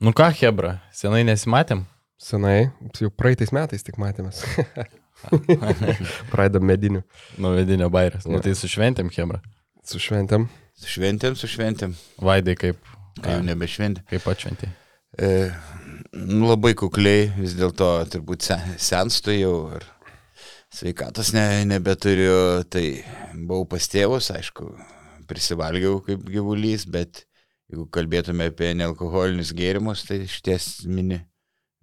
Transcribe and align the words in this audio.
Nu 0.00 0.14
ką, 0.16 0.30
Hebra, 0.32 0.78
senai 0.96 1.20
nesimatėm? 1.28 1.82
Senai, 2.20 2.70
jau 2.96 3.10
praeitais 3.12 3.50
metais 3.52 3.84
tik 3.84 3.98
matėmės. 4.00 4.38
Praeidam 6.32 6.64
medinių. 6.64 7.02
Nu, 7.36 7.50
vidinio 7.58 7.90
bairės. 7.92 8.24
Nu, 8.24 8.40
tai 8.40 8.54
su 8.56 8.70
šventėm, 8.72 9.10
Hebra. 9.12 9.42
Su 9.84 10.00
šventėm. 10.00 10.46
Su 10.80 10.88
šventėm, 10.94 11.36
su 11.36 11.50
šventėm. 11.52 11.92
Vaidai 12.24 12.56
kaip, 12.56 12.80
Kai 13.20 13.36
jau 13.36 13.44
nebešventė. 13.44 14.06
kaip 14.08 14.28
atšventė. 14.32 14.70
E, 15.20 15.30
nu, 16.16 16.46
labai 16.48 16.72
kukliai, 16.80 17.28
vis 17.36 17.58
dėlto 17.58 17.90
turbūt 18.12 18.48
se, 18.48 18.56
senstu 18.80 19.36
jau 19.36 19.54
ir 19.76 19.84
sveikatos 20.72 21.34
ne, 21.36 21.44
nebeturiu, 21.68 22.62
tai 22.72 22.86
buvau 23.34 23.66
pas 23.68 23.84
tėvus, 23.92 24.30
aišku, 24.32 24.70
prisivalgiau 25.28 26.00
kaip 26.06 26.24
gyvulys, 26.24 26.88
bet 26.88 27.26
jeigu 27.70 27.86
kalbėtume 27.94 28.48
apie 28.50 28.72
nealkoholinius 28.78 29.52
gėrimus, 29.56 30.02
tai 30.08 30.20
šties 30.30 30.84
mini, 30.90 31.20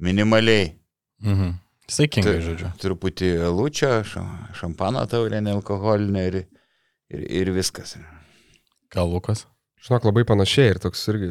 minimaliai. 0.04 0.74
Mhm. 1.24 1.56
Saikingai, 1.88 2.39
žodžiu. 2.44 2.70
Truputį 2.84 3.30
lūčio, 3.56 3.92
ša- 4.04 4.54
šampano 4.60 5.06
taurė 5.08 5.39
nealkoholinė 5.46 6.24
ir, 6.28 6.36
ir, 7.16 7.21
ir 7.42 7.52
viskas. 7.56 7.96
Gal 8.92 9.08
Lukas? 9.08 9.46
Žinok, 9.88 10.04
labai 10.10 10.25
panašiai 10.28 10.74
ir 10.74 10.80
toks 10.84 11.06
irgi 11.14 11.30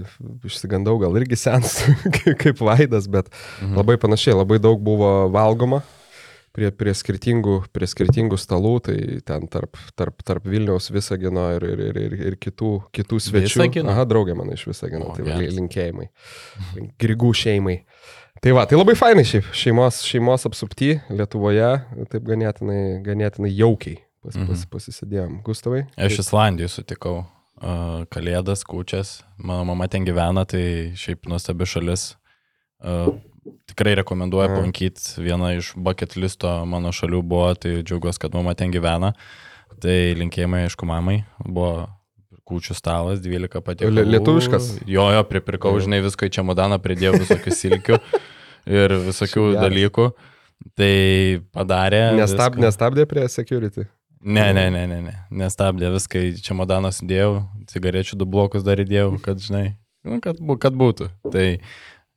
išsigandau, 0.48 0.94
gal 1.02 1.12
irgi 1.20 1.36
sens 1.36 1.82
kaip 2.40 2.62
vaidas, 2.64 3.04
bet 3.10 3.28
Mhm. 3.60 3.74
labai 3.76 3.98
panašiai, 4.00 4.36
labai 4.38 4.56
daug 4.62 4.80
buvo 4.80 5.28
valgoma 5.34 5.82
prie, 6.56 6.70
prie, 6.72 6.94
skirtingų, 6.96 7.56
prie 7.76 7.86
skirtingų 7.90 8.38
stalų, 8.40 8.72
tai 8.88 8.96
ten 9.28 9.44
tarp, 9.52 9.76
tarp, 9.98 10.22
tarp 10.26 10.46
Vilniaus 10.48 10.88
Visagino 10.94 11.50
ir, 11.58 11.66
ir, 11.74 11.82
ir, 11.90 11.98
ir, 12.06 12.14
ir 12.32 12.36
kitų, 12.40 12.70
kitų 12.96 13.18
svečių. 13.20 13.52
Visagino? 13.60 13.92
Aha, 13.92 14.06
draugė 14.08 14.34
mano 14.38 14.56
iš 14.56 14.64
Visagino, 14.70 15.10
O, 15.12 15.16
tai 15.18 15.26
geras. 15.28 15.52
linkėjimai. 15.60 16.08
Grigų 17.02 17.34
šeimai. 17.36 17.78
Tai 18.44 18.52
va, 18.56 18.66
tai 18.68 18.76
labai 18.76 18.96
fainai 18.98 19.24
šiaip, 19.24 19.46
šeimos, 19.56 20.02
šeimos 20.04 20.44
apsupti 20.48 20.90
Lietuvoje, 21.08 21.70
taip 22.12 22.26
ganėtinai, 22.28 22.80
ganėtinai 23.06 23.48
jaukiai 23.56 24.00
pas, 24.22 24.34
pas, 24.36 24.42
Mhm. 24.44 24.66
pasisėdėjom. 24.74 25.38
Gustavai? 25.46 25.86
Aš 25.96 26.18
Islandijai 26.24 26.68
sutikau 26.68 27.14
uh, 27.62 28.04
Kalėdas, 28.12 28.64
Kūčias. 28.68 29.22
Mano 29.38 29.64
mama 29.70 29.88
ten 29.88 30.04
gyvena, 30.04 30.44
tai 30.44 30.92
šiaip 30.98 31.24
nuostabi 31.30 31.64
šalis. 31.64 32.10
Tikrai 33.70 33.94
rekomenduoju 34.00 34.48
aplankyti. 34.50 35.16
Viena 35.22 35.52
iš 35.56 35.72
bucket 35.76 36.16
listo 36.16 36.50
mano 36.68 36.92
šalių 36.94 37.20
buvo, 37.22 37.50
tai 37.54 37.80
džiaugiuosi, 37.82 38.20
kad 38.22 38.34
mama 38.36 38.54
ten 38.58 38.72
gyvena. 38.74 39.12
Tai 39.82 39.96
linkėjimai, 40.20 40.64
aišku, 40.68 40.86
mamai. 40.88 41.20
Buvo 41.44 41.86
kūčių 42.46 42.76
stalas, 42.78 43.20
12 43.24 43.60
patiekalų. 43.66 43.98
Lie- 43.98 44.06
lietuviškas? 44.16 44.70
Jo, 44.86 45.08
jo, 45.16 45.24
pripirkau, 45.26 45.74
žinai, 45.82 45.98
visko 46.04 46.28
į 46.28 46.32
čia 46.38 46.44
modaną, 46.46 46.78
pridėjau 46.82 47.16
visokių 47.18 47.54
silkių 47.58 47.98
ir 48.70 48.94
visokių 49.08 49.50
Geras. 49.50 49.62
dalykų. 49.66 50.08
Tai 50.78 50.92
padarė. 51.52 52.02
Nestab, 52.16 52.54
viską. 52.54 52.64
nestabdė 52.64 53.04
prie 53.10 53.26
security. 53.28 53.84
Ne, 54.26 54.46
ne, 54.56 54.70
ne, 54.72 54.86
ne, 54.88 55.00
ne. 55.04 55.12
Nestabdė 55.42 55.90
viską 55.94 56.22
į 56.30 56.30
čemodaną 56.42 56.88
sudėjau, 56.94 57.44
cigarečių 57.70 58.16
du 58.18 58.26
blokus 58.26 58.64
dar 58.66 58.80
įdėjau, 58.82 59.20
kad, 59.22 59.42
žinai, 59.42 59.76
nu, 60.06 60.18
kad, 60.24 60.40
kad 60.62 60.74
būtų. 60.78 61.10
Tai 61.34 61.44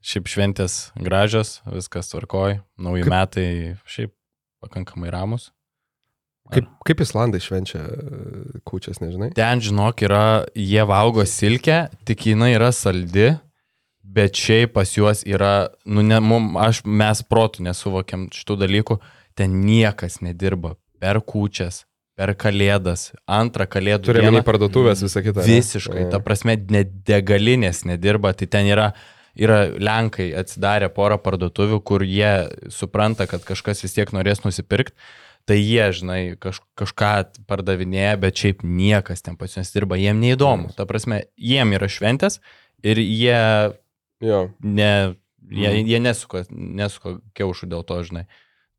šiaip 0.05 0.27
šventės 0.31 0.91
gražios, 0.95 1.59
viskas 1.67 2.09
tvarkoj, 2.13 2.59
nauji 2.79 3.03
Kaip- 3.05 3.11
metai 3.13 3.47
šiaip 3.89 4.13
pakankamai 4.63 5.11
ramus. 5.11 5.51
Kaip, 6.49 6.65
kaip 6.87 7.01
Islandai 7.03 7.37
švenčia 7.43 7.77
e, 7.77 8.61
kūčias, 8.65 8.97
nežinai? 9.03 9.27
Ten, 9.37 9.59
žinok, 9.61 10.01
yra, 10.07 10.21
jie 10.57 10.81
valgo 10.89 11.21
silkę, 11.29 11.89
tik 12.09 12.23
jinai 12.31 12.55
yra 12.55 12.71
saldi, 12.73 13.35
bet 14.01 14.33
šiaip 14.39 14.73
pas 14.73 14.89
juos 14.97 15.21
yra, 15.29 15.69
nu, 15.85 16.01
ne, 16.01 16.17
mum, 16.25 16.55
aš, 16.57 16.79
mes 16.89 17.21
protų 17.29 17.67
nesuvokiam 17.67 18.25
šitų 18.33 18.57
dalykų, 18.63 18.97
ten 19.37 19.59
niekas 19.61 20.23
nedirba 20.25 20.73
per 20.99 21.21
kūčias, 21.21 21.83
per 22.17 22.33
kalėdas, 22.35 23.11
antrą 23.29 23.67
kalėdų 23.69 24.09
Turime 24.09 24.41
parduotuvės 24.43 25.05
visą 25.05 25.21
kitą. 25.23 25.45
ne? 25.45 25.53
Visiškai, 25.53 26.07
Jo. 26.07 26.09
ta 26.15 26.19
prasme, 26.19 26.57
net 26.73 26.97
degalinės 27.07 27.85
nedirba, 27.85 28.33
tai 28.33 28.49
ten 28.49 28.65
yra, 28.73 28.89
yra 29.39 29.59
Lenkai 29.79 30.29
atsidarę 30.39 30.89
porą 30.93 31.17
parduotuvių, 31.23 31.79
kur 31.87 32.03
jie 32.03 32.31
supranta, 32.73 33.25
kad 33.31 33.45
kažkas 33.47 33.83
vis 33.85 33.95
tiek 33.95 34.11
norės 34.15 34.43
nusipirkti, 34.45 34.95
tai 35.49 35.57
jie, 35.57 35.85
žinai, 35.95 36.19
kaž, 36.37 36.59
kažką 36.77 37.11
pardavinėja, 37.49 38.17
bet 38.21 38.37
šiaip 38.37 38.61
niekas 38.67 39.23
ten 39.25 39.37
pas 39.39 39.55
juos 39.55 39.71
dirba, 39.73 39.97
jiem 39.97 40.19
neįdomu. 40.21 40.73
Ta 40.77 40.85
prasme, 40.85 41.23
jiem 41.39 41.71
yra 41.73 41.87
šventės 41.89 42.37
ir 42.85 42.99
jie, 43.01 43.39
Jo. 44.21 44.49
ne, 44.61 45.15
jie, 45.49 45.69
Mhm. 45.71 45.87
jie 45.89 45.99
nesuka, 46.03 46.43
nesuka 46.51 47.15
kiaušų 47.33 47.69
dėl 47.71 47.85
to, 47.87 47.97
žinai. 48.03 48.25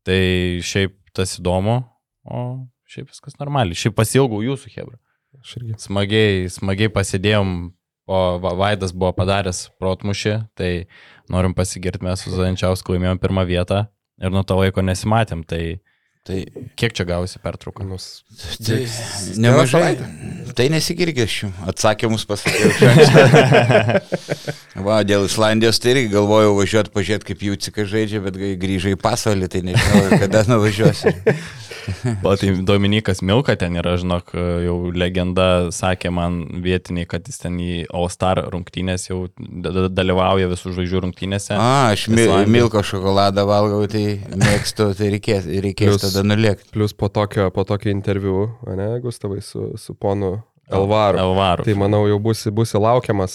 Tai 0.05 0.21
šiaip 0.63 0.95
tas 1.13 1.35
įdomu, 1.41 1.83
o 2.25 2.67
šiaip 2.87 3.09
viskas 3.11 3.35
normaliai. 3.41 3.75
Šiaip 3.75 3.95
pasilgau 3.97 4.39
jūsų, 4.45 4.71
Hebra 4.77 4.97
Aš 5.41 5.57
irgi. 5.57 5.75
smagiai, 5.81 6.45
smagiai 6.49 6.89
pasėdėjom, 6.93 7.73
o 8.07 8.39
Va- 8.43 8.53
Vaidas 8.57 8.93
buvo 8.93 9.11
padaręs 9.17 9.69
protmušį, 9.79 10.35
tai 10.57 10.71
norim 11.29 11.53
pasigirti, 11.57 12.03
mes 12.05 12.23
su 12.25 12.33
Zančiausku 12.35 12.95
laimėjom 12.95 13.19
pirmą 13.21 13.45
vietą 13.47 13.85
ir 14.21 14.31
nuo 14.33 14.43
to 14.43 14.57
laiko 14.59 14.81
nesimatėm, 14.85 15.43
tai 15.47 15.79
Tai, 16.21 16.35
kiek 16.77 16.93
čia 16.93 17.01
gausi 17.09 17.39
pertrauką? 17.41 17.81
Nus... 17.89 18.21
tai 18.61 18.83
nemažai. 19.41 19.95
Tai 20.53 20.67
nesigirgėšiu. 20.69 21.49
Atsakymus 21.71 22.27
pasakiau. 22.29 22.69
Va, 24.85 24.99
dėl 25.01 25.25
Islandijos 25.25 25.81
tai 25.81 25.95
irgi 25.95 26.11
galvojau 26.13 26.53
važiuoti, 26.59 26.93
pažiūrėti, 26.93 27.27
kaip 27.31 27.43
jų 27.47 27.57
cika 27.65 27.87
žaidžia, 27.89 28.21
bet 28.21 28.37
kai 28.37 28.53
grįžai 28.61 28.93
į 28.93 29.01
pasaulį, 29.01 29.49
tai 29.49 29.63
nežinau, 29.71 30.21
kada 30.21 30.45
nuvažiuosi. 30.51 31.15
O 32.21 32.35
tai 32.37 32.51
Dominikas 32.61 33.23
Milka 33.25 33.55
ten 33.57 33.73
yra, 33.79 33.95
žinok, 33.97 34.35
jau 34.37 34.75
legenda 34.93 35.71
sakė 35.73 36.11
man 36.13 36.35
vietiniai, 36.61 37.07
kad 37.09 37.25
jis 37.25 37.41
ten 37.41 37.55
į 37.57 37.87
All 37.89 38.05
Star 38.13 38.37
rungtynės 38.53 39.07
jau 39.09 39.23
da- 39.39 39.71
da- 39.73 39.87
dalyvauja 39.89 40.51
visų 40.51 40.75
žvaigždžių 40.75 41.01
rungtynėse. 41.07 41.55
A, 41.57 41.89
aš 41.95 42.05
mi 42.13 42.27
milko 42.53 42.83
šokoladą 42.85 43.47
valgau, 43.49 43.81
tai 43.89 44.19
mėgstu, 44.29 44.91
tai 44.99 45.09
reikės, 45.15 45.49
reikės 45.65 46.05
tada 46.11 46.23
nulėkti. 46.27 46.69
Plus 46.75 46.93
po 46.93 47.07
tokio, 47.09 47.49
po 47.55 47.63
tokio 47.67 47.91
interviu, 47.91 48.49
ne, 48.67 48.99
Gustavai, 49.03 49.41
su, 49.41 49.71
su 49.77 49.93
ponu 49.95 50.41
Elvaru. 50.71 51.17
Elvaru. 51.19 51.63
Tai 51.67 51.73
manau, 51.75 52.05
jau 52.07 52.15
būsi, 52.23 52.47
būsi 52.55 52.79
laukiamas 52.79 53.33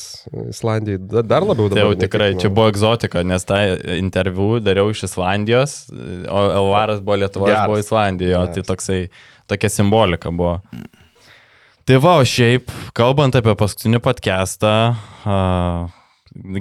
Islandijai 0.48 0.96
da- 1.04 1.20
dar 1.34 1.44
labiau 1.44 1.68
Tai 1.68 1.82
jau 1.82 1.90
dabar. 1.92 2.00
tikrai, 2.06 2.28
čia 2.40 2.48
buvo 2.48 2.70
egzotika, 2.72 3.20
nes 3.28 3.44
tą 3.44 3.58
interviu 3.98 4.56
dariau 4.64 4.88
iš 4.94 5.02
Islandijos, 5.10 5.74
o 6.32 6.44
Elvaras 6.62 7.02
buvo 7.04 7.18
Lietuvoje, 7.20 7.52
Geras. 7.52 7.66
buvau 7.68 7.82
Islandijoje, 7.84 8.38
tai 8.46 8.54
Geras. 8.62 8.70
toksai, 8.70 9.00
tokia 9.52 9.68
simbolika 9.68 10.30
buvo. 10.32 10.62
Tai 11.86 11.98
va, 12.02 12.16
o 12.18 12.24
šiaip, 12.24 12.72
kalbant 12.96 13.36
apie 13.38 13.52
paskutinį 13.54 14.00
podcastą, 14.02 14.72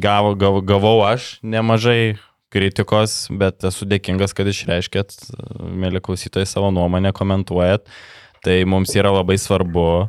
gavo, 0.04 0.36
gav, 0.36 0.60
gavau 0.66 1.00
aš 1.08 1.40
nemažai 1.44 2.18
kritikos, 2.56 3.26
bet 3.36 3.66
esu 3.68 3.88
dėkingas, 3.92 4.34
kad 4.38 4.48
išreiškėt, 4.48 5.18
mėly 5.60 6.02
klausytojai, 6.04 6.48
savo 6.50 6.72
nuomonę, 6.76 7.12
komentuojat. 7.16 7.90
Tai 8.46 8.56
mums 8.70 8.94
yra 8.96 9.12
labai 9.12 9.36
svarbu. 9.42 10.08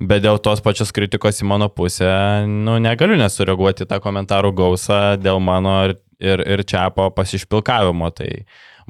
Bet 0.00 0.22
dėl 0.24 0.38
tos 0.40 0.62
pačios 0.64 0.94
kritikos 0.96 1.42
į 1.42 1.46
mano 1.50 1.66
pusę, 1.68 2.08
nu, 2.48 2.78
negaliu 2.80 3.18
nesureaguoti 3.20 3.84
tą 3.88 3.98
komentarų 4.00 4.54
gausą 4.56 5.00
dėl 5.20 5.42
mano 5.44 5.74
ir, 5.90 5.98
ir, 6.24 6.40
ir 6.56 6.62
čiapo 6.64 7.10
pasišpilkavimo. 7.12 8.08
Tai 8.16 8.30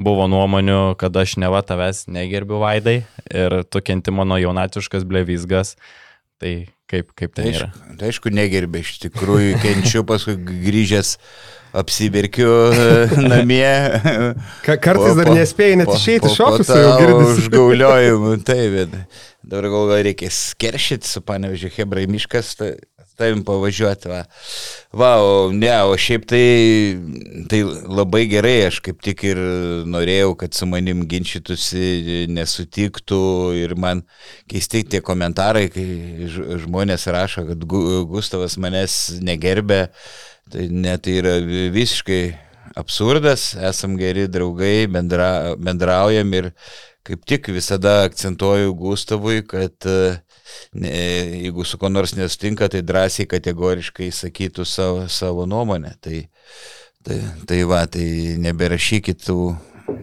buvo 0.00 0.28
nuomonių, 0.30 0.94
kad 1.00 1.16
aš 1.18 1.34
neva 1.42 1.64
tavęs 1.66 2.04
negerbiu 2.10 2.60
vaidai 2.62 3.00
ir 3.26 3.56
tu 3.66 3.82
kenti 3.82 4.14
mano 4.14 4.38
jaunatiškas 4.38 5.06
blevizgas. 5.08 5.74
Tai 6.40 6.54
kaip, 6.90 7.10
kaip 7.18 7.34
Tai 7.36 7.48
yra? 7.48 7.70
aišku, 7.72 7.98
aišku 8.06 8.32
negerbė, 8.34 8.84
iš 8.86 9.00
tikrųjų 9.02 9.58
kenčiu, 9.64 10.04
paskui 10.08 10.38
grįžęs 10.38 11.16
apsiverkiu 11.72 12.50
e, 12.72 12.86
namie. 13.30 13.72
Ka 14.66 14.76
kartais 14.82 15.14
Po- 15.14 15.18
dar 15.22 15.32
nespėjai 15.36 15.80
net 15.82 15.92
išeiti 15.94 16.30
iš 16.32 16.40
ofiso, 16.46 16.78
jau 16.78 16.94
girdisi. 17.00 17.44
Užgauliojimų, 17.46 18.36
taip, 18.46 18.78
bet 18.78 18.96
dabar 19.42 19.70
galvoju, 19.72 20.04
reikia 20.10 20.30
skeršyti 20.34 21.08
su 21.08 21.22
panevežiu 21.26 21.70
Hebrai 21.76 22.06
miškas, 22.10 22.54
tai 22.58 22.72
tavim 23.20 23.42
pavažiuoti. 23.44 24.08
Va. 24.08 24.22
va, 24.96 25.10
o 25.20 25.50
ne, 25.52 25.68
o 25.84 25.96
šiaip 26.00 26.22
tai, 26.30 26.44
tai 27.52 27.58
labai 27.68 28.22
gerai, 28.30 28.54
aš 28.70 28.78
kaip 28.86 29.02
tik 29.04 29.24
ir 29.28 29.40
norėjau, 29.92 30.30
kad 30.40 30.56
su 30.56 30.64
manim 30.70 31.02
ginčytųsi, 31.10 32.24
nesutiktų 32.32 33.20
ir 33.60 33.76
man 33.76 34.00
keisti 34.48 34.82
tie 34.88 35.02
komentarai, 35.04 35.66
kai 35.72 35.84
žmonės 36.64 37.04
rašo, 37.12 37.44
kad 37.50 37.68
Gu- 37.68 38.06
Gustavas 38.08 38.56
manęs 38.60 38.96
negerbė, 39.20 39.82
tai 40.52 40.68
net 40.70 41.04
tai 41.06 41.18
yra 41.20 41.36
visiškai 41.74 42.22
absurdas, 42.78 43.54
esam 43.54 43.96
geri 43.98 44.26
draugai, 44.30 44.86
bendra, 44.90 45.56
bendraujam 45.58 46.34
ir 46.38 46.50
kaip 47.06 47.24
tik 47.26 47.48
visada 47.54 48.02
akcentuoju 48.06 48.74
Gustavui, 48.78 49.40
kad 49.48 49.74
e, 49.88 50.20
ne, 50.78 50.92
jeigu 51.44 51.64
su 51.64 51.78
kuo 51.80 51.88
nors 51.90 52.14
nesutinka, 52.18 52.68
tai 52.70 52.82
drąsiai 52.86 53.28
kategoriškai 53.30 54.10
sakytų 54.14 54.66
savo, 54.68 55.06
savo 55.08 55.46
nuomonę. 55.50 55.94
Tai, 56.04 56.22
tai, 57.06 57.18
tai 57.48 57.62
va, 57.68 57.82
tai 57.90 58.36
neberašykit 58.44 59.24
tų, 59.26 59.38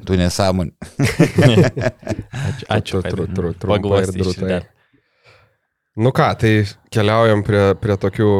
tų 0.08 0.20
nesąmonių. 0.24 0.74
Ačiū. 2.48 2.66
ačiū 2.80 3.04
Tru- 3.06 3.14
tru- 3.14 3.30
tru- 3.38 3.56
trumpai 3.62 4.04
ir 4.04 4.16
drūtai. 4.18 4.60
Nu 5.98 6.12
ką, 6.14 6.28
tai 6.38 6.52
keliaujam 6.94 7.42
prie, 7.46 7.64
prie 7.82 7.96
tokių 7.98 8.32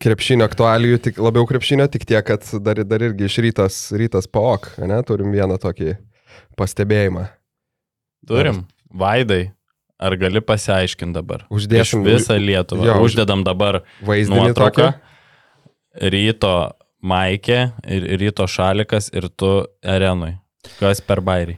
krepšinio 0.00 0.44
aktualijų, 0.44 0.98
tik 1.06 1.18
labiau 1.22 1.46
krepšinio, 1.48 1.86
tik 1.92 2.04
tiek, 2.08 2.24
kad 2.26 2.44
dar, 2.64 2.82
dar 2.84 3.04
irgi 3.06 3.24
iš 3.28 3.38
rytas, 3.44 3.78
rytas 3.96 4.28
paok, 4.30 4.70
ne, 4.78 4.98
turim 5.08 5.32
vieną 5.32 5.56
tokį 5.62 5.94
pastebėjimą. 6.60 7.28
Turim. 8.28 8.64
Vaidai, 8.92 9.52
ar 10.02 10.16
gali 10.20 10.42
pasiaiškinti 10.44 11.14
dabar? 11.16 11.46
Uždėsim 11.50 12.02
Iš 12.04 12.10
visą 12.12 12.36
Lietuvą. 12.40 12.84
jo, 12.84 12.94
už- 13.00 13.14
Uždedam 13.14 13.44
dabar 13.46 13.82
Vaizdinį 14.04 14.50
nuotrauką. 14.50 14.90
tokį. 14.92 16.10
Ryto 16.10 16.54
Maikė 17.02 17.72
ir 17.88 18.04
ryto 18.20 18.44
Šalikas 18.46 19.08
ir 19.16 19.28
tu 19.32 19.66
Arenui. 19.82 20.34
Kas 20.78 21.00
per 21.00 21.22
bairį? 21.24 21.56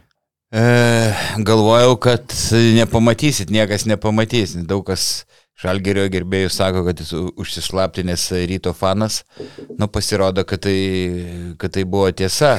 E, 0.53 1.13
galvojau, 1.43 1.97
kad 1.99 2.23
nepamatysit, 2.77 3.49
niekas 3.51 3.83
nepamatys. 3.89 4.53
Daug 4.65 4.85
kas 4.87 5.25
Žalgerio 5.53 6.07
gerbėjų 6.09 6.49
sako, 6.49 6.81
kad 6.87 6.97
jis 6.99 7.11
u- 7.13 7.29
užsislaptinęs 7.43 8.23
ryto 8.49 8.73
fanas. 8.73 9.19
Nu, 9.77 9.85
pasirodo, 9.87 10.41
kad 10.49 10.63
tai, 10.65 11.53
kad 11.61 11.75
tai 11.75 11.83
buvo 11.85 12.09
tiesa. 12.11 12.55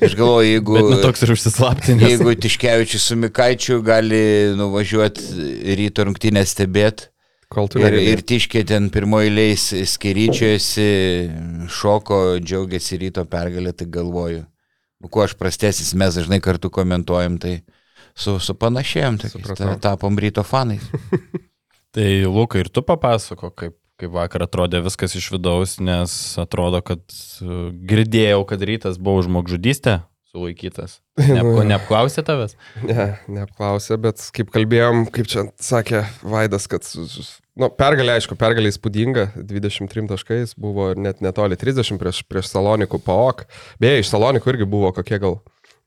Aš 0.00 0.16
galvoju, 0.16 0.48
jeigu... 0.54 0.78
Bet 0.78 0.88
nu 0.88 1.00
toks 1.04 1.26
ir 1.26 1.34
užsislaptinęs. 1.36 2.08
Jeigu 2.08 2.34
Tiškevičius 2.40 3.10
su 3.10 3.18
Mikaičiu 3.20 3.82
gali 3.84 4.22
nuvažiuoti 4.56 5.74
ryto 5.78 6.08
rungtynę 6.08 6.46
stebėti 6.48 7.10
ir, 7.82 7.98
ir 7.98 8.20
Tiškė 8.22 8.62
ten 8.72 8.88
pirmoji 8.94 9.30
leis 9.34 9.66
skeryčiojasi, 9.92 10.88
šoko, 11.68 12.38
džiaugiasi 12.40 13.00
ryto 13.04 13.24
pergalę, 13.28 13.72
tai 13.76 13.88
galvoju. 13.90 14.44
Nu, 15.00 15.08
kuo 15.12 15.24
aš 15.24 15.34
prastesnis, 15.34 15.92
mes 15.98 16.14
dažnai 16.14 16.40
kartu 16.44 16.70
komentuojam, 16.70 17.38
tai 17.42 17.58
su, 18.14 18.38
su 18.38 18.54
panašėjom, 18.54 19.20
tai 19.22 19.78
tapom 19.82 20.18
ryto 20.20 20.44
fanais. 20.46 20.88
Tai 21.96 22.10
Luka 22.30 22.60
ir 22.62 22.70
tu 22.70 22.84
papasako, 22.86 23.50
kaip, 23.50 23.74
kaip 23.98 24.12
vakar 24.14 24.46
atrodė 24.46 24.82
viskas 24.84 25.16
iš 25.18 25.30
vidaus, 25.34 25.78
nes 25.82 26.14
atrodo, 26.40 26.82
kad 26.86 27.02
uh, 27.42 27.72
girdėjau, 27.90 28.44
kad 28.48 28.62
rytas 28.68 29.00
buvo 29.02 29.24
žmogžudystė 29.26 30.00
sulaikytas. 30.30 31.00
Neapko, 31.34 31.62
neapklausė 31.66 32.22
tavęs? 32.26 32.54
Ne, 32.86 33.06
neapklausė, 33.30 33.98
bet 34.02 34.22
kaip 34.36 34.52
kalbėjom, 34.54 35.04
kaip 35.14 35.28
čia 35.30 35.46
sakė 35.60 36.04
Vaidas, 36.22 36.68
kad 36.70 36.86
nu, 37.58 37.70
pergalė, 37.74 38.16
aišku, 38.16 38.38
pergalė 38.38 38.70
įspūdinga, 38.70 39.30
23 39.36 40.06
taškais, 40.12 40.54
buvo 40.60 40.92
net 40.94 41.22
netoli 41.24 41.58
30 41.60 41.98
prieš, 42.00 42.22
prieš 42.30 42.52
Salonikų 42.52 43.02
PAOK. 43.06 43.46
Beje, 43.82 44.04
iš 44.04 44.12
Salonikų 44.12 44.54
irgi 44.54 44.70
buvo 44.70 44.92
kokie 44.96 45.18
gal 45.22 45.40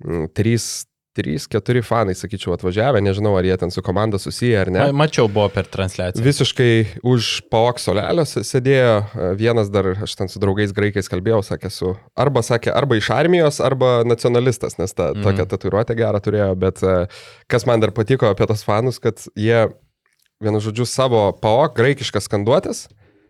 3, 0.03 0.67
3, 1.13 1.37
4 1.47 1.81
fanai, 1.85 2.15
sakyčiau, 2.17 2.55
atvažiavę, 2.55 2.97
nežinau, 3.05 3.35
ar 3.37 3.45
jie 3.45 3.57
ten 3.61 3.69
su 3.71 3.81
komanda 3.85 4.17
susiję 4.17 4.55
ar 4.61 4.71
ne. 4.73 4.79
Ma, 4.89 5.03
mačiau, 5.05 5.27
buvo 5.29 5.45
per 5.53 5.67
transliaciją. 5.69 6.23
Visiškai 6.25 7.03
už 7.05 7.27
PAOK 7.53 7.79
solelio 7.79 8.25
s- 8.25 8.41
sėdėjo 8.49 8.95
e, 9.03 9.27
vienas 9.37 9.69
dar, 9.69 9.91
aš 10.07 10.15
ten 10.17 10.27
su 10.31 10.41
draugais 10.41 10.73
graikais 10.73 11.09
kalbėjau, 11.11 11.43
sakė, 11.45 11.69
su, 11.69 11.91
arba 12.17 12.41
sakė, 12.41 12.73
arba 12.73 12.97
iš 12.97 13.11
armijos, 13.13 13.61
arba 13.61 14.01
nacionalistas, 14.09 14.79
nes 14.81 14.93
ta, 14.93 15.11
Mhm. 15.13 15.21
tokią 15.27 15.45
tatuiruotę 15.53 15.95
gerą 15.95 16.19
turėjo, 16.19 16.49
bet 16.57 16.81
e, 16.83 17.05
kas 17.47 17.65
man 17.69 17.79
dar 17.79 17.91
patiko 17.91 18.29
apie 18.33 18.47
tos 18.49 18.63
fanus, 18.65 18.97
kad 18.99 19.21
jie, 19.37 19.67
vienu 20.41 20.59
žodžiu, 20.59 20.85
savo 20.89 21.31
PAOK 21.41 21.75
graikiškas 21.77 22.25
skanduotės 22.27 22.87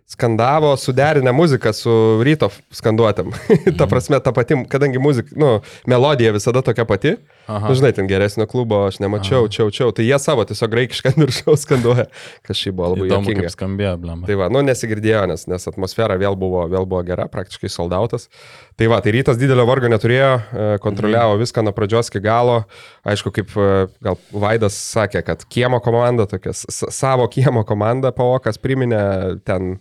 skandavo 0.07 0.77
suderinę 0.77 1.31
muziką 1.33 1.73
su 1.73 1.93
ryto 2.23 2.49
skanduotėm. 2.73 3.31
ta 3.79 3.87
prasme, 3.89 4.19
ta 4.21 4.33
pati, 4.35 4.57
kadangi 4.69 5.01
muzika, 5.01 5.35
nu, 5.39 5.55
melodija 5.89 6.33
visada 6.35 6.61
tokia 6.65 6.85
pati, 6.89 7.15
Aha. 7.47 7.67
Na, 7.67 7.75
žinai, 7.75 7.91
ten 7.91 8.07
geresnio 8.07 8.45
klubo 8.47 8.85
aš 8.87 9.01
nemačiau, 9.03 9.49
čiau, 9.51 9.67
čiau. 9.73 9.91
Tai 9.95 10.05
jie 10.07 10.15
savo 10.21 10.45
tiesiog 10.47 10.71
graikišką 10.71 11.11
viršaus 11.19 11.65
skanduoja, 11.65 12.05
kas 12.47 12.59
šiaip 12.59 12.77
buvo 12.77 12.93
labai 12.93 13.09
Įdomu, 13.09 13.33
kaip 13.35 13.51
skambėjo, 13.51 13.95
blema. 13.99 14.27
Tai 14.29 14.37
va, 14.39 14.47
nu 14.53 14.61
nesigirdėjo, 14.63 15.25
nes, 15.33 15.43
nes 15.51 15.67
atmosfera 15.73 16.15
vėl 16.21 16.37
buvo, 16.39 16.63
vėl 16.71 16.87
buvo 16.87 17.03
gera, 17.07 17.27
praktiškai 17.31 17.71
soldautas. 17.71 18.29
Tai 18.73 18.87
va, 18.89 18.97
tai 19.05 19.11
rytas 19.13 19.37
didelio 19.37 19.67
vargo 19.69 19.89
neturėjo, 19.91 20.29
e, 20.33 20.63
kontroliavo 20.81 21.35
viską 21.37 21.61
nuo 21.61 21.73
pradžios 21.77 22.09
iki 22.09 22.21
galo. 22.23 22.63
Aišku, 23.05 23.29
kaip 23.35 23.51
e, 23.53 23.67
gal 24.01 24.17
Vaidas 24.33 24.77
sakė, 24.95 25.21
kad 25.27 25.43
kiemo 25.45 25.77
komanda, 25.83 26.25
tokia 26.29 26.55
savo 26.55 27.27
kiemo 27.29 27.61
komanda, 27.69 28.09
Paokas 28.15 28.57
priminė 28.57 29.03
ten 29.45 29.75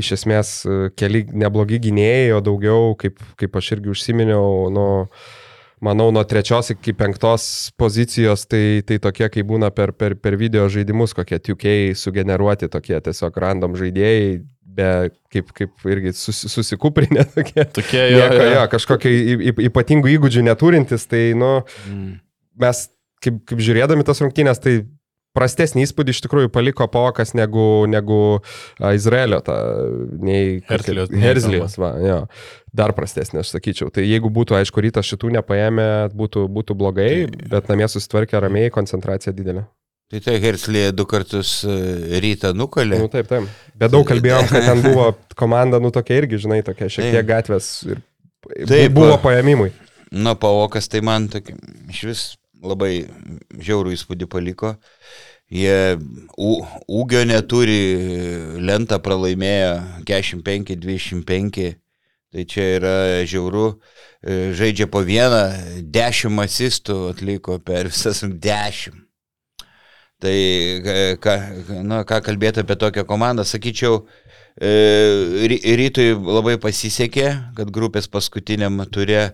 iš 0.00 0.14
esmės 0.16 0.54
e, 0.64 0.78
keli 0.96 1.26
neblogi 1.28 1.82
gynėjai, 1.84 2.32
o 2.38 2.40
daugiau, 2.44 2.94
kaip, 3.00 3.20
kaip 3.40 3.60
aš 3.60 3.74
irgi 3.76 3.92
užsiminiau, 3.92 4.70
nu, 4.72 4.86
manau, 5.84 6.08
nuo 6.08 6.24
trečios 6.24 6.72
iki 6.72 6.94
penktos 6.96 7.74
pozicijos, 7.80 8.46
tai, 8.48 8.80
tai 8.88 8.96
tokie, 9.04 9.28
kai 9.32 9.44
būna 9.44 9.68
per, 9.74 9.92
per, 9.92 10.16
per 10.16 10.40
video 10.40 10.64
žaidimus, 10.72 11.12
kokie 11.18 11.42
tiukiai 11.44 11.92
sugeneruoti, 11.92 12.72
tokie 12.72 12.96
tiesiog 13.04 13.36
random 13.44 13.76
žaidėjai, 13.80 14.40
be 14.76 15.10
kaip, 15.32 15.50
kaip 15.56 15.90
irgi 15.90 16.14
sus, 16.18 16.44
susikūprinę 16.52 17.26
tokie. 17.34 17.64
Tokie 17.80 18.04
jo. 18.12 18.22
Nieko, 18.22 18.40
jo. 18.44 18.54
jo, 18.54 18.62
kažkokio 18.76 19.12
ypatingų 19.70 20.14
įgūdžių 20.16 20.46
neturintis, 20.46 21.08
tai, 21.10 21.30
nu, 21.38 21.60
Mm. 21.90 22.16
mes 22.60 22.86
kaip, 23.24 23.42
kaip 23.48 23.60
žiūrėdami 23.62 24.04
tas 24.06 24.20
rungtynės, 24.22 24.60
tai 24.62 24.80
prastesnį 25.36 25.84
įspūdį 25.86 26.14
iš 26.14 26.22
tikrųjų 26.24 26.50
paliko 26.52 26.86
Pokas 26.90 27.34
negu, 27.38 27.86
negu 27.90 28.20
a, 28.80 28.92
Izraelio, 28.98 29.38
ta, 29.46 29.56
nei 30.18 30.58
jo, 32.02 32.18
dar 32.76 32.94
prastesnė, 32.96 33.44
aš 33.44 33.52
sakyčiau. 33.54 33.92
Tai 33.94 34.04
jeigu 34.06 34.32
būtų, 34.34 34.58
aišku, 34.58 34.82
rytas 34.82 35.06
šitų 35.10 35.34
nepaėmė, 35.38 35.90
būtų, 36.16 36.46
būtų 36.50 36.76
blogai, 36.78 37.12
bet 37.52 37.70
namie 37.70 37.86
susitvarkė 37.90 38.42
ramiai, 38.42 38.72
koncentracija 38.74 39.34
didelė. 39.36 39.68
Tai 40.10 40.18
tai 40.24 40.40
Herslė 40.42 40.88
du 40.90 41.04
kartus 41.06 41.60
e, 41.62 41.74
rytą 42.22 42.50
nukalė. 42.58 42.98
Nu, 42.98 43.10
taip, 43.12 43.28
taip. 43.30 43.46
Bet 43.78 43.92
daug 43.94 44.02
kalbėjom, 44.08 44.48
kad 44.50 44.64
ten 44.66 44.80
buvo 44.88 45.12
komanda, 45.38 45.78
nu 45.82 45.92
tokia 45.94 46.18
irgi, 46.24 46.40
žinai, 46.42 46.64
tokia 46.66 46.88
šiek 46.90 47.12
tiek 47.14 47.28
gatvės 47.28 47.68
ir 47.86 48.00
Taip, 48.40 48.94
buvo 48.96 49.18
paėmimui. 49.20 49.70
Nu, 50.10 50.32
Paokas 50.40 50.88
tai 50.90 51.02
man 51.04 51.28
tokį, 51.30 51.54
iš 51.92 52.00
vis 52.08 52.22
labai 52.64 53.04
žiaurų 53.60 53.92
įspūdį 53.94 54.28
paliko. 54.32 54.74
Jie 55.50 55.98
ūgio 56.38 57.20
neturi, 57.26 57.80
lentą 58.62 59.00
pralaimėjo 59.02 59.72
45-25, 60.08 61.68
tai 62.30 62.46
čia 62.46 62.66
yra 62.78 62.96
žiauru. 63.28 63.66
E, 64.22 64.54
Žaidžia 64.56 64.86
po 64.90 65.02
vieną, 65.06 65.42
10 65.90 66.42
asistų 66.46 66.98
atliko 67.10 67.58
per 67.66 67.90
visas 67.90 68.22
10. 68.22 69.09
Tai 70.20 70.36
ką, 71.24 71.36
na, 71.88 72.02
ką 72.04 72.20
kalbėti 72.26 72.60
apie 72.60 72.76
tokią 72.76 73.06
komandą, 73.08 73.46
sakyčiau, 73.48 74.02
e, 74.60 74.72
ry- 75.48 75.62
rytui 75.80 76.10
labai 76.12 76.58
pasisekė, 76.60 77.28
kad 77.56 77.72
grupės 77.72 78.10
paskutiniam 78.12 78.82
turė 78.92 79.30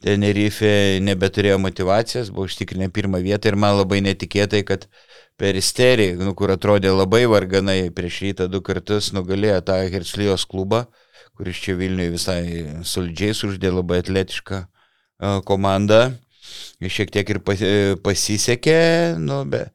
Tenerife 0.00 0.96
nebeturėjo 1.04 1.58
motivacijos, 1.60 2.30
buvo 2.32 2.46
užtikrinę 2.48 2.88
pirmą 2.94 3.18
vietą 3.20 3.50
ir 3.50 3.56
man 3.60 3.74
labai 3.76 3.98
netikėtai, 4.06 4.62
kad 4.64 4.86
Peristerį, 5.40 6.14
nu, 6.20 6.32
kur 6.36 6.52
atrodė 6.52 6.92
labai 6.92 7.22
varganai 7.28 7.90
prieš 7.96 8.18
rytą 8.26 8.46
du 8.52 8.60
kartus, 8.64 9.10
nugalėjo 9.16 9.60
tą 9.64 9.76
Herslijos 9.92 10.44
klubą, 10.48 10.82
kuris 11.36 11.60
čia 11.64 11.76
Vilniuje 11.78 12.12
visai 12.12 12.40
solidžiai 12.84 13.36
suždė 13.36 13.72
labai 13.72 14.02
atletišką 14.04 14.58
e, 14.60 14.66
komandą. 15.48 16.00
Šiek 16.80 17.12
tiek 17.12 17.28
ir 17.32 17.40
e, 17.40 17.70
pasisekė, 18.04 18.80
nu, 19.20 19.42
be. 19.48 19.66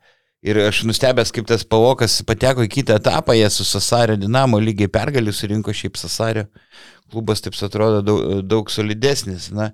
Ir 0.46 0.60
aš 0.62 0.84
nustebęs, 0.86 1.32
kaip 1.34 1.48
tas 1.50 1.64
pavokas 1.66 2.20
pateko 2.28 2.62
į 2.62 2.70
kitą 2.70 3.00
etapą, 3.00 3.34
jie 3.34 3.48
su 3.50 3.66
Sasario 3.66 4.14
Dinamo 4.20 4.60
lygiai 4.62 4.92
pergalį 4.94 5.34
surinko 5.34 5.74
šiaip 5.74 5.98
Sasario 5.98 6.46
klubas, 7.12 7.42
taip 7.42 7.56
atrodo, 7.66 8.02
daug, 8.06 8.22
daug 8.46 8.70
solidesnis. 8.70 9.50
Na, 9.56 9.72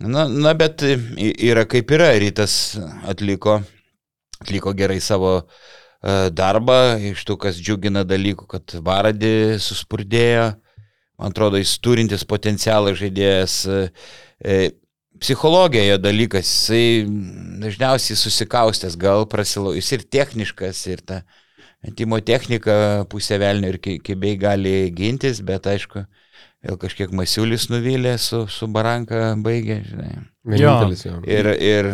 na, 0.00 0.26
na, 0.26 0.54
bet 0.58 0.82
yra 0.82 1.66
kaip 1.70 1.94
yra, 1.94 2.10
rytas 2.18 2.76
atliko, 3.08 3.60
atliko 4.42 4.74
gerai 4.78 5.00
savo 5.02 5.34
e, 5.38 6.30
darbą, 6.34 6.80
iš 7.12 7.24
tų, 7.28 7.38
kas 7.46 7.60
džiugina 7.62 8.06
dalykų, 8.08 8.48
kad 8.50 8.76
Varadį 8.82 9.34
suspurdėjo, 9.62 10.52
man 11.20 11.34
atrodo, 11.34 11.60
jis 11.62 11.76
turintis 11.82 12.26
potencialą 12.26 12.94
žaidėjas. 12.98 13.62
E, 15.22 15.24
e, 15.24 15.26
Psichologija 15.26 15.84
jo 15.86 16.00
dalykas, 16.02 16.50
jisai 16.50 17.06
dažniausiai 17.62 18.18
susikaustęs, 18.18 18.98
gal 19.00 19.24
prasilau, 19.30 19.72
jis 19.78 19.92
ir 19.96 20.04
techniškas, 20.18 20.86
ir 20.92 21.06
ta 21.06 21.22
Timo 21.98 22.20
technika 22.22 22.74
pusė 23.10 23.40
velnio 23.42 23.72
ir 23.72 23.80
kibiai 23.82 24.36
gali 24.38 24.74
gintis, 24.94 25.40
bet 25.42 25.64
aišku, 25.66 26.04
Vėl 26.62 26.76
kažkiek 26.78 27.10
Masiulis 27.10 27.64
nuvylė, 27.72 28.12
su, 28.22 28.44
su 28.46 28.68
Baranka 28.70 29.32
baigė, 29.42 29.80
žinai. 29.82 30.12
Vienintelis 30.46 31.02
jo. 31.08 31.16
Ir, 31.26 31.48
ir 31.58 31.88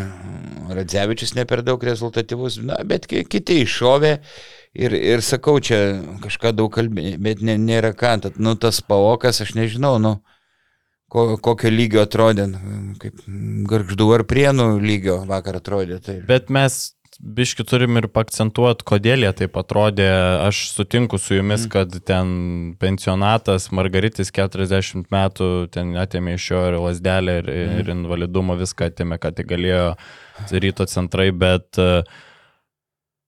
Radzevičius 0.77 1.33
ne 1.39 1.47
per 1.49 1.63
daug 1.65 1.85
rezultatyvus, 1.89 2.59
na, 2.69 2.77
bet 2.85 3.09
ki- 3.09 3.25
kiti 3.33 3.63
iššovė. 3.65 4.13
Ir, 4.77 4.93
ir 4.93 5.25
sakau, 5.25 5.57
čia 5.65 5.79
kažką 6.21 6.53
daug 6.53 6.69
kalbė, 6.75 7.15
bet 7.25 7.41
ne, 7.41 7.57
nėra 7.57 7.95
ką. 7.97 8.13
Tad, 8.27 8.37
nu, 8.37 8.53
tas 8.61 8.83
pavokas, 8.85 9.41
aš 9.41 9.55
nežinau, 9.57 9.95
nu, 10.05 10.19
ko, 11.13 11.25
kokio 11.43 11.73
lygio 11.73 12.05
atrodė, 12.05 12.47
kaip 13.03 13.25
garždų 13.71 14.13
ar 14.19 14.25
prienų 14.29 14.69
lygio 14.83 15.23
vakar 15.29 15.61
atrodė. 15.61 16.01
Tai. 16.05 16.21
Bet 16.29 16.53
mes 16.55 16.79
biški 17.19 17.65
turim 17.67 17.97
ir 17.99 18.07
pakcentuoti, 18.15 18.85
kodėl 18.87 19.25
jie 19.27 19.33
taip 19.41 19.57
atrodė. 19.59 20.07
Aš 20.47 20.69
sutinku 20.77 21.19
su 21.19 21.35
jumis, 21.35 21.65
Mm. 21.67 21.71
kad 21.73 21.97
ten 22.07 22.77
pensionatas 22.79 23.73
Margaritis 23.75 24.31
40 24.31 25.09
metų 25.11 25.69
ten 25.75 25.95
atėmė 25.99 26.35
iš 26.39 26.51
jo 26.51 26.63
ir 26.69 26.79
lasdelę, 26.79 27.39
ir, 27.43 27.51
Mm. 27.51 27.81
ir 27.81 27.93
invalidumą, 27.97 28.59
viską 28.61 28.91
atėmė, 28.93 29.19
kad 29.19 29.35
tik 29.35 29.49
galėjo 29.49 29.97
ryto 30.53 30.87
centrai, 30.87 31.33
bet 31.33 31.77
uh, 31.79 32.03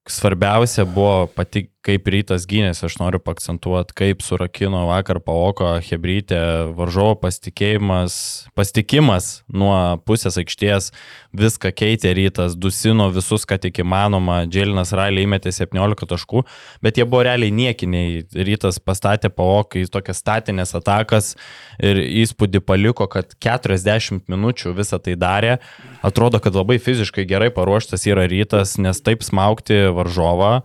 svarbiausia 0.07 0.85
buvo 0.85 1.27
pati, 1.27 1.69
kaip 1.85 2.05
rytas 2.13 2.45
gynėsi, 2.49 2.83
aš 2.85 2.97
noriu 3.01 3.17
pakcentuoti, 3.23 3.95
kaip 3.97 4.21
surakino 4.21 4.83
vakar 4.89 5.17
paoko 5.23 5.73
Hebrytė, 5.81 6.39
varžovo 6.77 7.15
pasitikėjimas, 7.23 8.15
pasitikimas 8.57 9.29
nuo 9.49 9.73
pusės 10.05 10.37
aikštės, 10.41 10.91
viską 11.37 11.71
keitė 11.73 12.13
rytas, 12.17 12.53
dusino 12.59 13.07
visus, 13.13 13.47
ką 13.49 13.57
tik 13.63 13.81
įmanoma, 13.81 14.43
Dželinas 14.45 14.93
Railiai 14.97 15.25
įmetė 15.25 15.53
17 15.55 16.09
taškų, 16.11 16.43
bet 16.85 16.99
jie 17.01 17.07
buvo 17.07 17.23
realiai 17.25 17.53
niekiniai, 17.55 18.21
rytas 18.35 18.77
pastatė 18.83 19.31
paoką 19.33 19.81
į 19.81 19.89
tokias 19.91 20.21
statinės 20.21 20.75
atakas 20.77 21.33
ir 21.81 21.97
įspūdį 21.97 22.61
paliko, 22.61 23.09
kad 23.09 23.33
40 23.41 24.29
minučių 24.29 24.75
visą 24.77 25.01
tai 25.01 25.17
darė, 25.17 25.57
atrodo, 26.05 26.37
kad 26.43 26.53
labai 26.57 26.77
fiziškai 26.83 27.25
gerai 27.25 27.49
paruoštas 27.53 28.05
yra 28.05 28.29
rytas, 28.29 28.77
nes 28.77 29.01
taip 29.01 29.25
smaukti 29.25 29.87
varžovą 29.97 30.61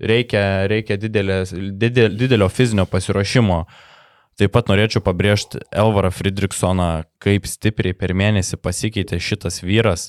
reikia, 0.00 0.66
reikia 0.70 0.98
didelės, 1.00 1.54
didel, 1.54 2.14
didelio 2.18 2.48
fizinio 2.52 2.86
pasiruošimo. 2.90 3.64
Taip 4.34 4.50
pat 4.50 4.66
norėčiau 4.66 5.02
pabrėžti 5.04 5.60
Elvarą 5.70 6.10
Friedrichsoną, 6.10 7.04
kaip 7.22 7.46
stipriai 7.46 7.94
per 7.94 8.16
mėnesį 8.18 8.58
pasikeitė 8.58 9.20
šitas 9.22 9.60
vyras. 9.62 10.08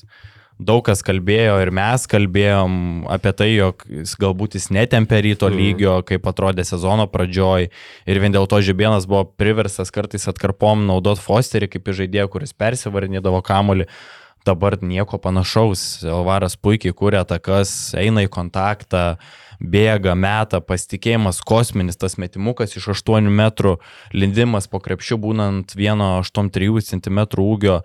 Daug 0.56 0.80
kas 0.86 1.02
kalbėjo 1.04 1.58
ir 1.60 1.68
mes 1.74 2.06
kalbėjom 2.08 3.04
apie 3.12 3.32
tai, 3.36 3.48
jog 3.58 3.82
jis 3.92 4.14
galbūt 4.16 4.56
jis 4.56 4.70
netempė 4.72 5.20
ryto 5.26 5.50
lygio, 5.52 5.98
kaip 6.08 6.24
atrodė 6.26 6.64
sezono 6.64 7.04
pradžioj. 7.12 7.68
Ir 8.08 8.20
vien 8.22 8.32
dėl 8.32 8.48
to 8.48 8.62
Žibienas 8.64 9.04
buvo 9.04 9.26
priverstas 9.28 9.92
kartais 9.92 10.24
atkarpom 10.32 10.86
naudot 10.88 11.20
Fosterį 11.20 11.68
kaip 11.74 11.92
žaidėją, 12.00 12.30
kuris 12.32 12.56
persivarinėdavo 12.56 13.42
kamolį. 13.44 13.84
Dabar 14.48 14.78
nieko 14.80 15.20
panašaus. 15.20 16.00
Elvaras 16.06 16.56
puikiai 16.56 16.94
kūrė 16.96 17.20
atakas, 17.26 17.92
eina 17.98 18.24
į 18.24 18.32
kontaktą, 18.32 19.18
bėga, 19.60 20.14
meta, 20.18 20.60
pasitikėjimas 20.60 21.40
kosminis, 21.46 21.96
tas 21.96 22.16
metimukas 22.20 22.76
iš 22.76 22.90
8 22.94 23.30
metrų, 23.30 23.76
lindimas 24.12 24.68
po 24.68 24.80
krepšių 24.82 25.18
būnant 25.22 25.76
1,83 25.76 26.82
cm 26.90 27.24
ūgio. 27.42 27.80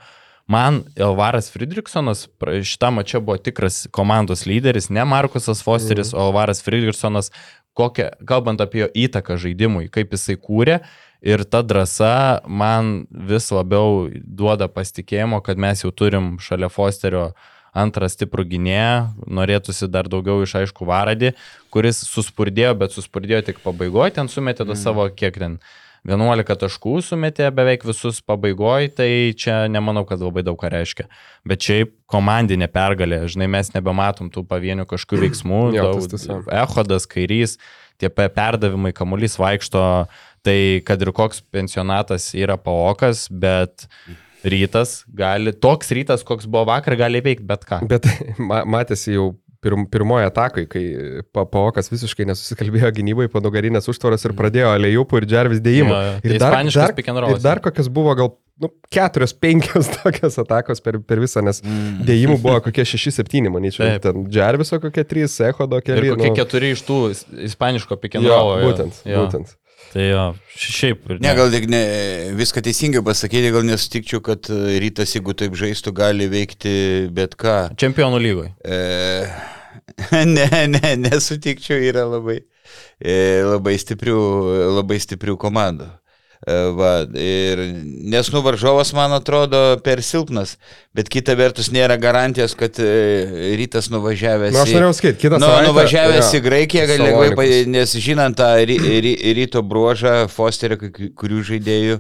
Man 0.52 0.82
Elvaras 1.00 1.52
Friedrichsonas 1.54 2.26
pra- 2.40 2.58
šitam 2.66 2.98
mačia 3.00 3.22
buvo 3.24 3.38
tikras 3.38 3.86
komandos 3.92 4.44
lyderis, 4.46 4.90
ne 4.90 5.06
Markusas 5.06 5.62
Fosteris, 5.64 6.14
o 6.14 6.26
Elvaras 6.28 6.64
Friedrichsonas, 6.66 7.32
kokią, 7.78 8.10
kalbant 8.28 8.60
apie 8.60 8.84
jo 8.84 8.90
įtaką 8.92 9.38
žaidimui, 9.40 9.88
kaip 9.94 10.12
jisai 10.12 10.36
kūrė. 10.36 10.82
Ir 11.22 11.44
ta 11.46 11.62
drąsa 11.62 12.42
man 12.50 13.06
vis 13.12 13.52
labiau 13.54 14.10
duoda 14.12 14.66
pasitikėjimo, 14.68 15.38
kad 15.46 15.60
mes 15.62 15.84
jau 15.86 15.92
turim 15.94 16.40
šalia 16.42 16.68
Fosterio 16.74 17.28
antrą 17.74 18.10
stiprų 18.12 18.46
gynėją, 18.56 18.96
norėtųsi 19.32 19.88
dar 19.92 20.10
daugiau 20.12 20.42
iš 20.44 20.58
aišku 20.64 20.88
Varadį, 20.88 21.34
kuris 21.72 22.04
suspurdėjo, 22.08 22.74
bet 22.82 22.96
suspurdėjo 22.98 23.46
tik 23.52 23.62
pabaigoje, 23.64 24.18
ten 24.18 24.32
sumetė 24.32 24.68
tą 24.68 24.76
savo 24.80 25.08
kiek 25.16 25.40
ten 25.40 25.60
11 26.08 26.58
taškų 26.64 26.96
sumetė 27.06 27.52
beveik 27.54 27.84
visus 27.86 28.24
pabaigoje, 28.26 28.90
tai 28.98 29.10
čia 29.38 29.68
nemanau, 29.70 30.02
kad 30.10 30.22
labai 30.24 30.42
daug 30.44 30.58
ką 30.58 30.72
reiškia. 30.74 31.06
Bet 31.46 31.62
šiaip 31.62 31.94
komandinė 32.10 32.66
pergalė, 32.74 33.22
žinai, 33.30 33.48
mes 33.54 33.70
nebematom 33.76 34.32
tų 34.34 34.44
pavienių 34.50 34.88
kažkokių 34.90 35.22
veiksmų, 35.28 35.62
Jo, 35.78 35.92
daug, 35.94 36.50
echodas, 36.64 37.06
kairys, 37.10 37.60
tie 38.02 38.10
pe- 38.10 38.32
perdavimai, 38.34 38.96
kamuolys 38.98 39.38
vaikšto, 39.38 39.86
tai 40.42 40.58
kad 40.88 41.06
ir 41.06 41.14
koks 41.14 41.44
pensionatas 41.54 42.32
yra 42.34 42.58
paokas, 42.58 43.28
bet 43.30 43.86
rytas 44.44 45.04
gali, 45.14 45.54
toks 45.54 45.92
rytas, 45.96 46.24
koks 46.28 46.48
buvo 46.50 46.66
vakar, 46.72 46.96
gali 47.00 47.22
veikti 47.22 47.46
bet 47.48 47.66
ką. 47.68 47.82
Bet 47.90 48.08
ma 48.50 48.64
matėsi 48.66 49.16
jau 49.18 49.32
pirm, 49.62 49.84
pirmoje 49.86 50.26
atakai, 50.26 50.64
kai 50.66 50.84
pa- 51.34 51.46
Paokas 51.46 51.92
visiškai 51.94 52.26
nesusikalbėjo 52.32 52.90
gynybai 52.98 53.28
po 53.30 53.42
nugarinės 53.46 53.86
užtvaros 53.92 54.26
ir 54.26 54.34
pradėjo 54.38 54.72
alėjupų 54.74 55.22
ir 55.22 55.28
džervis 55.30 55.62
dėjimą. 55.62 55.92
Jo, 55.98 56.08
jo. 56.08 56.16
Ir, 56.24 56.32
Tai 56.32 56.40
dar, 56.42 56.56
ispaniškas 56.56 56.96
dar, 56.96 57.30
ir 57.36 57.44
dar 57.44 57.62
kokias 57.62 57.92
buvo 57.94 58.16
gal 58.18 58.32
nu, 58.62 58.70
keturios, 58.94 59.34
penkios 59.38 59.88
tokios 60.02 60.36
atakos 60.42 60.82
per, 60.82 60.98
per 61.06 61.22
visą, 61.22 61.42
nes 61.46 61.62
Mm. 61.62 62.02
dėjimų 62.10 62.40
buvo 62.42 62.58
kokie 62.66 62.84
šeši, 62.90 63.14
septyni, 63.20 63.50
manyčiau. 63.54 63.86
Taip. 63.86 64.02
Ten 64.08 64.26
džerviso 64.34 64.82
kokie 64.82 65.06
trys, 65.06 65.38
echodo 65.46 65.78
Ir 65.78 65.86
keli. 65.86 66.10
kokie 66.16 66.30
nu, 66.34 66.36
keturi 66.42 66.74
iš 66.74 66.82
tų 66.90 66.98
is- 67.14 67.24
ispaniško 67.54 67.94
jo, 67.98 68.02
pikenrolo. 68.02 68.58
būtent, 68.66 69.02
būtent. 69.06 69.54
Tai 69.92 70.04
jo, 70.08 70.26
ši- 70.56 70.74
šiaip. 70.78 71.08
ir 71.12 71.20
Ne, 71.24 71.34
gal 71.36 71.50
tik 71.52 71.66
ne, 71.72 71.82
viską 72.40 72.64
teisingai 72.64 73.02
pasakyti, 73.04 73.52
gal 73.52 73.66
nesutikčiau, 73.68 74.22
kad 74.24 74.48
e, 74.54 74.78
rytas, 74.84 75.12
jeigu 75.18 75.36
taip 75.36 75.58
žaistų, 75.60 75.92
gali 75.98 76.30
veikti 76.32 76.76
bet 77.12 77.36
ką. 77.40 77.74
Čempionų 77.82 78.22
lygoje. 78.24 78.54
E, 78.64 79.28
ne, 80.36 80.48
ne, 80.72 80.94
nesutikčiau, 81.04 81.82
yra 81.92 82.06
labai, 82.08 82.40
e, 83.04 83.18
labai, 83.44 83.76
stiprių, 83.82 84.20
labai 84.78 85.02
stiprių 85.04 85.36
komandų. 85.42 85.90
E, 86.42 86.54
Va, 86.74 86.92
ir, 87.22 87.60
nes 88.10 88.32
nuvaržovas, 88.34 88.90
man 88.98 89.14
atrodo, 89.14 89.60
per 89.86 90.02
silpnas, 90.02 90.56
bet 90.98 91.10
kita 91.14 91.36
vertus 91.38 91.70
nėra 91.70 92.00
garantijos, 92.02 92.56
kad 92.58 92.80
e, 92.82 92.88
rytas 93.60 93.92
nuvažiavęs 93.94 94.56
Na, 94.56 94.64
Nu, 94.64 94.66
aš 94.66 94.74
norėjau 94.74 94.96
sakyti, 94.98 95.20
kitą 95.22 95.38
Nu, 95.38 95.46
savaitę. 95.46 95.68
nuvažiavęs 95.70 96.32
jo, 96.34 96.40
į 96.40 96.44
Graikiją 96.48 96.88
gali 96.90 97.12
lengvai, 97.12 97.50
nes 97.70 97.94
žinant 98.02 98.40
tą 98.42 98.50
ry, 98.66 98.80
ry, 99.06 99.14
ryto 99.38 99.62
bruožą, 99.62 100.16
Fosterio, 100.34 100.80
kurių 100.82 101.44
žaidėjų, 101.52 102.00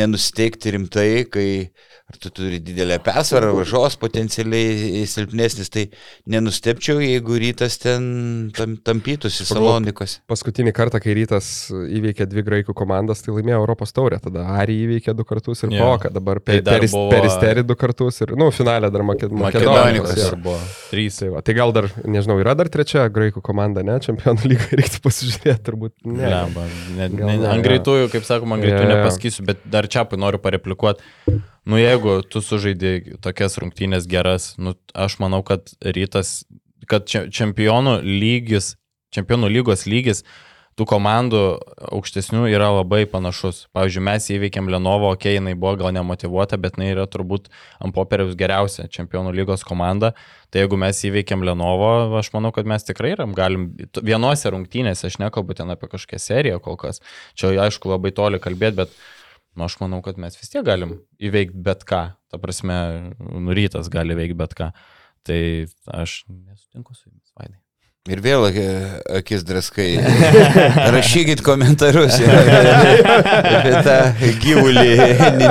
nenusteikti 0.00 0.72
rimtai, 0.78 1.10
kai 1.28 1.48
ar 2.04 2.18
tu 2.20 2.28
turi 2.36 2.58
didelę 2.60 2.98
persvarą, 3.00 3.48
važos 3.56 3.94
potencialiai 3.96 5.02
silpnesnis, 5.08 5.70
tai 5.72 5.86
nenustepčiau, 6.30 6.98
jeigu 7.00 7.38
rytas 7.40 7.78
ten 7.80 8.50
tam, 8.54 8.74
tampytųsi 8.84 9.46
Salonikos. 9.48 10.18
Paskutinį 10.28 10.74
kartą, 10.76 11.00
kai 11.02 11.14
rytas 11.16 11.48
įveikė 11.72 12.26
dvi 12.28 12.44
graikų 12.44 12.74
komandas, 12.76 13.22
tai 13.24 13.32
laimėjo 13.38 13.62
Europos 13.62 13.94
taurę. 13.96 14.18
Tada 14.22 14.44
Ari 14.58 14.76
įveikė 14.84 15.14
du 15.16 15.24
kartus 15.24 15.64
ir 15.64 15.72
Jo. 15.78 15.86
Poka. 15.94 16.12
Dabar 16.12 16.42
Tai 16.44 16.52
per, 16.52 16.60
dar 16.66 16.78
peris, 16.78 16.92
buvo- 16.92 17.08
peristeri 17.14 17.64
du 17.64 17.74
kartus 17.80 18.20
ir, 18.20 18.34
nu, 18.36 18.50
finalė 18.54 18.92
dar 18.92 19.02
Maked- 19.08 19.32
Makedonikos. 19.32 20.20
Trys. 20.92 21.18
Tai, 21.22 21.30
va, 21.38 21.40
tai 21.42 21.56
gal 21.56 21.72
dar, 21.72 21.88
nežinau, 22.04 22.36
yra 22.44 22.54
dar 22.54 22.68
trečia 22.68 23.08
graikų 23.08 23.40
komanda, 23.42 23.82
ne? 23.82 23.96
Čempionų 24.04 24.44
lygoje 24.52 24.76
reiktų 24.82 25.00
pasižiūrėti, 25.08 25.64
turbūt. 25.70 25.96
Ne. 26.04 26.28
Ne, 26.94 27.08
Gal 27.08 27.32
ne, 27.32 27.38
ne, 27.40 27.48
ant 27.56 27.64
greitųjų, 27.64 28.12
kaip 28.12 28.28
sakoma, 28.28 28.58
ant 28.60 28.66
greitųjų 28.68 28.86
jo. 28.90 28.92
nepasakysiu, 28.92 29.48
bet 29.48 29.64
dar 29.72 29.88
čia 29.88 30.04
noriu 30.20 30.38
pareplikuoti. 30.38 31.00
Nu 31.64 31.78
jeigu 31.80 32.18
tu 32.28 32.42
sužaidai 32.44 33.18
tokias 33.24 33.56
rungtynės 33.60 34.08
geras, 34.10 34.52
nu 34.60 34.74
aš 34.92 35.16
manau, 35.22 35.40
kad 35.46 35.72
rytas, 35.80 36.42
kad 36.90 37.08
čempionų 37.08 38.02
lygis, 38.04 38.74
čempionų 39.16 39.48
lygos 39.48 39.86
lygis 39.88 40.24
tų 40.74 40.86
komandų 40.90 41.40
aukštesnių 41.94 42.48
yra 42.50 42.68
labai 42.74 43.04
panašus. 43.10 43.64
Pavyzdžiui, 43.76 44.02
mes 44.08 44.26
įveikėm 44.34 44.68
Lenovo, 44.74 45.12
okei, 45.14 45.36
okay, 45.36 45.38
jinai 45.38 45.54
buvo 45.58 45.76
gal 45.80 45.94
nemotivuota, 45.94 46.58
bet 46.60 46.78
jinai 46.78 46.90
yra 46.92 47.06
turbūt 47.10 47.46
ant 47.78 47.94
popieriaus 47.94 48.34
geriausia 48.38 48.88
čempionų 48.90 49.32
lygos 49.38 49.62
komanda. 49.66 50.12
Tai 50.50 50.64
jeigu 50.64 50.78
mes 50.80 51.00
įveikėm 51.06 51.46
Lenovo, 51.46 51.92
aš 52.18 52.32
manau, 52.34 52.50
kad 52.54 52.66
mes 52.68 52.86
tikrai 52.86 53.14
yra, 53.14 53.26
galim 53.38 53.70
vienose 54.02 54.50
rungtynėse, 54.50 55.06
aš 55.08 55.20
nekalbu 55.22 55.56
ten 55.58 55.70
apie 55.74 55.88
kažkokią 55.94 56.20
seriją 56.22 56.60
kol 56.62 56.78
kas. 56.80 57.00
Čia 57.38 57.54
aišku 57.68 57.94
labai 57.94 58.12
toli 58.14 58.42
kalbėti, 58.42 58.82
bet 58.82 58.98
aš 59.62 59.78
manau, 59.82 60.02
kad 60.02 60.18
mes 60.18 60.34
vis 60.38 60.50
tiek 60.50 60.64
galim 60.66 60.98
įveikti 61.22 61.60
bet 61.66 61.84
ką. 61.88 62.04
Ta 62.30 62.40
prasme, 62.42 62.76
nurytas 63.20 63.90
gali 63.92 64.16
veikti 64.18 64.38
bet 64.38 64.56
ką. 64.58 64.72
Tai 65.24 65.42
aš 66.02 66.24
nesutinku 66.28 66.96
su 66.96 67.06
jumis, 67.08 67.30
Vaidai. 67.38 67.60
Ir 68.04 68.20
vėl 68.20 68.42
e, 68.50 68.64
akis 69.16 69.46
draskai. 69.48 69.94
Rašykit 70.92 71.40
komentarus 71.40 72.18
apie 72.20 73.78
tą 73.86 73.94
gyvulį 74.42 74.90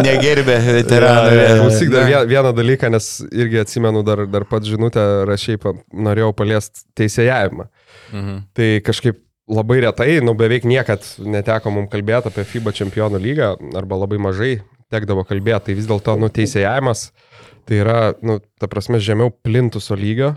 negerbę 0.06 0.60
veteranų. 0.68 1.40
Klausyk 1.64 1.90
dar 1.96 2.28
vieną 2.30 2.52
dalyką, 2.54 2.92
nes 2.94 3.08
irgi 3.32 3.64
atsimenu 3.64 4.04
dar, 4.06 4.28
dar 4.30 4.46
pat 4.46 4.70
žinutę 4.70 5.02
rašiai, 5.26 5.58
norėjau 5.98 6.30
paliesti 6.38 6.86
teisėjavimą. 7.02 7.66
Mhm. 8.14 8.38
Tai 8.54 8.70
kažkaip 8.86 9.18
labai 9.52 9.82
retai, 9.84 10.22
nu 10.24 10.36
beveik 10.38 10.68
niekad 10.70 11.06
neteko 11.20 11.74
mums 11.74 11.92
kalbėti 11.92 12.32
apie 12.32 12.46
FIBA 12.48 12.74
čempionų 12.76 13.20
lygą, 13.24 13.50
arba 13.76 14.00
labai 14.06 14.22
mažai 14.22 14.54
tekdavo 14.94 15.26
kalbėti, 15.28 15.70
tai 15.70 15.78
vis 15.78 15.90
dėlto 15.90 16.16
nuteisėjavimas 16.22 17.10
tai 17.66 17.80
yra, 17.84 18.14
nu, 18.24 18.40
ta 18.60 18.68
prasme, 18.72 19.00
žemiau 19.04 19.32
plintuso 19.44 19.96
lygio, 19.96 20.34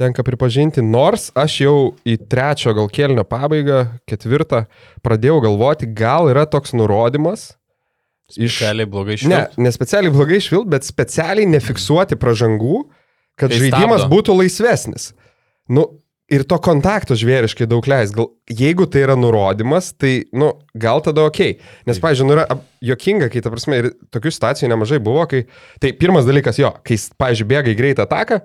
tenka 0.00 0.24
pripažinti, 0.24 0.82
nors 0.84 1.28
aš 1.38 1.56
jau 1.64 1.76
į 2.08 2.16
trečio 2.30 2.72
gal 2.76 2.90
kelnio 2.92 3.24
pabaigą, 3.28 3.82
ketvirtą, 4.08 4.64
pradėjau 5.04 5.40
galvoti, 5.44 5.90
gal 5.90 6.30
yra 6.32 6.46
toks 6.48 6.74
nurodymas. 6.76 7.50
Specialiai 8.30 8.86
blogai 8.88 9.18
išvilti. 9.18 9.34
Ne, 9.34 9.66
ne 9.66 9.74
specialiai 9.74 10.14
blogai 10.14 10.38
išvilti, 10.40 10.70
bet 10.70 10.86
specialiai 10.86 11.48
nefiksuoti 11.50 12.18
pražangų, 12.20 12.84
kad 13.40 13.50
tai 13.50 13.58
žaidimas 13.64 14.04
stabdo. 14.04 14.14
būtų 14.14 14.36
laisvesnis. 14.38 15.10
Nu, 15.70 15.88
ir 16.30 16.44
to 16.48 16.58
kontakto 16.62 17.16
žvėriškai 17.18 17.66
daug 17.70 17.86
leis. 17.90 18.14
Gal, 18.14 18.30
jeigu 18.46 18.86
tai 18.90 19.04
yra 19.04 19.16
nurodymas, 19.18 19.92
tai, 19.98 20.12
nu, 20.36 20.52
gal 20.78 21.02
tada 21.04 21.26
ok. 21.26 21.40
Nes, 21.90 22.00
pavyzdžiui, 22.02 22.28
nu, 22.28 22.36
yra 22.38 22.60
jokinga, 22.86 23.30
kai, 23.32 23.42
ta 23.44 23.52
prasme, 23.52 23.80
ir 23.82 23.90
tokių 24.14 24.32
situacijų 24.36 24.70
nemažai 24.72 25.00
buvo, 25.02 25.26
kai, 25.30 25.44
tai 25.82 25.92
pirmas 25.98 26.28
dalykas 26.28 26.60
jo, 26.62 26.72
kai, 26.86 26.98
pavyzdžiui, 27.20 27.48
bėga 27.50 27.74
į 27.74 27.78
greitą 27.80 28.06
ataką, 28.06 28.40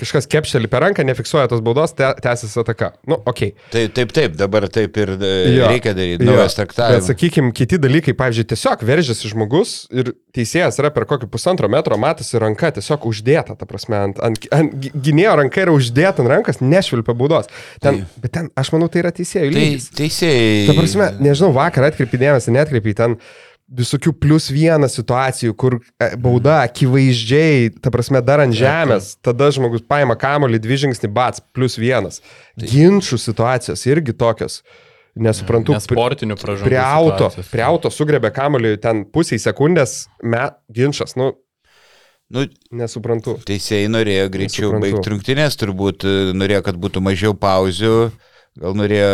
kažkas 0.00 0.28
kepštelį 0.30 0.70
per 0.70 0.84
ranką, 0.84 1.04
nefiksuoja 1.06 1.48
tos 1.50 1.62
baudos, 1.64 1.94
te, 1.98 2.06
tęsiasi 2.24 2.60
ataka. 2.62 2.92
Nu, 3.08 3.18
ok. 3.28 3.42
Taip, 3.72 3.94
taip, 3.96 4.12
taip, 4.16 4.36
dabar 4.38 4.68
taip 4.72 4.96
ir 5.00 5.14
e, 5.16 5.32
jo, 5.56 5.70
reikia 5.70 5.94
daryti, 5.96 6.26
naujas 6.28 6.56
traktavimas. 6.58 7.02
Bet, 7.02 7.08
sakykime, 7.12 7.52
kiti 7.56 7.80
dalykai, 7.82 8.14
pavyzdžiui, 8.18 8.46
tiesiog 8.52 8.84
veržiasi 8.88 9.32
žmogus 9.32 9.74
ir 9.94 10.12
teisėjas 10.36 10.78
yra 10.82 10.92
per 10.94 11.08
kokį 11.10 11.30
pusantro 11.32 11.70
metro, 11.72 11.98
matosi 12.00 12.40
ranka 12.42 12.70
tiesiog 12.78 13.08
uždėta, 13.10 13.56
ta 13.58 13.68
prasme, 13.68 13.98
ant, 14.08 14.22
ant, 14.24 14.48
ant 14.54 14.88
gynėjo 14.94 15.34
ranka 15.42 15.64
yra 15.64 15.74
uždėta 15.76 16.24
ant 16.24 16.32
rankos, 16.32 16.62
nešvilpia 16.62 17.16
baudos. 17.18 17.50
Ten, 17.82 18.04
tai. 18.04 18.22
Bet 18.24 18.34
ten, 18.36 18.52
aš 18.58 18.72
manau, 18.74 18.90
tai 18.92 19.04
yra 19.04 19.14
teisėjų 19.14 19.50
tai 19.50 19.58
lygis. 19.58 19.90
Tai, 19.90 19.98
teisėjai. 20.02 20.64
Ta 20.70 20.78
prasme, 20.78 21.10
nežinau, 21.24 21.52
vakar 21.56 21.90
atkreipinėjęs, 21.90 22.50
netkreipiai 22.54 22.98
ten 22.98 23.18
visokių 23.68 24.14
plus 24.16 24.48
vieną 24.52 24.88
situacijų, 24.90 25.54
kur 25.58 25.78
e, 26.00 26.10
bauda 26.20 26.62
akivaizdžiai, 26.64 27.70
ta 27.82 27.92
prasme, 27.94 28.22
dar 28.24 28.42
ant 28.44 28.56
žemės, 28.56 29.14
tada 29.24 29.50
žmogus 29.54 29.84
paima 29.84 30.16
kamolį 30.18 30.60
dvi 30.64 30.80
žingsnį, 30.84 31.10
bats, 31.12 31.42
plus 31.54 31.76
vienas. 31.80 32.22
Ginčių 32.60 33.20
situacijos 33.20 33.84
irgi 33.88 34.16
tokios. 34.16 34.62
Nesuprantu. 35.18 35.74
Nesportinių 35.74 36.36
pražangų. 36.38 36.70
Prie 36.70 36.78
auto, 36.78 37.28
prie 37.50 37.64
auto 37.66 37.90
sugrebė 37.90 38.30
kamolį 38.34 38.76
ten 38.82 39.02
pusiai 39.10 39.40
sekundės, 39.42 40.04
me, 40.22 40.48
ginčas, 40.72 41.18
nu, 41.18 41.34
Nu, 42.28 42.42
Nesuprantu. 42.76 43.38
Teisėjai 43.48 43.88
norėjo 43.88 44.26
greičiau 44.28 44.74
baigti 44.82 45.14
rungtynės, 45.14 45.54
turbūt 45.56 46.04
e, 46.04 46.10
norėjo, 46.36 46.60
kad 46.66 46.76
būtų 46.76 47.00
mažiau 47.00 47.32
pauzių. 47.32 48.10
Gal 48.58 48.74
norėjo, 48.74 49.10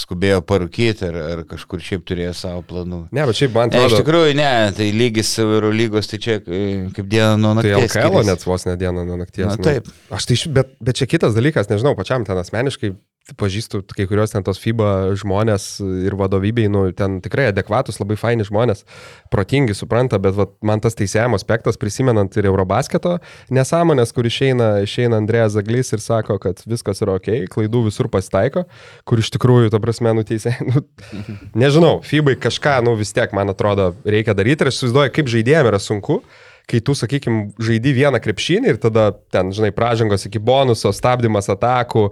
skubėjo 0.00 0.40
parūkyti 0.42 1.06
ar, 1.06 1.18
ar 1.36 1.42
kažkur 1.46 1.82
šiaip 1.86 2.02
turėjo 2.08 2.32
savo 2.34 2.64
planų. 2.66 3.04
Ne, 3.14 3.26
bet 3.28 3.38
šiaip 3.38 3.52
man 3.54 3.70
atrodo. 3.70 3.84
Ne, 3.86 3.90
iš 3.92 4.02
tikrųjų, 4.02 4.32
ne, 4.40 4.48
tai 4.74 4.88
lygis 4.96 5.30
Euro 5.44 5.70
lygos, 5.70 6.10
tai 6.10 6.18
čia 6.24 6.40
e, 6.40 6.62
kaip 6.96 7.06
diena 7.12 7.36
nuo 7.38 7.52
tai 7.60 7.70
nakties. 7.70 7.94
Tai 7.94 8.08
LKL 8.08 8.26
net 8.26 8.46
vos 8.48 8.66
ne 8.66 8.74
diena 8.80 9.04
nuo 9.06 9.20
nakties. 9.20 9.46
Na, 9.46 9.54
nu. 9.54 9.66
taip. 9.68 9.92
Aš 10.10 10.26
tai, 10.26 10.40
bet, 10.58 10.74
bet 10.82 10.98
čia 10.98 11.06
kitas 11.12 11.38
dalykas, 11.38 11.70
nežinau, 11.70 11.94
pačiam 11.98 12.26
ten 12.26 12.42
asmeniškai 12.42 12.90
pažįstu 13.38 13.82
kai 13.94 14.06
kurios 14.10 14.34
ten 14.34 14.44
tos 14.46 14.60
FIBA 14.62 15.12
žmonės 15.20 15.66
ir 16.06 16.16
vadovybei, 16.18 16.68
nu, 16.72 16.86
ten 16.96 17.18
tikrai 17.24 17.48
adekvatus, 17.50 18.00
labai 18.02 18.16
faini 18.20 18.46
žmonės, 18.46 18.84
protingi, 19.32 19.76
supranta, 19.76 20.20
bet 20.22 20.36
vat, 20.38 20.56
man 20.66 20.82
tas 20.82 20.98
teisėjimo 20.98 21.38
aspektas, 21.38 21.78
prisimenant 21.80 22.34
ir 22.36 22.50
Eurobasketo 22.50 23.18
nesąmonės, 23.54 24.14
kur 24.16 24.28
išeina, 24.28 24.72
išeina 24.86 25.20
Andrėjas 25.20 25.56
Zaglis 25.56 25.94
ir 25.94 26.04
sako, 26.04 26.38
kad 26.42 26.62
viskas 26.70 27.02
yra 27.04 27.18
ok, 27.20 27.32
klaidų 27.52 27.86
visur 27.88 28.10
pasitaiko, 28.12 28.66
kur 29.08 29.22
iš 29.22 29.32
tikrųjų, 29.36 29.72
ta 29.74 29.82
prasme, 29.82 30.14
nuteisė, 30.16 30.56
nu, 30.70 30.84
nežinau, 31.58 31.98
FIBA 32.06 32.38
kažką, 32.48 32.78
nu, 32.86 32.96
vis 33.00 33.14
tiek, 33.16 33.34
man 33.36 33.52
atrodo, 33.54 33.92
reikia 34.04 34.36
daryti 34.38 34.66
ir 34.66 34.72
aš 34.72 34.80
įsivaizduoju, 34.80 35.16
kaip 35.16 35.34
žaidėjams 35.34 35.74
yra 35.74 35.82
sunku 35.82 36.22
kai 36.70 36.80
tu, 36.84 36.94
sakykime, 36.94 37.50
žaidi 37.62 37.94
vieną 37.96 38.20
krepšinį 38.22 38.74
ir 38.74 38.78
tada 38.82 39.10
ten, 39.34 39.50
žinai, 39.54 39.72
pražangos 39.74 40.26
iki 40.28 40.38
bonuso, 40.42 40.92
stabdymas 40.94 41.50
atakų, 41.50 42.10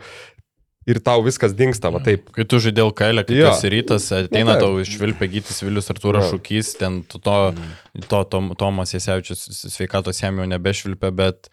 ir 0.89 1.01
tau 1.05 1.23
viskas 1.27 1.55
dinksta, 1.57 1.91
va 1.95 2.01
taip. 2.05 2.31
Kai 2.35 2.47
tu 2.49 2.61
žaidėl 2.63 2.93
kailę, 2.97 3.25
kai 3.29 3.41
ja. 3.41 3.53
esi 3.53 3.71
rytas, 3.73 4.09
ateina 4.17 4.57
ja, 4.57 4.63
tau 4.65 4.79
išvilpė 4.83 5.31
gytis 5.37 5.63
Vilius 5.65 5.91
Artūras 5.93 6.29
ja. 6.29 6.35
Šūkys, 6.35 6.75
ten 6.81 7.03
to, 7.09 7.21
to, 7.25 7.39
to, 8.07 8.23
to 8.33 8.43
Tomas 8.61 8.95
Jasevičius 8.97 9.45
sveikatos 9.75 10.23
jam 10.23 10.41
jau 10.41 10.49
nebešvilpė, 10.49 11.13
bet 11.19 11.51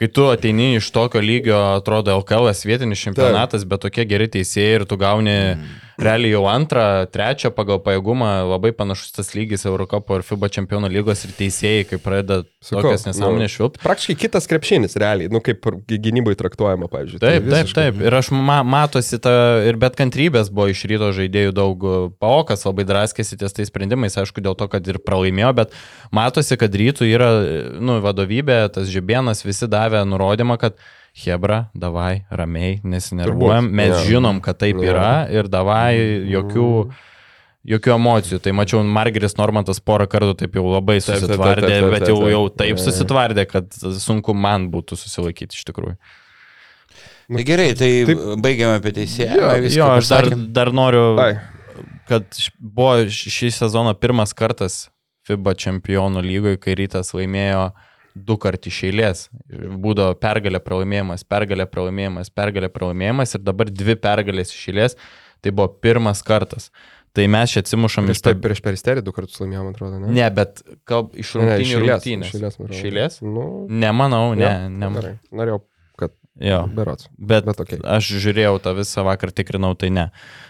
kai 0.00 0.08
tu 0.10 0.26
ateini 0.32 0.74
iš 0.78 0.88
tokio 0.94 1.22
lygio, 1.22 1.58
atrodo, 1.76 2.16
LKL 2.22 2.50
vietinis 2.66 3.04
čempionatas, 3.04 3.62
taip. 3.62 3.74
bet 3.74 3.84
tokie 3.86 4.08
geri 4.10 4.30
teisėjai 4.38 4.80
ir 4.80 4.88
tu 4.90 5.00
gauni... 5.00 5.40
Mm 5.54 5.80
realiai 6.00 6.32
jau 6.34 6.44
antrą, 6.50 6.84
trečią 7.12 7.50
pagal 7.54 7.80
pajėgumą, 7.84 8.30
labai 8.50 8.72
panašus 8.76 9.14
tas 9.14 9.32
lygis 9.36 9.66
Eurocopo 9.68 10.18
ir 10.18 10.24
FIBA 10.26 10.50
čempionų 10.56 10.90
lygos 10.92 11.24
ir 11.26 11.34
teisėjai, 11.36 11.84
kai 11.90 11.98
pradeda 12.02 12.40
tokias 12.64 13.06
nesąmonės 13.08 13.48
nu, 13.48 13.54
švilpti. 13.54 13.82
Praktiškai 13.84 14.16
kitas 14.24 14.48
krepšinis, 14.50 14.96
realiai, 15.00 15.30
nu 15.32 15.42
kaip 15.44 15.68
gynybai 15.90 16.34
traktuojama, 16.40 16.88
pavyzdžiui. 16.92 17.20
Taip, 17.22 17.46
tai 17.46 17.60
taip, 17.60 17.74
taip. 17.78 18.02
Ir 18.04 18.18
aš 18.18 18.32
ma 18.34 18.60
matosi 18.66 19.20
ta, 19.22 19.34
ir 19.68 19.78
bet 19.80 19.98
kantrybės 20.00 20.50
buvo 20.54 20.70
iš 20.72 20.84
ryto 20.90 21.12
žaidėjų 21.16 21.54
daug, 21.56 21.86
paokas 22.22 22.66
labai 22.66 22.86
draskėsi 22.88 23.38
ties 23.40 23.56
tais 23.56 23.70
sprendimais, 23.70 24.18
aišku, 24.20 24.42
dėl 24.44 24.58
to, 24.58 24.68
kad 24.72 24.90
ir 24.90 25.00
pralaimėjo, 25.04 25.54
bet 25.62 25.78
matosi, 26.14 26.58
kad 26.60 26.74
rytų 26.74 27.08
yra, 27.12 27.30
nu, 27.78 28.00
vadovybė, 28.04 28.64
tas 28.74 28.90
žibienas, 28.92 29.44
visi 29.46 29.70
davė 29.70 30.04
nurodymą, 30.08 30.58
kad 30.60 30.78
Hebra, 31.14 31.68
davai, 31.74 32.24
ramiai, 32.30 32.80
nesinervuojam, 32.82 33.68
mes 33.70 33.92
ja. 33.92 33.98
žinom, 34.08 34.40
kad 34.42 34.58
taip 34.58 34.80
ja. 34.82 34.88
yra 34.90 35.10
ir 35.30 35.46
davai, 35.46 35.94
jokių, 36.26 36.70
jokių 37.70 37.92
emocijų. 37.94 38.40
Tai 38.42 38.54
mačiau, 38.58 38.80
Margeris 38.96 39.38
Normantas 39.38 39.78
porą 39.78 40.08
kartų 40.10 40.34
taip 40.42 40.58
jau 40.58 40.64
labai 40.72 40.98
susitvardė, 40.98 41.36
taip, 41.38 41.70
taip, 41.70 41.70
taip, 41.70 41.86
taip, 41.86 41.94
bet 41.94 42.10
jau, 42.10 42.18
jau 42.32 42.42
taip 42.50 42.82
susitvardė, 42.82 43.46
kad 43.46 43.78
sunku 44.02 44.34
man 44.34 44.66
būtų 44.74 44.98
susilaikyti 45.04 45.54
iš 45.54 45.62
tikrųjų. 45.70 45.94
Tai 47.30 47.46
gerai, 47.46 47.70
tai 47.78 47.92
taip, 48.10 48.26
baigiame 48.42 48.82
apie 48.82 48.96
teisėją. 48.98 49.38
Jo, 49.38 49.54
jo 49.70 49.94
aš 50.00 50.12
dar, 50.16 50.30
dar 50.58 50.74
noriu, 50.74 51.06
Ai. 51.22 51.32
kad 52.10 52.26
buvo 52.58 53.04
šį 53.06 53.54
sezoną 53.62 53.94
pirmas 54.02 54.34
kartas 54.34 54.88
FIBA 55.30 55.54
čempionų 55.62 56.26
lygoje, 56.26 56.58
kai 56.60 56.74
rytas 56.82 57.14
laimėjo 57.14 57.68
uh, 57.70 57.90
du 58.14 58.36
kart 58.40 58.66
iš 58.70 58.80
eilės. 58.88 59.26
Būdavo 59.50 60.14
pergalė 60.22 60.60
pralaimėjimas, 60.62 61.26
pergalė 61.26 61.66
pralaimėjimas, 61.70 62.30
pergalė 62.30 62.70
pralaimėjimas 62.72 63.34
ir 63.36 63.44
dabar 63.44 63.70
dvi 63.70 63.96
pergalės 64.00 64.54
iš 64.54 64.68
eilės. 64.72 64.98
Tai 65.44 65.52
buvo 65.52 65.68
pirmas 65.82 66.22
kartas. 66.24 66.70
Tai 67.14 67.26
mes 67.30 67.52
čia 67.52 67.60
atsimušam 67.62 68.08
iš... 68.10 68.22
Taip, 68.26 68.40
prieš 68.42 68.58
peristerį 68.64 69.04
du 69.06 69.12
kartus 69.14 69.38
laimėjom, 69.38 69.68
atrodo, 69.70 70.00
ne? 70.02 70.08
Ne, 70.16 70.24
bet 70.34 70.64
kalb, 70.88 71.12
iš 71.14 71.34
rungtynių 71.38 71.82
rungtynės. 71.84 72.32
Iš 72.32 72.38
eilės, 72.40 72.56
iš 72.74 72.80
eilės? 72.88 73.18
Nu, 73.22 73.44
Nemanau, 73.70 74.32
ne. 74.34 74.42
Ja, 74.42 74.54
ne 74.66 74.88
gerai. 74.96 75.12
Norėjau, 75.30 75.60
kad... 76.00 76.14
Jo. 76.42 76.64
Berots. 76.74 77.06
Bet, 77.14 77.46
bet 77.46 77.60
okay. 77.62 77.78
aš 77.86 78.08
žiūrėjau 78.24 78.56
tą 78.64 78.74
visą 78.80 79.04
vakar, 79.06 79.30
tikrinau, 79.30 79.76
tai 79.78 79.92
ne. 79.94 80.08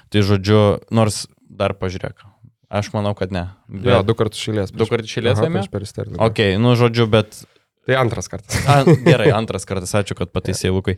Tai 0.09 0.24
žodžiu, 0.24 0.62
nors 0.88 1.27
dar 1.44 1.77
pažiūrėk. 1.77 2.24
Aš 2.72 2.94
manau, 2.96 3.12
kad 3.18 3.35
ne. 3.35 3.44
Bet... 3.68 3.90
Jo, 3.90 4.00
du 4.07 4.16
kartus 4.16 4.40
išėlės. 4.40 4.72
Du 4.72 4.88
kartus 4.88 5.12
išėlės 5.12 5.44
laimėjau? 5.44 5.66
Prieš 5.66 5.74
peristerį. 5.74 6.16
Ok, 6.24 6.40
nu 6.64 6.72
žodžiu, 6.81 7.05
bet 7.12 7.44
Tai 7.84 7.96
antras 8.00 8.30
kartas. 8.32 8.56
A, 8.68 8.82
gerai, 9.04 9.30
antras 9.36 9.66
kartas, 9.68 9.92
ačiū, 9.96 10.16
kad 10.18 10.32
pataisė 10.32 10.72
Lukai. 10.72 10.96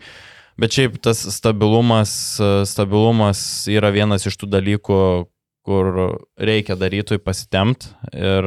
Bet 0.57 0.73
šiaip 0.73 1.01
tas 1.05 1.21
stabilumas, 1.35 2.11
stabilumas 2.69 3.41
yra 3.69 3.91
vienas 3.93 4.25
iš 4.29 4.39
tų 4.41 4.49
dalykų, 4.55 5.01
kur 5.67 5.91
reikia 6.39 6.79
darytui 6.79 7.19
pasitemti 7.21 7.91
ir 8.15 8.47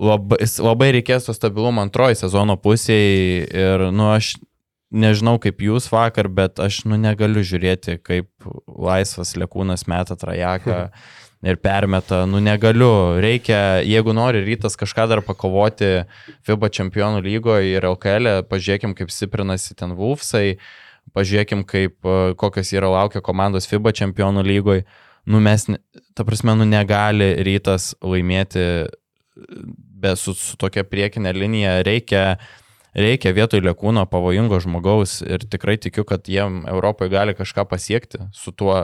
labai, 0.00 0.38
labai 0.64 0.88
reikės 0.96 1.28
to 1.28 1.34
stabilumo 1.36 1.84
antroji 1.84 2.18
sezono 2.22 2.56
pusėje 2.58 3.44
ir, 3.52 3.88
nu, 3.92 4.08
aš 4.14 4.32
nežinau 4.90 5.36
kaip 5.42 5.62
jūs 5.62 5.88
vakar, 5.92 6.28
bet 6.32 6.60
aš, 6.62 6.82
nu, 6.88 6.98
negaliu 7.00 7.44
žiūrėti, 7.44 7.98
kaip 8.04 8.28
laisvas 8.66 9.34
lėkūnas 9.38 9.88
meta 9.90 10.16
trajeką. 10.18 10.84
ir 11.42 11.58
permeta, 11.62 12.24
nu 12.26 12.40
negaliu, 12.42 13.18
reikia, 13.22 13.78
jeigu 13.86 14.14
nori 14.16 14.42
rytas 14.42 14.74
kažką 14.78 15.06
dar 15.10 15.22
pakovoti 15.22 16.02
FIBA 16.46 16.70
čempionų 16.74 17.22
lygoje 17.22 17.76
ir 17.76 17.86
LKL, 17.86 18.30
e, 18.30 18.46
pažiūrėkim, 18.50 18.96
kaip 18.98 19.12
stiprinasi 19.14 19.76
ten 19.78 19.94
Wolfsai, 19.98 20.58
pažiūrėkim, 21.14 21.62
kaip, 21.68 21.94
e, 22.02 22.32
kokios 22.38 22.72
yra 22.74 22.90
laukia 22.90 23.22
komandos 23.22 23.70
FIBA 23.70 23.94
čempionų 24.00 24.42
lygoje, 24.46 24.86
nu 25.30 25.38
mes, 25.44 25.68
ta 26.18 26.26
prasme, 26.26 26.56
nu 26.58 26.66
negali 26.66 27.36
rytas 27.46 27.92
laimėti 28.02 28.64
e, 28.64 28.88
be 29.98 30.16
su, 30.18 30.34
su 30.34 30.58
tokia 30.58 30.82
priekinė 30.86 31.36
linija, 31.36 31.78
reikia 31.86 32.24
reikia 32.96 33.34
vietoj 33.36 33.62
lėkūno 33.66 34.06
pavojingo 34.10 34.60
žmogaus 34.64 35.20
ir 35.26 35.44
tikrai 35.44 35.78
tikiu, 35.80 36.06
kad 36.08 36.28
jiem 36.28 36.64
Europoje 36.68 37.12
gali 37.12 37.36
kažką 37.38 37.68
pasiekti 37.68 38.28
su 38.32 38.52
tuo 38.52 38.76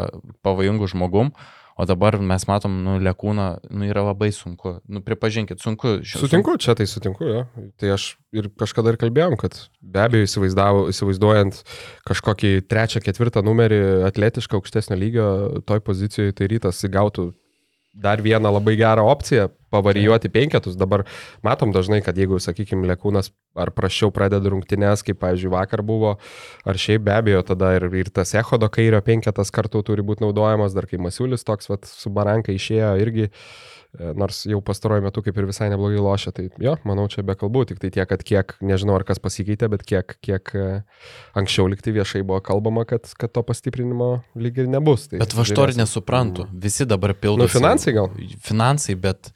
pavojingu 0.43 0.89
žmogum, 0.91 1.35
O 1.75 1.85
dabar 1.91 2.15
mes 2.23 2.45
matom, 2.47 2.75
nu, 2.87 2.93
Lekūną, 3.03 3.47
nu, 3.75 3.87
yra 3.89 4.05
labai 4.07 4.29
sunku. 4.31 4.77
Nu, 4.87 5.01
pripažinkit, 5.03 5.59
sunku. 5.59 5.97
Sutinku, 6.07 6.55
čia 6.63 6.77
tai 6.79 6.87
sutinku, 6.87 7.27
jo. 7.27 7.41
Tai 7.83 7.91
aš 7.97 8.13
ir 8.35 8.47
kažkada 8.55 8.93
ir 8.95 8.99
kalbėjom, 9.01 9.35
kad 9.41 9.59
be 9.83 10.05
abejo 10.05 10.29
įsivaizduojant 10.29 11.59
kažkokį 12.07 12.53
trečią, 12.71 13.03
ketvirtą 13.03 13.43
numerį 13.43 13.81
atletišką 14.07 14.61
aukštesnio 14.61 15.01
lygio, 15.01 15.27
toj 15.67 15.83
pozicijoje 15.83 16.37
tai 16.39 16.53
rytas 16.55 16.79
įgautų 16.87 17.33
dar 17.95 18.23
vieną 18.23 18.55
labai 18.55 18.77
gerą 18.79 19.09
opciją 19.11 19.49
pavarijuoti 19.75 20.31
penketus. 20.33 20.79
Dabar 20.81 21.05
matom 21.47 21.75
dažnai, 21.75 22.01
kad 22.07 22.19
jeigu, 22.19 22.41
sakykime, 22.43 22.87
Lekūnas 22.95 23.33
ar 23.59 23.71
prašiau 23.75 24.13
pradeda 24.15 24.51
rungtynės, 24.55 25.05
kaip, 25.07 25.21
pavyzdžiui, 25.23 25.53
vakar 25.55 25.85
buvo, 25.87 26.17
ar 26.67 26.81
šiaip 26.81 27.05
be 27.07 27.15
abejo, 27.15 27.45
tada 27.53 27.75
ir, 27.79 27.89
ir 27.99 28.11
tas 28.15 28.35
Ehodo 28.39 28.71
kairio 28.73 29.03
penketas 29.05 29.53
kartu 29.55 29.85
turi 29.87 30.07
būti 30.07 30.27
naudojamas, 30.27 30.75
dar 30.75 30.89
kai 30.91 31.03
Masiulis 31.03 31.47
toks 31.47 31.71
vat, 31.71 31.89
su 31.91 32.13
Baranka 32.15 32.55
išėjo 32.55 32.97
irgi. 33.03 33.31
E, 33.95 34.11
nors 34.19 34.41
jau 34.51 34.59
pastaruoju 34.65 35.05
metu 35.07 35.23
kaip 35.23 35.37
ir 35.39 35.47
visai 35.47 35.69
neblogai 35.71 36.01
lošia, 36.03 36.33
tai 36.35 36.49
jo, 36.63 36.75
manau, 36.89 37.05
čia 37.11 37.23
be 37.27 37.37
kalbų, 37.39 37.63
tik 37.71 37.79
tai 37.83 37.93
tiek, 37.95 38.09
kad 38.11 38.25
kiek, 38.27 38.57
nežinau 38.59 38.97
ar 38.99 39.05
kas 39.07 39.23
pasikeitė, 39.23 39.69
bet 39.71 39.85
kiek, 39.87 40.17
kiek 40.25 40.51
e, 40.59 40.67
anksčiau 41.39 41.69
liktai 41.71 41.95
viešai 41.95 42.25
buvo 42.27 42.41
kalbama, 42.43 42.83
kad, 42.91 43.07
kad 43.21 43.31
to 43.31 43.45
pastiprinimo 43.47 44.11
lyg 44.35 44.59
ir 44.65 44.71
nebus. 44.73 45.07
Tai 45.13 45.23
bet 45.23 45.39
aš 45.45 45.55
to 45.55 45.69
ir 45.71 45.77
nesuprantu, 45.79 46.49
visi 46.51 46.89
dabar 46.91 47.15
pildo. 47.15 47.47
Nu, 47.47 47.51
finansai 47.51 47.95
gal? 47.95 48.11
Finansai, 48.43 48.99
bet... 48.99 49.31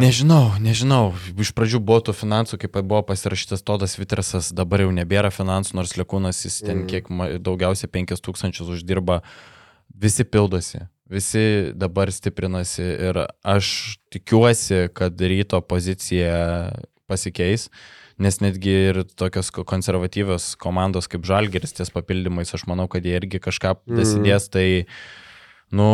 Nežinau, 0.00 0.54
nežinau. 0.62 1.10
Iš 1.36 1.50
pradžių 1.56 1.82
buvo 1.84 2.00
tų 2.08 2.14
finansų, 2.16 2.60
kaip 2.62 2.78
buvo 2.80 3.02
pasirašytas 3.10 3.64
Todas 3.66 3.98
Vitrasas, 4.00 4.52
dabar 4.56 4.86
jau 4.86 4.94
nebėra 4.94 5.32
finansų, 5.34 5.76
nors 5.76 5.98
Lekūnas 6.00 6.40
jis 6.46 6.62
ten 6.64 6.84
mm. 6.84 6.88
kiek 6.88 7.44
daugiausiai 7.44 7.92
5000 7.92 8.64
uždirba, 8.72 9.20
visi 9.92 10.24
pildosi 10.24 10.86
visi 11.10 11.72
dabar 11.74 12.10
stiprinasi 12.12 12.84
ir 13.08 13.24
aš 13.42 13.98
tikiuosi, 14.14 14.88
kad 14.94 15.18
ryto 15.18 15.60
pozicija 15.60 16.70
pasikeis, 17.10 17.66
nes 18.20 18.38
netgi 18.42 18.74
ir 18.90 19.00
tokios 19.18 19.50
konservatyvios 19.50 20.52
komandos 20.60 21.10
kaip 21.10 21.26
Žalgeris 21.26 21.74
ties 21.74 21.90
papildymais, 21.90 22.54
aš 22.54 22.66
manau, 22.70 22.86
kad 22.90 23.06
jie 23.06 23.16
irgi 23.18 23.42
kažką 23.42 23.74
dasidės, 23.88 24.46
mm. 24.46 24.52
tai 24.54 24.66
Nu, 25.70 25.86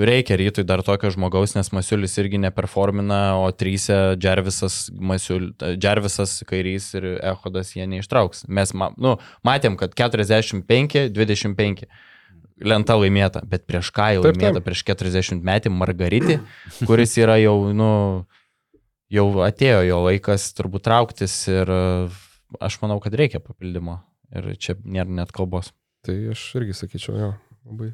reikia 0.00 0.38
rytui 0.40 0.64
dar 0.64 0.80
tokio 0.80 1.10
žmogaus, 1.12 1.52
nes 1.52 1.68
Masiulis 1.76 2.14
irgi 2.16 2.38
neperformina, 2.40 3.36
o 3.36 3.50
trysia 3.52 4.14
Džervisas, 4.16 4.86
Masiul, 4.96 5.50
Džervisas 5.60 6.38
kairys 6.48 6.86
ir 6.96 7.04
Ehodas 7.18 7.74
jie 7.76 7.84
neištrauks. 7.92 8.46
Mes 8.48 8.72
ma, 8.72 8.88
nu, 8.96 9.18
matėm, 9.44 9.76
kad 9.80 9.92
45-25 9.98 11.84
lenta 12.64 12.96
laimėta, 12.96 13.42
bet 13.48 13.66
prieš 13.68 13.90
ką 13.92 14.06
jau 14.16 14.22
taip, 14.24 14.38
laimėta, 14.38 14.60
taip. 14.62 14.68
prieš 14.70 14.84
40 14.88 15.44
metį 15.44 15.72
Margaritį, 15.76 16.38
kuris 16.88 17.12
yra 17.20 17.36
jau, 17.42 17.56
nu, 17.76 17.90
jau 19.12 19.26
atėjo 19.44 19.82
jo 19.90 19.98
laikas 20.06 20.48
turbūt 20.56 20.86
trauktis 20.88 21.34
ir 21.52 21.68
e, 21.68 21.82
aš 22.64 22.80
manau, 22.80 22.96
kad 23.04 23.12
reikia 23.18 23.42
papildymo 23.44 23.98
ir 24.32 24.54
čia 24.56 24.78
nėra 24.84 25.20
net 25.20 25.36
kalbos. 25.36 25.74
Tai 26.06 26.16
aš 26.32 26.46
irgi 26.62 26.78
sakyčiau, 26.80 27.18
jo, 27.18 27.30
labai. 27.68 27.92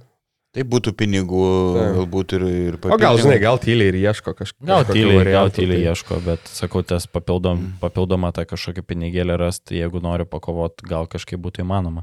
Tai 0.58 0.64
būtų 0.66 0.90
pinigų, 0.98 1.40
Taip. 1.76 1.96
galbūt 2.00 2.32
ir, 2.34 2.44
ir 2.50 2.76
papildomų. 2.80 2.96
O 2.96 3.02
gal, 3.04 3.18
žinai, 3.22 3.36
gal 3.38 3.60
tyliai 3.62 3.92
ir 3.92 3.98
ieško 4.00 4.32
kažko. 4.34 4.64
Gal 4.66 4.86
tyliai, 4.88 5.20
gal 5.30 5.52
tyliai 5.54 5.84
tai... 5.84 5.92
ieško, 5.92 6.18
bet 6.24 6.50
sakau, 6.50 6.82
tas 6.82 7.06
papildom, 7.06 7.60
mm. 7.60 7.76
papildomą 7.82 8.32
tą 8.34 8.42
kažkokį 8.50 8.82
pinigėlį 8.88 9.36
rasti, 9.38 9.76
jeigu 9.78 10.02
nori 10.02 10.26
pakovot, 10.26 10.82
gal 10.88 11.06
kažkaip 11.10 11.38
būtų 11.44 11.62
įmanoma. 11.62 12.02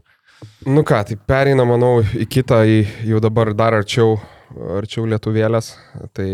Nu 0.64 0.86
ką, 0.88 1.02
tai 1.10 1.18
pereina, 1.20 1.66
manau, 1.68 1.98
į 2.00 2.30
kitą, 2.32 2.62
į 2.64 2.78
jau 3.10 3.20
dabar 3.24 3.52
dar 3.60 3.76
arčiau, 3.82 4.16
arčiau 4.78 5.04
lietuvėlės. 5.12 5.74
Tai 6.16 6.30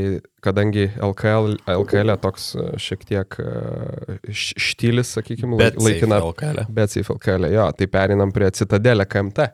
kadangi 0.46 0.92
LKL, 1.02 1.58
LKL 1.74 2.14
toks 2.22 2.52
e, 2.54 2.68
šiek 2.82 3.08
tiek 3.10 3.40
e, 3.42 4.36
štylis, 4.38 5.16
sakykime, 5.18 5.58
laikina. 5.58 6.22
LKL. 6.30 6.68
Bet 6.70 6.94
safe 6.94 7.18
LKL, 7.18 7.50
jo, 7.56 7.66
tai 7.82 7.90
perinam 7.98 8.34
prie 8.36 8.54
Citadelė 8.54 9.10
KMT. 9.10 9.50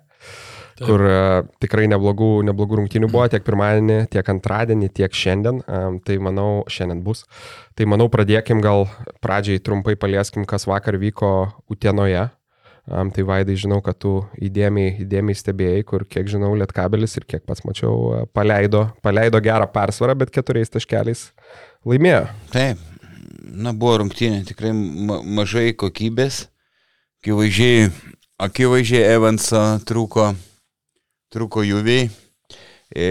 Taip. 0.77 0.91
kur 0.91 1.01
uh, 1.01 1.47
tikrai 1.57 1.87
neblogų, 1.89 2.43
neblogų 2.45 2.77
rungtynių 2.77 3.07
buvo 3.09 3.23
tiek 3.33 3.41
pirmadienį, 3.41 3.95
tiek 4.13 4.27
antradienį, 4.29 4.91
tiek 4.93 5.15
šiandien. 5.17 5.63
Um, 5.65 5.97
tai 6.05 6.19
manau, 6.21 6.61
šiandien 6.69 7.01
bus. 7.01 7.23
Tai 7.73 7.87
manau, 7.89 8.05
pradėkim 8.13 8.61
gal 8.61 8.85
pradžiai 9.25 9.63
trumpai 9.63 9.95
palieskim, 9.97 10.45
kas 10.45 10.67
vakar 10.69 10.99
vyko 11.01 11.31
Utenoje. 11.73 12.27
Um, 12.87 13.09
tai 13.11 13.25
Vaidai, 13.25 13.57
žinau, 13.57 13.81
kad 13.83 13.97
tu 13.99 14.19
įdėmiai, 14.37 14.93
įdėmiai 15.03 15.35
stebėjai, 15.35 15.81
kur, 15.89 16.05
kiek 16.07 16.29
žinau, 16.29 16.53
Lietkabelis 16.55 17.17
ir 17.17 17.25
kiek 17.27 17.41
pats 17.49 17.65
mačiau, 17.65 18.27
paleido, 18.37 18.85
paleido 19.03 19.41
gerą 19.43 19.65
persvarą, 19.73 20.13
bet 20.21 20.31
keturiais 20.31 20.71
taškeliais 20.71 21.25
laimėjo. 21.89 22.21
Taip, 22.53 22.85
na 23.49 23.73
buvo 23.73 23.97
rungtynė, 24.03 24.45
tikrai 24.47 24.71
ma 24.77 25.19
mažai 25.25 25.73
kokybės, 25.75 26.45
akivaizdžiai, 27.19 27.89
akivaizdžiai 28.47 29.03
Evanso 29.17 29.65
trūko, 29.89 30.29
trūko 31.33 31.65
juviai. 31.67 32.07
E, 32.87 33.07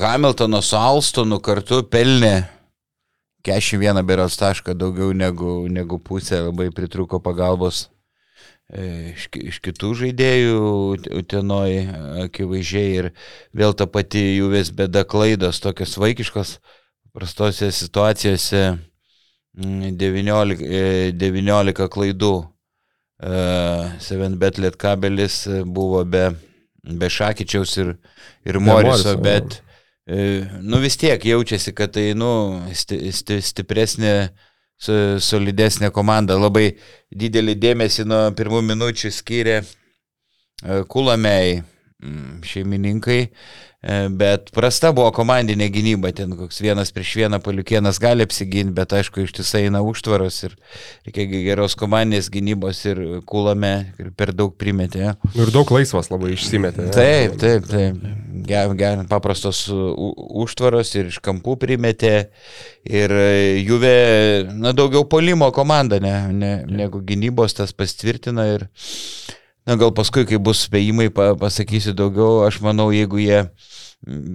Hamiltono 0.00 0.62
su 0.64 0.78
Alstonu 0.78 1.42
kartu 1.44 1.82
pelnė 1.84 2.48
41 3.44 4.02
beros 4.08 4.38
tašką 4.40 4.74
daugiau 4.76 5.12
negu, 5.12 5.60
negu 5.68 6.00
pusė, 6.00 6.40
labai 6.48 6.70
pritruko 6.74 7.20
pagalbos 7.20 7.86
E, 8.68 9.14
iš, 9.14 9.30
iš 9.48 9.58
kitų 9.64 9.94
žaidėjų 9.96 10.56
Utenoj 11.16 11.78
akivaizdžiai 12.26 12.98
ir 12.98 13.06
vėl 13.56 13.72
ta 13.72 13.86
pati 13.88 14.20
juvės 14.36 14.68
bėda 14.76 15.06
klaidos, 15.08 15.62
tokios 15.64 15.96
vaikiškos, 15.96 16.58
prastose 17.16 17.70
situacijose 17.72 18.76
19, 19.56 20.60
mm, 20.60 21.16
19 21.16 21.72
e, 21.72 21.88
klaidų. 21.96 22.36
Seven 23.98 24.36
Bet 24.38 24.60
Lietkabelis 24.62 25.40
buvo 25.66 26.04
be, 26.06 26.28
be 26.82 27.08
Šakyčiaus 27.10 27.76
ir, 27.82 27.94
ir 28.46 28.60
Moriso, 28.62 29.16
bet 29.22 29.60
nu 30.64 30.78
vis 30.80 30.96
tiek 30.96 31.24
jaučiasi, 31.24 31.74
kad 31.76 31.92
tai 31.92 32.14
nu, 32.16 32.30
sti, 32.72 33.00
sti, 33.12 33.40
stipresnė 33.44 34.14
solidesnė 34.78 35.90
komanda. 35.90 36.38
Labai 36.38 36.76
didelį 37.10 37.56
dėmesį 37.58 38.06
nuo 38.06 38.20
pirmų 38.36 38.62
minučių 38.70 39.10
skiria 39.12 39.58
e, 39.62 40.84
Kulamei 40.88 41.58
mm, 41.58 42.42
šeimininkai. 42.46 43.20
E, 43.78 44.08
bet 44.10 44.48
prasta 44.50 44.90
buvo 44.90 45.12
komandinė 45.14 45.68
gynyba, 45.70 46.10
ten 46.10 46.32
koks 46.34 46.56
vienas 46.64 46.90
prieš 46.90 47.12
vieną 47.20 47.38
paliukienas 47.44 48.00
gali 48.02 48.24
apsiginti, 48.26 48.74
bet 48.74 48.90
aišku, 48.98 49.22
ištisai 49.22 49.68
eina 49.68 49.84
užtvaros 49.86 50.38
ir 50.48 50.56
reikia 51.06 51.28
geros 51.46 51.78
komandinės 51.78 52.26
gynybos 52.34 52.80
ir 52.90 52.98
kulame 53.30 53.72
ir 54.02 54.10
per 54.18 54.34
daug 54.34 54.56
primetė. 54.58 55.04
Ja. 55.04 55.14
Ir 55.38 55.54
daug 55.54 55.70
laisvas 55.70 56.10
labai 56.10 56.32
išsimetė. 56.34 56.88
Taip, 56.96 57.38
taip, 57.38 57.70
taip. 57.70 58.02
Ger, 58.50 58.74
ger, 58.82 59.06
paprastos 59.12 59.62
užtvaros 59.70 60.90
ir 60.98 61.12
iš 61.12 61.22
kampų 61.22 61.54
primetė 61.62 62.14
ir 62.82 63.14
juvė, 63.62 63.98
na, 64.58 64.74
daugiau 64.74 65.06
polimo 65.06 65.52
komanda, 65.54 66.02
ne, 66.02 66.16
ne, 66.34 66.54
negu 66.66 66.98
gynybos 67.06 67.54
tas 67.62 67.70
pastvirtina 67.78 68.50
ir 68.56 68.66
Na, 69.68 69.76
gal 69.76 69.92
paskui, 69.92 70.24
kai 70.24 70.38
bus 70.40 70.62
spėjimai, 70.64 71.10
pasakysiu 71.12 71.92
daugiau, 71.92 72.40
aš 72.46 72.62
manau, 72.64 72.88
jeigu 72.94 73.20
jie 73.20 73.42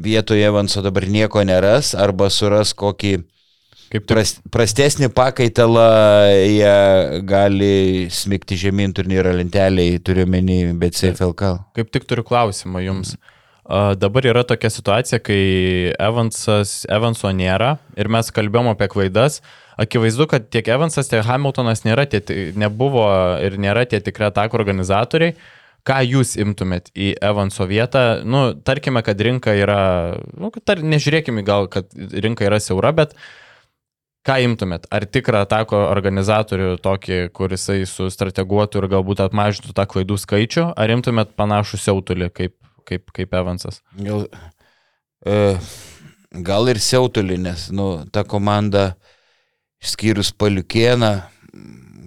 vietoje 0.05 0.45
Evanso 0.45 0.83
dabar 0.85 1.07
nieko 1.09 1.41
neras 1.41 1.95
arba 1.97 2.29
suras 2.29 2.75
kokį 2.77 3.23
Kaip 3.93 4.07
pras, 4.09 4.31
prastesnį 4.49 5.11
pakaitalą 5.13 5.83
jie 6.49 6.77
gali 7.29 8.07
smigti 8.09 8.57
žemyn 8.57 8.89
turnyro 8.97 9.29
lentelėje, 9.37 9.99
turiu 10.01 10.25
menį, 10.25 10.55
bet 10.81 10.97
CFLK. 10.97 11.51
Kaip 11.77 11.91
tik 11.93 12.07
turiu 12.09 12.25
klausimą 12.25 12.81
jums. 12.81 13.13
Uh, 13.13 13.32
dabar 13.95 14.25
yra 14.27 14.43
tokia 14.43 14.69
situacija, 14.69 15.19
kai 15.23 15.93
Evansas, 15.95 16.83
Evanso 16.91 17.31
nėra 17.31 17.77
ir 17.95 18.09
mes 18.11 18.31
kalbėjom 18.35 18.73
apie 18.73 18.89
klaidas. 18.91 19.41
Akivaizdu, 19.79 20.27
kad 20.29 20.49
tiek 20.53 20.67
Evansas, 20.69 21.09
tiek 21.09 21.23
Hamiltonas 21.25 21.85
nėra 21.87 22.05
tie, 22.05 22.21
nebuvo 22.59 23.07
ir 23.41 23.57
nėra 23.57 23.87
tie 23.89 24.01
tikrai 24.03 24.29
atakų 24.29 24.59
organizatoriai. 24.59 25.37
Ką 25.83 25.97
jūs 26.07 26.37
imtumėt 26.39 26.93
į 26.95 27.09
Evanso 27.19 27.65
vietą? 27.67 28.21
Nu, 28.23 28.53
tarkime, 28.55 29.01
kad 29.03 29.19
rinka 29.19 29.51
yra, 29.57 30.15
nu, 30.39 30.51
tar, 30.63 30.79
nežiūrėkime 30.79 31.43
gal, 31.43 31.67
kad 31.67 31.89
rinka 31.95 32.45
yra 32.47 32.61
siaura, 32.63 32.93
bet 32.95 33.17
ką 34.23 34.37
imtumėt? 34.45 34.87
Ar 34.95 35.03
tikrą 35.03 35.41
atako 35.43 35.81
organizatorių 35.89 36.77
tokį, 36.83 37.19
kuris 37.35 37.67
sustrateguotų 37.91 38.79
ir 38.79 38.89
galbūt 38.95 39.25
atmažintų 39.25 39.75
tą 39.75 39.87
klaidų 39.91 40.19
skaičių, 40.23 40.69
ar 40.71 40.95
imtumėt 40.95 41.35
panašų 41.35 41.81
siautulį 41.83 42.31
kaip, 42.31 42.55
kaip, 42.87 43.11
kaip 43.15 43.33
Evansas? 43.35 43.81
Gal, 43.99 44.25
e, 45.25 45.35
gal 46.45 46.71
ir 46.71 46.81
siautulį, 46.83 47.39
nes 47.47 47.67
nu, 47.75 47.87
ta 48.13 48.25
komanda 48.27 48.93
išskyrus 49.83 50.33
paliukieną, 50.39 51.13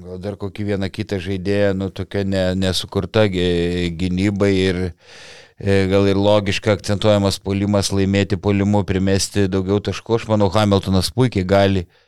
gal 0.06 0.22
dar 0.22 0.38
kokį 0.40 0.70
vieną 0.72 0.90
kitą 0.92 1.20
žaidėją, 1.22 1.74
nu 1.76 1.90
tokia 1.90 2.24
ne, 2.24 2.46
nesukurta 2.58 3.26
gynybai 3.28 4.52
ir 4.54 4.82
e, 4.86 5.84
gal 5.90 6.08
ir 6.08 6.18
logiška 6.20 6.76
akcentuojamas 6.76 7.40
polimas, 7.42 7.92
laimėti 7.92 8.38
polimu, 8.40 8.84
primesti 8.88 9.48
daugiau 9.50 9.82
taškų. 9.82 10.20
Aš 10.20 10.28
manau, 10.30 10.48
Hamiltonas 10.54 11.12
puikiai 11.16 11.48
gali 11.48 11.86
e, 11.86 12.05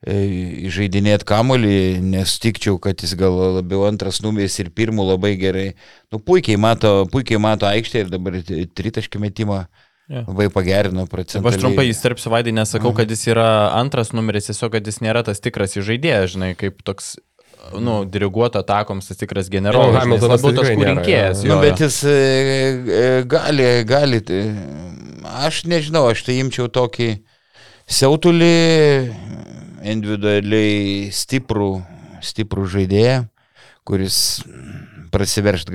žaidinėti 0.00 1.26
kamolį, 1.28 2.00
nestikčiau, 2.00 2.78
kad 2.80 3.02
jis 3.04 3.12
gal 3.20 3.36
labiau 3.58 3.84
antras 3.88 4.22
numeris 4.24 4.56
ir 4.62 4.70
pirmų 4.72 5.04
labai 5.12 5.34
gerai. 5.40 5.66
Nu, 6.12 6.22
puikiai 6.24 6.56
mato, 6.56 7.04
puikiai 7.12 7.40
mato 7.42 7.68
aikštę 7.68 8.06
ir 8.06 8.12
dabar 8.12 8.40
tritaškį 8.40 9.20
metimą. 9.26 9.66
Ja. 10.10 10.24
Labai 10.26 10.48
pagerino 10.50 11.04
procentą. 11.06 11.46
Aš 11.46 11.60
trumpai 11.62 11.84
įsterpsiu 11.86 12.32
vaidį, 12.32 12.56
nesakau, 12.56 12.90
kad 12.96 13.12
jis 13.12 13.28
yra 13.30 13.70
antras 13.78 14.08
numeris, 14.10 14.48
tiesiog, 14.48 14.72
kad 14.74 14.88
jis 14.88 14.98
nėra 15.04 15.22
tas 15.22 15.38
tikras 15.38 15.76
žaidėjas, 15.78 16.32
žinai, 16.32 16.48
kaip 16.58 16.80
toks 16.82 17.12
nu, 17.78 18.00
diriguoto 18.10 18.58
atakoms 18.58 19.06
tas 19.06 19.20
tikras 19.20 19.46
generolas. 19.52 19.92
Jo, 19.94 20.00
Hamiltonas 20.00 20.42
labiau 20.42 20.64
tas 20.64 20.72
rinkėjas. 20.72 21.44
Nu, 21.46 21.60
bet 21.62 21.82
jis 21.84 22.00
e, 22.08 22.16
e, 22.16 23.04
gali, 23.30 23.68
gali. 23.86 24.20
Aš 25.46 25.62
nežinau, 25.70 26.08
aš 26.10 26.24
tai 26.26 26.40
imčiau 26.40 26.66
tokį 26.72 27.10
siautulį, 27.90 28.54
individualiai 29.82 31.08
stiprų, 31.14 31.70
stiprų 32.24 32.66
žaidėją, 32.74 33.22
kuris 33.88 34.18
prasiveršt 35.10 35.72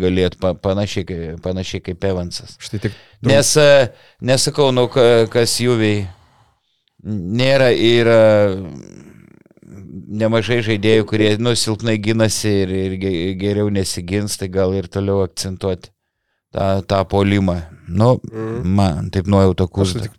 galėtų 0.00 0.54
panašiai, 0.62 1.36
panašiai 1.44 1.84
kaip 1.86 2.06
Evansas. 2.08 2.56
Tik... 2.70 2.90
Nes, 3.26 3.52
e, 3.60 3.90
nesakau, 4.26 4.70
nu, 4.74 4.88
kas 4.90 5.54
juviai 5.62 6.08
nėra 7.04 7.70
ir 7.72 8.10
nemažai 10.10 10.60
žaidėjų, 10.66 11.06
kurie 11.08 11.30
nu, 11.40 11.54
silpnai 11.58 11.96
ginasi 12.02 12.50
ir, 12.64 12.74
ir 12.74 12.98
geriau 13.40 13.70
nesigins, 13.72 14.36
tai 14.40 14.50
gal 14.52 14.74
ir 14.76 14.90
toliau 14.90 15.22
akcentuoti 15.24 15.92
tą, 16.52 16.82
tą 16.86 17.04
polimą. 17.08 17.60
Nu, 17.88 18.16
mm. 18.18 18.66
man 18.76 19.10
taip 19.14 19.30
nuojauta 19.30 19.66
kursi. 19.70 20.10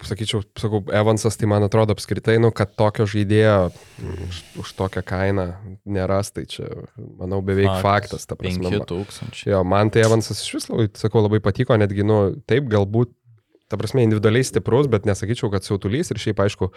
Sakyčiau, 0.00 0.40
sakau, 0.56 0.80
Evansas, 0.96 1.36
tai 1.36 1.48
man 1.50 1.66
atrodo 1.66 1.92
apskritai, 1.92 2.38
nu, 2.40 2.48
kad 2.56 2.72
tokio 2.78 3.04
žaidėjo 3.10 3.56
už, 4.00 4.38
už 4.62 4.72
tokią 4.78 5.02
kainą 5.04 5.44
neras, 5.84 6.32
tai 6.32 6.46
čia, 6.48 6.64
manau, 6.96 7.42
beveik 7.44 7.82
faktas. 7.84 8.24
faktas 8.24 8.56
5000. 8.64 9.44
Jo, 9.50 9.60
man 9.68 9.92
tai 9.92 10.06
Evansas 10.08 10.40
iš 10.40 10.56
vis 10.56 10.70
labai, 10.72 10.88
sakau, 10.96 11.20
labai 11.26 11.42
patiko, 11.44 11.76
netgi, 11.80 12.06
nu, 12.08 12.22
taip, 12.48 12.70
galbūt 12.72 13.12
ta 13.70 13.78
prasme, 13.78 14.02
individualiai 14.02 14.42
stiprus, 14.42 14.88
bet 14.90 15.06
nesakyčiau, 15.06 15.48
kad 15.52 15.62
siautulys 15.62 16.10
ir 16.10 16.18
šiaip 16.18 16.40
aišku, 16.42 16.72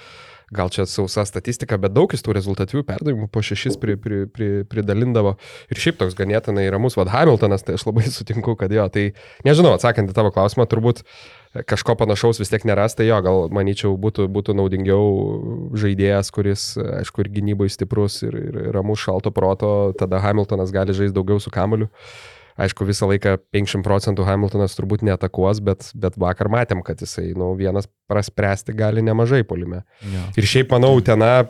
gal 0.54 0.70
čia 0.74 0.86
sausa 0.90 1.26
statistika, 1.26 1.80
bet 1.82 1.96
daug 1.96 2.12
jis 2.14 2.22
tų 2.22 2.36
rezultatyvių 2.38 2.84
perdavimų 2.86 3.30
po 3.34 3.42
šešis 3.42 3.80
pri, 3.82 3.98
pri, 3.98 4.24
pri, 4.30 4.50
pridalindavo. 4.70 5.34
Ir 5.74 5.82
šiaip 5.82 5.98
toks 6.04 6.14
ganėtinai 6.20 6.68
ramus 6.74 6.98
Vad 7.00 7.10
Hamiltonas, 7.10 7.66
tai 7.66 7.80
aš 7.80 7.88
labai 7.90 8.06
sutinku, 8.14 8.54
kad 8.60 8.74
jo, 8.74 8.86
tai 8.94 9.10
nežinau, 9.48 9.74
atsakant 9.74 10.14
į 10.14 10.18
tavo 10.20 10.30
klausimą, 10.36 10.70
turbūt 10.70 11.02
kažko 11.54 11.96
panašaus 12.00 12.40
vis 12.42 12.50
tiek 12.50 12.66
neras, 12.66 12.96
tai 12.98 13.08
jo, 13.08 13.20
gal 13.26 13.48
manyčiau 13.54 13.94
būtų, 14.02 14.26
būtų 14.34 14.56
naudingiau 14.58 15.04
žaidėjas, 15.78 16.32
kuris, 16.34 16.68
aišku, 16.82 17.24
ir 17.24 17.32
gynybai 17.36 17.70
stiprus, 17.70 18.22
ir, 18.26 18.38
ir 18.38 18.62
ramus 18.74 19.04
šalto 19.04 19.32
proto, 19.34 19.94
tada 20.00 20.22
Hamiltonas 20.24 20.74
gali 20.74 20.96
žaisti 20.98 21.16
daugiau 21.16 21.42
su 21.44 21.54
kamoliu. 21.54 21.92
Aišku, 22.54 22.86
visą 22.86 23.08
laiką 23.10 23.40
50 23.54 23.86
procentų 23.86 24.28
Hamiltonas 24.28 24.76
turbūt 24.78 25.02
neatakuos, 25.06 25.62
bet, 25.66 25.88
bet 25.98 26.18
vakar 26.22 26.52
matėm, 26.54 26.84
kad 26.86 27.02
jisai, 27.02 27.32
nu, 27.38 27.50
vienas 27.58 27.90
praspręsti 28.10 28.76
gali 28.78 29.02
nemažai 29.06 29.42
polime. 29.46 29.82
Ja. 30.06 30.28
Ir 30.38 30.50
šiaip, 30.50 30.70
manau, 30.74 30.94
Utena 31.00 31.48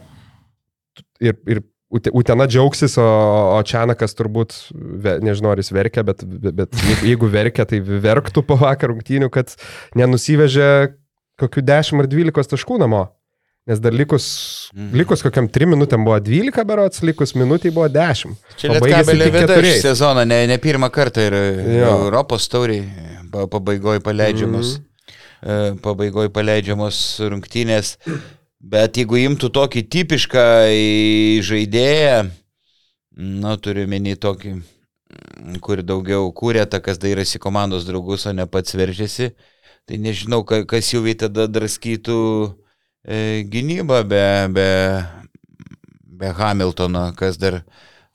ir, 1.20 1.36
ir 1.48 1.64
Utena 1.94 2.48
džiaugsis, 2.50 2.96
o, 2.98 3.06
o 3.54 3.60
Čianakas 3.70 4.18
turbūt, 4.18 4.56
nežinau, 5.22 5.52
ar 5.54 5.62
jis 5.62 5.70
verkia, 5.76 6.02
bet, 6.08 6.24
bet 6.26 6.74
jeigu 7.06 7.30
verkia, 7.30 7.68
tai 7.70 7.84
verktų 7.84 8.42
po 8.48 8.58
vakar 8.58 8.90
rungtynių, 8.90 9.30
kad 9.34 9.54
nenusivežė 10.00 10.70
kokių 11.42 11.64
10 11.70 12.02
ar 12.02 12.10
12 12.10 12.56
taškų 12.56 12.80
namo. 12.82 13.04
Nes 13.70 13.80
dar 13.80 13.96
likus, 13.96 14.26
mm. 14.76 14.90
likus 15.00 15.22
kokiam 15.24 15.46
3 15.48 15.70
minutėm 15.72 16.04
buvo 16.04 16.18
12 16.20 16.66
berots, 16.68 17.00
likus 17.08 17.32
minutį 17.40 17.72
buvo 17.72 17.86
10. 17.88 18.34
Čia 18.60 18.74
Lietkabelė 18.74 19.30
veda 19.32 19.60
šį 19.64 19.78
sezoną, 19.86 20.26
ne, 20.28 20.42
ne 20.52 20.58
pirmą 20.60 20.90
kartą 20.92 21.30
ir 21.30 21.38
jo. 21.78 21.94
Europos 22.10 22.50
tauriai 22.52 22.84
pabaigoje 23.32 24.04
paleidžiamos, 24.04 24.76
mm. 25.46 25.80
pabaigoje 25.86 26.34
paleidžiamos 26.36 27.00
rungtynės. 27.24 27.96
Bet 28.64 28.96
jeigu 28.96 29.18
imtų 29.20 29.50
tokį 29.52 29.82
tipišką 29.92 30.44
žaidėją, 31.44 32.20
nu, 33.20 33.56
turiu 33.60 33.84
menį 33.92 34.16
tokį, 34.24 34.54
kur 35.64 35.82
daugiau 35.84 36.30
kūrė, 36.32 36.64
ta 36.72 36.80
kas 36.84 37.02
dairasi 37.02 37.42
komandos 37.44 37.84
draugus, 37.90 38.24
o 38.30 38.32
ne 38.32 38.46
pats 38.48 38.78
veržiasi, 38.80 39.34
tai 39.84 40.00
nežinau, 40.00 40.46
kas 40.48 40.94
jau 40.94 41.04
į 41.04 41.18
tada 41.26 41.50
draskytų 41.52 42.20
e, 43.04 43.44
gynybą 43.52 44.00
be, 44.08 44.24
be, 44.56 44.70
be 46.08 46.32
Hamiltono, 46.40 47.10
kas 47.20 47.42
dar 47.42 47.60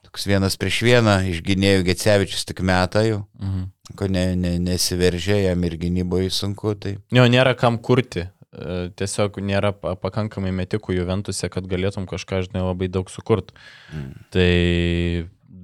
toks 0.08 0.24
vienas 0.30 0.56
prieš 0.56 0.80
vieną 0.88 1.18
iš 1.28 1.44
gynėjų 1.44 1.84
Gecevičius 1.90 2.48
tik 2.48 2.64
metą 2.64 3.04
jau, 3.04 3.20
mhm. 3.36 3.68
ko 4.00 4.08
ne, 4.08 4.30
ne, 4.32 4.56
nesiveržė, 4.64 5.42
jam 5.44 5.68
ir 5.68 5.76
gynyboje 5.76 6.32
sunku. 6.32 6.72
Tai... 6.80 6.96
Jo, 7.12 7.28
nėra 7.28 7.52
kam 7.52 7.76
kurti. 7.76 8.30
E, 8.58 8.76
tiesiog 8.98 9.40
nėra 9.44 9.72
pakankamai 9.72 10.52
metikų 10.60 10.98
Juventuse, 10.98 11.50
kad 11.52 11.66
galėtum 11.70 12.08
kažką, 12.10 12.44
žinai, 12.48 12.66
labai 12.66 12.90
daug 12.92 13.10
sukurt. 13.12 13.54
Mm. 13.94 14.14
Tai 14.34 14.52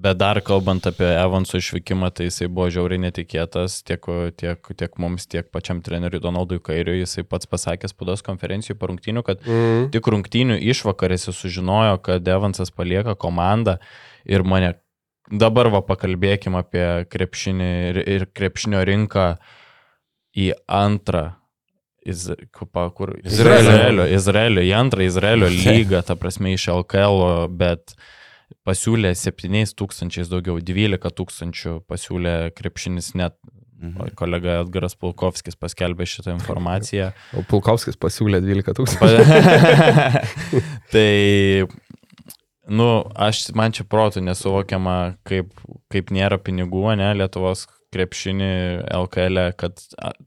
Bet 0.05 0.19
dar 0.21 0.37
kalbant 0.45 0.85
apie 0.85 1.07
Evanso 1.17 1.57
išvykimą, 1.57 2.11
tai 2.13 2.27
jisai 2.27 2.51
buvo 2.53 2.67
žiauriai 2.73 3.01
netikėtas 3.07 3.79
tiek, 3.89 4.05
tiek, 4.37 4.69
tiek 4.77 4.99
mums, 5.01 5.25
tiek 5.33 5.49
pačiam 5.49 5.81
treneriui 5.85 6.21
Donaldui 6.21 6.59
Kairiui. 6.61 6.99
Jisai 6.99 7.25
pats 7.25 7.49
pasakė 7.49 7.89
spaudos 7.89 8.21
konferencijų 8.27 8.77
po 8.77 8.91
rungtynių, 8.91 9.23
kad 9.25 9.41
mm. 9.41 9.87
tik 9.95 10.11
rungtynių 10.13 10.59
išvakarėse 10.73 11.33
sužinojo, 11.33 11.97
kad 12.05 12.29
Evansas 12.29 12.73
palieka 12.75 13.15
komandą 13.17 13.79
ir 14.29 14.45
mane 14.45 14.75
dabar 15.33 15.73
va 15.73 15.81
pakalbėkime 15.89 16.61
apie 16.61 16.85
krepšinį 17.09 17.71
ir, 17.89 18.03
ir 18.19 18.29
krepšinio 18.37 18.85
rinką 18.85 19.31
į 20.37 20.51
antrą 20.69 21.31
Iz, 22.05 22.27
kur, 22.53 23.15
Izraelio. 23.25 23.71
Izraelio, 23.71 24.07
Izraelio, 24.19 24.65
į 24.65 24.73
antrą 24.77 25.07
Izraelio 25.07 25.49
lygą, 25.55 26.03
ta 26.05 26.17
prasme 26.21 26.53
iš 26.53 26.69
LKL, 26.75 27.49
bet 27.57 27.97
pasiūlė 28.69 29.15
7 29.17 29.75
tūkstančiais 29.79 30.31
daugiau, 30.33 30.59
12 30.61 31.15
tūkstančių 31.21 31.79
pasiūlė 31.89 32.37
krepšinis 32.57 33.15
net. 33.19 33.39
Mhm. 33.85 34.15
Kolega 34.17 34.61
Edgaras 34.63 34.95
Pulkovskis 34.97 35.59
paskelbė 35.61 36.07
šitą 36.09 36.33
informaciją. 36.39 37.11
O 37.37 37.43
Pulkovskis 37.49 37.99
pasiūlė 38.01 38.41
12 38.41 38.77
tūkstančių. 38.79 39.25
tai, 40.95 41.09
nu, 42.71 42.89
aš, 43.27 43.49
man 43.59 43.75
čia 43.77 43.85
protų 43.85 44.23
nesuvokiama, 44.25 45.17
kaip, 45.29 45.53
kaip 45.93 46.15
nėra 46.15 46.39
pinigų, 46.41 46.87
ne, 47.01 47.11
Lietuvos 47.19 47.67
krepšinį 47.95 48.53
LKL, 48.95 49.43
e, 49.43 49.57
kad 49.59 49.83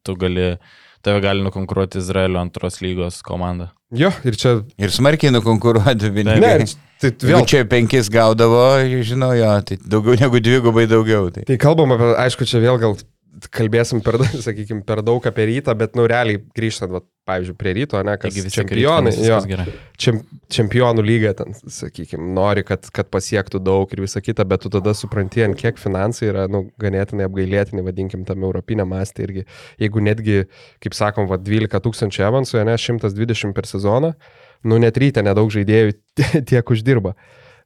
tu 0.06 0.16
gali, 0.20 0.52
tave 1.06 1.22
gali 1.24 1.44
nukonkuruoti 1.46 2.02
Izraelio 2.02 2.40
antros 2.42 2.82
lygos 2.84 3.22
komanda. 3.26 3.72
Jo, 3.96 4.12
ir 4.28 4.36
čia. 4.40 4.58
Ir 4.82 4.92
smarkiai 4.92 5.32
nukonkuruoti. 5.36 6.12
Ne, 6.12 6.40
tai 7.02 7.12
vėl. 7.14 7.30
Jeigu 7.32 7.46
čia 7.48 7.62
penkis 7.70 8.10
gaudavo, 8.12 8.64
žinau, 9.06 9.32
jo, 9.38 9.52
tai 9.68 9.78
daugiau 9.84 10.18
negu 10.20 10.42
dvigubai 10.44 10.88
daugiau. 10.90 11.30
Tai, 11.34 11.46
tai 11.48 11.60
kalbam 11.62 11.94
apie, 11.96 12.12
aišku, 12.26 12.48
čia 12.50 12.60
vėl 12.64 12.82
gal 12.82 12.98
kalbėsim 13.54 14.02
per, 14.06 14.18
sakykime, 14.46 14.82
per 14.88 15.02
daug 15.06 15.24
apie 15.30 15.46
rytą, 15.52 15.76
bet, 15.78 15.96
nu, 15.98 16.06
realiai 16.10 16.40
grįžtant, 16.58 16.92
va, 16.94 17.02
pavyzdžiui, 17.28 17.56
prie 17.60 17.74
ryto, 17.76 18.00
ne, 18.08 18.16
kas 18.22 18.38
čempionai, 18.54 19.12
jo, 19.20 19.40
čem, 20.00 20.22
čempionų 20.54 21.04
lyga 21.06 21.34
ten, 21.38 21.54
sakykime, 21.54 22.30
nori, 22.38 22.64
kad, 22.68 22.88
kad 22.96 23.10
pasiektų 23.14 23.62
daug 23.64 23.92
ir 23.94 24.04
visa 24.06 24.24
kita, 24.24 24.46
bet 24.48 24.64
tu 24.64 24.72
tada 24.74 24.94
supranti, 24.98 25.44
ant 25.46 25.60
kiek 25.60 25.80
finansai 25.82 26.32
yra, 26.32 26.48
nu, 26.52 26.66
ganėtinai 26.82 27.28
apgailėtini, 27.28 27.84
vadinkim, 27.86 28.24
tam 28.28 28.46
europinė 28.48 28.88
mąstė 28.88 29.28
irgi, 29.28 29.48
jeigu 29.84 30.04
netgi, 30.08 30.44
kaip 30.84 30.98
sakom, 30.98 31.28
va, 31.32 31.40
12 31.42 31.84
tūkstančių 31.88 32.28
avansų, 32.32 32.64
ne, 32.68 32.78
120 32.80 33.58
per 33.58 33.70
sezoną, 33.70 34.14
nu, 34.68 34.80
net 34.82 34.98
ryte 34.98 35.26
nedaug 35.26 35.52
žaidėjų 35.54 35.98
tiek 36.50 36.74
uždirba. 36.74 37.18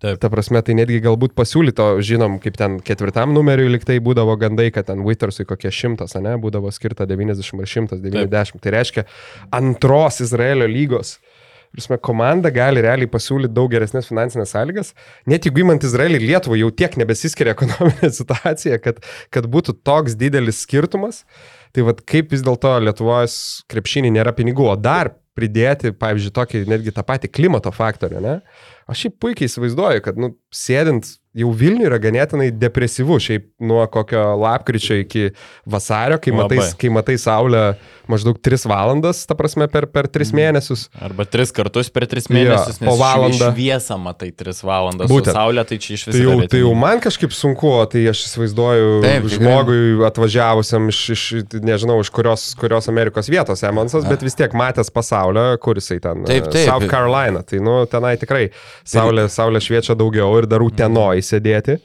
Taip. 0.01 0.17
Ta 0.17 0.31
prasme, 0.33 0.57
tai 0.65 0.73
netgi 0.73 0.97
galbūt 1.03 1.35
pasiūlyto, 1.37 1.91
žinom, 2.01 2.39
kaip 2.41 2.55
ten 2.57 2.79
ketvirtam 2.81 3.35
numeriui 3.35 3.69
liktai 3.69 3.99
būdavo 4.01 4.33
gandai, 4.41 4.71
kad 4.73 4.87
ten 4.87 5.03
Wittersui 5.05 5.45
kokie 5.45 5.69
šimtas, 5.69 6.15
ne, 6.17 6.33
būdavo 6.41 6.71
skirta 6.73 7.05
90 7.05 7.61
ar 7.61 7.69
190. 7.69 8.31
Taip. 8.31 8.63
Tai 8.63 8.73
reiškia 8.73 9.05
antros 9.53 10.17
Izraelio 10.25 10.65
lygos. 10.71 11.19
Prasme, 11.71 11.95
komanda 12.03 12.49
gali 12.51 12.81
realiai 12.83 13.07
pasiūlyti 13.07 13.53
daug 13.55 13.69
geresnės 13.71 14.09
finansinės 14.09 14.51
sąlygas, 14.51 14.89
net 15.29 15.45
jeigu 15.47 15.61
įmant 15.63 15.85
Izraelį 15.87 16.17
ir 16.17 16.27
Lietuvą 16.33 16.57
jau 16.59 16.73
tiek 16.81 16.97
nebesiskiria 16.99 17.53
ekonominė 17.55 18.09
situacija, 18.17 18.81
kad, 18.83 18.99
kad 19.31 19.47
būtų 19.53 19.77
toks 19.85 20.17
didelis 20.19 20.65
skirtumas. 20.65 21.21
Tai 21.71 21.85
vad 21.87 22.01
kaip 22.09 22.33
vis 22.33 22.41
dėlto 22.43 22.73
Lietuvos 22.83 23.35
krepšinį 23.71 24.17
nėra 24.17 24.33
pinigų, 24.35 24.65
o 24.73 24.75
dar 24.75 25.13
pridėti, 25.37 25.93
pavyzdžiui, 25.95 26.33
tokį 26.35 26.65
netgi 26.67 26.91
tą 26.95 27.05
patį 27.07 27.29
klimato 27.31 27.71
faktorių, 27.71 28.19
ne? 28.23 28.35
Aš 28.91 29.05
šiaip 29.05 29.19
puikiai 29.23 29.47
įsivaizduoju, 29.47 30.03
kad, 30.03 30.17
nu, 30.19 30.33
sėdint 30.51 31.13
jau 31.37 31.51
Vilniui 31.55 31.85
yra 31.87 31.95
ganėtinai 32.03 32.49
depresyvu, 32.59 33.15
šiaip 33.23 33.45
nuo 33.63 33.85
kokio 33.91 34.19
lapkričio 34.41 34.97
iki 34.99 35.29
vasario, 35.69 36.17
kai 36.19 36.33
matai, 36.35 36.57
kai 36.81 36.89
matai 36.91 37.15
saulę 37.21 37.61
maždaug 38.11 38.35
3 38.43 38.65
valandas, 38.67 39.21
ta 39.29 39.37
prasme, 39.39 39.69
per, 39.71 39.85
per 39.87 40.09
3 40.11 40.33
mėnesius. 40.35 40.89
Arba 40.99 41.23
tris 41.23 41.53
kartus 41.55 41.87
per 41.93 42.03
tris 42.11 42.27
Jo, 42.27 42.35
mėnesius, 42.35 42.81
po 42.81 42.89
nes 42.89 42.99
valandą. 42.99 43.51
Šviesą 43.55 43.95
matai 44.03 44.31
tris 44.35 44.59
valandas. 44.67 45.07
Būtent. 45.11 45.31
Saulė 45.37 45.63
tai 45.69 45.77
čia 45.79 45.95
iš 45.95 46.03
Tai 46.09 46.15
viso. 46.17 46.25
jau, 46.25 46.49
tai 46.51 46.61
jau 46.65 46.73
man 46.75 46.99
kažkaip 47.03 47.31
sunku, 47.35 47.71
tai 47.93 48.03
aš 48.11 48.25
įsivaizduoju 48.27 48.89
Taip, 49.05 49.29
tikrai. 49.29 49.37
žmogui 49.37 49.79
atvažiavusiam 50.09 50.91
iš, 50.91 50.99
iš, 51.15 51.23
nežinau, 51.63 52.01
iš 52.03 52.11
kurios, 52.11 52.49
kurios 52.59 52.91
Amerikos 52.91 53.31
vietos 53.31 53.63
Emonsas, 53.63 54.03
bet 54.09 54.27
vis 54.27 54.35
tiek 54.35 54.51
matęs 54.57 54.91
pasaulio, 54.91 55.47
kur 55.63 55.79
jisai 55.79 56.01
ten. 56.03 56.25
Taip, 56.27 56.49
e, 56.49 56.55
taip. 56.57 56.67
South 56.67 56.91
Carolina. 56.91 57.45
Tai, 57.47 57.63
nu, 57.63 57.79
tenai 57.87 58.17
tikrai 58.19 58.49
saulė, 58.83 59.29
saulė 59.31 59.63
šviečia 59.63 59.95
daugiau 59.95 60.35
ir 60.41 60.49
dar 60.51 60.67
utenoj 60.67 61.20
sėdėti. 61.25 61.77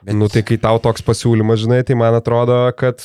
Bet... 0.00 0.14
Nu, 0.16 0.30
tai 0.32 0.42
kai 0.46 0.56
tau 0.60 0.80
toks 0.82 1.04
pasiūlymas, 1.04 1.62
žinai, 1.64 1.82
tai 1.86 1.96
man 1.98 2.16
atrodo, 2.16 2.62
kad, 2.78 3.04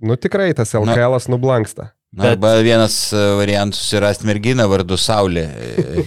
nu, 0.00 0.16
tikrai 0.16 0.52
tas 0.56 0.72
LKL 0.78 1.18
nublanksta. 1.32 1.90
Na, 2.10 2.32
arba 2.32 2.56
vienas 2.58 3.12
e, 3.14 3.18
variantas 3.38 3.84
surasti 3.86 4.26
merginą 4.26 4.64
vardu 4.66 4.96
Saulė. 4.98 5.44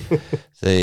Tai 0.64 0.76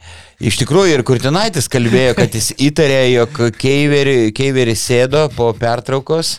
iš 0.50 0.58
tikrųjų 0.60 0.98
ir 0.98 1.02
Kurtinaitis 1.08 1.68
kalbėjo, 1.72 2.12
kad 2.18 2.36
jis 2.36 2.50
įtarė, 2.68 3.00
jog 3.14 3.40
Keiveri, 3.60 4.30
Keiveri 4.36 4.76
sėdo 4.76 5.26
po 5.32 5.50
pertraukos. 5.56 6.38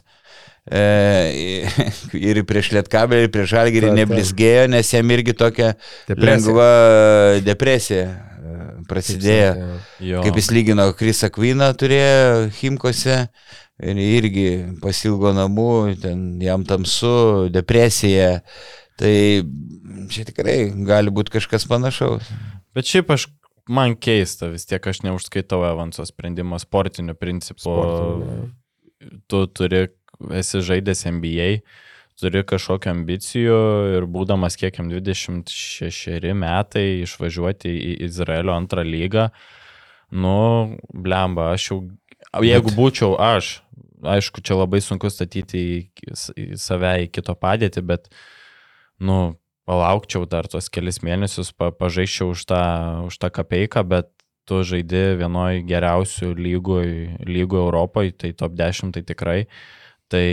E, 0.70 1.66
ir 2.30 2.44
prieš 2.46 2.72
Lietkabelį, 2.78 3.26
ir 3.26 3.34
prieš 3.34 3.56
taip. 3.58 3.80
neblizgėjo, 3.98 4.68
nes 4.70 4.94
jam 4.94 5.14
irgi 5.18 5.34
tokia 5.38 5.72
Depresija. 6.06 6.28
lengva 6.30 6.70
depresija 7.42 8.04
e, 8.06 8.31
prasidėjo. 8.92 9.80
Jo. 10.04 10.22
Kaip 10.26 10.38
jis 10.40 10.52
lygino 10.54 10.86
Krisą 10.98 11.32
Kvyną 11.34 11.72
turėjo 11.80 12.52
Himkose 12.60 13.18
ir 13.82 14.02
irgi 14.04 14.48
pasilgo 14.84 15.32
namų, 15.36 15.72
ten 16.04 16.24
jam 16.44 16.66
tamsu, 16.68 17.50
depresija. 17.54 18.42
Tai 19.02 19.14
čia 20.14 20.26
tikrai 20.28 20.58
gali 20.86 21.14
būti 21.14 21.40
kažkas 21.40 21.66
panašaus. 21.70 22.28
Bet 22.76 22.88
šiaip 22.88 23.10
aš, 23.16 23.28
man 23.72 23.96
keista, 23.98 24.52
vis 24.52 24.68
tiek 24.70 24.86
aš 24.88 25.02
neužskaitau 25.08 25.64
Evanso 25.72 26.06
sprendimo 26.08 26.60
sportiniu 26.62 27.16
principu. 27.18 27.64
Sportiniu, 27.64 28.52
Tu 29.32 29.40
turi, 29.58 29.88
esi 30.38 30.62
žaidęs 30.62 31.08
NBA, 31.10 31.50
turi 32.22 32.44
kažkokią 32.48 32.94
ambicijų 32.96 33.58
ir 33.98 34.08
būdamas 34.12 34.58
kiekiam 34.60 34.92
26 34.92 36.32
metai 36.38 36.86
išvažiuoti 37.02 37.72
į 37.72 37.92
Izraelio 38.08 38.54
antrą 38.56 38.86
lygą, 38.86 39.30
nu, 40.12 40.38
blemba, 40.94 41.52
aš 41.56 41.68
jau, 41.72 41.80
jeigu 42.46 42.74
būčiau 42.78 43.16
aš, 43.22 43.58
aišku, 44.02 44.44
čia 44.46 44.60
labai 44.60 44.82
sunku 44.84 45.10
statyti 45.12 45.62
į, 45.62 45.78
į 46.38 46.48
save 46.62 46.96
į 47.06 47.12
kito 47.16 47.36
padėtį, 47.38 47.86
bet, 47.90 48.10
nu, 49.02 49.36
palaukčiau 49.70 50.26
dar 50.30 50.50
tuos 50.52 50.70
kelis 50.74 51.02
mėnesius, 51.06 51.54
pa, 51.56 51.72
pažaiščiau 51.76 52.34
už 52.34 52.48
tą, 52.50 52.64
už 53.08 53.20
tą 53.22 53.30
kapeiką, 53.34 53.86
bet 53.88 54.12
tu 54.50 54.64
žaidi 54.68 55.04
vienoj 55.22 55.62
geriausių 55.70 56.34
lygų, 56.36 56.82
lygų 57.30 57.62
Europoje, 57.62 58.16
tai 58.18 58.34
top 58.38 58.58
10 58.58 58.96
tai 58.98 59.04
tikrai. 59.08 59.40
Tai 60.12 60.26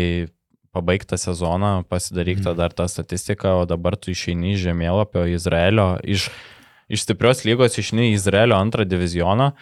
pabaigtą 0.79 1.19
sezoną, 1.21 1.73
pasidaryk 1.91 2.41
tą 2.47 2.55
dar 2.59 2.73
tą 2.73 2.87
statistiką, 2.89 3.59
o 3.63 3.67
dabar 3.69 3.99
tu 3.99 4.15
išeini 4.15 4.55
iš 4.55 4.65
žemėlapio 4.71 5.27
Izraelio, 5.35 5.91
iš, 6.07 6.31
iš 6.89 7.05
stiprios 7.05 7.45
lygos 7.49 7.77
išeini 7.83 8.09
į 8.13 8.17
Izraelio 8.21 8.57
antrą 8.57 8.87
divizioną. 8.89 9.53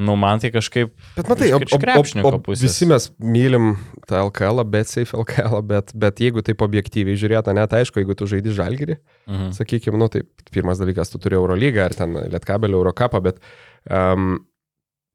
Nu, 0.00 0.14
man 0.16 0.40
tai 0.40 0.48
kažkaip... 0.54 0.94
Bet 1.12 1.26
matai, 1.28 1.50
o, 1.52 1.58
iš 1.60 1.74
o, 1.74 1.76
o, 1.76 1.80
krepšininko 1.82 2.30
o 2.32 2.38
pusės. 2.40 2.62
visi 2.70 2.86
mes 2.88 3.08
mylim 3.20 3.74
tą 4.08 4.22
LKL, 4.30 4.62
bet 4.72 4.88
safe 4.88 5.12
LKL, 5.18 5.58
bet, 5.66 5.90
bet 5.92 6.22
jeigu 6.24 6.40
taip 6.46 6.62
objektyviai 6.64 7.18
žiūrėtų, 7.20 7.52
net 7.58 7.74
aišku, 7.76 8.00
jeigu 8.00 8.16
tu 8.16 8.28
žaidži 8.30 8.54
žalgyrį, 8.62 8.96
Mhm. 9.28 9.50
sakykime, 9.58 9.98
nu 10.00 10.08
tai 10.08 10.22
pirmas 10.54 10.80
dalykas, 10.80 11.10
tu 11.12 11.20
turi 11.20 11.36
Eurolygą 11.36 11.84
ar 11.84 11.94
ten 11.98 12.16
Lietkabelį 12.32 12.78
Eurocapą, 12.78 13.20
bet 13.28 13.42
um, 13.90 14.38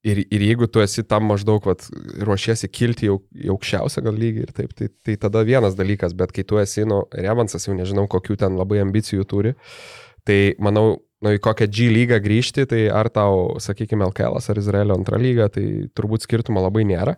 ir, 0.06 0.22
ir 0.34 0.46
jeigu 0.50 0.68
tu 0.72 0.82
esi 0.84 1.04
tam 1.08 1.28
maždaug 1.32 1.66
vat, 1.68 1.88
ruošiesi 2.28 2.70
kilti 2.72 3.10
jau 3.10 3.20
į 3.34 3.52
aukščiausią 3.56 4.04
gal 4.06 4.20
lygį 4.22 4.46
ir 4.46 4.54
taip, 4.56 4.76
tai, 4.78 4.90
tai 5.06 5.18
tada 5.22 5.44
vienas 5.48 5.78
dalykas, 5.78 6.16
bet 6.18 6.34
kai 6.36 6.46
tu 6.48 6.60
esi, 6.62 6.86
nu, 6.88 7.04
Revansas 7.16 7.68
jau 7.68 7.76
nežinau, 7.78 8.08
kokių 8.12 8.38
ten 8.44 8.60
labai 8.60 8.82
ambicijų 8.84 9.26
turi, 9.30 9.56
tai 10.28 10.40
manau, 10.62 11.00
nu, 11.26 11.34
į 11.36 11.42
kokią 11.44 11.68
G 11.72 11.90
lygą 11.94 12.22
grįžti, 12.24 12.68
tai 12.70 12.86
ar 12.94 13.10
tau, 13.14 13.58
sakykime, 13.64 14.08
LKL 14.12 14.40
ar 14.40 14.62
Izraelio 14.62 14.98
antrą 14.98 15.20
lygą, 15.22 15.50
tai 15.58 15.66
turbūt 15.98 16.28
skirtumo 16.28 16.64
labai 16.66 16.86
nėra. 16.88 17.18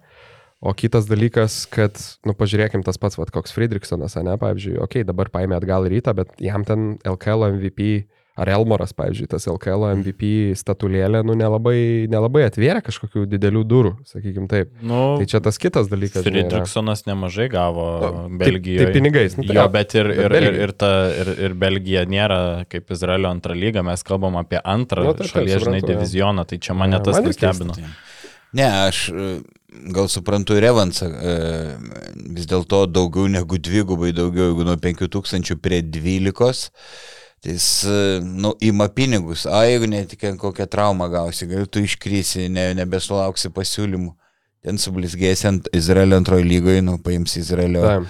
O 0.58 0.72
kitas 0.74 1.06
dalykas, 1.06 1.68
kad, 1.70 2.00
nu, 2.26 2.34
pažiūrėkim 2.34 2.82
tas 2.86 2.98
pats, 2.98 3.20
vat, 3.20 3.30
koks 3.34 3.54
Friedrichsonas, 3.54 4.16
ne, 4.26 4.34
pavyzdžiui, 4.42 4.80
okei, 4.80 5.04
okay, 5.04 5.06
dabar 5.06 5.30
paėmė 5.34 5.60
atgal 5.60 5.86
rytą, 5.92 6.16
bet 6.18 6.34
jam 6.42 6.66
ten 6.66 6.96
LKL 7.06 7.52
MVP, 7.52 8.08
ar 8.38 8.50
Elmoras, 8.54 8.94
pavyzdžiui, 8.94 9.28
tas 9.32 9.48
LKL 9.50 9.88
MVP 9.98 10.30
statulėlė, 10.60 11.24
nu, 11.26 11.34
nelabai, 11.40 12.06
nelabai 12.12 12.44
atvėrė 12.46 12.84
kažkokių 12.86 13.26
didelių 13.32 13.64
durų, 13.72 13.92
sakykim 14.06 14.46
taip. 14.52 14.70
Nu, 14.86 15.18
Tai 15.18 15.26
čia 15.32 15.42
tas 15.42 15.58
kitas 15.58 15.90
dalykas. 15.90 16.22
Friedrichsonas 16.28 17.06
nemažai 17.10 17.50
gavo 17.50 17.88
Nu, 17.98 18.12
tai- 18.30 18.38
Belgijoje. 18.46 18.84
tai 18.86 18.94
pinigais, 18.94 19.38
nu, 19.38 19.44
tai 19.50 19.56
jo, 19.58 19.68
bet 19.74 19.96
ir, 19.98 20.06
ir, 20.14 20.20
ir, 20.22 20.30
Belgija. 20.38 20.64
ir, 20.68 20.72
ta, 20.84 20.92
ir, 21.24 21.34
ir 21.48 21.54
Belgija 21.66 22.06
nėra 22.06 22.40
kaip 22.70 22.92
Izraelio 22.94 23.30
antrą 23.34 23.58
lygą, 23.58 23.84
mes 23.84 24.04
kalbam 24.04 24.38
apie 24.38 24.62
antrą 24.64 25.04
Nu, 25.10 25.14
taip, 25.18 25.28
šalies, 25.34 25.64
žinai, 25.66 25.82
divizioną, 25.82 26.46
tai 26.48 26.60
čia 26.62 26.74
mane 26.78 27.00
Jo, 27.00 27.04
tas 27.10 27.18
nustebino. 27.26 27.74
Ne, 28.54 28.64
aš 28.88 29.10
e, 29.12 29.26
gal 29.92 30.08
suprantu 30.08 30.56
ir 30.56 30.64
Evansą, 30.70 31.10
e, 31.10 31.34
vis 32.38 32.46
dėlto 32.48 32.86
daugiau 32.88 33.28
negu 33.28 33.58
dvigubai 33.60 34.14
daugiau, 34.16 34.52
jeigu 34.54 34.64
nuo 34.64 34.78
5000 34.80 35.58
prie 35.60 35.82
12, 35.82 36.70
tai 37.44 37.56
jis, 37.56 37.68
e, 37.84 38.20
nu, 38.22 38.54
ima 38.60 38.88
pinigus, 38.90 39.46
o 39.50 39.64
jeigu 39.66 39.90
netikėt 39.92 40.40
kokią 40.42 40.68
traumą 40.72 41.10
gausi, 41.14 41.48
gal 41.50 41.68
tu 41.70 41.84
iškrysi, 41.86 42.48
ne, 42.54 42.72
nebesulauksi 42.78 43.54
pasiūlymų. 43.56 44.14
Ten 44.68 44.80
sublizgėsi 44.82 45.46
ant 45.48 45.68
Izraelio 45.78 46.18
antrojo 46.20 46.44
lygoje, 46.44 46.82
nu, 46.84 46.98
paims 47.00 47.38
Izraelio, 47.40 47.84
Taip. 47.86 48.08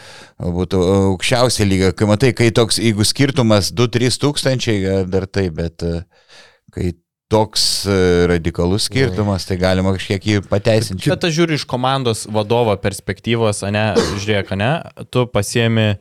būtų 0.56 0.80
aukščiausia 1.12 1.68
lyga. 1.68 1.92
Kai 1.94 2.08
matai, 2.10 2.32
kai 2.34 2.48
toks, 2.56 2.80
jeigu 2.82 3.06
skirtumas 3.06 3.70
2-3 3.76 4.18
tūkstančiai, 4.24 4.80
gal 4.82 5.12
dar 5.12 5.28
tai, 5.30 5.50
bet 5.54 5.84
e, 5.86 6.00
kai 6.74 6.94
toks 7.30 7.86
e, 7.86 8.26
radikalus 8.32 8.88
skirtumas, 8.88 9.46
tai 9.48 9.60
galima 9.60 9.92
kažkiek 9.96 10.28
jį 10.32 10.44
pateisinti. 10.48 11.12
Bet 11.12 11.28
aš 11.28 11.36
žiūriu 11.36 11.60
iš 11.60 11.66
komandos 11.68 12.24
vadovo 12.32 12.76
perspektyvos, 12.80 13.66
ne, 13.76 13.90
žiūrėk, 14.16 14.54
ne, 14.60 14.72
tu 15.12 15.28
pasiemi, 15.32 15.98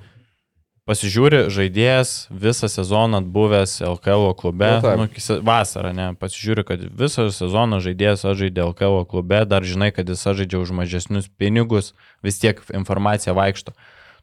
pasižiūri 0.87 1.46
žaidėjas 1.51 2.29
visą 2.31 2.70
sezoną 2.70 3.20
buvęs 3.35 3.81
LKL 3.83 4.31
klube, 4.38 4.70
taip. 4.85 5.03
nu, 5.03 5.42
vasarą, 5.46 5.90
ne, 5.96 6.09
pasižiūri, 6.20 6.64
kad 6.66 6.87
visą 6.87 7.27
sezoną 7.35 7.81
žaidėjas 7.83 8.22
žaidė 8.38 8.68
LKL 8.70 9.03
klube, 9.11 9.42
dar 9.51 9.66
žinai, 9.66 9.90
kad 9.94 10.09
jis 10.09 10.22
žaidžia 10.22 10.62
už 10.62 10.72
mažesnius 10.79 11.29
pinigus, 11.29 11.92
vis 12.22 12.38
tiek 12.42 12.62
informacija 12.70 13.35
vaikšto. 13.37 13.75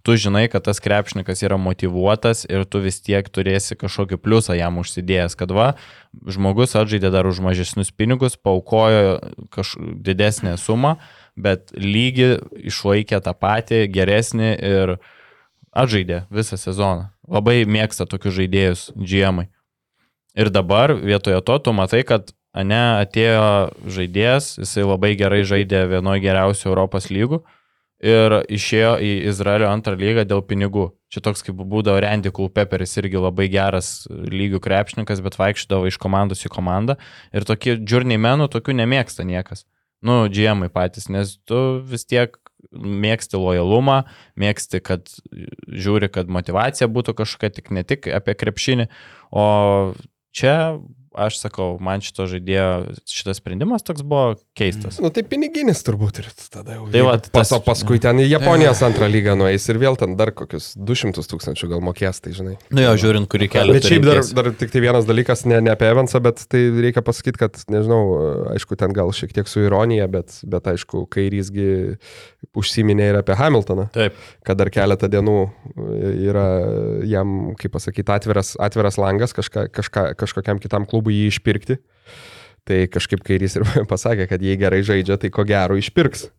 Tu 0.03 0.17
žinai, 0.19 0.49
kad 0.51 0.65
tas 0.65 0.81
krepšininkas 0.83 1.45
yra 1.45 1.55
motivuotas 1.55 2.43
ir 2.49 2.65
tu 2.67 2.81
vis 2.83 2.97
tiek 2.99 3.23
turėsi 3.23 3.77
kažkokį 3.79 4.17
pliusą 4.19 4.55
jam 4.57 4.81
užsidėjęs, 4.81 5.35
kad 5.39 5.51
va, 5.55 5.67
žmogus 6.27 6.75
atžaidė 6.75 7.11
dar 7.11 7.27
už 7.27 7.39
mažesnius 7.43 7.91
pinigus, 7.95 8.35
paukojo 8.35 9.19
kaž... 9.51 9.77
didesnę 9.79 10.57
sumą, 10.59 10.97
bet 11.39 11.71
lygį 11.75 12.29
išlaikė 12.71 13.21
tą 13.23 13.31
patį, 13.31 13.85
geresnį 13.95 14.51
ir 14.59 14.97
atžaidė 15.73 16.23
visą 16.31 16.57
sezoną. 16.57 17.09
Labai 17.27 17.63
mėgsta 17.65 18.05
tokius 18.09 18.37
žaidėjus 18.39 18.91
GM. 18.95 19.43
-ai. 19.43 19.47
Ir 20.35 20.49
dabar 20.49 20.93
vietoje 20.93 21.41
to 21.41 21.59
tu 21.59 21.73
matai, 21.73 22.03
kad 22.03 22.33
ne 22.53 22.81
atėjo 23.01 23.73
žaidėjas, 23.85 24.57
jisai 24.61 24.85
labai 24.85 25.15
gerai 25.17 25.43
žaidė 25.45 25.85
vienoje 25.89 26.21
geriausių 26.25 26.69
Europos 26.69 27.09
lygų 27.13 27.43
ir 28.03 28.35
išėjo 28.51 28.97
į 28.99 29.11
Izraelio 29.31 29.69
antrą 29.71 29.95
lygą 29.97 30.25
dėl 30.27 30.43
pinigų. 30.45 30.89
Čia 31.13 31.21
toks 31.23 31.45
kaip 31.45 31.55
būdavo 31.55 32.01
Randy 32.03 32.33
Kulpeperis, 32.33 32.97
irgi 32.99 33.21
labai 33.21 33.47
geras 33.53 34.07
lygių 34.09 34.59
krepšininkas, 34.63 35.21
bet 35.23 35.37
vaikščiodavo 35.39 35.87
iš 35.87 35.99
komandos 36.01 36.43
į 36.43 36.51
komandą. 36.51 36.97
Ir 37.31 37.45
tokie 37.47 37.77
journeymenų 37.77 38.49
tokių 38.51 38.75
nemėgsta 38.81 39.25
niekas. 39.27 39.63
Nu, 40.03 40.25
GM 40.27 40.65
patys, 40.73 41.07
nes 41.07 41.37
tu 41.47 41.79
vis 41.87 42.03
tiek 42.03 42.35
mėgsti 42.71 43.39
lojalumą, 43.39 44.03
mėgsti, 44.39 44.81
kad 44.83 45.11
žiūri, 45.67 46.09
kad 46.13 46.31
motivacija 46.31 46.89
būtų 46.91 47.15
kažkokia 47.19 47.53
tik 47.59 47.71
ne 47.75 47.83
tik 47.87 48.07
apie 48.07 48.35
krepšinį, 48.39 48.89
o 49.35 49.45
čia 50.33 50.55
aš 51.15 51.37
sakau, 51.43 51.77
man 51.83 52.01
šito 52.03 52.25
žaidėjo 52.29 52.95
šitas 53.09 53.39
sprendimas 53.41 53.83
toks 53.85 54.01
buvo 54.05 54.35
keistas. 54.57 54.99
Nu 55.03 55.11
tai 55.13 55.23
piniginis 55.27 55.83
turbūt 55.85 56.21
ir 56.23 56.29
tada 56.53 56.77
jau. 56.77 56.87
Tai 56.93 57.01
va, 57.07 57.17
tas- 57.21 57.51
o 57.55 57.59
paskui 57.63 57.99
ten 58.03 58.17
į 58.23 58.27
Japonijos 58.31 58.81
antrą 58.85 59.09
lygą 59.11 59.35
nueis 59.37 59.67
ir 59.69 59.77
vėl 59.81 59.97
ten 59.99 60.15
dar 60.19 60.31
kokius 60.31 60.71
200 60.77 61.25
tūkstančių 61.29 61.69
gal 61.73 61.83
mokės, 61.85 62.21
tai 62.23 62.31
žinai. 62.33 62.55
Nu 62.71 62.85
jo, 62.85 62.93
žiūrint, 63.03 63.27
kurį 63.29 63.49
kelią. 63.53 63.73
Bet 63.77 63.89
šiaip 63.91 64.07
dar, 64.07 64.21
dar 64.39 64.51
tik 64.57 64.71
tai 64.73 64.81
vienas 64.87 65.05
dalykas, 65.05 65.45
ne, 65.45 65.59
ne 65.61 65.73
apie 65.75 65.91
Evansą, 65.91 66.21
bet 66.23 66.45
tai 66.49 66.63
reikia 66.71 67.03
pasakyti, 67.05 67.37
kad, 67.43 67.59
nežinau, 67.69 68.01
aišku, 68.55 68.77
ten 68.79 68.95
gal 68.95 69.11
šiek 69.13 69.33
tiek 69.35 69.47
su 69.51 69.59
ironija, 69.67 70.07
bet, 70.07 70.39
bet 70.47 70.71
aišku, 70.73 71.05
kairysgi 71.13 71.97
užsiminė 72.55 73.11
ir 73.11 73.19
apie 73.19 73.35
Hamiltoną, 73.35 73.89
Taip, 73.93 74.15
kad 74.47 74.57
dar 74.57 74.71
keletą 74.73 75.09
dienų 75.11 75.37
yra 76.29 76.45
jam, 77.09 77.53
kaip 77.59 77.73
pasakyti, 77.75 78.07
atviras, 78.13 78.53
atviras 78.63 78.97
langas 79.01 79.33
kažka, 79.35 79.67
kažka, 79.73 80.05
kažkokiam 80.19 80.59
kitam 80.63 80.85
klubui 80.89 81.02
jį 81.11 81.25
išpirkti. 81.31 81.79
Tai 82.63 82.77
kažkaip 82.87 83.19
kairys 83.27 83.57
ir 83.59 83.65
pasakė, 83.91 84.29
kad 84.31 84.41
jei 84.41 84.55
gerai 84.59 84.83
žaidžia, 84.87 85.17
tai 85.19 85.29
ko 85.33 85.43
gero 85.43 85.75
išpirks. 85.75 86.29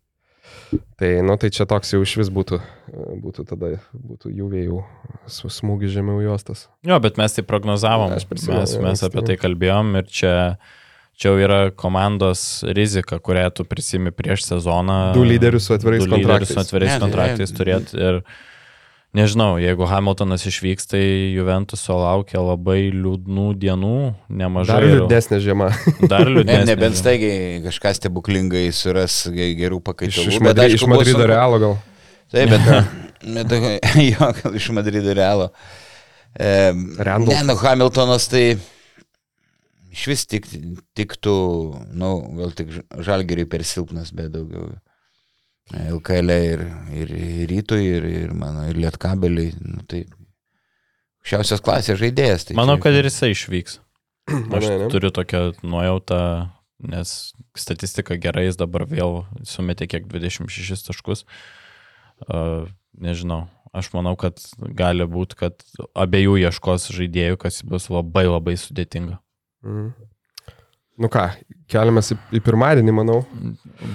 Tai, 0.99 1.09
nu, 1.23 1.37
tai 1.39 1.51
čia 1.55 1.67
toks 1.71 1.93
jau 1.93 2.01
iš 2.03 2.15
vis 2.19 2.31
būtų, 2.35 2.57
būtų 3.23 3.45
tada, 3.47 3.69
būtų 3.95 4.31
jų 4.35 4.47
vėjų 4.51 4.79
su 5.31 5.51
smūgi 5.53 5.91
žemiau 5.93 6.23
juostas. 6.25 6.65
jo, 6.83 6.97
bet 7.05 7.19
mes 7.21 7.37
tai 7.37 7.45
prognozavom. 7.47 8.15
Prisimenu, 8.31 8.63
Mes, 8.65 8.73
mes 8.83 9.05
apie 9.07 9.23
tai 9.29 9.37
kalbėjom 9.39 9.93
ir 10.01 10.09
čia, 10.11 10.33
čia 11.15 11.29
jau 11.31 11.37
yra 11.45 11.61
komandos 11.71 12.65
rizika, 12.75 13.21
kurią 13.23 13.53
tu 13.55 13.67
prisimi 13.69 14.11
prieš 14.11 14.49
sezoną. 14.49 15.13
Du 15.15 15.23
lyderius 15.29 15.69
su 15.69 15.77
atvirais 15.77 16.03
du 16.03 16.11
lyderius 16.11 16.27
kontraktais. 16.27 16.55
Su 16.57 16.65
atvirais 16.65 16.91
Ne, 16.91 16.97
tai- 16.97 17.05
kontraktais 17.07 17.55
turėti. 17.55 17.95
Ir 18.01 18.21
nežinau, 19.15 19.55
jeigu 19.63 19.87
Hamiltonas 19.89 20.43
išvyks, 20.51 20.89
tai 20.91 21.03
Juventuso 21.37 21.97
laukia 22.01 22.43
labai 22.43 22.91
liūdnų 22.95 23.47
dienų, 23.63 23.93
nemažai. 24.29 24.75
Dar 24.81 24.87
liūdnesnė 24.91 25.39
žiema. 25.45 25.69
Dar 26.13 26.25
Ne, 26.27 26.35
liūdnesnė. 26.39 26.67
nebent 26.73 26.99
staigiai 26.99 27.63
kažką 27.65 27.95
stebuklingai 28.01 28.67
suras 28.75 29.21
ge- 29.31 29.53
gerų 29.61 29.79
Iš, 29.81 29.87
pakaitalų. 29.89 30.29
iš, 30.35 30.39
bet 30.43 30.51
Madri, 30.51 30.75
iš 30.79 30.87
Madrido 30.91 31.19
sunku. 31.19 31.31
Realo 31.33 31.63
gal. 31.63 31.77
Taip, 32.35 32.51
bet, 32.55 32.71
bet 33.39 33.57
jo, 34.11 34.31
gal 34.43 34.61
iš 34.61 34.71
Madrido 34.75 35.15
realo. 35.17 35.51
E, 36.35 36.73
Randolph. 36.99 37.37
ne, 37.39 37.45
nu, 37.53 37.55
Hamiltonas 37.63 38.27
tai 38.33 38.47
iš 39.95 40.07
vis 40.11 40.25
tik, 40.27 40.49
tiktų, 40.99 41.35
nu, 41.95 42.09
gal 42.41 42.51
tik 42.59 42.73
žalgeriai 43.07 43.47
per 43.47 43.63
silpnas, 43.63 44.11
bet 44.11 44.33
daugiau. 44.35 44.73
LKL 45.73 46.31
ir, 46.35 46.63
ir 46.93 47.15
rytui, 47.49 47.81
ir, 47.97 48.05
ir 48.05 48.35
mano, 48.37 48.67
ir 48.69 48.77
lietkabeliai. 48.77 49.55
Nu, 49.65 49.81
tai 49.89 50.03
šiausios 51.25 51.63
klasės 51.65 51.99
žaidėjas. 52.03 52.49
Tai 52.51 52.59
Manau, 52.59 52.77
čia- 52.77 52.85
kad 52.85 52.99
ir 52.99 53.09
jisai 53.09 53.33
išvyks. 53.33 53.79
Aš 54.29 54.45
Manai, 54.53 54.77
ne? 54.85 54.91
turiu 54.93 55.11
tokią 55.15 55.43
nuojautą, 55.65 56.21
nes 56.85 57.33
statistika 57.57 58.17
gerai, 58.21 58.47
jis 58.51 58.59
dabar 58.61 58.85
vėl 58.89 59.23
sumetė 59.49 59.89
kiek 59.89 60.07
26 60.11 60.89
taškus. 60.91 61.25
Uh, 62.29 62.69
nežinau, 63.01 63.47
aš 63.75 63.89
manau, 63.97 64.15
kad 64.21 64.39
gali 64.79 65.05
būti, 65.11 65.37
kad 65.41 65.65
abiejų 65.99 66.37
ieškos 66.45 66.91
žaidėjų, 66.95 67.41
kas 67.43 67.63
bus 67.67 67.89
labai 67.91 68.27
labai 68.29 68.55
sudėtinga. 68.61 69.19
Mhm. 69.65 69.95
Nu 71.01 71.09
ką, 71.11 71.25
keliamės 71.73 72.13
į, 72.15 72.17
į 72.39 72.41
pirmadienį, 72.47 72.93
manau. 72.95 73.21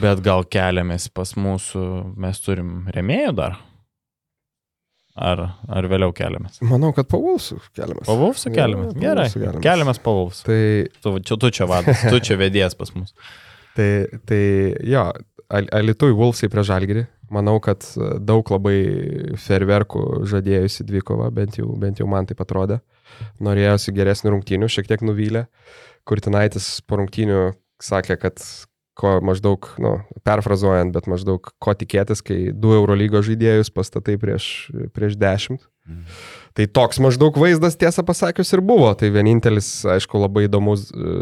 Bet 0.02 0.20
gal 0.26 0.44
keliamės 0.52 1.06
pas 1.16 1.32
mūsų, 1.40 1.84
mes 2.20 2.42
turim 2.44 2.90
remėjų 2.96 3.34
dar? 3.38 3.60
Ar, 5.20 5.42
ar 5.68 5.88
vėliau 5.92 6.14
keliamės? 6.16 6.62
Manau, 6.64 6.94
kad 6.96 7.08
po 7.12 7.20
Vulsų 7.24 7.58
keliamės. 7.76 8.06
Po 8.08 8.16
Vulfsų 8.20 8.52
keliamės. 8.56 8.94
Po 8.94 9.02
Gerai. 9.04 9.26
Keliamės. 9.34 9.64
Keliamės 9.66 10.00
po 10.04 10.14
Vulfsų. 10.16 10.46
Tai, 10.48 10.60
Tu, 11.04 11.14
čia, 11.28 11.38
tu 11.44 11.50
čia 11.58 11.68
vadas, 11.68 12.04
tu 12.08 12.20
čia 12.24 12.38
vedėjas 12.40 12.78
pas 12.80 12.94
mus. 12.96 13.12
tai, 13.80 13.90
tai 14.30 14.42
jo, 14.88 15.08
Al- 15.50 15.68
Alitui 15.80 16.14
Vulsai 16.16 16.48
prie 16.54 16.64
Žalgirį. 16.68 17.04
Manau, 17.36 17.58
kad 17.62 17.84
e, 18.00 18.14
daug 18.26 18.48
labai 18.50 18.78
ferverkų 19.38 20.24
žadėjusi 20.30 20.86
dvikova, 20.88 21.28
bent 21.34 21.60
jau, 21.60 21.68
bent 21.78 22.00
jau 22.02 22.08
man 22.10 22.26
tai 22.30 22.38
atrodė. 22.42 22.80
Norėjosi 23.44 23.94
geresnių 23.98 24.34
rungtynių, 24.38 24.70
šiek 24.72 24.88
tiek 24.90 25.04
nuvylė. 25.06 25.44
Kurtinaitis 26.10 26.80
po 26.90 27.00
rungtynių 27.00 27.52
sakė, 27.84 28.18
kad 28.20 28.42
ko 29.00 29.20
maždaug, 29.24 29.70
nu, 29.80 29.94
perfrazuojant, 30.28 30.92
bet 30.96 31.08
maždaug 31.08 31.52
ko 31.64 31.76
tikėtis, 31.78 32.24
kai 32.26 32.50
du 32.52 32.74
Eurolygo 32.76 33.22
žaidėjus 33.24 33.72
pastatai 33.72 34.18
prieš, 34.20 34.68
prieš 34.96 35.16
dešimt. 35.20 35.64
Tai 36.54 36.66
toks 36.76 37.00
maždaug 37.02 37.38
vaizdas, 37.40 37.78
tiesą 37.80 38.04
pasakius, 38.06 38.52
ir 38.54 38.62
buvo. 38.66 38.90
Tai 39.00 39.10
vienintelis, 39.14 39.70
aišku, 39.90 40.20
labai 40.22 40.46
įdomus, 40.46 40.90
e, 40.92 41.14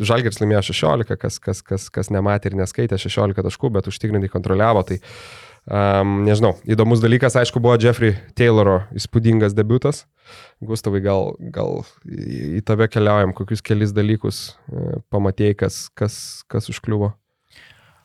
Žalgiris 0.00 0.40
laimėjo 0.40 0.62
16, 0.70 1.16
kas, 1.20 1.40
kas, 1.42 1.60
kas, 1.66 1.88
kas 1.92 2.12
nematė 2.14 2.52
ir 2.52 2.60
neskaitė 2.62 3.00
16 3.00 3.44
taškų, 3.48 3.72
bet 3.74 3.90
užtikrintai 3.90 4.30
kontroliavo. 4.32 4.84
Tai 4.88 5.00
um, 5.70 6.22
nežinau, 6.26 6.56
įdomus 6.68 7.02
dalykas, 7.02 7.36
aišku, 7.38 7.62
buvo 7.62 7.78
Jeffrey 7.80 8.16
Tayloro 8.38 8.82
įspūdingas 8.96 9.56
debutas. 9.58 10.04
Gustavai, 10.62 11.02
gal, 11.04 11.34
gal 11.52 11.82
į, 12.06 12.62
tave 12.66 12.86
keliaujam, 12.88 13.34
kokius 13.36 13.60
kelis 13.64 13.90
dalykus 13.92 14.54
e, 14.70 15.00
pamatėjai, 15.12 15.56
kas, 15.64 15.78
kas, 15.98 16.14
kas 16.48 16.70
užkliuvo. 16.70 17.10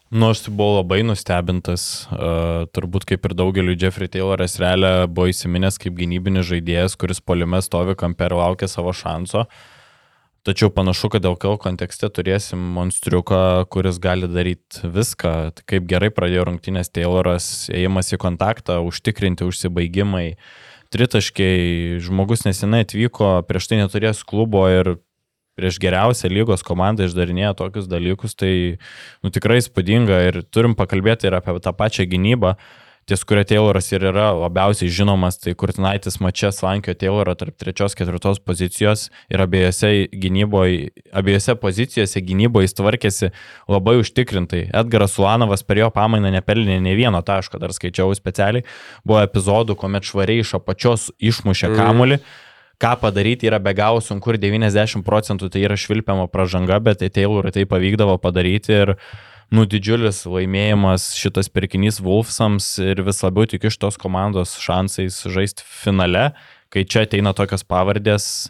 Nu, 0.08 0.30
aš 0.32 0.46
tai 0.46 0.54
buvau 0.56 0.80
labai 0.80 1.02
nustebintas, 1.04 2.08
uh, 2.16 2.64
turbūt 2.72 3.04
kaip 3.10 3.26
ir 3.28 3.34
daugeliu 3.36 3.76
Jeffrey 3.76 4.08
Tayloras 4.08 4.56
realią 4.62 4.92
buvo 5.12 5.28
įsiminęs 5.28 5.78
kaip 5.84 5.98
gynybinis 5.98 6.48
žaidėjas, 6.48 6.96
kuris 6.96 7.20
polime 7.20 7.60
stovi 7.60 7.96
kampe 8.00 8.30
ir 8.30 8.38
laukia 8.40 8.70
savo 8.72 8.96
šanso. 8.96 9.44
Tačiau 10.48 10.70
panašu, 10.72 11.10
kad 11.12 11.26
LKL 11.28 11.58
kontekste 11.60 12.08
turėsim 12.08 12.62
monstriuką, 12.78 13.66
kuris 13.68 13.98
gali 14.00 14.30
daryti 14.32 14.88
viską. 14.88 15.32
Tai 15.58 15.66
Kaip 15.68 15.90
gerai 15.90 16.08
pradėjo 16.08 16.46
rungtynės 16.48 16.88
Tayloras, 16.96 17.68
ėjimas 17.68 18.14
į 18.16 18.20
kontaktą, 18.22 18.78
užtikrinti 18.88 19.44
užsibaigimai, 19.44 20.38
tritaškiai, 20.96 21.98
žmogus 22.00 22.46
nesenai 22.48 22.86
atvyko, 22.86 23.42
prieš 23.50 23.68
tai 23.68 23.82
neturės 23.82 24.24
klubo 24.24 24.64
ir 24.72 24.94
prieš 25.60 25.82
geriausią 25.84 26.32
lygos 26.32 26.64
komandą 26.64 27.10
išdarinėja 27.10 27.52
tokius 27.60 27.92
dalykus, 27.92 28.40
tai 28.40 28.54
nu, 29.26 29.34
tikrai 29.36 29.60
spūdinga 29.66 30.22
ir 30.30 30.44
turim 30.48 30.80
pakalbėti 30.80 31.28
ir 31.28 31.42
apie 31.42 31.60
tą 31.60 31.76
pačią 31.76 32.08
gynybą. 32.08 32.56
Ties 33.08 33.22
kuria 33.24 33.46
Tayloras 33.48 33.86
ir 33.96 34.04
yra 34.04 34.34
labiausiai 34.36 34.90
žinomas, 34.92 35.38
tai 35.40 35.54
Kurtinaitis 35.56 36.18
mačia 36.20 36.50
slankio 36.52 36.92
Taylorą 36.92 37.38
tarp 37.40 37.56
trečios, 37.56 37.94
ketvirtos 37.96 38.42
pozicijos 38.44 39.06
ir 39.32 39.40
abiejose, 39.46 39.92
gynyboje, 40.12 40.90
abiejose 41.16 41.56
pozicijose 41.62 42.20
gynyboje 42.28 42.68
jis 42.68 42.76
tvarkėsi 42.76 43.30
labai 43.72 43.94
užtikrintai. 44.02 44.66
Edgaras 44.76 45.16
Sulanovas 45.16 45.64
per 45.64 45.80
jo 45.80 45.88
pamainą 45.96 46.34
nepelnė 46.36 46.82
ne 46.84 46.98
vieno 47.00 47.22
taško, 47.24 47.62
dar 47.64 47.72
skaičiau 47.72 48.12
specialiai. 48.20 48.68
Buvo 49.08 49.24
epizodų, 49.24 49.78
kuomet 49.80 50.04
švariai 50.04 50.44
iš 50.44 50.58
apačios 50.60 51.08
išmušė 51.16 51.72
Mm. 51.72 51.80
kamuolį. 51.80 52.20
Ką 52.78 52.92
padaryti 53.02 53.48
yra 53.48 53.58
be 53.64 53.72
galo 53.74 54.04
sunku 54.04 54.36
ir 54.36 54.38
90 54.38 55.02
procentų 55.08 55.48
tai 55.50 55.64
yra 55.64 55.80
švilpiama 55.80 56.28
pražanga, 56.28 56.84
bet 56.84 57.00
tai 57.00 57.08
Taylorui 57.10 57.56
tai 57.56 57.64
pavykdavo 57.66 58.20
padaryti 58.22 58.76
ir 58.84 58.98
nu, 59.54 59.66
didžiulis 59.70 60.24
laimėjimas 60.28 61.12
šitas 61.18 61.50
pirkinys 61.54 62.02
Wolfsams 62.04 62.70
ir 62.84 63.02
vis 63.08 63.24
labiau 63.24 63.48
tikiu 63.50 63.72
iš 63.72 63.80
tos 63.82 64.00
komandos 64.00 64.58
šansais 64.62 65.24
žaisti 65.32 65.66
finale, 65.66 66.32
kai 66.74 66.84
čia 66.84 67.06
ateina 67.08 67.36
tokios 67.38 67.64
pavardės. 67.68 68.50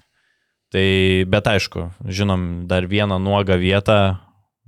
Tai, 0.73 0.87
bet 1.31 1.47
aišku, 1.47 1.85
žinom 2.11 2.65
dar 2.67 2.89
vieną 2.91 3.21
nuogą 3.23 3.55
vietą 3.61 4.17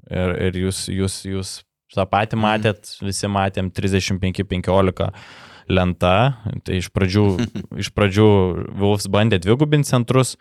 ir, 0.07 0.36
ir 0.47 0.59
jūs, 0.61 0.86
jūs, 0.88 1.17
jūs 1.27 1.49
tą 1.91 2.05
patį 2.07 2.39
matėt, 2.39 2.93
visi 3.03 3.27
matėm 3.27 3.67
35-15 3.75 5.09
lenta. 5.69 6.15
Tai 6.65 6.80
iš 6.80 6.89
pradžių, 6.95 7.25
iš 7.84 7.91
pradžių 7.95 8.30
Wolfs 8.80 9.09
bandė 9.11 9.41
dvigubinti 9.43 9.91
centrus, 9.91 10.38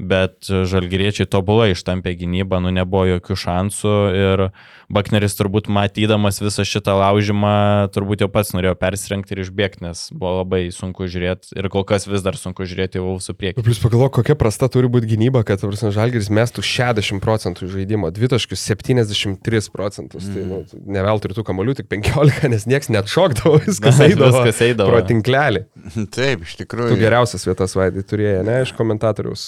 bet 0.00 0.48
žalgyriečiai 0.48 1.28
tobulai 1.30 1.72
ištampė 1.74 2.14
gynybą, 2.20 2.60
nu 2.64 2.72
nebuvo 2.74 3.04
jokių 3.16 3.36
šansų 3.44 3.96
ir 4.16 4.46
Bakneris 4.92 5.32
turbūt 5.38 5.70
matydamas 5.72 6.42
visą 6.42 6.66
šitą 6.68 6.92
laužimą, 7.00 7.88
turbūt 7.94 8.24
jau 8.24 8.28
pats 8.32 8.50
norėjo 8.52 8.74
persirengti 8.76 9.32
ir 9.32 9.40
išbėgti, 9.46 9.80
nes 9.86 10.02
buvo 10.12 10.42
labai 10.42 10.66
sunku 10.74 11.06
žiūrėti 11.08 11.56
ir 11.56 11.68
kol 11.72 11.86
kas 11.88 12.04
vis 12.10 12.24
dar 12.24 12.36
sunku 12.36 12.66
žiūrėti 12.68 13.00
į 13.00 13.04
Wolfsų 13.06 13.34
priekį. 13.38 13.64
Plus 13.64 13.80
pagalvok, 13.80 14.18
kokia 14.18 14.36
prasta 14.36 14.68
turi 14.72 14.90
būti 14.92 15.08
gynyba, 15.14 15.44
kad 15.48 15.64
prasme, 15.64 15.92
Žalgiris 15.96 16.28
mestų 16.34 16.64
60 16.66 17.22
procentų 17.24 17.70
žaidimo, 17.72 18.10
dvitaškius 18.12 18.66
73 18.68 19.72
procentus. 19.72 20.28
Mm. 20.28 20.34
Tai 20.34 20.44
nu, 20.50 20.82
ne 20.92 21.06
veltui 21.08 21.30
ir 21.30 21.36
tų 21.38 21.46
kamolių 21.48 21.78
tik 21.80 21.88
15, 21.92 22.52
nes 22.52 22.68
niekas 22.68 22.92
net 22.92 23.08
šokdavo, 23.12 23.62
viskas 23.68 24.02
eidavo. 24.04 24.42
Viskas 24.42 24.60
eidavo. 24.68 24.92
Pro 24.92 25.00
tinklelį. 25.08 25.64
Taip, 26.12 26.44
iš 26.44 26.58
Tu 26.58 26.64
tikrųjų. 26.66 27.00
geriausias 27.00 27.48
vietas 27.48 27.76
vaidai 27.78 28.04
turėjai, 28.04 28.44
ne, 28.44 28.60
iš 28.66 28.74
komentatoriaus. 28.76 29.46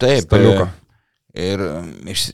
Taip, 0.00 0.24
staliuko. 0.26 0.68
e, 0.68 0.76
Ir 1.40 1.60
iš, 2.10 2.24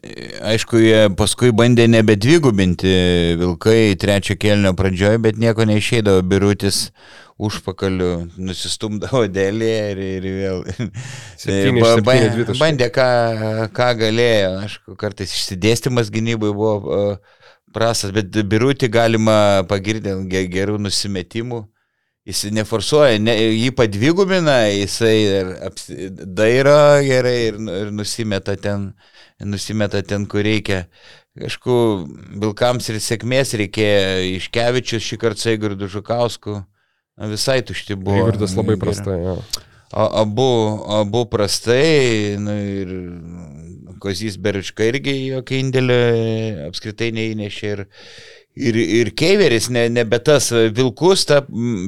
aišku, 0.40 0.78
jie 0.80 1.00
paskui 1.18 1.50
bandė 1.52 1.84
nebedvigubinti 1.92 2.88
vilkai 3.36 3.92
trečią 4.00 4.38
kelnio 4.40 4.70
pradžioje, 4.78 5.18
bet 5.20 5.36
nieko 5.36 5.66
neišeidavo, 5.68 6.22
birutis 6.24 6.78
užpakaliu 7.36 8.30
nusistumdavo 8.40 9.26
dėlį 9.36 9.68
ir, 9.90 10.00
ir 10.00 10.28
vėl. 10.38 10.62
Septyni 11.36 11.76
iš 11.82 11.84
Ba- 11.84 11.92
septynių 11.98 12.46
ba- 12.48 12.56
bandė, 12.62 12.88
ką, 12.96 13.08
ką 13.76 13.90
galėjo. 14.00 14.54
Aišku, 14.64 14.96
kartais 14.96 15.34
išsidėstymas 15.36 16.08
gynybai 16.14 16.54
buvo 16.56 16.96
prastas, 17.76 18.14
bet 18.16 18.32
birutį 18.48 18.88
galima 18.96 19.36
pagirti 19.68 20.16
ge- 20.32 20.46
gerų 20.56 20.78
nusimetimų. 20.88 21.66
Jis 22.26 22.40
neforsuoja, 22.50 23.20
ne, 23.22 23.34
jį 23.54 23.68
padvigubina, 23.78 24.56
jisai 24.72 25.14
ir 25.22 25.50
apsi- 25.68 26.08
dairo 26.10 26.98
gerai 27.06 27.36
ir, 27.52 27.58
nu- 27.62 27.76
ir 27.84 27.92
nusimeta, 27.94 28.56
ten, 28.58 28.88
nusimeta 29.38 30.02
ten, 30.02 30.26
kur 30.26 30.42
reikia. 30.42 30.86
Aišku, 31.38 31.76
Vilkams 32.42 32.88
ir 32.90 32.98
sėkmės 33.04 33.54
reikėjo 33.60 34.38
iš 34.38 34.48
Kevičius 34.50 35.04
šį 35.06 35.18
kartą 35.22 35.44
Seigardų 35.44 35.86
Žukausku. 35.92 36.64
Na, 37.16 37.28
visai 37.30 37.60
tušti 37.62 37.94
buvo. 37.94 38.24
Įvardas 38.24 38.56
labai 38.56 38.74
Gerai. 38.74 38.82
prastai. 38.82 39.18
Jo. 39.22 39.36
A, 39.92 40.06
abu, 40.24 40.48
abu 40.98 41.22
prastai, 41.30 42.36
nu, 42.42 42.56
ir 42.82 42.90
Kozys 44.02 44.34
Berička 44.36 44.84
irgi 44.90 45.14
jokio 45.30 45.60
indėlio 45.62 46.00
apskritai 46.66 47.12
neįnešė. 47.16 47.70
Ir, 47.76 47.86
ir, 48.56 48.74
ir 48.74 49.10
Keiveris, 49.16 49.68
ne, 49.70 49.86
nebe 49.92 50.18
tas 50.24 50.48
Vilkus, 50.52 51.26
tą 51.28 51.42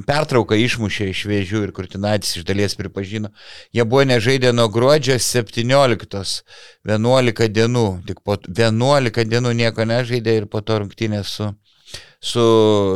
pertrauką 0.08 0.58
išmušė 0.60 1.08
iš 1.12 1.24
vėžių 1.30 1.62
ir 1.66 1.72
Kurtinaitis 1.76 2.36
iš 2.38 2.46
dalies 2.48 2.76
pripažino. 2.78 3.32
Jie 3.74 3.86
buvo 3.88 4.04
nežaidę 4.08 4.52
nuo 4.52 4.68
gruodžio 4.72 5.18
17, 5.18 6.42
11 6.88 7.48
dienų, 7.56 7.86
tik 8.08 8.22
po 8.24 8.36
11 8.46 9.24
dienų 9.32 9.54
nieko 9.62 9.88
nežaidė 9.88 10.42
ir 10.42 10.50
po 10.52 10.60
to 10.60 10.82
rungtynė 10.84 11.24
su, 11.26 11.50
su, 12.20 12.42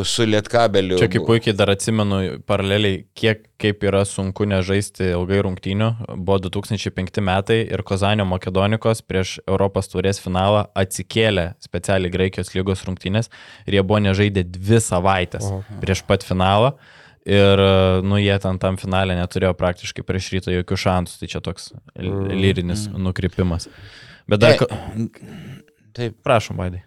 su 0.05 0.25
Lietkabeliu. 0.27 0.99
Čia 0.99 1.09
kaip 1.13 1.27
puikiai 1.29 1.55
dar 1.57 1.71
atsimenu 1.73 2.19
paraleliai, 2.49 3.05
kiek 3.19 3.45
kaip 3.63 3.85
yra 3.87 4.03
sunku 4.09 4.45
nežaisti 4.51 5.13
ilgai 5.13 5.39
rungtynių. 5.47 5.91
Buvo 6.27 6.39
2005 6.49 7.23
metai 7.23 7.61
ir 7.73 7.85
Kozanio 7.87 8.27
Makedonikos 8.27 9.05
prieš 9.07 9.37
Europos 9.47 9.89
turės 9.93 10.19
finalą 10.23 10.65
atsikėlė 10.79 11.53
specialiai 11.63 12.11
Graikijos 12.13 12.51
lygos 12.57 12.83
rungtynės 12.89 13.31
ir 13.67 13.79
jie 13.79 13.85
buvo 13.87 14.01
nežaidę 14.09 14.43
dvi 14.59 14.81
savaitės 14.83 15.47
Oho. 15.47 15.63
prieš 15.85 16.03
pat 16.09 16.27
finalą. 16.27 16.75
Ir, 17.23 17.61
nu, 18.03 18.17
jie 18.19 18.35
ten 18.43 18.57
tam 18.59 18.75
finalė 18.83 19.15
neturėjo 19.15 19.53
praktiškai 19.55 20.03
prieš 20.03 20.33
rytą 20.35 20.51
jokių 20.57 20.75
šansų, 20.83 21.21
tai 21.21 21.29
čia 21.31 21.39
toks 21.47 21.69
l- 21.95 22.33
lyrinis 22.35 22.89
nukrypimas. 22.91 23.69
Bet 24.27 24.43
dar, 24.43 24.57
ka- 24.59 24.67
Taip. 25.95 26.17
prašom, 26.27 26.59
Vaidai. 26.59 26.83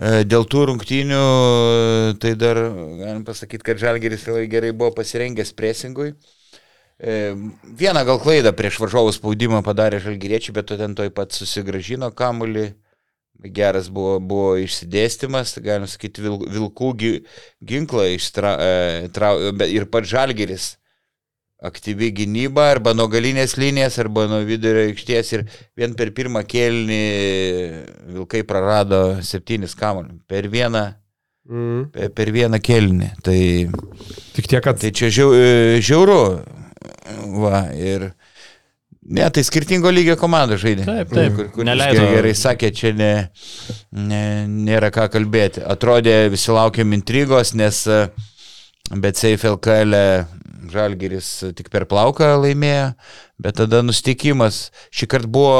E, 0.00 0.22
Dėl 0.24 0.46
tų 0.48 0.66
rungtynių, 0.70 1.22
e, 1.22 2.14
tai 2.22 2.32
dar 2.38 2.56
galim 3.00 3.24
pasakyti, 3.28 3.64
kad 3.66 3.80
Žalgeris 3.80 4.24
gerai 4.48 4.72
buvo 4.72 4.92
pasirengęs 4.96 5.52
presingui. 5.52 6.14
E, 6.98 7.34
Vieną 7.76 8.04
gal 8.08 8.20
klaidą 8.22 8.54
prieš 8.56 8.80
varžovų 8.80 9.12
spaudimą 9.18 9.62
padarė 9.66 10.00
Žalgeriečiai, 10.00 10.54
bet 10.56 10.72
ten 10.72 10.96
toj 10.96 11.12
pat 11.12 11.36
susigražino 11.36 12.10
kamulį. 12.10 12.72
Geras 13.42 13.88
buvo, 13.90 14.20
buvo 14.22 14.52
išsidėstymas, 14.62 15.56
tai 15.56 15.64
galim 15.64 15.88
sakyti, 15.90 16.22
vil, 16.22 16.36
vilkų 16.46 16.90
gi, 17.00 17.10
ginklą 17.66 18.04
ištra, 18.14 18.52
trau, 19.10 19.40
ir 19.66 19.88
pats 19.90 20.12
Žalgeris 20.12 20.76
aktyvi 21.62 22.10
gynyba 22.16 22.70
arba 22.72 22.92
nuo 22.94 23.06
galinės 23.12 23.56
linijos, 23.60 23.98
arba 24.02 24.24
nuo 24.30 24.40
vidurio 24.46 24.82
aikštės 24.88 25.32
ir 25.36 25.44
vien 25.78 25.94
per 25.98 26.10
pirmą 26.16 26.42
kėlinį 26.48 27.02
Vilkai 28.16 28.42
prarado 28.48 29.02
septynis 29.22 29.76
kamuolius. 29.78 30.18
Per 30.28 30.48
vieną, 30.52 30.88
Mm. 31.42 31.88
per, 31.90 32.10
per 32.14 32.28
vieną 32.30 32.60
kėlinį. 32.62 33.06
Tai, 33.26 33.38
Tik 34.36 34.46
tiek, 34.46 34.60
kad 34.62 34.76
tai 34.78 34.92
čia 34.94 35.08
žiau, 35.10 35.32
e, 35.34 35.80
žiauru. 35.82 36.18
Va, 37.42 37.64
ir... 37.74 38.12
Ne, 39.02 39.24
tai 39.34 39.42
skirtingo 39.42 39.90
lygio 39.90 40.14
komandų 40.16 40.56
žaidė. 40.62 40.84
Taip, 40.86 41.10
taip, 41.10 41.34
Kur, 41.34 41.48
kur 41.56 41.66
neleido- 41.66 41.98
gerai, 41.98 42.12
gerai 42.14 42.34
sakė, 42.38 42.70
čia 42.78 42.92
ne, 42.94 43.10
ne, 43.90 44.22
nėra 44.46 44.92
ką 44.94 45.08
kalbėti. 45.10 45.64
Atrodė, 45.66 46.28
visi 46.30 46.54
laukiam 46.54 46.94
intrigos, 46.94 47.50
nes 47.58 47.80
e, 47.90 47.98
bet 49.02 49.18
Seif 49.18 49.42
LKL 49.50 49.98
Žalgiris 50.72 51.28
tik 51.58 51.68
per 51.72 51.84
plauką 51.90 52.32
laimėjo, 52.42 52.94
bet 53.38 53.58
tada 53.60 53.82
nustikimas. 53.86 54.70
Šį 54.92 55.06
kartą 55.14 55.28
buvo 55.32 55.56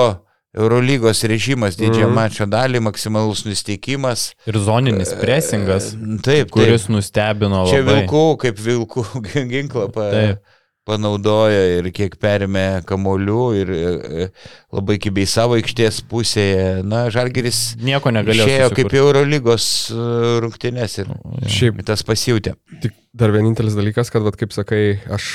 Eurolygos 0.52 1.22
režimas, 1.24 1.78
didžiąją 1.80 2.10
Mhm. 2.10 2.14
mačo 2.14 2.44
dalį, 2.44 2.80
maksimalus 2.84 3.44
nusteikimas. 3.48 4.34
Ir 4.46 4.58
zoninis 4.60 5.14
presingas, 5.16 5.94
Taip, 6.22 6.50
kuris 6.52 6.84
taip. 6.84 6.90
nustebino 6.92 7.62
Čia 7.70 7.80
labai. 7.80 8.02
vilkų, 8.02 8.24
kaip 8.42 8.56
vilkų 8.60 9.04
ginklą 9.52 9.86
pa, 9.94 10.10
Taip. 10.12 10.42
Panaudojo 10.89 11.61
ir 11.78 11.89
kiek 11.95 12.16
perėmė 12.20 12.83
kamolių 12.89 13.45
ir 13.61 13.72
e, 13.74 13.83
e, 14.24 14.26
labai 14.74 14.99
kibiai 15.03 15.28
savo 15.30 15.57
aikštės 15.59 16.03
pusėje. 16.11 16.83
Na, 16.87 17.05
Žalgeris 17.14 17.62
Nieko 17.83 18.12
negalėjo. 18.14 18.49
išėjo 18.49 18.68
kaip 18.72 18.89
susikurt. 18.89 18.99
Eurolygos 19.03 19.68
e, 19.95 20.11
rungtynės 20.45 20.99
ir 21.05 21.14
šiaip 21.47 21.83
tas 21.87 22.05
pasijūtė. 22.07 22.57
Tik 22.83 22.99
dar 23.14 23.35
vienintelis 23.35 23.78
dalykas, 23.78 24.11
kad, 24.12 24.24
vat, 24.26 24.39
kaip 24.41 24.55
sakai, 24.57 24.83
aš 25.12 25.30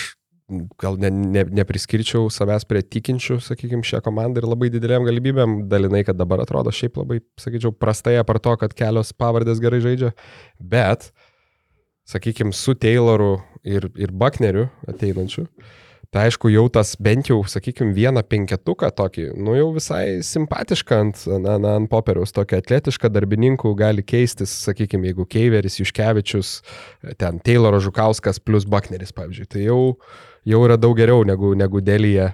gal 0.80 0.96
ne, 1.00 1.10
ne, 1.12 1.44
nepriskirčiau 1.60 2.30
savęs 2.32 2.64
prie 2.68 2.80
tikinčių, 2.86 3.40
sakykime, 3.44 3.84
šią 3.88 4.00
komandą 4.06 4.40
ir 4.40 4.48
labai 4.48 4.70
didelėm 4.72 5.08
galimybėm, 5.08 5.56
dalinai, 5.72 6.06
kad 6.08 6.16
dabar 6.20 6.44
atrodo 6.44 6.72
šiaip 6.72 7.00
labai, 7.02 7.20
sakyčiau, 7.40 7.74
prastai 7.76 8.16
apar 8.22 8.40
to, 8.44 8.54
kad 8.62 8.76
kelios 8.78 9.12
pavardės 9.12 9.60
gerai 9.64 9.82
žaidžia, 9.84 10.14
bet, 10.60 11.10
sakykime, 12.08 12.54
su 12.56 12.76
Tayloru 12.76 13.38
ir, 13.68 13.90
ir 14.00 14.14
Buckneriu 14.16 14.68
ateinančiu, 14.88 15.48
tai 16.14 16.28
aišku, 16.30 16.50
jau 16.54 16.64
tas 16.72 16.94
bent 17.04 17.28
jau, 17.28 17.42
sakykime, 17.52 17.92
vieną 17.96 18.24
penketuką 18.32 18.90
tokį, 18.96 19.26
nu 19.44 19.58
jau 19.58 19.68
visai 19.76 20.22
simpatišką 20.24 21.02
ant, 21.04 21.26
na, 21.44 21.58
na, 21.62 21.76
ant 21.82 21.90
popieriaus, 21.92 22.32
tokį 22.36 22.62
atletišką 22.62 23.12
darbininkų 23.12 23.74
gali 23.78 24.06
keistis, 24.08 24.54
sakykime, 24.64 25.12
jeigu 25.12 25.28
Keiveris, 25.28 25.82
Juškevičius, 25.82 26.54
ten 27.20 27.44
Tayloro 27.44 27.82
Žukauskas 27.84 28.40
plus 28.40 28.66
Buckneris, 28.70 29.12
pavyzdžiui. 29.18 29.52
Tai 29.52 29.68
jau, 29.68 29.82
jau 30.48 30.64
yra 30.64 30.80
daug 30.80 30.96
geriau 30.98 31.28
negu, 31.28 31.52
negu 31.60 31.84
Delyje 31.84 32.32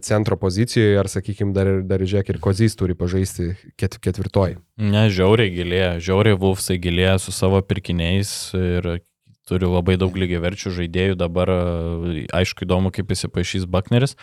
centro 0.00 0.36
pozicijoje, 0.40 0.96
ar, 0.98 1.08
sakykime, 1.08 1.52
dar, 1.52 1.68
dar 1.84 2.00
žiūrėk, 2.00 2.30
ir 2.32 2.40
Kozys 2.40 2.76
turi 2.78 2.96
pažaisti 2.96 3.52
ket, 3.76 3.98
ketvirtoji. 4.00 4.56
Ne, 4.80 5.06
žiauriai 5.12 5.52
gilėja, 5.52 5.92
žiauriai 6.00 6.38
Vulfsai 6.40 6.78
gilėja 6.80 7.18
su 7.20 7.34
savo 7.34 7.60
pirkiniais 7.60 8.32
ir 8.56 8.98
turi 9.46 9.68
labai 9.68 9.98
daug 10.00 10.16
lygiai 10.16 10.40
verčių 10.42 10.72
žaidėjų. 10.80 11.18
Dabar, 11.20 11.52
e, 11.52 12.26
aišku, 12.34 12.64
įdomu, 12.66 12.90
kaip 12.94 13.12
įsipaišys 13.12 13.68
Bakneris. 13.70 14.16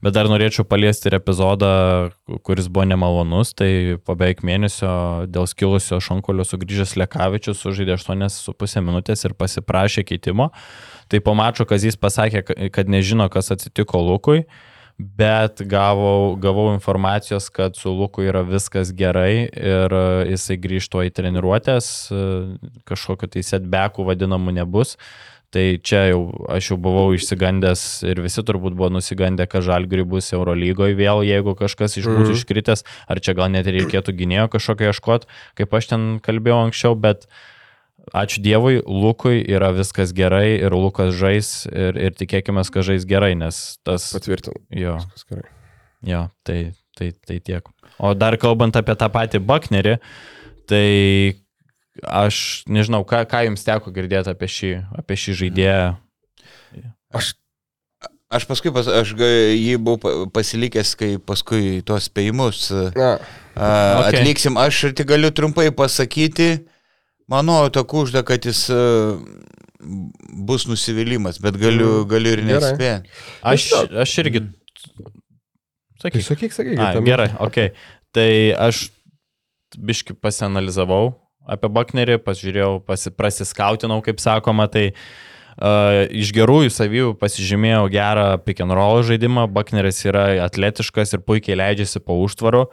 Bet 0.00 0.14
dar 0.16 0.30
norėčiau 0.32 0.64
paliesti 0.64 1.10
ir 1.10 1.18
epizodą, 1.18 2.12
kuris 2.46 2.70
buvo 2.72 2.86
nemalonus. 2.88 3.50
Tai 3.52 3.98
po 4.04 4.14
beveik 4.16 4.40
mėnesio 4.46 5.26
dėl 5.28 5.44
skilusio 5.50 5.98
šonkolio 6.00 6.46
sugrįžęs 6.48 6.94
Lekavičius 7.02 7.60
sužaidė 7.60 7.98
8,5 7.98 8.80
minutės 8.86 9.26
ir 9.28 9.36
pasiprašė 9.36 10.06
keitimo. 10.08 10.52
Tai 11.10 11.20
po 11.20 11.34
mačo 11.36 11.66
Kazys 11.68 12.00
pasakė, 12.00 12.44
ka- 12.46 12.68
kad 12.72 12.88
nežino, 12.88 13.28
kas 13.28 13.52
atsitiko 13.52 14.00
Lukui 14.00 14.46
bet 15.16 15.62
gavau, 15.68 16.36
gavau 16.40 16.70
informacijos, 16.74 17.48
kad 17.50 17.76
su 17.76 17.92
Luku 17.94 18.22
yra 18.28 18.42
viskas 18.46 18.92
gerai 18.96 19.48
ir 19.48 19.94
e, 19.96 20.04
jisai 20.34 20.56
grįžto 20.60 21.02
į 21.06 21.12
treniruotės, 21.16 21.90
e, 22.12 22.22
kažkokio 22.88 23.30
tai 23.32 23.42
setbackų 23.46 24.06
vadinamų 24.10 24.56
nebus. 24.60 24.96
Tai 25.50 25.64
čia 25.82 26.04
jau 26.12 26.20
aš 26.54 26.68
jau 26.70 26.76
buvau 26.78 27.08
išsigandęs 27.16 28.04
ir 28.06 28.20
visi 28.22 28.42
turbūt 28.46 28.76
buvo 28.78 28.86
nusigandę, 28.94 29.48
kad 29.50 29.64
Žalgiri 29.66 30.04
bus 30.06 30.28
Eurolygoje 30.30 30.94
vėl, 30.94 31.24
jeigu 31.26 31.56
kažkas 31.58 31.98
iš 31.98 32.06
mūsų 32.06 32.30
Mhm. 32.30 32.38
iškritęs, 32.38 32.84
ar 33.10 33.18
čia 33.18 33.34
gal 33.34 33.50
net 33.50 33.66
reikėtų 33.66 34.14
gynėjo 34.14 34.46
kažkokio 34.52 34.92
ieškoti, 34.92 35.26
kaip 35.58 35.74
aš 35.74 35.90
ten 35.90 36.20
kalbėjau 36.22 36.70
anksčiau, 36.70 36.94
bet 36.94 37.26
ačiū 38.16 38.42
Dievui, 38.44 38.80
Lukui 38.86 39.40
yra 39.44 39.70
viskas 39.76 40.12
gerai 40.16 40.58
ir 40.58 40.74
Lukas 40.74 41.14
žais 41.18 41.66
ir, 41.70 41.98
ir 41.98 42.16
tikėkime, 42.18 42.64
kad 42.72 42.86
žais 42.86 43.06
gerai, 43.08 43.32
nes 43.38 43.78
tas... 43.86 44.10
Patvirtinu. 44.16 44.60
Jo, 44.74 44.98
Viskas 45.02 45.26
gerai. 45.30 45.50
jo, 46.06 46.22
tai, 46.46 46.58
tai, 46.98 47.10
tai 47.26 47.38
tiek. 47.44 47.68
O 48.00 48.14
dar 48.14 48.38
kalbant 48.40 48.76
apie 48.76 48.96
tą 48.98 49.10
patį 49.12 49.42
Baknerį, 49.46 49.98
tai 50.70 50.86
aš 52.06 52.62
nežinau, 52.70 53.02
ką, 53.08 53.24
ką 53.28 53.44
jums 53.48 53.66
teko 53.66 53.92
girdėti 53.94 54.32
apie 54.32 54.48
šį, 54.48 54.72
apie 55.02 55.18
šį 55.20 55.38
žaidėją. 55.44 55.84
Aš 57.10 57.34
Aš 58.30 58.44
paskui, 58.46 58.70
pas, 58.70 58.86
aš 58.86 59.10
jį 59.18 59.72
buvau 59.82 59.98
pa- 59.98 60.12
pasilikęs, 60.38 60.92
kai 60.94 61.08
paskui 61.18 61.80
tuos 61.82 62.04
spėjimus 62.06 62.68
a. 62.70 62.84
Okay. 63.58 64.20
atliksim. 64.20 64.54
Aš 64.54 64.94
tik 64.94 65.08
galiu 65.10 65.32
trumpai 65.34 65.72
pasakyti, 65.74 66.60
manau, 67.30 67.62
ta 67.72 67.84
kužda, 67.86 68.24
kad 68.26 68.44
jis 68.46 68.66
a, 68.74 68.80
bus 70.46 70.66
nusivylimas, 70.68 71.38
bet 71.40 71.56
galiu, 71.60 72.02
Mm, 72.02 72.08
galiu 72.10 72.34
ir 72.36 72.42
nespėti. 72.44 73.10
Aš, 73.42 73.70
aš 74.04 74.18
irgi 74.24 74.44
Tai 76.00 76.08
Sakyk. 76.08 76.22
sakyk, 76.24 76.52
sakyk. 76.56 76.78
A, 76.80 76.94
gerai, 77.04 77.28
ok. 77.44 77.56
Tai 78.16 78.30
aš 78.56 78.86
biški 79.76 80.14
pasianalizavau 80.16 81.10
apie 81.50 81.68
Baknerį, 81.68 82.16
pasižiūrėjau, 82.24 82.78
pasi, 82.88 83.10
prasiskautinau, 83.12 83.98
kaip 84.04 84.20
sakoma, 84.22 84.64
tai 84.72 84.86
uh, 84.92 86.06
iš 86.08 86.32
gerųjų 86.36 86.72
savybių 86.72 87.10
pasižymėjau 87.20 87.84
gerą 87.92 88.26
pick 88.44 88.62
and 88.64 88.72
roll 88.76 89.02
žaidimą. 89.04 89.44
Bakneris 89.52 90.00
yra 90.08 90.24
atletiškas 90.46 91.16
ir 91.16 91.24
puikiai 91.26 91.58
leidžiasi 91.60 92.00
po 92.00 92.16
užtvaru. 92.24 92.64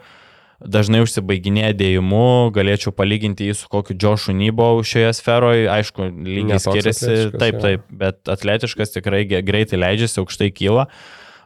Dažnai 0.58 1.04
užsibaiginėja 1.04 1.70
dėjimu, 1.78 2.50
galėčiau 2.50 2.90
palyginti 2.90 3.46
jį 3.46 3.54
su 3.60 3.68
kokiu 3.70 3.94
Joshu 3.94 4.32
Nybo 4.34 4.72
šioje 4.82 5.12
sferoje, 5.14 5.68
aišku, 5.70 6.08
lygiai 6.26 6.58
skiriasi, 6.58 7.12
taip, 7.38 7.60
taip, 7.62 7.84
bet 8.00 8.26
atletiškas 8.26 8.96
tikrai 8.96 9.22
greitai 9.28 9.78
leidžiasi, 9.78 10.18
aukštai 10.24 10.50
kyla. 10.50 10.88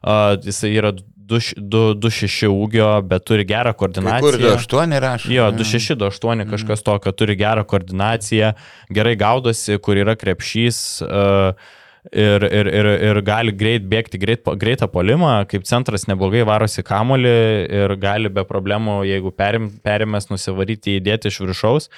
Uh, 0.03 0.33
jisai 0.41 0.73
yra 0.81 0.95
2-6 1.29 2.49
ūgio, 2.49 2.89
bet 3.09 3.29
turi 3.29 3.45
gerą 3.49 3.75
Kai 3.77 3.79
kur 3.79 3.93
koordinaciją. 3.93 4.57
8 4.57 4.97
rašo. 5.05 5.31
Jo, 5.33 5.51
ne? 5.53 5.61
2-6-2-8 5.61 6.49
kažkas 6.51 6.85
tokio, 6.89 7.13
turi 7.13 7.37
gerą 7.37 7.67
koordinaciją, 7.69 8.55
gerai 8.97 9.15
gaudosi, 9.21 9.77
kur 9.85 10.01
yra 10.01 10.17
krepšys 10.19 10.83
uh, 11.05 11.71
ir, 12.11 12.43
ir, 12.49 12.67
ir, 12.67 12.89
ir 13.11 13.21
gali 13.27 13.55
greit 13.55 13.85
bėgti 13.89 14.19
greit, 14.19 14.49
greitą 14.59 14.89
polimą, 14.91 15.43
kaip 15.51 15.67
centras 15.69 16.09
neblogai 16.11 16.43
varosi 16.49 16.83
kamolį 16.87 17.37
ir 17.83 17.95
gali 18.03 18.33
be 18.33 18.45
problemų, 18.49 19.03
jeigu 19.07 19.31
perim, 19.37 19.71
perimės 19.85 20.31
nusivaryti 20.33 20.99
įdėti 20.99 21.31
iš 21.31 21.41
viršaus. 21.45 21.89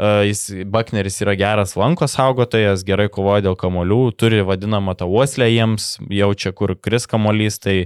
Uh, 0.00 0.22
jis, 0.24 0.44
Bakneris 0.70 1.18
yra 1.24 1.34
geras 1.36 1.74
lanko 1.76 2.06
saugotojas, 2.08 2.84
gerai 2.86 3.08
kovoja 3.12 3.42
dėl 3.48 3.56
kamolių, 3.58 4.12
turi 4.16 4.40
vadinamą 4.46 4.94
tą 4.96 5.08
uoslę 5.10 5.48
jiems, 5.50 5.96
jaučia, 6.08 6.52
kur 6.56 6.76
kris 6.78 7.08
kamolys, 7.10 7.58
tai 7.60 7.76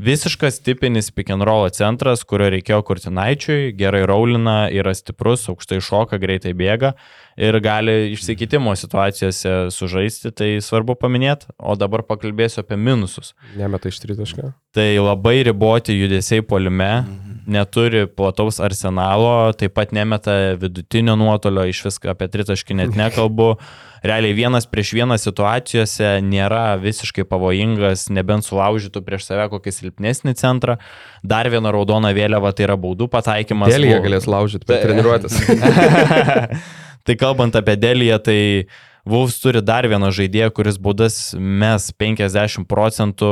visiškas 0.00 0.60
tipinis 0.64 1.10
pick 1.10 1.30
and 1.30 1.44
roll 1.46 1.68
centras, 1.74 2.22
kurio 2.24 2.48
reikėjo 2.54 2.80
Kurtinaičiui, 2.88 3.72
gerai 3.78 4.02
raulina, 4.08 4.64
yra 4.72 4.94
stiprus, 4.96 5.46
aukštai 5.52 5.80
šoka, 5.84 6.18
greitai 6.22 6.54
bėga 6.56 6.94
ir 7.40 7.56
gali 7.64 8.12
išsikitimo 8.14 8.72
situacijose 8.76 9.70
sužaisti, 9.74 10.32
tai 10.36 10.50
svarbu 10.64 10.96
paminėti, 11.00 11.50
o 11.58 11.76
dabar 11.78 12.04
pakalbėsiu 12.08 12.62
apie 12.64 12.78
minususus. 12.80 13.34
Nemeta 13.58 13.92
iš 13.92 14.00
tritašką. 14.02 14.50
Tai 14.76 14.88
labai 15.00 15.40
riboti 15.46 15.96
judesiai 15.96 16.44
polime, 16.46 16.90
neturi 17.52 18.06
plataus 18.06 18.60
arsenalo, 18.62 19.52
taip 19.58 19.74
pat 19.76 19.94
nemeta 19.96 20.56
vidutinio 20.60 21.16
nuotolio, 21.18 21.66
iš 21.70 21.82
viską 21.88 22.14
apie 22.14 22.28
tritaškį 22.32 22.76
net 22.82 22.98
nekalbu. 22.98 23.54
Realiai 24.06 24.32
vienas 24.32 24.64
prieš 24.64 24.94
vieną 24.96 25.18
situacijose 25.20 26.14
nėra 26.24 26.78
visiškai 26.80 27.26
pavojingas, 27.28 28.06
nebent 28.14 28.46
sulaužytų 28.46 29.02
prieš 29.04 29.26
save 29.28 29.50
kokį 29.52 29.74
silpnesnį 29.76 30.34
centrą. 30.40 30.78
Dar 31.20 31.50
viena 31.52 31.72
raudona 31.74 32.14
vėliava 32.16 32.54
tai 32.56 32.64
yra 32.70 32.78
baudų 32.80 33.10
pataikymas. 33.12 33.74
Dėlį 33.74 33.90
jie 33.92 33.98
galės 34.06 34.28
laužyti 34.30 34.70
per 34.70 34.86
treniruotės. 34.86 35.36
tai 37.04 37.18
kalbant 37.20 37.60
apie 37.60 37.76
Deliją, 37.76 38.22
tai 38.24 38.40
Vulfs 39.10 39.40
turi 39.42 39.58
dar 39.66 39.86
vieną 39.90 40.12
žaidėją, 40.14 40.52
kuris 40.54 40.76
baudas 40.78 41.14
mes 41.34 41.88
50 41.98 42.62
procentų 42.70 43.30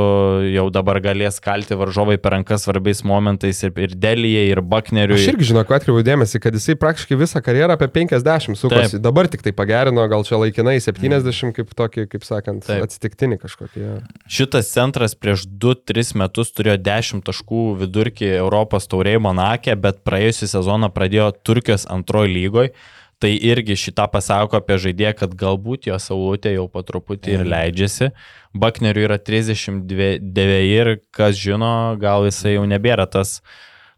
jau 0.51 0.65
dabar 0.75 0.99
galės 1.03 1.39
kalti 1.43 1.77
varžovai 1.79 2.17
per 2.19 2.35
rankas 2.35 2.65
svarbiais 2.65 2.99
momentais 3.07 3.61
ir, 3.63 3.71
ir 3.79 3.93
Delyje, 3.95 4.41
ir 4.51 4.59
Bakneriui. 4.59 5.15
Aš 5.15 5.29
irgi 5.31 5.47
žinau, 5.53 5.63
atkreipiau 5.63 6.03
dėmesį, 6.03 6.41
kad 6.43 6.57
jisai 6.57 6.75
praktiškai 6.79 7.19
visą 7.21 7.39
karjerą 7.45 7.77
apie 7.77 7.87
50 7.95 8.59
sukosi. 8.59 8.97
Taip. 8.97 9.05
Dabar 9.05 9.31
tik 9.31 9.45
tai 9.45 9.55
pagerino, 9.55 10.03
gal 10.11 10.27
čia 10.27 10.41
laikinai 10.41 10.75
70 10.83 11.55
kaip 11.55 11.71
tokį, 11.79 12.07
kaip 12.11 12.27
sakant, 12.27 12.67
Taip. 12.67 12.83
atsitiktinį 12.89 13.39
kažkokį. 13.45 13.87
Šitas 14.27 14.73
centras 14.75 15.15
prieš 15.15 15.47
2-3 15.47 16.15
metus 16.19 16.51
turėjo 16.59 16.75
10 16.91 17.23
taškų 17.31 17.65
vidurkį 17.85 18.33
Europos 18.35 18.91
tauriai 18.91 19.21
Monakė, 19.23 19.79
bet 19.79 20.03
praėjusią 20.03 20.51
sezoną 20.57 20.91
pradėjo 20.91 21.31
Turkijos 21.39 21.87
antrojo 21.87 22.35
lygoje. 22.35 22.75
Tai 23.19 23.33
irgi 23.35 23.75
šitą 23.75 24.05
pasako 24.07 24.61
apie 24.61 24.77
žaidėją, 24.79 25.11
kad 25.19 25.33
galbūt 25.35 25.89
jo 25.89 25.97
saulutė 25.99 26.53
jau 26.53 26.69
po 26.71 26.85
truputį 26.87 27.33
ir 27.35 27.41
leidžiasi. 27.51 28.13
Bakneriui 28.55 29.03
yra 29.09 29.17
39 29.19 30.47
ir 30.63 30.93
kas 31.11 31.35
žino, 31.35 31.97
gal 31.99 32.29
jisai 32.29 32.55
jau 32.55 32.63
nebėra 32.69 33.09
tas, 33.11 33.41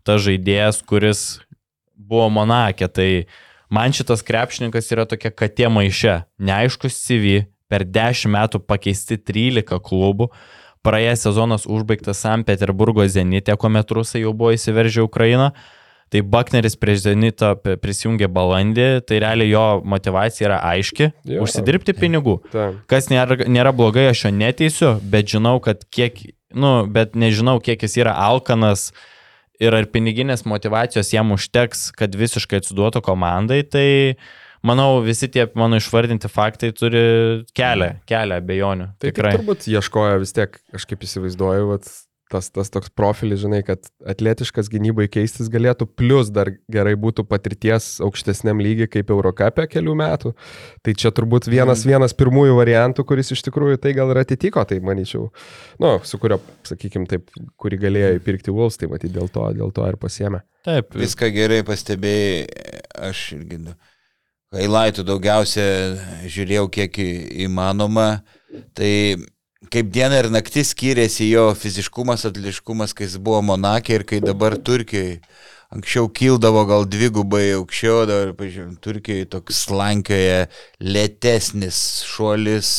tas 0.02 0.24
žaidėjas, 0.26 0.82
kuris 0.90 1.22
buvo 1.94 2.32
Monakė. 2.34 2.90
Tai 2.90 3.10
man 3.70 3.94
šitas 3.94 4.26
krepšininkas 4.26 4.90
yra 4.96 5.06
tokia 5.06 5.30
katė 5.30 5.70
maiše. 5.70 6.24
Neaiškus 6.42 6.98
CV, 7.06 7.44
per 7.72 7.86
10 7.88 8.28
metų 8.34 8.62
pakeisti 8.68 9.20
13 9.22 9.80
klubų. 9.86 10.32
Praėjęs 10.82 11.28
sezonas 11.28 11.68
užbaigtas 11.70 12.24
St. 12.24 12.42
Peterburgo 12.48 13.06
Zenite, 13.06 13.54
kuomet 13.54 13.94
rusai 13.94 14.24
jau 14.26 14.34
buvo 14.34 14.56
įsiveržę 14.56 15.06
Ukrainą. 15.06 15.52
Tai 16.12 16.22
Bakneris 16.28 16.76
prieš 16.76 17.06
Zenitą 17.06 17.54
prisijungė 17.80 18.28
balandį, 18.28 18.88
tai 19.08 19.22
realiai 19.24 19.48
jo 19.54 19.64
motivacija 19.88 20.50
yra 20.50 20.58
aiški 20.74 21.08
Jo.- 21.24 21.42
užsidirbti 21.46 21.96
pinigų. 21.96 22.42
Taip. 22.52 22.82
Kas 22.92 23.08
nėra, 23.08 23.48
nėra 23.48 23.72
blogai, 23.72 24.10
aš 24.12 24.26
jo 24.26 24.32
neteisiu, 24.36 24.92
bet 25.02 25.32
žinau, 25.32 25.62
kad 25.64 25.86
kiek, 25.90 26.20
nu, 26.54 26.86
bet 26.92 27.16
nežinau, 27.16 27.62
kiek 27.64 27.80
jis 27.80 27.96
yra 28.04 28.12
alkanas 28.28 28.92
ir 29.62 29.72
ar 29.78 29.86
piniginės 29.86 30.44
motivacijos 30.44 31.14
jam 31.14 31.32
užteks, 31.32 31.92
kad 31.96 32.12
visiškai 32.18 32.60
atsiduotų 32.60 33.02
komandai, 33.06 33.62
tai 33.64 34.18
manau, 34.68 35.00
visi 35.06 35.30
tie 35.32 35.48
mano 35.56 35.78
išvardinti 35.80 36.28
faktai 36.28 36.74
turi 36.76 37.46
kelią, 37.56 38.02
kelią 38.10 38.42
abejonių. 38.42 38.88
Tai 39.00 39.12
Tikrai. 39.14 39.32
tik 39.38 39.46
turbūt 39.46 39.68
ieškojo 39.70 40.20
vis 40.20 40.34
tiek, 40.34 40.60
aš 40.76 40.86
kaip 40.90 41.00
įsivaizduoju, 41.08 41.70
vat, 41.72 41.88
tas, 42.32 42.48
tas 42.54 42.72
toks 42.74 42.92
profilis, 42.96 43.42
žinai, 43.44 43.60
kad 43.68 43.90
atletiškas 44.08 44.70
gynybai 44.72 45.08
keistis 45.12 45.50
galėtų, 45.52 45.88
plus 46.00 46.32
dar 46.34 46.54
gerai 46.72 46.94
būtų 47.00 47.26
patirties 47.30 47.94
aukštesniam 48.04 48.62
lygiai 48.64 48.90
kaip 48.92 49.12
Eurocapė 49.14 49.68
kelių 49.72 49.96
metų. 50.02 50.34
Tai 50.86 50.96
čia 51.04 51.14
turbūt 51.16 51.50
vienas, 51.52 51.86
vienas 51.88 52.16
pirmųjų 52.18 52.58
variantų, 52.60 53.06
kuris 53.10 53.34
iš 53.36 53.44
tikrųjų 53.50 53.82
tai 53.84 53.94
gal 53.98 54.14
ir 54.14 54.22
atitiko, 54.24 54.64
tai 54.68 54.80
manyčiau, 54.84 55.28
nu, 55.84 55.94
su 56.08 56.20
kurio, 56.22 56.40
sakykime, 56.68 57.10
taip, 57.12 57.30
kurį 57.62 57.82
galėjo 57.86 58.16
įpirkti 58.20 58.56
Wolves, 58.56 58.80
tai 58.82 58.90
matyti 58.92 59.16
dėl 59.20 59.32
to, 59.34 59.46
dėl 59.58 59.76
to 59.76 59.88
ir 59.92 60.00
pasiemė. 60.02 60.44
Taip, 60.68 60.96
Viską 60.98 61.32
gerai 61.34 61.62
pastebėjai, 61.68 62.46
aš 63.12 63.32
irgi. 63.40 63.64
nu, 63.68 63.78
Hailaitų 64.52 65.06
daugiausia 65.08 65.66
žiūrėjau 66.28 66.66
kiek 66.76 66.98
įmanoma. 67.46 68.10
Tai 68.76 68.92
kaip 69.70 69.92
diena 69.94 70.18
ir 70.18 70.30
naktis 70.34 70.72
skiriasi 70.74 71.30
jo 71.30 71.52
fiziškumas, 71.58 72.26
atliškumas, 72.30 72.96
kai 72.98 73.06
jis 73.06 73.20
buvo 73.22 73.42
Monakė 73.46 74.00
ir 74.00 74.06
kai 74.10 74.22
dabar 74.24 74.58
Turkijoje. 74.58 75.20
Anksčiau 75.72 76.10
kildavo 76.12 76.66
gal 76.68 76.84
dvigubai 76.90 77.54
aukščiau, 77.56 78.02
dabar, 78.10 78.34
pažiūrėjau, 78.36 78.74
Turkijoje 78.84 79.30
toks 79.32 79.62
slankioje 79.68 80.42
lėtesnis 80.84 81.78
šuolis, 82.10 82.72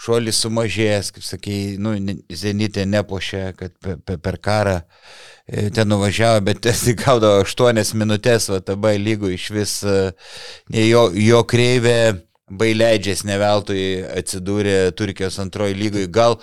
šuolis 0.00 0.40
sumažėjęs, 0.40 1.12
kaip 1.12 1.26
sakei, 1.26 1.60
nu, 1.82 1.92
Zenitė 2.32 2.86
nepošė, 2.88 3.44
kad 3.58 3.76
per, 3.82 4.00
per, 4.06 4.22
per 4.24 4.40
karą 4.40 4.78
e, 4.80 5.68
ten 5.74 5.90
nuvažiavo, 5.92 6.40
bet 6.48 6.64
jis 6.70 6.94
gaudavo 7.02 7.42
8 7.44 7.92
minutės, 8.00 8.48
o 8.48 8.62
TB 8.62 8.96
lygų 9.02 9.34
iš 9.36 9.50
vis 9.52 9.78
e, 9.84 9.98
jo, 10.86 11.10
jo 11.12 11.44
kreivė 11.44 11.98
baileidžias 12.58 13.24
neveltui 13.28 14.02
atsidūrė 14.12 14.76
Turkijos 14.98 15.38
antroji 15.42 15.78
lygoje. 15.78 16.10
Gal 16.12 16.38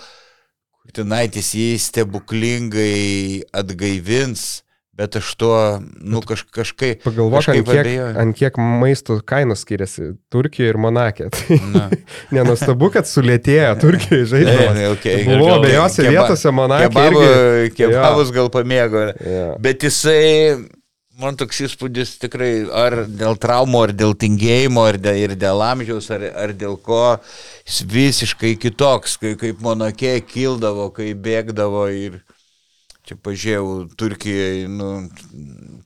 Kurtinaitis 0.80 1.52
jį 1.54 1.68
stebuklingai 1.78 3.44
atgaivins, 3.54 4.62
bet 4.96 5.14
aš 5.20 5.28
tuo, 5.38 5.58
nu, 6.02 6.22
kaž, 6.26 6.42
kažkaip... 6.50 7.04
Pagalvok, 7.04 7.46
ant 7.52 7.68
kiek, 7.68 7.90
ant 8.24 8.36
kiek 8.36 8.58
maisto 8.58 9.18
kainos 9.22 9.62
skiriasi 9.62 10.14
Turkijoje 10.32 10.72
ir 10.72 10.80
Monakė. 10.80 11.28
Tai 11.36 12.00
nenustabu, 12.34 12.90
kad 12.96 13.06
sulėtėjo 13.08 13.70
Turkijoje 13.84 14.26
žaidimas. 14.32 14.74
Ne, 14.76 14.88
okay. 14.96 15.22
Gal 15.28 15.46
abiejose 15.60 16.08
vietose 16.08 16.52
Monakė. 16.56 16.90
Kebabų, 16.90 17.22
irgi- 17.28 17.76
kebabus 17.78 18.34
gal 18.34 18.50
pamėgo. 18.56 19.06
Jo. 19.20 19.46
Bet 19.62 19.86
jisai, 19.86 20.18
man 21.20 21.36
toks 21.38 21.60
įspūdis 21.66 22.16
tikrai, 22.22 22.50
ar 22.66 23.02
dėl 23.06 23.36
traumų, 23.40 23.84
ar 23.86 23.92
dėl 23.96 24.14
tingėjimo, 24.18 24.84
ar 24.88 24.98
dėl, 25.00 25.18
ir 25.26 25.36
dėl 25.38 25.62
amžiaus, 25.64 26.10
ar, 26.14 26.24
ar 26.44 26.54
dėl 26.56 26.76
ko, 26.80 27.18
jis 27.68 27.82
visiškai 27.92 28.54
kitoks, 28.60 29.18
kai, 29.20 29.34
kaip 29.40 29.60
monakė 29.64 30.16
kildavo, 30.26 30.88
kai 30.96 31.12
bėgdavo 31.14 31.86
ir 31.94 32.20
čia 33.08 33.16
pažiūrėjau, 33.20 33.68
Turkijoje, 33.98 34.66
nu, 34.70 34.90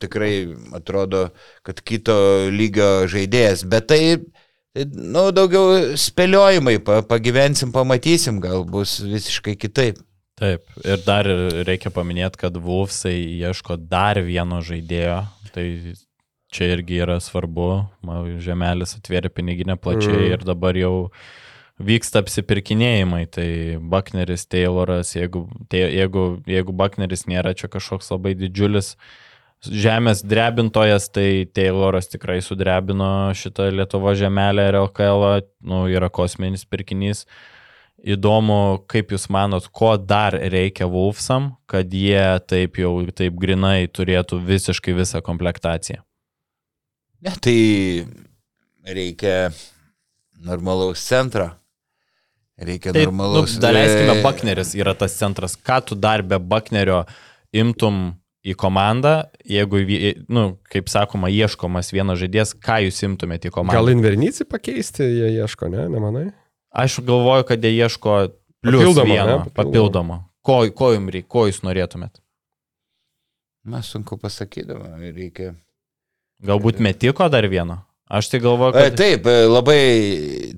tikrai 0.03 0.33
atrodo, 0.77 1.29
kad 1.67 1.81
kito 1.81 2.17
lygio 2.53 3.07
žaidėjas, 3.11 3.65
bet 3.71 3.89
tai, 3.91 4.01
tai 4.77 4.89
nu, 4.93 5.29
daugiau 5.35 5.95
spėliojimai, 6.01 6.79
pa, 6.85 7.01
pagyvensim, 7.07 7.73
pamatysim, 7.75 8.43
gal 8.45 8.67
bus 8.69 8.99
visiškai 9.03 9.57
kitaip. 9.61 10.03
Taip, 10.41 10.67
ir 10.83 10.99
dar 11.07 11.29
reikia 11.67 11.93
paminėti, 11.95 12.41
kad 12.41 12.57
Wolfsai 12.59 13.15
ieško 13.39 13.77
dar 13.79 14.19
vieno 14.27 14.59
žaidėjo, 14.67 15.21
tai 15.55 15.67
čia 16.55 16.71
irgi 16.75 17.01
yra 17.05 17.21
svarbu, 17.23 17.69
Žemelis 18.43 18.97
atvėrė 18.99 19.31
piniginę 19.31 19.77
plačiai 19.79 20.27
Mm. 20.27 20.33
ir 20.35 20.47
dabar 20.47 20.75
jau 20.79 21.11
vyksta 21.79 22.23
apsipirkinėjimai, 22.23 23.27
tai 23.31 23.79
Buckneris, 23.79 24.47
Tayloras, 24.47 25.15
jeigu, 25.15 25.49
tai, 25.69 25.87
jeigu, 25.91 26.43
jeigu 26.47 26.73
Buckneris 26.73 27.27
nėra 27.27 27.55
čia 27.55 27.71
kažkoks 27.71 28.11
labai 28.15 28.35
didžiulis 28.35 28.97
žemės 29.65 30.23
drebintojas, 30.23 31.09
tai 31.11 31.47
Tayloras 31.47 32.11
tikrai 32.11 32.41
sudrebino 32.43 33.33
šitą 33.35 33.71
Lietuvo 33.73 34.15
žemelę 34.15 34.69
ir 34.69 34.79
LKL, 34.83 35.43
nu, 35.63 35.87
yra 35.89 36.11
kosminis 36.11 36.67
pirkinys. 36.67 37.25
Įdomu, 38.05 38.85
kaip 38.91 39.15
Jūs 39.15 39.31
manot, 39.33 39.65
ko 39.73 39.95
dar 39.97 40.37
reikia 40.37 40.85
Wolfsam, 40.93 41.55
kad 41.71 41.89
jie 41.89 42.21
taip 42.45 42.77
jau, 42.77 42.99
taip 43.17 43.39
grinai 43.41 43.87
turėtų 43.89 44.43
visiškai 44.45 44.93
visą 44.99 45.23
komplektaciją. 45.25 46.03
Ne, 47.25 47.33
tai 47.41 47.57
reikia 48.85 49.55
normalaus 50.45 51.01
centro. 51.01 51.49
Reikia 52.61 52.93
Tai, 52.93 53.07
normalaus. 53.09 53.57
nu, 53.57 53.63
daleiskime, 53.65 54.19
e, 54.19 54.23
Buckneris 54.23 54.75
yra 54.79 54.93
tas 54.95 55.17
centras. 55.17 55.57
Ką 55.57 55.81
tu 55.89 55.97
dar 55.99 56.23
be 56.23 56.39
Bucknerio 56.39 57.03
imtum 57.57 58.13
į 58.45 58.53
komandą, 58.61 59.25
jeigu, 59.49 59.81
nu, 60.29 60.45
kaip 60.69 60.93
sakoma, 60.93 61.33
ieškomas 61.33 61.89
vienas 61.97 62.21
žaidėjas, 62.21 62.53
ką 62.61 62.83
jūs 62.85 63.01
imtumėte 63.09 63.49
į 63.49 63.55
komandą? 63.57 63.81
Gal 63.81 63.91
Invernyci 63.97 64.45
pakeisti, 64.45 65.07
jie 65.09 65.31
ieško, 65.41 65.73
ne, 65.73 65.89
nemanai? 65.89 66.29
Aš 66.75 66.99
galvoju, 67.07 67.45
kad 67.47 67.65
jie 67.65 67.71
ieško 67.77 68.29
plius 68.63 68.83
Papildomo, 68.83 69.15
vieno, 69.15 69.27
ne? 69.27 69.33
papildomo. 69.33 69.55
papildomo. 69.55 70.17
Ko, 70.43 70.57
ko 70.75 70.91
jums 70.93 71.13
reikia, 71.15 71.29
ko 71.31 71.45
jūs 71.47 71.61
norėtumėt? 71.63 72.19
Na, 73.71 73.81
sunku 73.87 74.19
pasakyti, 74.21 74.75
reikia. 75.15 75.55
Galbūt 76.45 76.83
metiko 76.83 77.29
dar 77.31 77.47
vieno? 77.49 77.79
Aš 78.11 78.33
tai 78.33 78.43
galvoju, 78.43 78.75
E, 78.75 78.91
kad... 78.91 78.99
Taip, 78.99 79.31
e, 79.31 79.47
labai, 79.47 79.79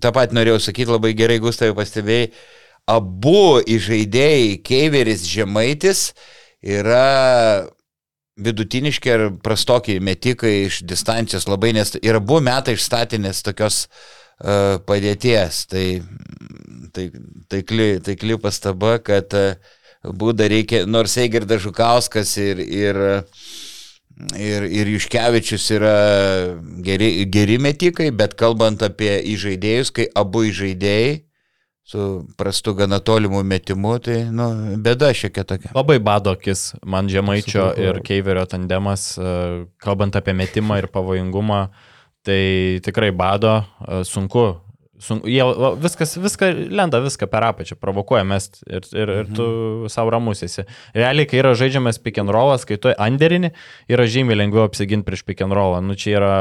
tą 0.03 0.11
pat 0.17 0.33
norėjau 0.33 0.57
sakyti, 0.71 0.91
labai 0.97 1.12
gerai, 1.19 1.37
Gustavai, 1.45 1.77
pastebėjai. 1.77 2.33
Abu 2.97 3.61
įžaidėjai, 3.77 4.51
Keiveris, 4.64 5.29
Žemaitis, 5.29 6.09
yra 6.64 7.69
vidutiniški 8.41 9.12
ar 9.12 9.31
prastokiai 9.45 10.01
metikai 10.01 10.62
iš 10.64 10.81
distancijos 10.89 11.45
labai, 11.51 11.77
nes 11.77 11.99
ir 12.01 12.19
abu 12.19 12.41
metai 12.45 12.75
išstatinės 12.79 13.45
tokios 13.47 13.85
uh, 13.85 14.16
padėties. 14.39 15.62
Tai, 15.70 15.87
tai, 16.97 17.09
taikli, 17.53 17.89
taikli 18.05 18.37
pastaba, 18.41 18.97
kad 19.05 19.32
uh, 19.37 19.74
būdą 20.14 20.49
reikia, 20.51 20.84
nors 20.87 21.16
Eigirdas 21.18 21.64
Žukauskas 21.64 22.37
ir, 22.43 22.61
ir 22.61 23.03
Ir, 24.32 24.64
ir 24.64 24.89
Juškevičius 24.89 25.66
yra 25.76 25.97
geri, 26.80 27.26
geri 27.28 27.59
metikai, 27.61 28.07
bet 28.16 28.32
kalbant 28.41 28.80
apie 28.80 29.11
įžaidėjus, 29.34 29.91
kai 29.93 30.07
abu 30.16 30.47
įžaidėjai 30.49 31.11
su 31.84 32.07
prastu 32.41 32.72
gana 32.78 32.97
tolimu 33.05 33.43
metimu, 33.45 33.93
tai 34.01 34.22
nu, 34.32 34.47
bėda 34.80 35.11
šiek 35.12 35.34
tiek 35.37 35.45
tokia. 35.51 35.74
Labai 35.76 35.99
bado 36.01 36.32
akis 36.32 36.78
man 36.80 37.12
Žemaičio 37.12 37.66
ir 37.76 38.01
Keiverio 38.09 38.47
tandemas, 38.49 39.05
e, 39.20 39.34
kalbant 39.84 40.16
apie 40.16 40.32
metimą 40.32 40.80
ir 40.80 40.89
pavojingumą, 40.97 41.61
tai 42.27 42.79
tikrai 42.85 43.12
bado, 43.14 43.61
e, 43.87 44.05
sunku. 44.05 44.47
sunku 44.99 45.29
jie 45.29 45.45
viskas, 45.83 46.14
viską 46.16 46.49
lenda, 46.72 47.01
viską 47.05 47.29
per 47.31 47.45
apačią, 47.51 47.77
provokuoja 47.81 48.24
mest 48.24 48.62
ir, 48.64 48.87
ir, 48.97 49.12
ir 49.20 49.29
tu 49.37 49.47
savo 49.93 50.11
ramus 50.14 50.43
esi. 50.47 50.64
Realiai, 50.97 51.29
kai 51.29 51.43
yra 51.43 51.53
žaidžiamas 51.59 52.01
pick 52.03 52.18
and 52.22 52.33
rollas, 52.33 52.64
kai 52.68 52.79
tu 52.81 52.95
anderini, 52.97 53.53
yra 53.93 54.09
žymiai 54.09 54.41
lengviau 54.41 54.64
apsiginti 54.66 55.07
prieš 55.07 55.27
pick 55.29 55.45
and 55.45 55.55
rollą. 55.57 55.83
Nu, 55.85 55.99
čia 56.01 56.16
yra 56.16 56.33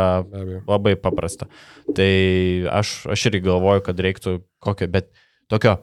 labai 0.70 0.96
paprasta. 0.96 1.50
Tai 1.96 2.10
aš, 2.80 2.96
aš 3.12 3.28
irgi 3.30 3.44
galvoju, 3.50 3.86
kad 3.86 4.02
reiktų 4.08 4.40
kokio, 4.64 4.90
bet 4.96 5.12
tokio 5.52 5.82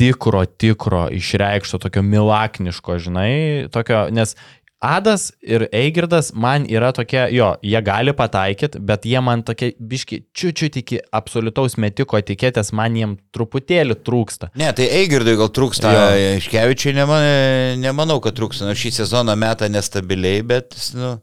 tikro, 0.00 0.44
tikro, 0.46 1.08
išreikšto, 1.12 1.80
tokio 1.82 2.02
milakniško, 2.06 2.96
žinai, 3.04 3.32
tokio, 3.72 4.06
nes 4.14 4.36
Adas 4.80 5.26
ir 5.44 5.66
Eigirdas 5.76 6.30
man 6.32 6.64
yra 6.64 6.88
tokie, 6.96 7.26
jo, 7.36 7.50
jie 7.60 7.80
gali 7.84 8.14
pataikyti, 8.16 8.80
bet 8.80 9.04
jie 9.04 9.20
man 9.20 9.42
tokie 9.44 9.74
biški, 9.76 10.22
čiučiut 10.32 10.78
iki 10.80 11.02
absoliutaus 11.12 11.76
metiko 11.76 12.16
etiketės, 12.16 12.72
man 12.72 12.96
jiem 12.96 13.12
truputėlį 13.36 13.98
trūksta. 14.08 14.48
Ne, 14.56 14.70
tai 14.76 14.86
Eigirdui 15.02 15.36
gal 15.36 15.52
trūksta, 15.52 15.92
Jo. 15.92 16.06
Iškevičiui 16.38 16.94
neman, 16.96 17.26
nemanau, 17.82 18.22
kad 18.24 18.38
trūksta, 18.38 18.64
nors 18.70 18.80
šį 18.80 18.94
sezoną 19.02 19.36
metą 19.36 19.68
nestabiliai, 19.68 20.40
bet, 20.48 20.72
nu, 20.96 21.18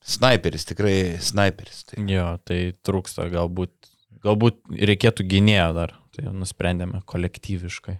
sniperis, 0.00 0.64
tikrai 0.72 0.96
sniperis. 1.20 1.84
Tai. 1.90 2.00
Jo, 2.08 2.30
tai 2.48 2.62
trūksta, 2.86 3.28
galbūt, 3.32 3.92
galbūt 4.24 4.62
reikėtų 4.72 5.28
gynėjo 5.36 5.68
dar, 5.76 5.92
tai 6.16 6.32
nusprendėme 6.32 7.04
kolektyviškai. 7.04 7.98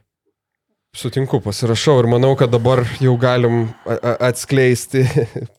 Sutinku, 0.97 1.43
pasirašau 1.45 1.99
ir 2.01 2.07
manau, 2.09 2.33
kad 2.41 2.49
dabar 2.49 2.81
jau 3.03 3.13
galim 3.21 3.67
atskleisti 3.85 5.05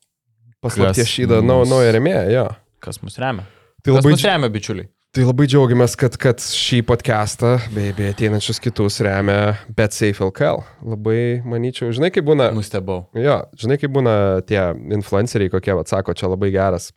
paslapties 0.66 1.10
šydą 1.12 1.44
naują 1.46 1.92
remėją. 1.94 2.24
Jo. 2.34 2.46
Kas 2.82 2.98
mus 3.04 3.20
remia? 3.22 3.46
Tai 3.86 3.94
Kas 3.94 4.00
labai, 4.00 4.14
mus 4.16 4.26
remia, 4.26 4.50
bičiuliai? 4.54 4.90
tai 5.18 5.24
labai 5.26 5.48
džiaugiamės, 5.50 5.96
kad, 5.98 6.14
kad 6.22 6.42
šį 6.44 6.84
podcastą 6.86 7.56
bei, 7.74 7.90
bei 7.98 8.12
ateinančius 8.12 8.60
kitus 8.62 9.00
remia 9.06 9.56
BetSafe 9.74 10.22
LKL. 10.28 10.62
Labai 10.86 11.20
manyčiau, 11.48 11.90
žinai, 11.96 12.12
kaip 12.14 12.28
būna. 12.28 12.52
Nustebau. 12.54 13.08
Jo, 13.18 13.40
žinai, 13.58 13.80
kaip 13.82 13.94
būna 13.96 14.14
tie 14.46 14.60
influenceriai, 14.94 15.54
kokie, 15.54 15.74
va, 15.78 15.86
sako, 15.90 16.14
čia 16.18 16.30
labai 16.30 16.52
geras, 16.54 16.92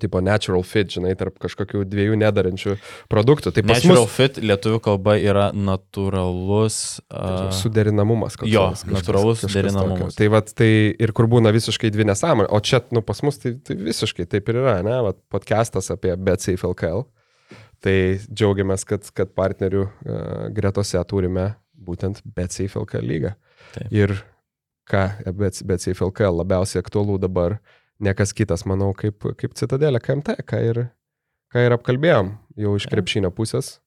tipo 0.00 0.20
natural 0.24 0.62
fit, 0.64 0.88
žinai, 0.94 1.12
tarp 1.18 1.36
kažkokių 1.42 1.82
dviejų 1.84 2.16
nedarančių 2.16 2.76
produktų. 3.12 3.52
Tai 3.52 3.62
Natural 3.68 4.06
mus 4.06 4.14
fit 4.16 4.38
lietuvių 4.40 4.78
kalba 4.82 5.18
yra 5.20 5.50
natūralus. 5.52 7.00
Uh, 7.12 7.50
suderinamumas. 7.52 8.36
koks 8.40 8.50
jo, 8.50 8.62
kažkas- 8.72 8.94
natūralus 8.96 9.42
kažkas 9.42 9.52
suderinamumas. 9.52 9.98
tokio. 10.14 10.16
Tai, 10.18 10.28
vat, 10.32 10.52
tai 10.56 10.70
ir 10.98 11.12
kur 11.12 11.28
būna 11.28 11.52
visiškai 11.52 11.90
dvi 11.92 12.04
nesąmonė, 12.08 12.48
o 12.50 12.60
čia, 12.60 12.80
nu, 12.96 13.02
pas 13.02 13.20
mus 13.22 13.38
tai, 13.38 13.54
tai 13.60 13.76
visiškai 13.76 14.26
taip 14.26 14.48
ir 14.48 14.54
yra, 14.62 14.78
ne, 14.82 14.96
vat, 15.10 15.20
podcastas 15.30 15.90
apie 15.92 16.16
BetSafe 16.16 16.64
LKL. 16.66 17.04
Tai 17.84 17.96
džiaugiamės, 18.32 18.86
kad, 18.88 19.04
kad 19.12 19.34
partnerių 19.36 19.82
uh, 19.84 20.48
gretose 20.56 20.96
turime 21.04 21.54
būtent 21.76 22.22
BetSafe 22.24 22.80
LKL 22.80 23.04
lygą. 23.04 23.34
Taip. 23.76 23.92
Ir 23.92 24.14
ką 24.88 25.04
Bet- 25.36 25.60
BetSafe 25.64 26.00
LKL 26.08 26.40
labiausiai 26.40 26.80
aktualu 26.80 27.18
dabar, 27.20 27.58
nekas 28.02 28.34
kitas, 28.36 28.64
manau, 28.66 28.92
kaip, 28.96 29.22
kaip 29.38 29.54
Citadelė 29.58 30.00
KMT, 30.02 30.38
ką 30.48 30.60
ir, 30.70 30.80
ką 31.52 31.66
ir 31.66 31.76
apkalbėjom 31.76 32.34
jau 32.60 32.74
iš 32.78 32.88
krepšinio 32.90 33.30
pusės. 33.34 33.78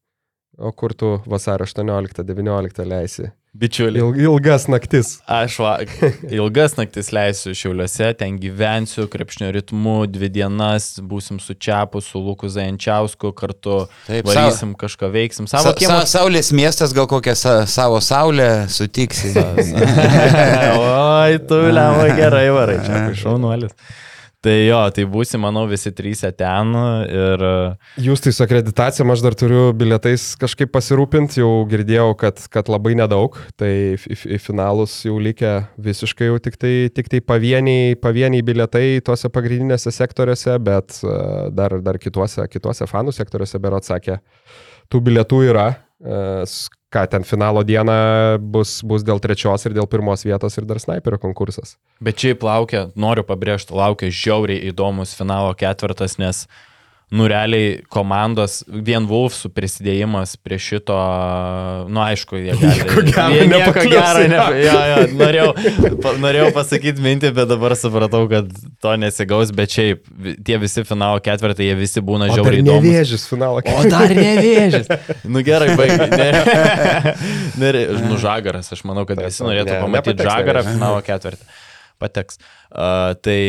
O 0.58 0.72
kur 0.74 0.96
tu 0.98 1.18
vasario 1.30 1.68
18-19 1.68 2.88
leisi? 2.88 3.32
Bičiuliai. 3.58 4.04
Il, 4.04 4.20
ilgas 4.28 4.68
naktis. 4.70 5.16
Aš 5.26 5.56
va, 5.64 5.72
ilgas 6.38 6.76
naktis 6.78 7.10
leisiu 7.16 7.56
Šiauliuose, 7.58 8.12
ten 8.20 8.36
gyvensiu 8.42 9.08
krepšnio 9.10 9.50
ritmu, 9.56 9.96
dvi 10.14 10.30
dienas, 10.36 10.92
būsim 11.02 11.40
su 11.42 11.56
Čiapu, 11.58 12.02
su 12.06 12.22
Luku 12.22 12.50
Zajančiausku, 12.54 13.32
kartu 13.38 13.80
Taip, 14.06 14.30
varysim 14.30 14.76
kažką, 14.78 15.10
veiksim. 15.16 15.50
Sa, 15.50 15.64
Savo 15.64 15.74
sa, 15.74 15.80
kiemą. 15.82 16.00
saulės 16.06 16.52
miestas, 16.54 16.94
gal 16.94 17.10
kokią 17.10 17.34
sa, 17.40 17.56
savo 17.66 17.98
saulę 18.04 18.68
sutiksi. 18.70 19.34
Oi, 20.78 21.40
tu 21.50 21.64
lemai 21.74 22.12
gerai 22.20 22.50
varai, 22.54 22.78
čia 22.86 23.08
šaunuolis. 23.24 23.74
Tai 24.46 24.54
jo, 24.54 24.78
tai 24.94 25.04
būsim, 25.10 25.42
manau, 25.42 25.64
visi 25.66 25.90
trys 25.98 26.20
ten 26.38 26.76
ir 27.10 27.44
Jūs 28.06 28.22
tai 28.22 28.34
su 28.36 28.44
akreditacija, 28.46 29.06
aš 29.10 29.24
dar 29.26 29.34
turiu 29.34 29.72
bilietais 29.74 30.36
kažkaip 30.38 30.70
pasirūpinti, 30.76 31.40
jau 31.42 31.66
girdėjau, 31.70 32.12
kad, 32.22 32.44
kad 32.54 32.70
labai 32.70 32.94
nedaug, 33.00 33.34
tai 33.58 33.72
į, 33.98 34.38
finalus 34.44 35.00
jau 35.08 35.18
likę 35.18 35.56
visiškai 35.82 36.30
jau 36.30 36.38
tik 36.38 36.62
tai, 36.62 36.76
tik 36.94 37.10
tai 37.10 37.24
pavieniai, 37.26 37.98
pavieniai 37.98 38.46
bilietai 38.46 38.86
tuose 39.02 39.34
pagrindinėse 39.34 39.96
sektoriuose, 39.96 40.54
bet 40.62 41.02
e, 41.02 41.18
dar, 41.58 41.80
dar 41.82 41.98
kituose, 41.98 42.46
kituose 42.54 42.86
fanų 42.86 43.18
sektoriuose, 43.18 43.64
berat 43.64 43.90
sakė, 43.90 44.22
tų 44.94 45.02
bilietų 45.10 45.44
yra. 45.50 45.72
Ką 46.94 47.04
ten 47.12 47.26
finalo 47.28 47.66
dieną 47.68 47.94
bus, 48.40 48.80
bus 48.80 49.04
dėl 49.04 49.20
trečios 49.20 49.66
ir 49.68 49.74
dėl 49.76 49.90
pirmos 49.92 50.24
vietos 50.24 50.56
ir 50.56 50.64
dar 50.70 50.80
sniperio 50.80 51.20
konkursas. 51.20 51.76
Bet 52.00 52.24
šiaip 52.24 52.46
laukia, 52.48 52.86
noriu 52.96 53.26
pabrėžti, 53.28 53.76
laukia 53.76 54.08
žiauriai 54.08 54.70
įdomus 54.72 55.12
finalo 55.18 55.52
ketvirtas, 55.60 56.16
nes, 56.22 56.46
nu, 57.10 57.24
realiai 57.30 57.78
komandos, 57.88 58.60
vien 58.68 59.06
Wolfsų 59.08 59.48
prisidėjimas 59.56 60.34
prie 60.44 60.58
šito, 60.60 60.96
nu, 61.88 62.02
aišku, 62.04 62.36
jie 62.42 62.56
gali. 62.60 62.82
Nieko 62.84 63.04
gero 63.08 63.30
jie 63.32 63.46
nieko 63.48 63.84
gero, 63.86 64.24
ne, 64.28 64.42
jo, 64.60 64.74
jo, 64.92 64.98
norėjau, 65.22 65.46
pa, 66.04 66.14
norėjau 66.20 66.50
pasakyti 66.58 67.06
mintį, 67.06 67.32
bet 67.38 67.48
dabar 67.54 67.78
supratau, 67.80 68.26
kad 68.32 68.52
to 68.84 68.98
nesigaus, 69.00 69.56
bet 69.56 69.78
šiaip 69.78 70.04
tie 70.44 70.60
visi 70.60 70.84
finalo 70.90 71.24
ketvirtai, 71.24 71.70
jie 71.70 71.80
visi 71.80 72.04
būna 72.04 72.28
žiauriai 72.34 72.66
įdomus. 72.66 72.84
nevėžys 72.90 73.26
finalo 73.32 73.64
O 73.64 73.88
dar 73.88 74.12
nevėžis. 74.12 74.92
Nu 75.24 75.46
gerai, 75.48 75.72
baig. 75.80 75.96
Ne, 77.58 77.72
ne, 77.74 77.82
nu 78.04 78.18
žagaras, 78.22 78.68
aš 78.74 78.84
manau, 78.88 79.06
kad 79.08 79.20
visi 79.22 79.46
norėtų 79.46 79.80
pamatyti 79.80 80.26
žagarą 80.28 80.64
finalo 80.68 81.00
ketvirtį. 81.06 81.46
Pateks. 82.02 82.40
Uh, 82.70 83.16
tai 83.24 83.40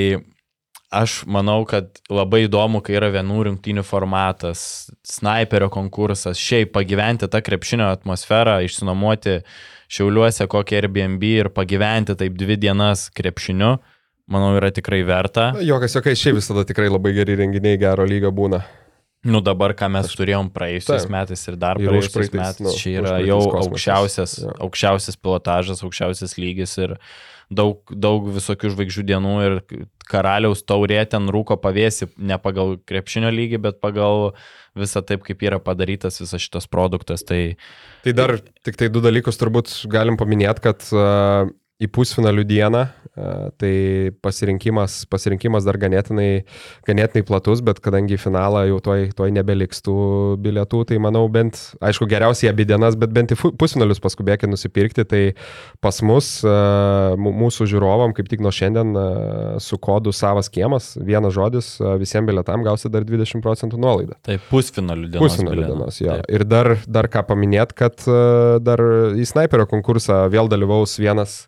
aš 0.91 1.23
manau, 1.29 1.63
kad 1.69 1.99
labai 2.11 2.47
įdomu, 2.47 2.81
kai 2.85 2.97
yra 2.97 3.11
vienų 3.13 3.43
rungtynių 3.49 3.85
formatas, 3.85 4.89
sniperio 5.07 5.69
konkursas, 5.73 6.41
šiaip 6.41 6.73
pagyventi 6.77 7.29
tą 7.29 7.43
krepšinio 7.45 7.91
atmosferą, 7.93 8.59
išsinuomoti 8.65 9.39
šiauliuose 9.93 10.47
kokį 10.53 10.79
Airbnb 10.83 11.23
ir 11.29 11.51
pagyventi 11.57 12.17
taip 12.21 12.35
dvi 12.41 12.57
dienas 12.61 13.07
krepšiniu, 13.17 13.77
manau, 14.29 14.51
yra 14.59 14.73
tikrai 14.75 15.03
verta. 15.09 15.51
Jokas, 15.65 15.97
jokai, 15.97 16.17
šiaip 16.19 16.41
visada 16.41 16.65
tikrai 16.69 16.91
labai 16.93 17.15
geri 17.17 17.37
renginiai 17.41 17.81
gero 17.81 18.05
lygio 18.09 18.33
būna. 18.35 18.63
Nu 19.29 19.41
dabar, 19.43 19.73
ką 19.75 19.89
mes 19.91 20.13
turėjom 20.15 20.47
praėjusiais 20.55 21.03
Taip. 21.05 21.11
metais 21.11 21.41
ir 21.51 21.57
dar 21.59 21.81
Ir 21.83 21.89
praėjusiais 21.91 22.13
užpraeitais, 22.29 22.39
metais, 22.39 22.61
nu, 22.63 22.75
čia 22.79 22.93
yra 23.01 23.17
jau 23.27 23.41
kosmosas. 23.51 23.67
aukščiausias, 23.73 24.35
Jo. 24.45 24.53
aukščiausias 24.69 25.17
pilotažas, 25.19 25.83
aukščiausias 25.83 26.37
lygis 26.39 26.77
ir 26.79 26.95
daug, 27.51 27.83
daug 27.91 28.29
visokių 28.35 28.73
žvaigždžių 28.75 29.05
dienų 29.09 29.35
ir 29.47 29.59
karaliaus 30.09 30.63
taurė 30.69 31.01
ten 31.11 31.29
rūko 31.33 31.59
pavėsi 31.61 32.11
ne 32.17 32.39
pagal 32.41 32.77
krepšinio 32.89 33.33
lygį, 33.35 33.61
bet 33.67 33.81
pagal 33.85 34.33
visą 34.79 35.03
taip, 35.05 35.25
kaip 35.27 35.43
yra 35.45 35.61
padarytas 35.63 36.21
visas 36.23 36.45
šitas 36.45 36.69
produktas. 36.71 37.25
Tai 37.29 37.57
Tai 38.05 38.15
dar 38.17 38.37
tik 38.65 38.79
tai 38.81 38.91
du 38.93 39.03
dalykus 39.05 39.41
turbūt 39.41 39.73
galim 39.91 40.17
paminėti, 40.21 40.65
kad 40.65 40.85
uh, 40.95 41.51
į 41.79 41.87
pusfinalių 41.95 42.43
dieną, 42.49 42.81
uh, 42.91 43.51
tai 43.61 44.11
pasirinkimas, 44.25 45.05
pasirinkimas 45.11 45.63
dar 45.67 45.77
ganėtinai, 45.79 46.43
ganėtinai 46.89 47.23
platus, 47.27 47.61
bet 47.63 47.79
kadangi 47.85 48.19
finalą 48.19 48.65
jau 48.67 48.81
toj, 48.83 49.05
toj 49.15 49.31
nebeliks 49.37 49.85
tų 49.87 49.95
bilietų, 50.43 50.81
tai 50.91 50.99
manau 51.03 51.23
bent, 51.31 51.59
aišku, 51.79 52.09
geriausiai 52.11 52.51
abi 52.51 52.67
dienas, 52.67 52.97
bet 52.99 53.13
bent 53.15 53.35
į 53.35 53.39
pusfinalius 53.61 54.03
paskubėkit 54.03 54.51
nusipirkti, 54.51 55.05
tai 55.07 55.23
pas 55.85 56.01
mus, 56.03 56.33
mū- 56.45 57.35
mūsų 57.45 57.69
žiūrovam, 57.71 58.15
kaip 58.17 58.31
tik 58.33 58.43
nuo 58.43 58.51
šiandien 58.55 58.91
uh, 58.99 59.07
su 59.63 59.79
kodu 59.79 60.11
savas 60.15 60.51
kiemas, 60.51 60.93
vienas 60.99 61.37
žodis, 61.39 61.71
visiems 62.03 62.27
bilietam 62.29 62.67
gausi 62.67 62.91
dar 62.91 63.07
20 63.07 63.39
procentų 63.45 63.79
nuolaidą. 63.79 64.19
tai 64.27 64.41
pusfinalių 64.51 65.13
dienos. 65.15 65.23
Pusfinalio 65.29 65.63
bilietų. 65.63 65.79
dienos, 65.79 66.01
jo. 66.03 66.19
Taip. 66.19 66.31
Ir 66.35 66.45
dar, 66.51 66.75
dar 66.91 67.07
ką 67.13 67.23
paminėt, 67.31 67.73
kad 67.79 68.03
e, 68.11 68.19
dar 68.67 68.83
į 69.15 69.27
sniperio 69.31 69.69
konkursą 69.71 70.25
vėl 70.33 70.51
dalyvaus 70.51 70.99
vienas 70.99 71.45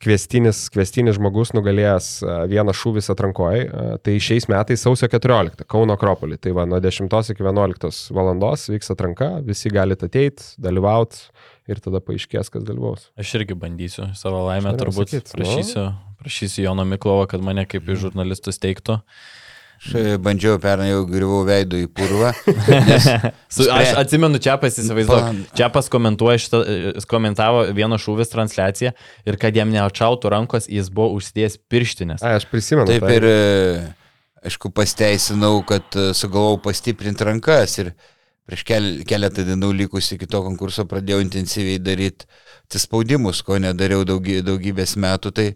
kvestinis, 0.00 0.64
kvestinis 0.72 1.18
žmogus 1.18 1.52
nugalėjęs 1.56 2.08
e, 2.24 2.34
vieną 2.50 2.74
šūvis 2.76 3.10
atrankoje. 3.12 3.66
Tai 4.04 4.16
šiais 4.22 4.48
metais 4.50 4.84
sausio 4.84 5.08
14 5.12 5.66
Kauno 5.70 5.96
Akropolį. 5.98 6.40
Tai 6.40 6.54
va, 6.56 6.66
nuo 6.68 6.80
10 6.82 7.10
iki 7.34 7.44
11 7.44 8.14
valandos 8.16 8.68
vyks 8.72 8.94
atranka, 8.94 9.32
visi 9.46 9.72
galite 9.72 10.08
ateiti, 10.08 10.46
dalyvauti 10.60 11.26
ir 11.70 11.82
tada 11.84 12.00
paaiškės, 12.04 12.50
kas 12.52 12.64
dalyvaus. 12.66 13.10
Aš 13.20 13.34
irgi 13.40 13.56
bandysiu 13.58 14.10
savo 14.18 14.42
laimę, 14.48 14.72
turbūt 14.80 15.12
sakyt, 15.12 15.34
nu. 15.34 15.36
prašysiu, 15.38 15.84
prašysiu 16.22 16.64
Jono 16.64 16.86
Miklovo, 16.88 17.28
kad 17.30 17.44
mane 17.44 17.66
kaip 17.70 17.86
žurnalistus 17.92 18.58
teiktų. 18.62 19.00
Aš 19.80 19.94
e, 19.96 20.16
bandžiau 20.20 20.58
pernai 20.60 20.90
jau 20.90 21.04
grįvau 21.08 21.40
veidų 21.48 21.78
į 21.80 21.86
purvą. 21.96 22.34
Su, 23.54 23.64
aš 23.72 23.94
atsimenu, 24.02 24.36
Čiapas 24.42 24.76
įsivaizduoju. 24.82 25.22
Pan- 25.24 25.40
Čiapas 25.56 25.88
komentuoja 25.92 26.42
šitą, 26.42 26.60
jis 26.98 27.08
komentavo 27.08 27.62
vieno 27.76 27.96
šūvis 28.00 28.28
transliaciją 28.32 28.92
ir 29.24 29.40
kad 29.40 29.56
jam 29.56 29.72
neatšautų 29.72 30.34
rankos, 30.36 30.68
jis 30.68 30.92
buvo 30.92 31.16
užsidėjęs 31.16 31.56
pirštinės. 31.72 32.20
A, 32.20 32.36
aš 32.36 32.44
prisimenu. 32.52 32.90
Taip 32.92 33.06
tą. 33.08 33.14
ir, 33.16 33.28
e, 33.30 34.12
aišku, 34.50 34.68
pasteisinau, 34.76 35.54
kad 35.64 35.96
e, 35.96 36.10
sugalvojau 36.18 36.60
pastiprinti 36.68 37.30
rankas 37.30 37.80
ir 37.80 37.94
prieš 38.50 38.66
kel, 38.68 38.90
keletą 39.08 39.46
dienų 39.48 39.72
likus 39.80 40.12
iki 40.12 40.28
to 40.28 40.42
konkurso 40.44 40.84
pradėjau 40.90 41.22
intensyviai 41.24 41.80
daryti 41.80 42.28
atsispaudimus, 42.68 43.40
ko 43.46 43.56
nedariau 43.62 44.04
daugy, 44.04 44.42
daugybės 44.44 44.98
metų. 45.00 45.32
Tai 45.40 45.48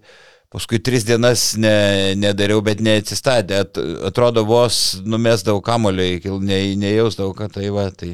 paskui 0.54 0.78
tris 0.82 1.04
dienas 1.06 1.52
ne, 1.60 2.14
nedariau, 2.18 2.62
bet 2.64 2.82
neatsistatė. 2.84 3.62
At, 3.66 3.80
atrodo, 4.10 4.44
vos 4.48 5.00
numesdavau 5.04 5.62
kamolio, 5.66 6.38
ne, 6.44 6.60
nejausdavau, 6.80 7.34
kad 7.38 7.52
tai 7.56 7.72
va. 7.74 7.88
Tai, 7.90 8.12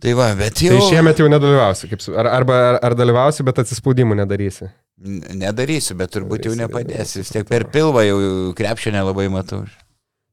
tai 0.00 0.14
va, 0.16 0.30
bet 0.38 0.62
jau. 0.64 0.76
Tai 0.78 0.86
šiemet 0.92 1.20
jau 1.20 1.26
nedalyvausi, 1.32 1.90
kaip, 1.90 2.06
ar, 2.14 2.30
arba 2.38 2.60
ar, 2.70 2.80
ar 2.90 2.96
dalyvausi, 2.98 3.44
bet 3.46 3.58
atsispaudimų 3.64 4.16
nedarysi. 4.22 4.70
Nedarysiu, 5.00 5.94
bet 5.96 6.10
turbūt 6.12 6.44
jau 6.44 6.52
Darysi, 6.52 6.60
nepadės. 6.60 6.96
darysi, 6.96 7.22
Vis 7.24 7.30
tiek 7.32 7.46
per 7.48 7.64
pilvą 7.72 8.02
jau 8.04 8.18
krepšio 8.58 8.92
nelabai 8.92 9.30
matau. 9.32 9.62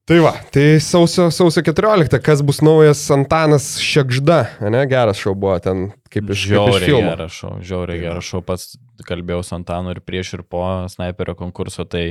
Tai 0.08 0.22
va, 0.24 0.30
tai 0.56 0.78
sausio, 0.80 1.26
sausio 1.36 1.60
14, 1.68 2.22
kas 2.24 2.40
bus 2.48 2.62
naujas 2.64 3.02
Antanas 3.12 3.74
Šekžda, 3.84 4.38
ne, 4.72 4.86
geras 4.88 5.20
šau 5.20 5.34
buvo 5.36 5.58
ten, 5.60 5.90
kaip 6.08 6.30
iš, 6.32 6.46
iš 6.46 6.46
Žiauriai 6.54 7.02
geras 7.04 7.34
šau, 7.36 7.50
žiauriai 7.60 8.00
geras 8.06 8.30
šau, 8.30 8.40
pats 8.48 8.78
kalbėjau 9.10 9.42
su 9.44 9.58
Antanu 9.58 9.92
ir 9.92 10.00
prieš 10.08 10.32
ir 10.38 10.46
po 10.48 10.62
sniperio 10.94 11.36
konkurso, 11.36 11.84
tai 11.84 12.06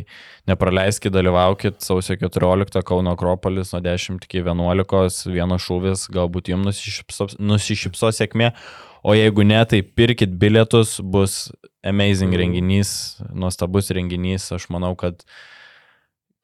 nepraleiskit, 0.51 1.15
dalyvaukit 1.17 1.81
sausio 1.89 2.19
14 2.21 2.85
Kauno 2.85 3.17
Akropolis 3.17 3.73
nuo 3.73 3.81
10 3.89 4.29
iki 4.29 4.45
11, 4.45 5.25
vienas 5.33 5.65
šūvis, 5.65 6.05
galbūt 6.13 6.53
jums 6.53 6.69
nusišypsos, 6.69 7.39
nusišypsos 7.41 8.21
sėkmė, 8.21 8.53
o 9.09 9.17
jeigu 9.17 9.49
ne, 9.49 9.65
tai 9.73 9.81
pirkit 9.81 10.37
bilietus, 10.37 10.99
bus 11.01 11.47
amazing 11.81 12.29
Mhm. 12.37 12.43
renginys, 12.45 12.95
nuostabus 13.33 13.89
renginys, 13.89 14.53
aš 14.53 14.69
manau, 14.69 14.93
kad 15.01 15.25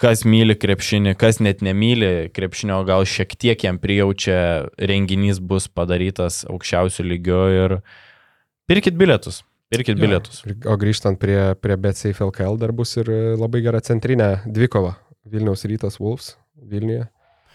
kas 0.03 0.25
myli 0.27 0.57
krepšinį, 0.59 1.13
kas 1.21 1.39
net 1.45 1.63
nemyli 1.63 2.29
krepšinio, 2.35 2.81
gal 2.89 3.05
šiek 3.07 3.37
tiek 3.39 3.63
jam 3.63 3.79
prijaučia, 3.79 4.67
renginys 4.83 5.39
bus 5.39 5.69
padarytas 5.71 6.43
aukščiausių 6.51 7.07
lygių 7.13 7.41
ir 7.61 7.77
pirkit 8.71 8.99
bilietus. 8.99 9.43
Pirkit 9.73 9.97
Jo. 9.97 10.03
bilietus. 10.05 10.43
Ir- 10.45 10.59
O 10.69 10.75
grįžtant 10.77 11.17
prie, 11.19 11.55
prie 11.57 11.77
BetSafe 11.81 12.21
LKL 12.27 12.59
dar 12.61 12.73
bus 12.77 12.97
ir 13.01 13.09
labai 13.41 13.63
gera 13.65 13.81
centrinė 13.81 14.43
dvikova. 14.45 14.97
Vilniaus 15.25 15.63
rytas 15.65 15.97
Wolves 16.03 16.35
Vilniuje. 16.61 17.07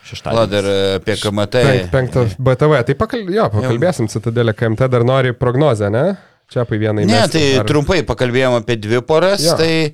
Šeštadienį. 0.08 0.38
La 0.40 0.46
dar 0.50 0.64
e, 0.66 0.96
apie 1.02 1.16
KMT. 1.20 1.62
Penk, 1.68 1.92
penktą 1.92 2.24
BTV. 2.40 2.80
Tai 2.88 2.96
pakal, 2.96 3.28
jo, 3.34 3.46
pakalbėsim, 3.52 4.08
Citadelė 4.10 4.54
KMT 4.56 4.88
dar 4.94 5.04
nori 5.06 5.34
prognozę, 5.36 5.90
ne? 5.92 6.06
Čia 6.48 6.62
apie 6.64 6.78
vieną 6.80 7.04
Ne, 7.04 7.10
įmesti, 7.12 7.42
tai 7.42 7.60
ar- 7.60 7.66
trumpai 7.68 8.02
pakalbėjom 8.08 8.56
apie 8.62 8.78
dvi 8.80 9.02
poras, 9.04 9.44
Jo. 9.44 9.58
tai 9.60 9.94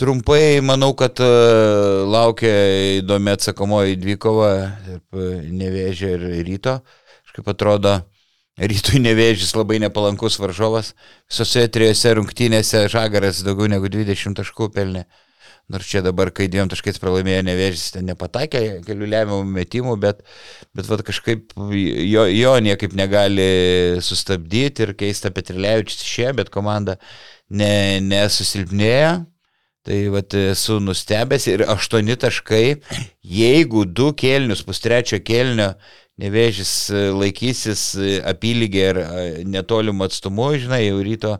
trumpai 0.00 0.60
manau, 0.64 0.92
kad 0.98 1.20
uh, 1.22 2.02
laukia 2.10 2.54
įdomi 3.00 3.34
atsakomoji 3.34 3.98
dvikova 4.02 4.50
e, 4.58 4.98
nevėžio 5.54 6.14
ir 6.16 6.26
ryto. 6.46 6.78
Kaip 7.34 7.48
atrodo, 7.50 7.96
rytui 8.60 9.00
nevėžys 9.02 9.56
labai 9.58 9.80
nepalankus 9.82 10.38
varžovas. 10.38 10.92
Visose 11.30 11.66
trijose 11.74 12.12
rungtynėse 12.14 12.84
Žagaras 12.92 13.42
daugiau 13.46 13.66
negu 13.72 13.90
20 13.90 14.38
taškų 14.38 14.70
pelnė. 14.76 15.04
Nors 15.72 15.88
čia 15.88 16.02
dabar, 16.04 16.28
kai 16.28 16.44
dviem 16.52 16.68
taškais 16.68 17.00
pralaimėjo 17.00 17.40
nevėžys, 17.46 17.94
ten 17.94 18.04
nepatakė 18.04 18.82
kelių 18.84 19.06
lemiamų 19.08 19.46
metimų, 19.48 19.94
bet, 19.96 20.20
bet 20.76 20.90
vat, 20.90 21.00
kažkaip 21.08 21.54
jo, 21.56 22.26
jo 22.28 22.52
niekaip 22.66 22.92
negali 22.94 23.48
sustabdyti 24.04 24.84
ir 24.84 24.92
keista 25.00 25.32
Petrilevičius 25.32 26.04
išėjo, 26.04 26.34
bet 26.42 26.52
komanda 26.52 26.98
ne, 27.48 28.02
nesusilpnėjo. 28.04 29.22
Tai 29.84 29.98
vat, 30.14 30.32
esu 30.54 30.78
nustebęs 30.80 31.44
ir 31.52 31.66
aštuoni 31.68 32.16
taškai, 32.16 32.64
jeigu 33.20 33.84
du 33.84 34.14
kelnius, 34.16 34.62
pustrečio 34.64 35.18
kelnio 35.20 35.74
nevėžys 36.22 36.72
e, 36.94 37.00
laikysis 37.10 37.80
e, 37.98 38.10
apylygė 38.30 38.82
ir 38.92 38.98
e, 39.02 39.06
netolimų 39.50 40.06
atstumų, 40.06 40.46
žinai, 40.62 40.78
jau 40.84 41.00
ryto 41.02 41.32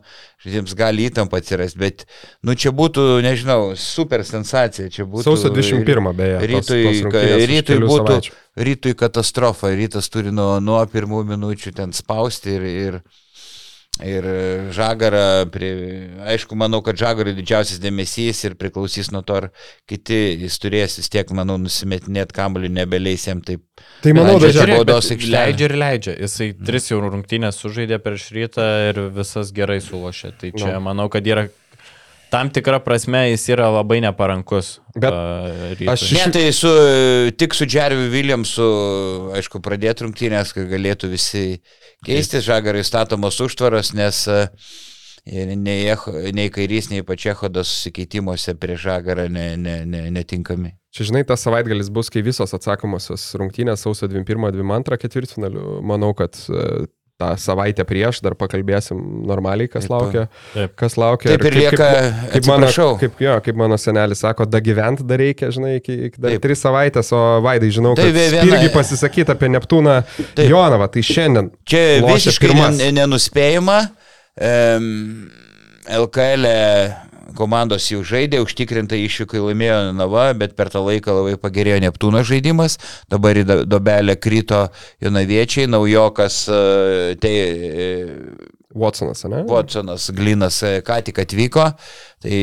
žaidėjams 0.43 0.73
gali 0.77 1.05
įtampa 1.07 1.39
atsirasti, 1.39 1.79
bet, 1.79 2.03
nu, 2.43 2.57
čia 2.59 2.73
būtų, 2.75 3.05
nežinau, 3.23 3.71
super 3.79 4.25
sensacija, 4.27 4.91
čia 4.91 5.07
būtų... 5.07 5.23
Sausio 5.29 5.53
21 5.55 6.11
beje. 6.19 6.35
tos- 6.41 6.51
Rytui, 6.51 6.81
tos 6.83 6.99
už 6.99 7.47
rytui 7.53 7.79
būtų, 7.85 8.01
savaičių. 8.11 8.35
rytui 8.67 8.95
katastrofa, 8.99 9.71
rytas 9.79 10.11
turi 10.11 10.35
nuo, 10.35 10.57
nuo 10.59 10.81
pirmų 10.91 11.23
minučių 11.31 11.73
ten 11.79 11.95
spausti 11.95 12.57
ir, 12.59 12.67
ir, 12.67 12.99
ir 14.03 14.25
žagarą, 14.75 15.45
prie, 15.53 15.69
aišku, 16.33 16.57
manau, 16.59 16.81
kad 16.83 16.97
žagarui 16.99 17.35
didžiausias 17.37 17.79
dėmesys 17.83 18.41
ir 18.49 18.55
priklausys 18.59 19.11
nuo 19.15 19.21
to, 19.23 19.37
ar 19.39 19.47
kiti 19.89 20.17
jis 20.41 20.57
turės 20.59 20.97
vis 20.99 21.11
tiek, 21.13 21.31
manau, 21.37 21.55
nusimetinėti 21.61 22.35
kamuolį, 22.35 22.73
nebeleis 22.75 23.27
jam 23.29 23.43
taip. 23.45 23.63
Tai 24.03 24.15
manau, 24.17 24.37
žiūrėk, 24.43 24.81
baudos 24.81 25.07
Bet 25.09 25.17
aikštelę. 25.17 25.35
Leidžia 25.37 25.69
ir 25.69 25.75
leidžia. 25.79 26.15
Jisai 26.25 26.49
tris 26.67 26.89
jau 26.91 26.99
rungtynės 27.03 27.59
sužaidė 27.61 28.01
prieš 28.03 28.29
rytą 28.35 28.67
ir 28.89 29.01
visas 29.15 29.53
gerai 29.55 29.79
sulošė. 29.83 30.33
Tai 30.41 30.51
čia 30.55 30.73
Nu. 30.75 30.83
manau, 30.89 31.07
kad 31.11 31.27
yra 31.27 31.47
tam 32.35 32.49
tikra 32.53 32.81
prasme 32.83 33.21
jis 33.31 33.47
yra 33.55 33.69
labai 33.71 34.01
neparankus. 34.03 34.75
Bet 34.95 35.11
a, 35.15 35.21
rytui. 35.73 35.87
aš- 35.93 36.11
Ne, 36.17 36.25
tai 36.35 36.45
su, 36.55 36.71
tik 37.39 37.55
su 37.57 37.65
Džerviu 37.67 38.09
Williamsu, 38.13 38.67
aišku, 39.39 39.61
pradėti 39.63 40.03
rungtynės, 40.05 40.51
kad 40.55 40.67
galėtų 40.71 41.09
visi 41.15 41.45
keistis, 42.05 42.43
žagarai 42.47 42.83
statomos 42.85 43.39
užtvaros, 43.43 43.93
nes 43.97 44.19
nei, 45.25 45.87
nei 46.37 46.49
kairys, 46.53 46.91
nei 46.91 47.01
pačehodas 47.07 47.71
susikeitimuose 47.71 48.53
prie 48.61 48.75
žagarą 48.77 49.25
ne, 49.31 49.55
ne, 49.57 49.77
ne, 49.89 50.03
netinkami. 50.13 50.75
Čia 50.95 51.09
žinai, 51.09 51.23
tas 51.27 51.41
savaitgalis 51.43 51.89
bus, 51.91 52.11
kai 52.13 52.21
visos 52.23 52.53
atsakomosios 52.55 53.23
rungtynės 53.39 53.81
sausio 53.83 54.07
21-22 54.11 54.99
ketvirtfinalių. 55.01 55.63
Manau, 55.83 56.13
kad 56.15 56.37
tą 57.15 57.29
savaitę 57.39 57.85
prieš, 57.87 58.17
dar 58.25 58.33
pakalbėsim 58.35 58.97
normaliai, 59.27 59.69
kas 59.71 59.85
Taip. 59.85 59.93
laukia. 59.93 60.23
Taip. 60.53 60.73
Kas 60.75 60.97
laukia. 60.99 61.29
Taip 61.31 61.45
ir 61.47 61.53
kaip- 61.53 61.59
lieka, 61.61 61.77
kaip, 61.77 62.31
kaip, 62.33 62.47
mano, 62.49 62.67
atsiprašau. 62.67 62.99
kaip, 62.99 63.21
jo, 63.23 63.35
kaip 63.45 63.55
mano 63.55 63.77
senelis 63.79 64.19
sako, 64.19 64.45
da 64.45 64.59
gyventi 64.59 65.05
dar 65.07 65.17
reikia, 65.23 65.47
žinai, 65.55 65.77
iki, 65.79 65.95
iki 66.09 66.19
dar 66.19 66.31
Taip. 66.35 66.41
tris 66.43 66.59
savaitės, 66.65 67.13
o 67.15 67.21
Vaidai, 67.45 67.71
žinau, 67.71 67.95
Tai 67.95 68.03
kad 68.09 68.13
viena- 68.19 68.43
irgi 68.59 68.69
pasisakyti 68.73 69.31
apie 69.31 69.47
Neptūną 69.47 70.03
Taip. 70.35 70.49
Jonavą, 70.51 70.89
tai 70.91 71.01
šiandien. 71.01 71.51
Čia 71.65 72.01
visiškai 72.03 72.51
pirmas. 72.51 72.77
nen- 72.77 72.95
nenuspėjama. 72.99 73.79
Um, 74.35 75.31
LKL 75.87 76.45
komandos 77.37 77.87
jau 77.89 78.03
žaidė, 78.05 78.41
užtikrintai 78.45 79.01
išvykai 79.05 79.41
laimėjo 79.41 79.79
Nava, 79.97 80.27
bet 80.37 80.55
per 80.55 80.69
tą 80.73 80.83
laiką 80.85 81.15
labai 81.17 81.35
pagerėjo 81.41 81.81
Neptūno 81.87 82.21
žaidimas. 82.27 82.77
Dabar 83.11 83.39
į 83.41 83.45
do- 83.49 83.63
dobelę 83.65 84.15
krito 84.21 84.67
Jonaviečiai, 85.01 85.67
naujokas 85.71 86.43
tai, 87.19 87.33
Watsonas, 88.75 89.23
ne? 89.31 89.43
Watsonas 89.47 90.09
Glinas 90.11 90.57
e, 90.67 90.81
ką 90.83 90.97
tik 91.07 91.21
atvyko, 91.23 91.69
tai 92.25 92.39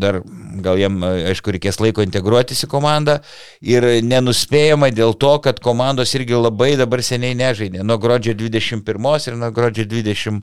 dar 0.00 0.22
gal 0.64 0.78
jam, 0.80 0.96
e, 1.04 1.26
aišku, 1.32 1.52
reikės 1.52 1.76
laiko 1.82 2.00
integruotis 2.06 2.64
į 2.64 2.70
komandą 2.72 3.18
ir 3.60 3.84
nenuspėjama 4.04 4.88
dėl 4.96 5.12
to, 5.20 5.34
kad 5.44 5.60
komandos 5.64 6.14
irgi 6.16 6.38
labai 6.40 6.70
dabar 6.80 7.02
seniai 7.04 7.36
nežaidė, 7.36 7.84
nuo 7.84 7.98
gruodžio 8.00 8.32
21 8.40 9.28
ir 9.28 9.36
nuo 9.42 9.50
gruodžio 9.52 9.84
22. 9.92 10.42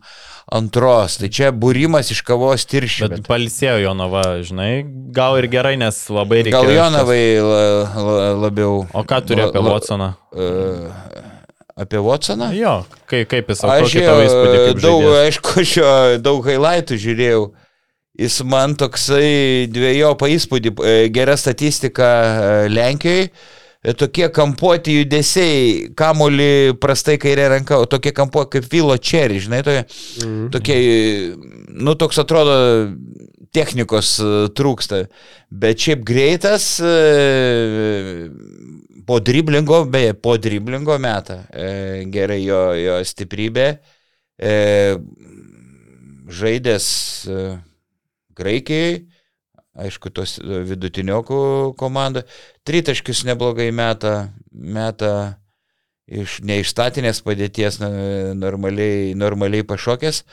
Tai 1.21 1.29
čia 1.31 1.51
būrimas 1.55 2.09
iš 2.13 2.21
kavos 2.27 2.65
tirščių. 2.69 3.09
Bet 3.15 3.27
palisėjo 3.29 3.77
Jonava, 3.85 4.23
žinai, 4.45 4.83
gal 5.15 5.37
ir 5.41 5.47
gerai, 5.51 5.75
nes 5.79 5.97
labai 6.11 6.41
reikia. 6.45 6.57
Gal 6.61 6.73
Jonavai 6.75 7.21
la, 7.41 7.61
la, 7.97 8.31
labiau. 8.47 8.81
O 8.93 9.03
ką 9.07 9.21
turi 9.25 9.45
apie 9.45 9.59
la- 9.61 9.67
la- 9.69 9.75
Watsoną? 9.77 10.09
e, 10.31 11.30
Apie 11.79 11.99
Watsoną? 12.03 12.51
Jo, 12.53 12.73
kaip, 13.07 13.29
kaip 13.31 13.49
jis 13.53 13.61
Aš 13.63 13.85
kokį 13.87 14.01
jau 14.03 14.15
kaip 14.19 14.81
daug, 14.83 15.01
žaidėjas? 15.05 15.27
aišku, 15.27 15.63
šio 15.71 15.91
daug 16.21 16.45
highlightų 16.49 16.97
žiūrėjau. 17.05 17.45
Jis 18.21 18.41
man 18.43 18.75
toksai 18.75 19.69
dviejopą 19.71 20.27
įspūdį, 20.35 20.73
e, 20.83 20.95
gera 21.15 21.37
statistika 21.39 22.09
e, 22.11 22.69
Lenkijoje, 22.69 23.29
e, 23.81 23.93
tokie 23.97 24.27
kampuoti 24.35 24.97
judesiai, 24.99 25.87
kamoli 25.97 26.75
prastai 26.83 27.15
kairė 27.17 27.47
ranka, 27.55 27.79
o 27.79 27.87
tokie 27.89 28.11
kampuoti 28.13 28.57
kaip 28.59 28.67
Vilo 28.73 28.97
Čeri, 28.99 29.39
žinai, 29.41 29.63
tokie, 29.63 29.85
Mhm. 30.21 30.49
tokie, 30.53 30.77
nu 31.71 31.95
toks 31.95 32.19
atrodo, 32.21 32.59
technikos 33.55 34.19
e, 34.19 34.29
trūksta, 34.59 35.05
bet 35.51 35.79
šiaip 35.79 36.03
greitas, 36.07 36.67
e, 36.83 38.29
po 39.11 39.19
driblingo, 39.19 39.83
beje, 39.91 40.13
po 40.13 40.37
driblingo 40.39 40.95
metą, 41.03 41.41
e, 41.51 42.03
gerai 42.07 42.37
jo, 42.45 42.61
jo 42.79 42.93
stiprybė, 43.03 43.65
e, 44.39 44.53
žaidęs 46.31 46.87
e, 47.27 47.41
Graikijai, 48.39 48.95
aišku, 49.83 50.13
tos 50.15 50.37
vidutiniokų 50.39 51.41
komanda, 51.75 52.23
tritaškius 52.63 53.25
neblogai 53.27 53.67
meta, 53.75 54.31
meta 54.47 55.13
iš 56.07 56.39
neišstatinės 56.47 57.19
padėties, 57.27 57.83
normaliai, 58.39 59.11
normaliai 59.19 59.67
pašokęs. 59.67 60.23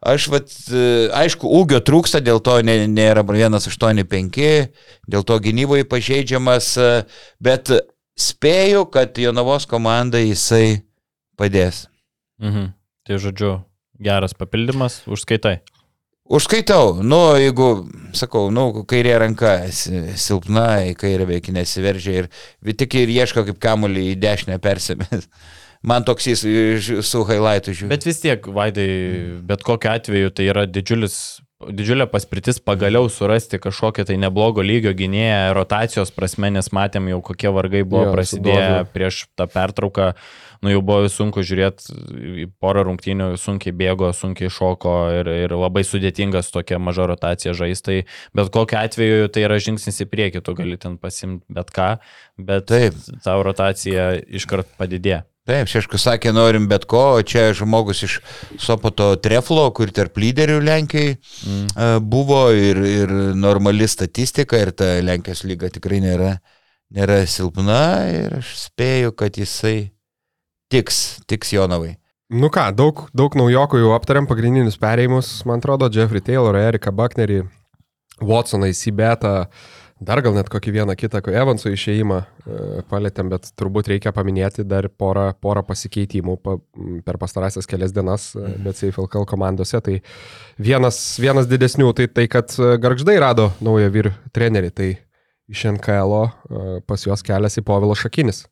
Aš, 0.00 0.30
vat, 0.32 0.54
e, 0.70 1.08
aišku, 1.18 1.50
ūgio 1.50 1.82
trūksta, 1.82 2.22
dėl 2.22 2.38
to 2.38 2.60
nėra 2.62 3.26
185, 3.26 4.70
dėl 5.10 5.26
to 5.26 5.42
gynyboje 5.42 5.90
pažeidžiamas, 5.90 6.76
e, 6.78 6.92
bet 7.42 7.74
spėju, 8.20 8.84
kad 8.92 9.16
Jonavos 9.20 9.66
komandai 9.70 10.26
jisai 10.28 10.82
padės. 11.40 11.86
Mhm. 12.40 12.72
Tai 13.08 13.18
žodžiu, 13.20 13.52
geras 14.00 14.34
papildymas, 14.36 15.00
užskaitai. 15.10 15.60
Užskaitau, 16.30 17.00
nu, 17.02 17.18
jeigu, 17.42 17.88
sakau, 18.14 18.52
nu, 18.54 18.84
kairė 18.86 19.16
ranka 19.18 19.56
si- 19.74 20.12
silpna, 20.14 20.84
į 20.86 20.92
kairę 21.00 21.24
beveik 21.26 21.48
nesiveržia 21.50 22.20
ir 22.22 22.28
tik 22.78 22.94
ir 23.00 23.10
ieško 23.10 23.42
kaip 23.48 23.58
kamuolį 23.58 24.04
į 24.12 24.20
dešinę 24.22 24.60
persimės. 24.62 25.26
Man 25.90 26.04
toks 26.04 26.28
jis 26.28 26.44
su 27.08 27.24
highlightu 27.26 27.72
žiūri. 27.74 27.88
Bet 27.90 28.06
vis 28.06 28.20
tiek, 28.22 28.46
Vaidai, 28.46 28.86
bet 29.48 29.64
kokiu 29.66 29.90
atveju 29.90 30.30
tai 30.36 30.46
yra 30.52 30.66
didžiulis, 30.68 31.16
didžiulė 31.60 32.06
paspirtis 32.08 32.60
pagaliau 32.64 33.08
surasti 33.12 33.60
kažkokią 33.60 34.06
tai 34.08 34.16
neblogo 34.20 34.62
lygio 34.64 34.92
gynėją 34.96 35.52
rotacijos 35.56 36.12
prasme, 36.14 36.48
nes 36.52 36.70
matėm 36.72 37.10
jau 37.12 37.20
kokie 37.24 37.52
vargai 37.52 37.82
buvo 37.84 38.08
Jo, 38.08 38.14
prasidėję 38.14 38.68
Dožu. 38.70 38.88
prieš 38.94 39.18
tą 39.36 39.46
pertrauką. 39.50 40.12
Nu 40.60 40.72
jau 40.72 40.82
buvo 40.84 41.08
sunku 41.08 41.40
žiūrėti, 41.40 42.46
porą 42.60 42.84
rungtynių 42.84 43.30
sunkiai 43.40 43.72
bėgo, 43.72 44.10
sunkiai 44.12 44.52
šoko 44.52 44.92
ir, 45.20 45.30
ir 45.46 45.54
labai 45.56 45.86
sudėtingas 45.88 46.52
tokia 46.52 46.76
maža 46.76 47.08
rotacija 47.08 47.54
žaistai. 47.56 48.02
Bet 48.36 48.52
kokiu 48.52 48.76
atveju 48.80 49.30
tai 49.32 49.46
yra 49.48 49.56
žingsnis 49.56 50.02
į 50.04 50.08
priekį, 50.12 50.44
tu 50.44 50.56
gali 50.58 50.76
ten 50.80 50.98
pasimti 51.00 51.44
bet 51.48 51.72
ką, 51.72 51.94
bet 52.36 52.68
Taip. 52.68 53.00
tavo 53.24 53.48
rotacija 53.48 54.12
iškart 54.28 54.76
padidėjo. 54.80 55.24
Taip, 55.48 55.70
Šeškus 55.72 56.04
sakė, 56.04 56.34
norim 56.36 56.66
bet 56.68 56.84
ko, 56.90 57.00
o 57.16 57.22
čia 57.24 57.46
žmogus 57.56 58.02
iš 58.04 58.18
Sopoto 58.60 59.14
Treflo, 59.24 59.62
kur 59.72 59.88
tarp 59.96 60.18
lyderių 60.20 60.58
Lenkijai 60.66 61.14
mm. 61.16 62.02
buvo 62.04 62.42
ir, 62.52 62.80
ir 62.84 63.14
normali 63.38 63.88
statistika 63.88 64.60
ir 64.60 64.74
ta 64.76 64.98
Lenkijos 65.00 65.46
lyga 65.48 65.72
tikrai 65.72 66.02
nėra, 66.04 66.34
nėra 66.92 67.22
silpna 67.24 67.80
ir 68.12 68.36
aš 68.42 68.52
spėju, 68.66 69.16
kad 69.16 69.40
jisai 69.40 69.90
tiks, 70.70 71.22
tiks 71.24 71.56
Jonavai. 71.56 71.96
Nu 72.30 72.52
ką, 72.52 72.68
daug, 72.76 73.06
daug 73.16 73.34
naujokų 73.34 73.80
jau 73.80 73.94
aptariam, 73.96 74.28
pagrindinius 74.30 74.76
perėjimus, 74.78 75.32
man 75.48 75.58
atrodo, 75.58 75.88
Jeffrey 75.90 76.22
Taylor, 76.22 76.54
Erika 76.60 76.92
Bucknerį, 76.94 77.40
Watsoną 78.22 78.68
į 78.70 78.76
Sibetą, 78.76 79.48
dar 80.00 80.22
gal 80.24 80.34
net 80.36 80.48
kokį 80.50 80.72
vieną 80.78 80.96
kitą, 80.98 81.20
Evansų 81.20 81.74
išėjimą 81.74 82.18
e, 82.20 82.24
palėtėm, 82.90 83.30
bet 83.32 83.50
turbūt 83.58 83.90
reikia 83.92 84.12
paminėti 84.16 84.64
dar 84.68 84.88
porą, 84.88 85.30
porą 85.36 85.62
pasikeitimų 85.68 86.36
pa, 86.40 86.56
per 87.06 87.20
pastarąsias 87.20 87.68
kelias 87.70 87.94
dienas, 87.96 88.30
e, 88.34 88.54
bet 88.64 88.80
SafeLKL 88.80 89.28
komandose. 89.28 89.80
Tai 89.84 89.98
vienas, 90.58 90.98
vienas 91.20 91.48
didesnių, 91.50 91.92
tai 91.96 92.08
tai, 92.08 92.26
kad 92.32 92.56
e, 92.56 92.74
Gargždai 92.80 93.18
rado 93.20 93.50
naują 93.60 93.92
vyr 93.92 94.12
trenerį, 94.36 94.72
tai 94.72 94.90
iš 95.50 95.66
NKL 95.74 96.14
pas 96.86 97.02
juos 97.02 97.24
keliasi 97.26 97.64
Povilas 97.66 98.00
Šakinis. 98.04 98.44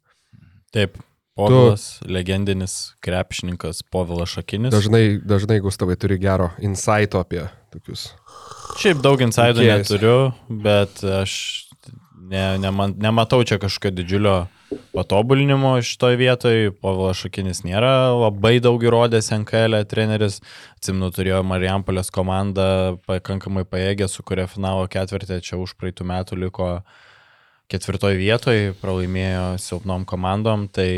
Taip, 0.75 0.99
Povilas, 1.39 2.01
tu... 2.03 2.11
legendinis 2.11 2.75
krepšininkas 3.05 3.85
Povilas 3.87 4.35
Šakinis. 4.35 4.75
Dažnai, 4.75 5.21
dažnai 5.23 5.61
Gustavai 5.63 5.97
turi 5.97 6.19
gero 6.19 6.51
insighto 6.59 7.23
apie 7.23 7.47
tokius. 7.73 8.11
Šiaip 8.79 9.03
daug 9.05 9.21
Veikėjas. 9.63 9.89
neturiu, 9.89 10.19
bet 10.49 11.03
aš 11.03 11.35
ne, 12.29 12.45
neman, 12.59 12.95
nematau 13.01 13.43
čia 13.45 13.59
kažkokio 13.61 13.95
didžiulio 13.97 14.37
patobulinimo 14.93 15.77
šitoje 15.83 16.19
vietoje. 16.21 16.71
Povilas 16.83 17.21
Šakinis 17.23 17.63
nėra 17.65 18.13
labai 18.15 18.59
daug 18.65 18.83
įrodęs 18.85 19.31
NKL 19.41 19.81
treneris. 19.89 20.41
Atsimnu, 20.79 21.11
turėjo 21.15 21.43
Marijampolės 21.47 22.13
komandą 22.15 22.99
pakankamai 23.09 23.65
paėgę, 23.69 24.09
su 24.11 24.25
kuria 24.27 24.49
finalo 24.51 24.89
ketvirtė 24.91 25.41
čia 25.45 25.61
už 25.61 25.77
praeitų 25.79 26.09
metų 26.09 26.41
liko 26.45 26.73
ketvirtoje 27.69 28.17
vietoje, 28.17 28.73
pralaimėjo 28.81 29.59
silpnom 29.61 30.07
komandom, 30.09 30.65
tai 30.73 30.89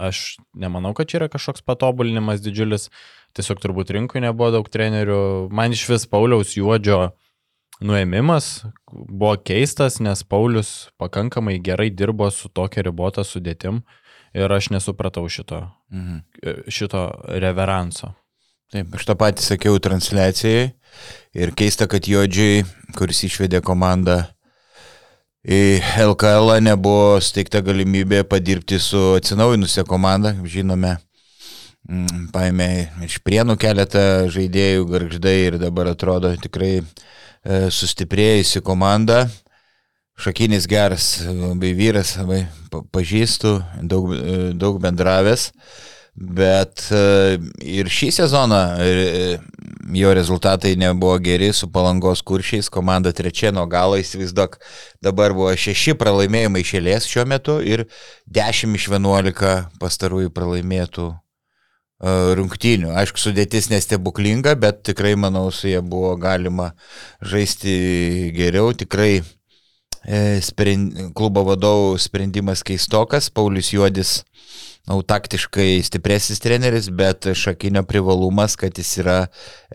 aš 0.00 0.38
nemanau, 0.56 0.94
kad 0.96 1.10
čia 1.10 1.18
yra 1.20 1.28
kažkoks 1.32 1.64
patobulinimas 1.68 2.40
didžiulis. 2.40 2.88
Tiesiog 3.36 3.60
turbūt 3.62 3.92
rinkui 3.94 4.20
nebuvo 4.24 4.50
daug 4.56 4.68
trenerių. 4.68 5.48
Man 5.54 5.72
iš 5.76 5.84
vis 5.92 6.06
Pauliaus 6.10 6.56
Juodžio 6.58 7.12
nuėmimas 7.80 8.64
buvo 8.90 9.36
keistas, 9.38 10.00
nes 10.02 10.22
Paulius 10.26 10.90
pakankamai 11.00 11.58
gerai 11.62 11.90
dirbo 11.90 12.28
su 12.34 12.50
tokia 12.52 12.84
ribota 12.88 13.24
sudėtim 13.24 13.82
ir 14.34 14.52
aš 14.52 14.70
nesupratau 14.74 15.28
šito, 15.28 15.70
Mhm. 15.90 16.18
šito 16.68 17.06
reveranso. 17.40 18.14
Taip, 18.70 18.94
aš 18.94 19.04
tą 19.06 19.14
patį 19.18 19.42
sakiau 19.42 19.78
transliacijai 19.82 20.72
ir 21.34 21.50
keista, 21.58 21.88
kad 21.90 22.02
Jodžiai, 22.06 22.64
kuris 22.94 23.24
išvedė 23.26 23.60
komandą 23.62 24.28
į 25.42 25.80
LKL, 25.98 26.60
nebuvo 26.62 27.18
steigta 27.20 27.62
galimybė 27.62 28.22
padirbti 28.28 28.78
su 28.78 29.16
atsinaujinusią 29.18 29.84
komandą, 29.88 30.34
žinome. 30.46 30.98
Mm, 31.88 32.30
Paėmė 32.34 32.70
iš 33.06 33.18
prienų 33.24 33.56
keletą 33.60 34.26
žaidėjų, 34.32 34.86
garždai 34.90 35.36
ir 35.46 35.58
dabar 35.62 35.92
atrodo 35.94 36.32
tikrai 36.40 36.80
e, 36.80 36.84
sustiprėjusi 37.72 38.62
komanda. 38.66 39.24
Šakinis 40.20 40.66
geras, 40.68 41.22
labai 41.24 41.72
vyras, 41.72 42.16
labai 42.20 42.42
pa- 42.72 42.82
pažįstu, 42.92 43.54
daug, 43.88 44.12
e, 44.12 44.52
daug 44.52 44.80
bendravęs. 44.82 45.50
Bet 46.20 46.88
e, 46.92 47.38
ir 47.64 47.88
šį 47.88 48.10
sezoną 48.18 48.58
jo 49.94 50.10
rezultatai 50.14 50.74
nebuvo 50.76 51.16
geri 51.22 51.52
su 51.52 51.70
palangos 51.72 52.20
kuršiais, 52.22 52.68
komanda 52.70 53.12
trečia 53.12 53.52
nuo 53.54 53.64
galo 53.70 53.96
įsivaizduok, 53.98 54.58
dabar 55.02 55.32
buvo 55.34 55.54
šeši 55.56 55.94
pralaimėjimai 55.98 56.62
išėlės 56.66 57.08
šiuo 57.10 57.24
metu 57.30 57.58
ir 57.64 57.86
10 58.30 58.76
iš 58.78 58.90
11 58.92 59.56
pastarųjų 59.80 60.34
pralaimėtų 60.34 61.10
rungtynių. 62.00 62.94
Aišku, 62.96 63.20
sudėtis 63.20 63.68
nestebuklinga, 63.72 64.54
bet 64.60 64.82
tikrai, 64.88 65.14
manau, 65.20 65.50
su 65.52 65.68
jie 65.68 65.80
buvo 65.84 66.14
galima 66.20 66.72
žaisti 67.20 68.32
geriau. 68.36 68.72
Tikrai 68.72 69.20
e, 69.20 70.40
sprend, 70.44 71.12
klubo 71.16 71.44
vadovų 71.50 71.98
sprendimas 72.00 72.64
keistokas. 72.64 73.28
Paulius 73.34 73.72
Juodis 73.74 74.20
na, 74.88 74.96
taktiškai 75.04 75.82
stipresnis 75.84 76.40
treneris, 76.40 76.88
bet 76.88 77.28
šakinio 77.36 77.82
privalumas, 77.88 78.56
kad 78.56 78.78
jis 78.80 78.94
yra 79.02 79.18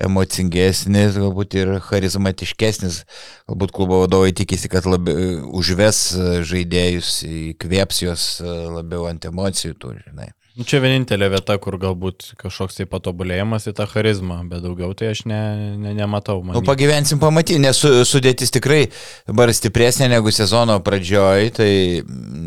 emocingesnis, 0.02 1.20
galbūt 1.22 1.60
ir 1.62 1.76
charizmatiškesnis. 1.86 3.04
Galbūt 3.46 3.76
klubo 3.76 4.02
vadovai 4.02 4.34
tikisi, 4.34 4.72
kad 4.72 4.90
labiau 4.90 5.46
užves 5.62 6.08
žaidėjus, 6.50 7.20
įkvėps 7.54 8.02
juos 8.02 8.26
labiau 8.42 9.06
ant 9.12 9.30
emocijų, 9.30 9.78
tu 9.78 9.94
žinai. 9.94 10.32
Nu, 10.56 10.64
čia 10.64 10.80
vienintelė 10.80 11.28
vieta, 11.34 11.58
kur 11.60 11.76
galbūt 11.76 12.30
kažkoks 12.40 12.78
tai 12.78 12.86
patobulėjimas 12.88 13.66
į 13.68 13.74
tą 13.76 13.90
charizmą, 13.92 14.38
bet 14.48 14.62
daugiau 14.64 14.94
tai 14.96 15.10
aš 15.12 15.26
ne, 15.28 15.40
ne, 15.76 15.92
nematau. 15.98 16.38
Na, 16.48 16.56
nu, 16.56 16.62
pagyvensim 16.64 17.20
pamatyti, 17.20 17.60
nes 17.60 17.82
sudėtis 18.08 18.56
tikrai 18.56 18.86
dabar 19.28 19.52
stipresnė 19.52 20.08
negu 20.14 20.32
sezono 20.32 20.78
pradžioj, 20.86 21.52
tai 21.60 21.70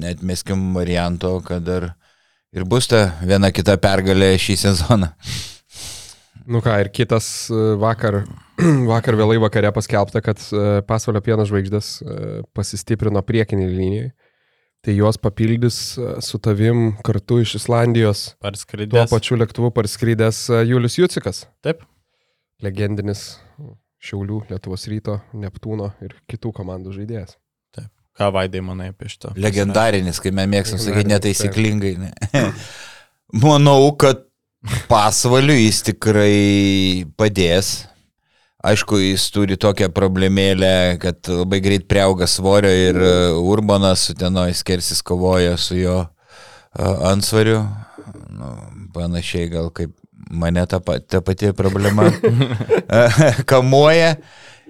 net 0.01 0.25
meskim 0.25 0.71
varianto, 0.79 1.35
kad 1.45 1.67
dar 1.69 1.91
ir 2.57 2.65
bus 2.65 2.89
ta 2.89 3.11
viena 3.21 3.53
kita 3.53 3.77
pergalė 3.83 4.33
šį 4.41 4.57
sezoną. 4.65 5.13
Nu 6.49 6.63
ką, 6.65 6.79
ir 6.81 6.89
kitas 6.89 7.27
e, 7.53 7.75
vakar, 7.77 8.23
vakar 8.93 9.19
vėlai 9.21 9.37
vakare 9.43 9.69
paskelbta, 9.77 10.23
kad 10.25 10.41
e, 10.49 10.81
pasaulio 10.89 11.21
pieno 11.21 11.45
žvaigždės 11.45 11.91
e, 12.01 12.17
pasistiprino 12.57 13.21
priekinį 13.21 13.69
liniją. 13.69 14.09
Tai 14.87 14.95
juos 14.95 15.19
papildys 15.19 15.79
su 16.25 16.39
tavim 16.43 16.93
kartu 17.05 17.41
iš 17.43 17.57
Islandijos. 17.59 18.23
Parskridęs. 18.45 19.09
Tuo 19.09 19.19
pačiu 19.19 19.39
lėktuvu 19.41 19.73
parskrydęs 19.75 20.45
Julius 20.69 21.01
Jucikas. 21.01 21.45
Taip. 21.67 21.83
Legendinis 22.63 23.27
Šiaulių, 23.99 24.45
Lietuvos 24.53 24.87
ryto, 24.91 25.19
Neptūno 25.35 25.93
ir 26.07 26.15
kitų 26.31 26.55
komandų 26.55 26.95
žaidėjas. 26.95 27.37
Ką 28.19 28.33
vaidai 28.35 28.61
manai 28.67 28.91
apie 28.91 29.07
šitą? 29.13 29.31
Legendarinis, 29.39 30.19
kai 30.19 30.33
mes 30.35 30.49
mėgstam 30.51 30.81
sakyti 30.83 31.13
netaisyklingai. 31.13 31.93
Ne. 32.03 32.43
Manau, 33.45 33.93
kad 34.01 34.25
pasvaliu 34.91 35.55
jis 35.55 35.85
tikrai 35.87 37.05
padės. 37.19 37.85
Aišku, 38.59 38.97
jis 38.99 39.29
turi 39.31 39.55
tokią 39.55 39.87
problemėlę, 39.95 40.99
kad 40.99 41.29
labai 41.31 41.61
greit 41.63 41.85
priauga 41.87 42.27
svorio 42.27 42.73
ir 42.75 42.97
e, 42.99 43.11
Urbanas 43.39 44.09
su 44.09 44.17
tenoj 44.19 44.51
skersis 44.59 44.99
kovoja 45.07 45.55
su 45.55 45.77
jo 45.79 46.01
e, 46.03 46.09
ansvariu. 47.07 47.61
Nu, 48.35 48.51
panašiai 48.97 49.47
gal 49.53 49.71
kaip 49.71 49.95
mane 50.35 50.67
ta, 50.67 50.81
ta 50.83 51.21
pati 51.23 51.53
problema 51.55 52.11
kamuoja. 53.53 54.17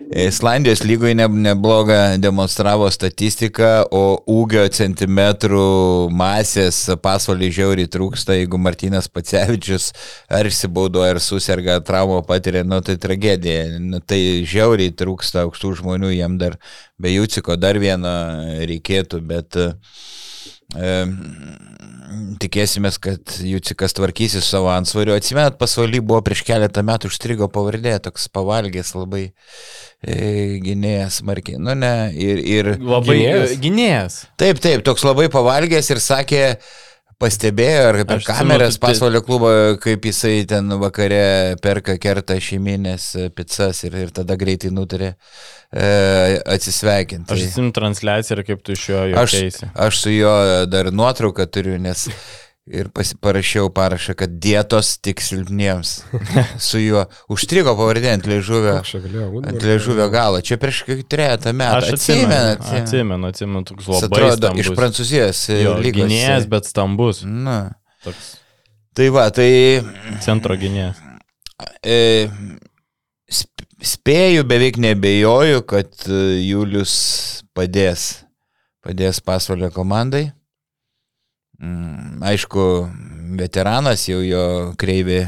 Islandijos 0.09 0.85
lygoje 0.85 1.15
ne, 1.15 1.29
neblogą 1.29 2.17
demonstravo 2.19 2.87
statistiką, 2.91 3.91
o 3.93 4.17
ūgio 4.31 4.63
centimetrų 4.73 6.09
masės 6.15 6.79
pasvalį 7.03 7.51
žiauriai 7.59 7.91
trūksta, 7.93 8.37
jeigu 8.39 8.61
Martinas 8.63 9.11
Pacevičius 9.13 9.91
ar 10.33 10.49
išsibaudo, 10.49 11.03
ar 11.05 11.21
susirga 11.21 11.77
traumą 11.85 12.23
patiria, 12.25 12.65
nu 12.65 12.81
tai 12.81 12.97
tragedija. 13.01 13.67
Nu, 13.85 14.01
tai 14.01 14.47
žiauriai 14.49 14.95
trūksta 14.97 15.45
aukštų 15.45 15.75
žmonių, 15.83 16.15
jam 16.17 16.39
dar 16.41 16.57
be 16.97 17.13
Jūciko 17.13 17.59
dar 17.61 17.77
vieną 17.83 18.15
reikėtų, 18.71 19.21
bet 19.29 19.61
e, 19.61 19.69
tikėsimės, 22.43 22.99
kad 23.03 23.35
Jūcikas 23.45 23.95
tvarkysis 23.97 24.47
savo 24.49 24.71
ansvariu. 24.73 25.15
Atsimenat, 25.19 25.59
pasvaly 25.61 26.01
buvo 26.05 26.21
prieš 26.27 26.45
keletą 26.49 26.85
metų 26.87 27.11
užstrigo 27.13 27.49
pavardė, 27.53 27.97
toks 28.05 28.29
pavalgęs 28.35 28.95
labai 28.97 29.25
e, 29.29 30.59
gynėjas 30.65 31.21
markiai. 31.27 31.61
Nu 31.63 31.77
ne, 31.79 31.93
ir... 32.15 32.43
ir 32.43 32.73
labai 32.77 33.21
gynėjas. 33.21 33.57
gynėjas. 33.65 34.19
Taip, 34.41 34.63
taip, 34.65 34.85
toks 34.87 35.07
labai 35.07 35.29
pavalgęs 35.33 35.93
ir 35.95 36.03
sakė, 36.05 36.43
pastebėjo, 37.19 37.83
ar 37.91 37.97
per 38.07 38.21
Aš 38.21 38.27
kameras 38.29 38.77
tai- 38.79 38.89
pasaulio 38.89 39.23
klubo, 39.27 39.51
kaip 39.83 40.05
jisai 40.07 40.47
ten 40.49 40.69
vakare 40.81 41.57
perka 41.63 41.97
kertą 41.99 42.37
šeiminės 42.39 43.09
pizzas 43.35 43.83
ir, 43.89 43.97
ir 44.07 44.13
tada 44.15 44.37
greitai 44.39 44.71
nutarė 44.71 45.13
e, 45.73 46.39
atsisveikinti. 46.47 47.35
Aš 47.35 47.47
atsimenu 47.49 47.75
transliaciją 47.75 48.39
ir 48.39 48.45
kaip 48.53 48.63
tu 48.63 48.77
iš 48.79 48.89
jo 48.93 49.03
juokiaisi. 49.15 49.71
Aš, 49.73 49.81
aš 49.89 50.03
su 50.05 50.15
juo 50.15 50.37
dar 50.71 50.93
nuotrauką 50.95 51.49
turiu, 51.51 51.79
nes 51.83 52.07
ir 52.71 52.89
parašiau 53.21 53.71
parašą, 53.75 54.15
kad 54.19 54.35
dietos 54.43 54.97
tik 55.03 55.23
silpniems. 55.25 55.95
Su 56.69 56.81
juo 56.83 57.05
užstrigo 57.33 57.75
pavardė 57.79 58.13
ant 58.17 58.29
liežuvio, 58.29 58.79
ant 58.83 59.65
liežuvio 59.65 60.09
galo. 60.13 60.43
Čia 60.45 60.59
prieš 60.61 60.85
trejata 61.11 61.55
metų. 61.57 61.81
Aš 61.83 61.97
atsimenu, 61.97 62.55
atsimenu, 62.81 63.33
atsimenu, 63.33 63.65
toks 63.73 63.89
labai 63.89 64.09
atrodo, 64.11 64.37
stambus. 64.39 64.65
Iš 64.65 64.79
Prancūzijos. 64.79 65.43
E, 65.55 65.59
gynėjas, 65.97 66.49
bet 66.51 66.71
stambus. 66.71 67.25
Na. 67.27 67.59
Toks. 68.07 68.33
Tai 68.99 69.11
va, 69.15 69.29
tai... 69.35 69.51
Centro 70.25 70.57
gynėjas. 70.59 71.03
E, 71.87 72.29
spėju, 73.85 74.47
beveik 74.49 74.81
nebejoju, 74.83 75.63
kad 75.69 75.93
e, 76.07 76.25
Julius 76.47 76.97
padės, 77.57 78.09
padės 78.85 79.23
pasvalio 79.25 79.71
komandai. 79.75 80.29
Mm, 81.59 82.23
aišku, 82.23 82.65
veteranas 83.39 84.05
jau 84.07 84.21
jo 84.23 84.43
kreivė 84.79 85.25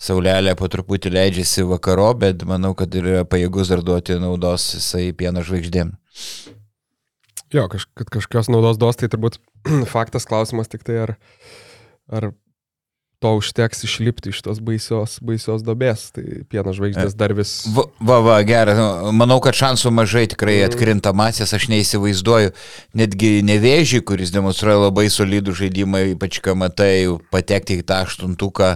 saulelė 0.00 0.52
po 0.58 0.68
truputį 0.68 1.14
leidžiasi 1.14 1.64
vakaro, 1.68 2.10
bet 2.20 2.44
manau, 2.48 2.74
kad 2.76 2.92
yra 2.98 3.24
pajėgus 3.24 3.72
dar 3.72 3.82
duoti 3.84 4.18
naudos 4.20 4.66
jisai 4.76 5.08
pieno 5.16 5.44
žvaigždėm. 5.46 5.94
Jo, 7.54 7.68
kaž, 7.70 7.86
kad 7.96 8.10
kažkokios 8.10 8.50
naudos 8.50 8.80
duos, 8.82 8.98
tai 9.00 9.08
turbūt 9.08 9.38
faktas 9.94 10.28
klausimas 10.28 10.68
tik 10.68 10.84
tai, 10.86 10.98
ar, 11.06 11.14
ar 12.10 12.32
to 13.22 13.30
užteks 13.38 13.84
išlipti 13.86 14.32
iš 14.34 14.42
tos 14.44 14.60
baisios, 14.64 15.16
baisios 15.24 15.64
dobės. 15.64 16.10
Tai 16.14 16.24
pieno 16.50 16.74
žvaigždės 16.76 17.16
dar 17.16 17.34
vis. 17.36 17.54
Va, 17.72 17.86
va, 18.00 18.18
va 18.24 18.36
gerai. 18.46 18.74
Manau, 19.16 19.40
kad 19.44 19.56
šansų 19.56 19.92
mažai 19.94 20.26
tikrai 20.30 20.58
mm. 20.60 20.68
atkrinta 20.68 21.14
masės. 21.16 21.54
Aš 21.56 21.70
neįsivaizduoju. 21.72 22.52
Netgi 23.00 23.32
nevėžį, 23.46 24.02
kuris 24.08 24.34
demonstruoja 24.34 24.86
labai 24.86 25.08
solidų 25.12 25.56
žaidimą, 25.62 26.04
ypač 26.14 26.42
matai, 26.58 26.94
patekti 27.32 27.80
į 27.80 27.86
tą 27.88 28.02
aštuntuką 28.04 28.74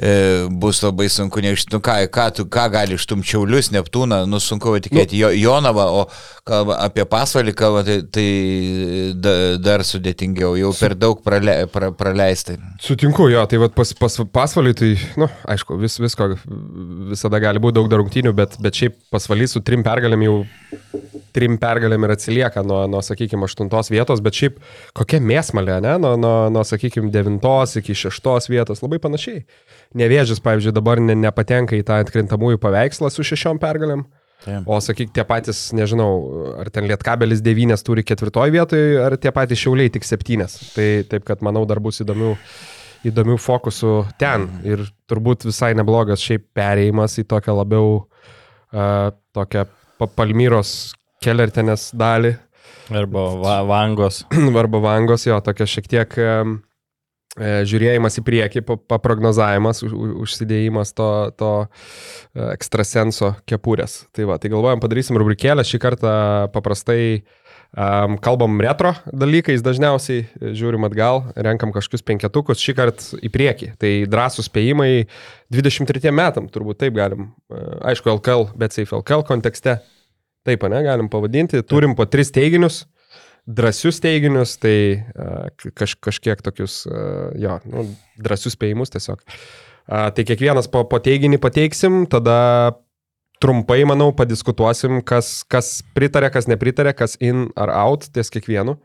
e, 0.00 0.48
bus 0.48 0.80
labai 0.82 1.08
sunku 1.12 1.42
neišti. 1.44 1.74
Nu, 1.74 1.80
ką, 1.84 1.96
ką, 2.12 2.26
tu, 2.36 2.46
ką 2.48 2.66
gali 2.72 2.96
ištumčiaulius, 2.96 3.70
Neptūną, 3.74 4.22
nu 4.30 4.40
sunku 4.40 4.72
tikėti 4.80 5.18
nu. 5.18 5.20
jo, 5.20 5.30
Jonavą, 5.36 5.86
o 6.00 6.06
kalba 6.48 6.78
apie 6.86 7.04
pasvalį, 7.08 7.54
kalba, 7.58 7.84
tai, 7.86 7.98
tai 8.08 8.26
da, 9.20 9.34
dar 9.60 9.84
sudėtingiau, 9.86 10.56
jau 10.60 10.72
per 10.80 10.96
daug 10.98 11.20
prale, 11.24 11.56
pra, 11.72 11.92
praleista. 11.92 12.56
Sutinku, 12.82 13.28
jo, 13.32 13.44
tai 13.50 13.60
vat, 13.62 13.76
pas, 13.76 13.92
pas, 14.00 14.20
pasvalį, 14.40 14.74
tai, 14.80 14.92
na, 15.20 15.26
nu, 15.26 15.30
aišku, 15.54 15.76
vis, 15.80 16.00
visko 16.00 16.32
visada 17.12 17.42
gali 17.42 17.62
būti 17.62 17.78
daug 17.78 17.92
dar 17.92 18.00
rungtynių, 18.02 18.34
bet, 18.36 18.56
bet 18.62 18.80
šiaip 18.80 18.96
pasvalys 19.12 19.56
su 19.56 19.64
trim 19.64 19.84
pergalėm 19.86 20.26
jau 20.26 20.40
trim 21.34 21.56
pergalėm 21.60 22.06
ir 22.06 22.14
atsilieka 22.14 22.62
nuo, 22.66 22.80
nuo 22.90 23.02
sakykime, 23.04 23.46
aštuntos 23.46 23.90
vietos, 23.92 24.22
bet 24.24 24.36
šiaip 24.36 24.58
kokia 24.96 25.20
mėsmalė, 25.22 25.78
ne, 25.84 25.96
nuo, 26.02 26.14
nuo, 26.20 26.34
nuo 26.52 26.64
sakykime, 26.66 27.10
devintos 27.14 27.76
iki 27.80 27.96
šeštos 27.98 28.50
vietos, 28.50 28.82
labai 28.84 29.00
panašiai. 29.02 29.44
Nevėžis, 29.98 30.38
pavyzdžiui, 30.44 30.74
dabar 30.76 31.00
ne, 31.02 31.16
nepatenka 31.18 31.74
į 31.74 31.84
tą 31.86 31.98
atkrintamųjų 32.04 32.60
paveikslą 32.62 33.10
su 33.10 33.26
šešiom 33.26 33.58
pergalėm. 33.62 34.04
Taip. 34.40 34.68
O 34.70 34.78
sakyk, 34.80 35.10
tie 35.12 35.24
patys, 35.28 35.66
nežinau, 35.76 36.10
ar 36.62 36.70
ten 36.72 36.86
Lietkabelis 36.88 37.42
devynės 37.44 37.82
turi 37.84 38.04
ketvirtoje 38.06 38.54
vietoje, 38.54 38.94
ar 39.02 39.18
tie 39.20 39.32
patys 39.36 39.60
šiauliai 39.60 39.92
tik 39.92 40.06
septynės. 40.06 40.54
Tai 40.76 40.86
taip, 41.10 41.26
kad 41.28 41.42
manau 41.44 41.66
dar 41.68 41.82
bus 41.84 42.00
įdomių, 42.00 42.30
įdomių 43.10 43.36
fokusų 43.42 43.96
ten. 44.22 44.46
Mhm. 44.46 44.62
Ir 44.70 44.86
turbūt 45.10 45.44
visai 45.48 45.74
neblogas 45.76 46.24
šiaip 46.24 46.46
perėjimas 46.56 47.18
į 47.20 47.26
tokią 47.34 47.58
labiau, 47.58 47.98
uh, 48.72 49.10
tokią 49.36 49.66
Palmyros 50.16 50.94
kelertenės 51.20 51.90
dalį. 51.92 52.36
Arba 52.90 53.26
va, 53.42 53.60
vangos. 53.68 54.24
Arba 54.62 54.80
vangos, 54.82 55.26
jo, 55.28 55.36
tokia 55.44 55.66
šiek 55.68 55.88
tiek 55.90 56.16
e, 56.18 56.30
žiūrėjimas 57.38 58.18
į 58.18 58.24
priekį, 58.26 58.62
paprognozavimas, 58.90 59.84
užsidėjimas 59.86 60.90
to, 60.98 61.10
to 61.38 61.50
e, 61.62 61.68
ekstrasenso 62.50 63.36
kepurės. 63.46 64.00
Tai 64.16 64.26
va, 64.32 64.38
tai 64.42 64.50
galvojam, 64.50 64.82
padarysim 64.82 65.18
rubrikėlę, 65.20 65.62
šį 65.66 65.78
kartą 65.82 66.14
paprastai 66.54 67.22
um, 67.70 68.18
kalbam 68.22 68.58
retro 68.64 68.96
dalykais 69.06 69.62
dažniausiai, 69.62 70.26
žiūrim 70.58 70.88
atgal, 70.88 71.28
renkam 71.38 71.70
kažkokius 71.76 72.02
penketukus, 72.10 72.64
šį 72.64 72.74
kartą 72.80 73.22
į 73.22 73.30
priekį. 73.30 73.70
Tai 73.78 73.92
drąsų 74.10 74.48
spėjimai 74.48 74.90
23 75.54 76.10
metam, 76.10 76.50
turbūt 76.50 76.82
taip 76.82 76.98
galim, 76.98 77.30
e, 77.46 77.62
aišku, 77.92 78.10
LKL, 78.18 78.50
bet 78.58 78.74
safe 78.74 78.98
LKL 78.98 79.26
kontekste 79.30 79.78
Taip, 80.40 80.62
ne, 80.72 80.78
galim 80.80 81.08
pavadinti. 81.12 81.60
Turim 81.68 81.92
po 81.92 82.06
tris 82.08 82.30
teiginius, 82.32 82.86
drąsius 83.48 84.00
teiginius, 84.02 84.56
tai 84.60 84.76
uh, 85.00 85.72
kaž, 85.76 85.96
kažkiek 86.02 86.42
tokius, 86.44 86.82
uh, 86.90 87.30
jo, 87.40 87.58
nu, 87.70 87.88
drąsius 88.20 88.56
spėjimus 88.58 88.92
tiesiog. 88.92 89.24
A, 89.90 90.10
tai 90.14 90.22
kiekvienas 90.22 90.68
po, 90.70 90.84
po 90.86 91.00
teiginį 91.02 91.40
pateiksim, 91.42 92.04
tada 92.10 92.36
trumpai, 93.42 93.80
manau, 93.88 94.12
padiskutuosim, 94.14 95.00
kas, 95.06 95.40
kas 95.50 95.80
pritarė, 95.96 96.28
kas 96.30 96.46
nepritarė, 96.50 96.92
kas 96.94 97.16
in 97.18 97.48
ar 97.58 97.72
out 97.74 98.06
ties 98.14 98.30
kiekvienu. 98.30 98.76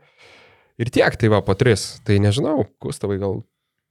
Ir 0.82 0.90
tiek, 0.92 1.14
tai 1.20 1.30
va, 1.32 1.42
po 1.44 1.54
tris. 1.56 2.00
Tai 2.04 2.18
nežinau, 2.24 2.66
Gustavai, 2.82 3.20
gal 3.22 3.44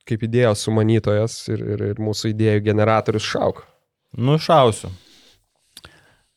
kaip 0.06 0.26
idėjos 0.28 0.66
sumanytojas 0.68 1.38
ir, 1.54 1.64
ir, 1.76 1.86
ir 1.94 2.04
mūsų 2.04 2.34
idėjų 2.34 2.66
generatorius 2.68 3.26
šauk. 3.26 3.64
Nušausiu. 4.20 4.92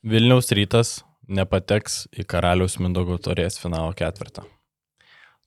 Vilniaus 0.09 0.49
rytas 0.55 1.01
nepateks 1.29 2.07
į 2.17 2.27
Karaliaus 2.29 2.79
Mindogo 2.81 3.19
torės 3.21 3.61
finalo 3.61 3.93
ketvirtą. 3.97 4.47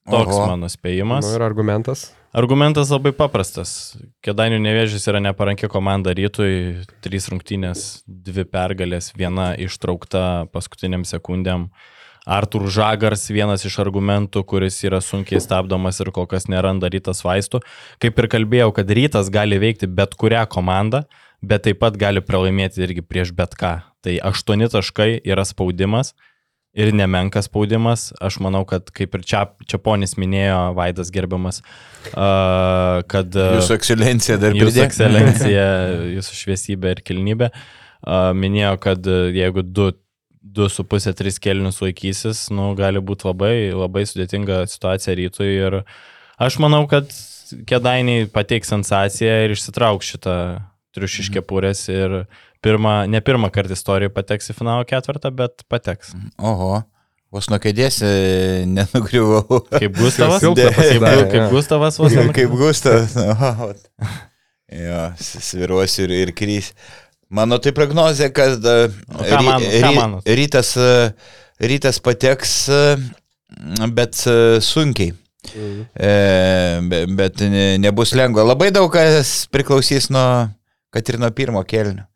Toks 0.09 0.33
Oho. 0.33 0.47
mano 0.49 0.69
spėjimas. 0.71 1.27
Nu, 1.27 1.35
ir 1.37 1.43
argumentas. 1.45 2.07
Argumentas 2.33 2.89
labai 2.89 3.11
paprastas. 3.13 3.93
Kedainių 4.25 4.57
nevėžys 4.63 5.05
yra 5.11 5.19
neparanki 5.21 5.69
komanda 5.69 6.13
rytui, 6.17 6.81
trys 7.05 7.27
rungtynės, 7.29 8.01
dvi 8.07 8.47
pergalės, 8.49 9.11
viena 9.17 9.51
ištraukta 9.59 10.47
paskutiniam 10.53 11.05
sekundėm. 11.05 11.67
Artur 12.25 12.67
Žagars 12.69 13.27
vienas 13.33 13.65
iš 13.65 13.79
argumentų, 13.81 14.45
kuris 14.47 14.77
yra 14.85 15.01
sunkiai 15.01 15.41
stabdomas 15.41 15.99
ir 16.01 16.11
kol 16.13 16.27
kas 16.29 16.47
neranda 16.49 16.89
rytas 16.93 17.23
vaistų. 17.25 17.61
Kaip 18.01 18.21
ir 18.21 18.29
kalbėjau, 18.29 18.71
kad 18.77 18.93
rytas 18.93 19.29
gali 19.33 19.57
veikti 19.61 19.89
bet 19.89 20.17
kurią 20.17 20.45
komandą, 20.49 21.03
bet 21.41 21.65
taip 21.67 21.81
pat 21.81 21.97
gali 21.97 22.21
pralaimėti 22.25 22.85
irgi 22.85 23.05
prieš 23.05 23.33
bet 23.37 23.57
ką. 23.57 23.79
Tai 24.01 24.17
aštuoni 24.31 24.69
taškai 24.71 25.11
yra 25.29 25.45
spaudimas 25.45 26.15
ir 26.73 26.93
nemenkas 26.95 27.49
spaudimas. 27.49 28.09
Aš 28.23 28.39
manau, 28.43 28.63
kad 28.67 28.89
kaip 28.95 29.15
ir 29.17 29.25
čia, 29.27 29.43
čia 29.67 29.79
ponis 29.83 30.15
minėjo, 30.19 30.71
Vaidas 30.77 31.11
gerbiamas, 31.13 31.61
uh, 32.13 33.01
kad... 33.11 33.35
Uh, 33.35 33.57
Jūsų 33.59 33.77
ekscelencija 33.77 34.39
dar 34.41 34.55
Jūsų 34.55 34.69
pridėk. 34.69 34.87
ekscelencija, 34.87 35.65
jūsų 36.17 36.39
šviesybė 36.43 36.95
ir 36.95 37.03
kilnybė 37.07 37.51
uh, 37.51 38.31
minėjo, 38.37 38.77
kad 38.83 39.11
uh, 39.11 39.27
jeigu 39.35 39.65
2,5-3 39.67 41.41
kelnius 41.43 41.81
laikysis, 41.83 42.47
nu, 42.55 42.71
gali 42.79 43.03
būti 43.03 43.27
labai, 43.27 43.55
labai 43.75 44.07
sudėtinga 44.07 44.63
situacija 44.71 45.17
rytui 45.19 45.51
ir 45.51 45.81
aš 46.41 46.59
manau, 46.63 46.85
kad 46.91 47.11
kedainiai 47.67 48.29
pateiks 48.31 48.71
sensaciją 48.71 49.41
ir 49.45 49.57
išsitrauks 49.57 50.13
šitą 50.13 50.35
triušiškepurės 50.95 51.85
ir 51.91 52.23
pirmą, 52.61 53.05
ne 53.09 53.21
pirmą 53.25 53.49
kartą 53.53 53.73
istorijoje 53.77 54.13
pateks 54.15 54.51
į 54.53 54.57
finalo 54.57 54.85
ketvirtą, 54.89 55.31
bet 55.35 55.63
pateks. 55.71 56.13
Oho, 56.37 56.81
vos 57.33 57.49
nuo 57.51 57.59
kėdės 57.63 58.01
nenugriuvau. 58.75 59.61
Kaip 59.73 59.95
Gustavas, 59.97 60.41
Silpna 60.43 60.67
kaip, 60.69 60.77
pasidarė, 60.79 61.23
kaip 61.31 61.39
jo. 61.41 61.49
Gustavas 61.55 61.99
vos 62.01 62.13
Kaip, 62.15 62.27
ne- 62.29 62.35
kaip 62.39 62.57
Gustavas. 62.59 63.15
Jo, 64.71 65.09
sviruosiu 65.19 66.05
ir, 66.05 66.11
ir 66.15 66.29
krys. 66.31 66.69
Mano 67.31 67.57
tai 67.59 67.73
prognozija, 67.75 68.29
kad 68.31 68.63
e, 68.63 68.75
ką 69.19 69.41
man- 69.43 69.65
manot? 69.97 70.23
rytas, 70.27 70.69
e, 70.79 71.11
rytas 71.59 71.99
pateks, 72.03 72.53
e, 72.71 73.89
bet 73.91 74.15
sunkiai. 74.63 75.11
Mhm. 75.51 75.81
E, 75.91 76.11
be- 76.87 77.01
bet 77.19 77.43
ne- 77.51 77.77
nebus 77.83 78.13
lengva. 78.15 78.45
Labai 78.47 78.69
daug 78.71 78.87
kas 78.95 79.33
priklausys 79.51 80.07
nuo, 80.13 80.47
kad 80.93 81.11
ir 81.11 81.19
nuo 81.19 81.31
pirmo 81.35 81.63
kelnio. 81.67 82.07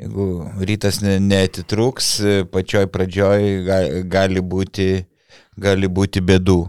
Jeigu 0.00 0.26
rytas 0.64 1.02
ne- 1.04 1.18
neatitrūks, 1.20 2.10
pačioj 2.52 2.86
pradžioj 2.92 3.48
gali, 3.66 4.02
gali, 4.08 4.40
būti, 4.40 4.90
gali 5.60 5.90
būti 5.92 6.22
bėdų. 6.24 6.60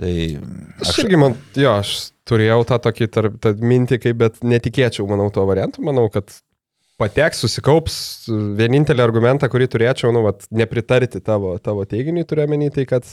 Tai 0.00 0.14
Aš 0.82 1.02
irgi 1.04 1.18
man, 1.20 1.36
jo, 1.54 1.74
aš 1.76 1.90
turėjau 2.26 2.62
tą 2.66 2.78
tokį 2.86 3.08
tarp, 3.14 3.36
tą 3.44 3.52
mintį, 3.54 4.00
kaip, 4.02 4.16
bet 4.22 4.40
netikėčiau, 4.42 5.06
manau, 5.10 5.28
to 5.34 5.44
variantų. 5.46 5.84
Manau, 5.86 6.08
kad 6.10 6.32
pateks, 7.00 7.44
susikaups. 7.44 7.98
Vienintelį 8.58 9.04
argumentą, 9.04 9.48
kurį 9.52 9.68
turėčiau, 9.72 10.10
nu, 10.16 10.24
vat, 10.26 10.46
nepritarti 10.50 11.22
tavo, 11.24 11.54
tavo 11.62 11.86
teiginiui, 11.88 12.26
turiu 12.28 12.48
menį, 12.50 12.72
tai 12.78 12.86
kad 12.90 13.06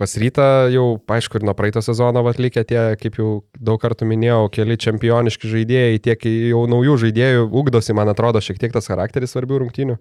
pas 0.00 0.16
rytą 0.18 0.46
jau, 0.74 0.86
aišku, 1.16 1.38
ir 1.38 1.46
nuo 1.46 1.54
praeito 1.56 1.82
sezono 1.84 2.22
atlikę 2.30 2.64
tie, 2.66 2.82
kaip 3.00 3.18
jau 3.20 3.30
daug 3.54 3.80
kartų 3.82 4.08
minėjau, 4.10 4.48
keli 4.54 4.76
čempioniški 4.80 5.50
žaidėjai, 5.52 6.02
tiek 6.04 6.26
jau 6.50 6.64
naujų 6.70 6.98
žaidėjų 7.06 7.48
ugdosi, 7.50 7.96
man 7.96 8.10
atrodo, 8.12 8.42
šiek 8.44 8.58
tiek 8.62 8.74
tas 8.74 8.90
charakteris 8.90 9.34
svarbių 9.34 9.64
rungtynių. 9.64 9.98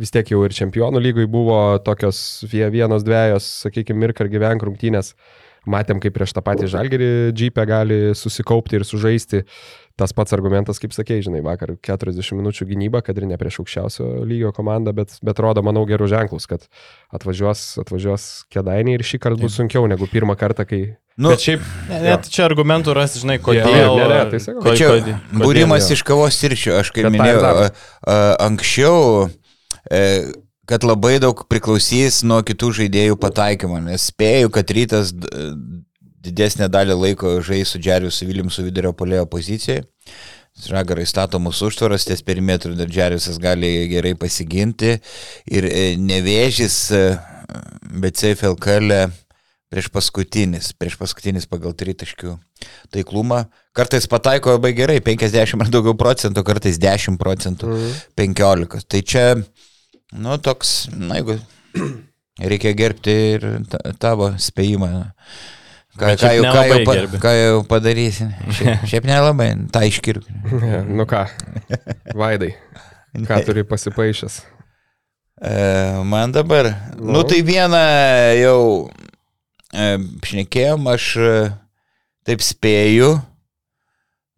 Vis 0.00 0.12
tiek 0.12 0.28
jau 0.28 0.42
ir 0.44 0.52
čempionų 0.52 1.00
lygoj 1.00 1.28
buvo 1.32 1.58
tokios 1.84 2.44
vie- 2.50 2.68
vienos, 2.72 3.04
dviejos, 3.04 3.46
sakykime, 3.64 4.02
mirk 4.04 4.20
ar 4.20 4.28
gyvenk 4.32 4.64
rungtynės. 4.66 5.14
Matėm, 5.66 5.98
kaip 6.02 6.14
prieš 6.14 6.32
tą 6.36 6.42
patį 6.46 6.68
žalgerį 6.70 7.10
džipę 7.34 7.64
gali 7.66 7.98
susikaupti 8.14 8.78
ir 8.78 8.84
sužaisti. 8.86 9.44
Tas 9.96 10.12
pats 10.12 10.34
argumentas, 10.36 10.76
kaip 10.76 10.92
sakėjai, 10.92 11.22
žinai, 11.24 11.38
vakar 11.40 11.70
40 11.80 12.36
minučių 12.36 12.66
gynyba, 12.68 13.00
kad 13.00 13.16
ir 13.16 13.24
ne 13.30 13.38
prieš 13.40 13.62
aukščiausio 13.62 14.04
lygio 14.28 14.50
komandą, 14.52 14.92
bet, 14.92 15.14
bet 15.24 15.40
rodo, 15.40 15.62
manau, 15.64 15.86
gerus 15.88 16.10
ženklus, 16.12 16.44
kad 16.50 16.66
atvažiuos, 17.16 17.62
atvažiuos 17.80 18.26
kėdainiai 18.52 18.98
ir 18.98 19.04
šį 19.08 19.20
kartą 19.24 19.40
bus 19.46 19.56
sunkiau 19.56 19.88
negu 19.88 20.04
pirmą 20.12 20.36
kartą, 20.36 20.66
kai... 20.68 20.82
Nu, 21.16 21.32
bet 21.32 21.46
šiaip... 21.48 21.64
Ne, 21.88 22.02
net 22.10 22.28
čia 22.28 22.44
argumentų 22.44 22.92
rasti, 22.92 23.22
žinai, 23.24 23.38
kodėl. 23.40 23.96
ne, 23.96 24.04
ne, 24.12 24.20
tai 24.34 24.42
sakau. 24.44 24.66
ko- 24.66 24.76
Čia 24.76 24.90
kodėl- 24.92 25.16
būrimas 25.40 25.88
jo. 25.88 25.96
iš 25.96 26.04
kavos 26.12 26.42
tirščių, 26.44 26.74
aš 26.82 26.92
kaip 26.92 27.08
Bet 27.08 27.16
tą 27.16 27.16
ir 27.16 27.40
minėjau, 27.40 27.70
a, 28.04 28.18
anksčiau, 28.50 29.00
e, 29.88 30.02
kad 30.66 30.84
labai 30.86 31.16
daug 31.22 31.44
priklausys 31.50 32.22
nuo 32.26 32.40
kitų 32.46 32.72
žaidėjų 32.80 33.18
pataikymo, 33.22 33.78
nes 33.84 34.08
spėju, 34.10 34.50
kad 34.54 34.70
rytas 34.74 35.12
didesnę 36.26 36.68
dalį 36.72 36.96
laiko 36.98 37.36
žais 37.44 37.70
su 37.70 37.78
Džeriusu 37.82 38.26
Viljamsu 38.26 38.64
vidurio 38.66 38.92
polėjo 38.96 39.26
pozicijoje. 39.30 39.84
Žagarai 40.56 41.04
statomus 41.06 41.60
užtvaras, 41.62 42.06
ties 42.08 42.22
perimetrų 42.24 42.74
dar 42.78 42.88
Džeriusas 42.88 43.36
gali 43.42 43.86
gerai 43.90 44.14
pasiginti 44.16 44.94
ir 45.52 45.66
e, 45.68 45.82
nevėžys, 46.00 46.78
e, 46.96 47.02
bet 48.00 48.16
CFLKL 48.16 48.94
prieš 49.68 49.90
paskutinis, 49.92 50.70
prieš 50.78 50.96
paskutinis 50.96 51.44
pagal 51.50 51.74
tritaškių 51.76 52.38
taiklumą. 52.94 53.42
Kartais 53.76 54.08
pataiko 54.08 54.54
labai 54.56 54.72
gerai, 54.78 54.96
50 55.04 55.60
ar 55.66 55.72
daugiau 55.74 55.92
procentų, 55.98 56.46
kartais 56.46 56.80
10 56.80 57.20
procentų, 57.20 57.74
Mhm. 57.76 58.00
15. 58.16 58.86
Tai 58.88 59.02
čia, 59.02 59.26
nu, 60.12 60.36
toks, 60.38 60.88
na, 60.94 61.18
jeigu 61.20 61.38
reikia 62.38 62.72
gerbti 62.76 63.14
ir 63.36 63.46
ta- 63.70 63.92
tavo 63.98 64.30
spėjimą. 64.40 64.90
Ką, 65.96 66.10
ką, 66.12 66.16
šiaip 66.20 66.42
jau, 66.44 66.50
ką, 66.52 66.62
jau, 66.68 66.80
gerbi. 66.92 67.18
ką 67.22 67.30
jau 67.32 67.60
padarysi? 67.70 68.26
Šiaip, 68.58 68.82
šiaip 68.90 69.06
nelabai, 69.08 69.46
tą 69.72 69.80
iškirk. 69.88 70.26
nu 70.92 71.06
ką, 71.08 71.22
Vaidai, 72.14 72.50
ką 73.28 73.38
turi 73.46 73.64
pasipaišęs? 73.64 74.42
E, 75.40 75.54
man 76.04 76.32
dabar. 76.32 76.68
Nu, 76.98 77.18
Nu. 77.18 77.22
tai 77.28 77.40
vieną 77.44 77.80
jau 78.40 78.60
e, 79.72 79.88
šnekėjom, 80.24 80.84
aš 80.92 81.08
e, 81.20 81.32
taip 82.28 82.44
spėju, 82.44 83.10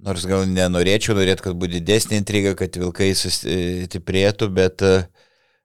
nors 0.07 0.24
gal 0.31 0.47
nenorėčiau, 0.47 1.15
norėt, 1.19 1.43
kad 1.43 1.55
būtų 1.59 1.81
didesnė 1.81 2.19
intriga, 2.23 2.55
kad 2.59 2.74
vilkai 2.78 3.11
sustiprėtų, 3.19 4.49
bet 4.55 4.82
e, 4.86 4.95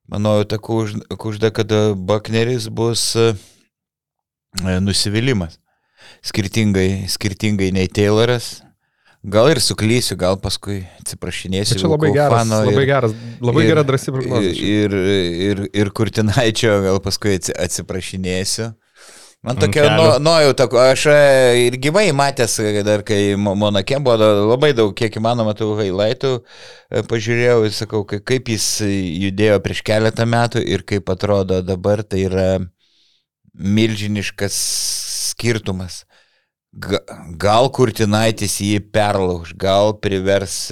manau, 0.09 0.43
ta 0.43 0.57
kužda, 0.59 1.49
kad 1.55 1.71
Bakneris 1.95 2.67
bus 2.69 3.15
e, 3.15 3.33
nusivylimas. 4.83 5.59
Skirtingai, 6.23 7.05
skirtingai 7.11 7.71
nei 7.75 7.87
Tayloras. 7.91 8.61
Gal 9.23 9.47
ir 9.53 9.59
suklysiu, 9.63 10.17
gal 10.19 10.35
paskui 10.35 10.81
atsiprašinėsiu. 10.99 11.77
Tai 11.77 11.79
čia 11.79 11.89
labai 11.93 12.09
geras, 12.11 12.33
fano 12.35 12.57
ir- 12.63 12.73
labai 12.73 12.85
geras, 12.89 13.13
labai 13.39 13.61
ir- 13.63 13.69
gera 13.71 13.83
drąsi 13.87 14.11
prognozė. 14.11 14.49
šiaip. 14.57 14.67
Ir, 14.67 14.95
ir, 15.47 15.61
ir 15.83 15.91
Kurtinaičio 15.95 16.73
gal 16.83 16.99
paskui 16.99 17.37
atsi- 17.39 17.55
atsiprašinėsiu. 17.55 18.73
Man 19.43 19.57
tokia 19.59 19.83
nu- 19.97 20.19
nuojauta, 20.23 20.69
aš 20.87 21.01
e, 21.11 21.15
ir 21.67 21.75
gyvai 21.83 22.05
matęs, 22.15 22.53
e, 22.63 22.83
dar 22.87 23.01
kai 23.03 23.35
Mo- 23.35 23.55
Monake 23.59 23.97
buvo 23.99 24.15
labai 24.53 24.69
daug, 24.73 24.93
kiek 24.95 25.17
įmanoma 25.19 25.51
tų 25.59 25.67
highlightų, 25.81 26.31
e, 26.39 27.01
pažiūrėjau 27.09 27.65
ir 27.67 27.73
sakau, 27.75 28.05
ka- 28.07 28.21
kaip 28.23 28.47
jis 28.53 28.67
judėjo 28.85 29.57
prieš 29.65 29.81
keletą 29.83 30.23
metų 30.31 30.63
ir 30.63 30.85
kaip 30.87 31.11
atrodo 31.11 31.59
dabar, 31.61 32.03
tai 32.07 32.21
yra 32.29 32.47
milžiniškas 33.53 34.55
skirtumas. 35.33 36.05
Ga- 36.73 37.03
Gal 37.37 37.67
Kurtinaitis 37.69 38.55
jį 38.63 38.79
perlauž, 38.95 39.51
gal 39.59 39.91
privers 40.01 40.71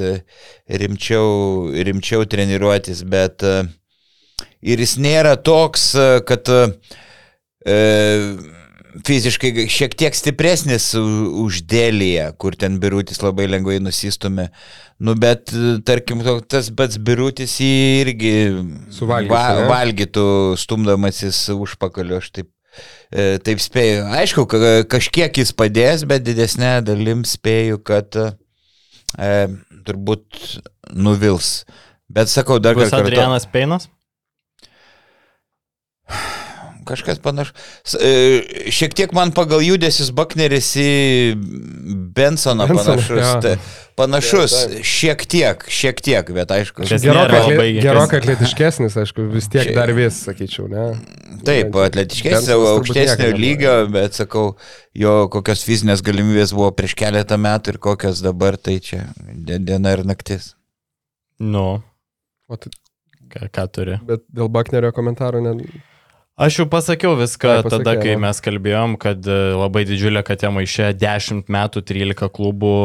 rimčiau, 0.69 1.69
rimčiau 1.75 2.23
treniruotis, 2.25 3.03
bet 3.03 3.43
ir 3.43 4.79
jis 4.81 4.95
nėra 4.97 5.35
toks, 5.43 5.91
kad 6.25 6.47
e, 6.55 6.63
fiziškai 9.07 9.67
šiek 9.71 9.95
tiek 9.97 10.15
stipresnis 10.17 10.91
už 10.97 11.61
dėlyje, 11.69 12.29
kur 12.41 12.55
ten 12.59 12.79
birutis 12.81 13.21
labai 13.23 13.47
lengvai 13.49 13.79
nusistumė. 13.83 14.49
Nu, 15.01 15.15
bet, 15.15 15.51
e, 15.53 15.77
tarkim, 15.87 16.21
to- 16.25 16.41
tas 16.41 16.69
pats 16.69 16.97
birutis 16.97 17.57
jį 17.61 17.73
irgi 18.05 18.33
Suvalgytų, 18.93 19.31
va, 19.33 19.45
ne? 19.61 19.67
valgytų, 19.71 20.25
stumdamasis 20.61 21.49
už 21.55 21.77
pakalio, 21.81 22.17
aš 22.23 22.31
taip 22.31 22.49
E, 23.11 23.37
Taip 23.43 23.59
spėju. 23.59 24.05
Aišku, 24.15 24.45
ka- 24.47 24.83
kažkiek 24.87 25.35
jis 25.35 25.51
padės, 25.51 26.05
bet 26.07 26.23
didesnė 26.23 26.77
dalim 26.87 27.25
spėju, 27.27 27.81
kad 27.83 28.15
e, 28.15 28.29
turbūt 29.83 30.61
nuvils. 30.95 31.65
Bet 32.07 32.31
sakau, 32.31 32.59
dar 32.63 32.75
kartą. 32.79 33.01
Adrianas 33.03 33.45
Peinas? 33.51 33.89
Kažkas 36.87 37.19
panašus. 37.21 37.53
Šiek 38.73 38.93
tiek 38.97 39.11
man 39.13 39.31
pagal 39.37 39.61
judesis 39.61 40.09
Bakneris 40.17 40.71
į 40.81 40.89
Bensoną 42.15 42.65
panašus. 42.71 43.09
jo. 43.21 43.33
Ta, 43.43 43.55
panašus, 43.99 44.55
taip. 44.71 44.85
šiek 44.87 45.25
tiek, 45.29 45.65
šiek 45.69 46.01
tiek, 46.01 46.31
bet 46.33 46.49
aišku. 46.55 46.87
Gerokai, 46.89 47.67
gerokai 47.83 48.21
atletiškesnis, 48.23 48.95
aišku, 49.03 49.27
vis 49.33 49.49
tiek 49.51 49.67
Čia- 49.69 49.75
dar 49.77 49.93
vis, 49.93 50.17
sakyčiau, 50.25 50.65
ne? 50.71 50.87
Taip, 51.45 51.75
atletiškesnis, 51.85 52.49
aukštesnio 52.55 53.29
lygio, 53.37 53.75
bet 53.93 54.17
sakau, 54.17 54.55
jo 54.97 55.27
kokios 55.33 55.61
fizinės 55.67 56.01
galimybės 56.05 56.55
buvo 56.57 56.71
prieš 56.73 56.95
keletą 56.97 57.37
metų 57.41 57.75
ir 57.75 57.81
kokios 57.83 58.23
dabar, 58.25 58.57
tai 58.57 58.79
čia 58.79 59.05
di- 59.21 59.59
diena 59.59 59.93
ir 59.93 60.03
naktis. 60.07 60.53
Nu, 61.39 61.83
O 62.51 62.57
tai, 62.59 62.71
ką, 63.31 63.47
ką 63.53 63.63
turi. 63.71 63.99
bet 64.05 64.25
dėl 64.33 64.49
Baknerio 64.51 64.91
komentarų, 64.91 65.39
ne, 65.45 65.53
Aš 66.39 66.61
jau 66.61 66.65
pasakiau 66.71 67.17
viską 67.19 67.49
Ai, 67.57 67.63
pasakei, 67.65 67.83
tada, 67.83 67.95
kai 68.01 68.15
mes 68.19 68.39
kalbėjom, 68.41 68.95
kad 69.01 69.25
e, 69.27 69.39
labai 69.59 69.83
didžiulė 69.85 70.23
katė 70.25 70.49
maišė 70.55 70.93
10 70.97 71.51
metų, 71.51 71.83
13 71.85 72.29
klubų, 72.33 72.75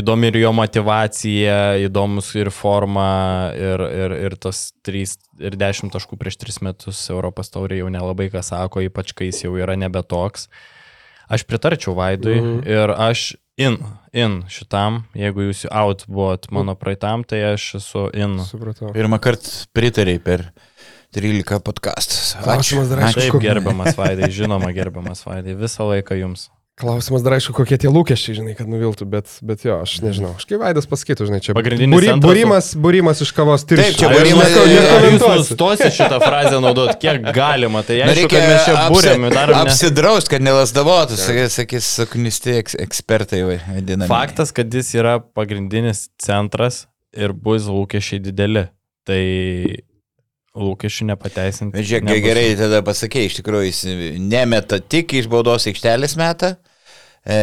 įdomi 0.00 0.28
ir 0.28 0.36
jo 0.42 0.52
motivacija, 0.54 1.56
įdomus 1.86 2.28
ir 2.36 2.52
forma, 2.52 3.08
ir, 3.56 3.82
ir, 4.04 4.16
ir 4.28 4.36
tas 4.36 4.70
3 4.86 5.16
ir 5.48 5.56
10 5.58 5.90
taškų 5.94 6.18
prieš 6.20 6.36
3 6.44 6.60
metus 6.68 7.00
Europos 7.10 7.50
taurė 7.50 7.80
jau 7.80 7.88
nelabai 7.92 8.28
ką 8.32 8.44
sako, 8.44 8.84
ypač 8.84 9.14
kai 9.16 9.30
jis 9.30 9.46
jau 9.46 9.56
yra 9.58 9.78
nebe 9.80 10.02
toks. 10.04 10.50
Aš 11.30 11.46
pritarčiau 11.48 11.94
Vaidui 11.96 12.36
Mhm. 12.40 12.56
mhm. 12.60 12.68
ir 12.68 12.94
aš 12.96 13.36
in, 13.60 13.78
in 14.12 14.42
šitam, 14.48 15.04
jeigu 15.14 15.48
jūs 15.50 15.66
out 15.70 16.04
buvot 16.08 16.48
mano 16.52 16.74
praeitam, 16.76 17.24
tai 17.24 17.42
aš 17.54 17.74
esu 17.80 18.08
in. 18.14 18.38
supratau. 18.44 18.92
Pirmą 18.94 19.18
kartą 19.22 19.66
pritarėjai 19.76 20.22
per 20.24 20.50
13 21.16 21.58
podcastus. 21.66 22.36
Klausimas 22.44 22.88
dar 22.92 23.04
aišku, 23.08 23.20
Taip, 23.26 23.34
ko- 23.34 23.42
gerbiamas 23.42 23.96
Vaidai, 23.98 24.30
žinoma, 24.30 24.70
gerbiamas 24.76 25.24
Vaidai, 25.26 25.56
visą 25.58 25.88
laiką 25.90 26.14
jums. 26.20 26.48
Klausimas 26.80 27.20
dar 27.20 27.34
aišku, 27.36 27.52
kokie 27.52 27.76
tie 27.76 27.90
lūkesčiai, 27.92 28.38
žinai, 28.38 28.52
kad 28.56 28.64
nuviltų, 28.70 29.04
bet, 29.10 29.28
bet 29.44 29.66
jo, 29.66 29.74
aš 29.84 29.98
nežinau. 30.00 30.30
Aš 30.38 30.46
kaip 30.48 30.62
Vaidas 30.62 30.86
pasakytų, 30.88 31.26
žinai, 31.28 31.40
čia 31.44 31.52
Pagrindinis 31.58 32.06
centras- 32.06 32.22
būrimas, 32.24 32.68
būrimas 32.86 33.20
iš 33.26 33.32
kavos 33.36 33.66
tirščių. 33.68 33.90
Taip, 33.90 33.98
čia 34.00 34.12
būrimas- 34.14 34.54
jūs 35.10 35.26
nustosit 35.42 35.92
šitą 35.98 36.20
frazę 36.22 36.62
naudot, 36.64 36.94
kiek 37.02 37.20
galima, 37.36 37.82
tai 37.84 37.98
aišku, 38.06 38.30
kad 38.32 38.46
mes 38.48 38.64
čia 38.64 38.86
būrėm. 38.94 39.26
Ne... 39.28 39.44
apsidraust, 39.60 40.30
kad 40.32 40.40
nelasdavotų, 40.46 41.18
sakys, 41.20 41.58
sakys 41.60 41.90
suknisti 41.98 42.56
eks, 42.62 42.78
ekspertai 42.86 43.42
va, 43.44 43.58
vadinami. 43.74 44.08
Faktas, 44.08 44.54
kad 44.56 44.72
jis 44.72 44.94
yra 44.96 45.18
pagrindinis 45.20 46.06
centras 46.22 46.86
ir 47.12 47.34
bus 47.36 47.68
lūkesčiai 47.68 48.22
dideli. 48.24 48.68
Tai 49.04 49.20
lūkesčių 50.58 51.10
nepateisinti. 51.12 51.74
Bet 51.76 51.86
žiūrėk, 51.86 52.08
nebus. 52.08 52.24
gerai 52.24 52.48
tada 52.58 52.82
pasakė, 52.86 53.28
iš 53.28 53.38
tikrųjų 53.38 53.68
jis 53.68 53.84
nemeta 54.18 54.80
tik 54.82 55.14
iš 55.20 55.30
baudos 55.30 55.68
aikštelės 55.70 56.16
metą, 56.18 56.56
e, 57.22 57.38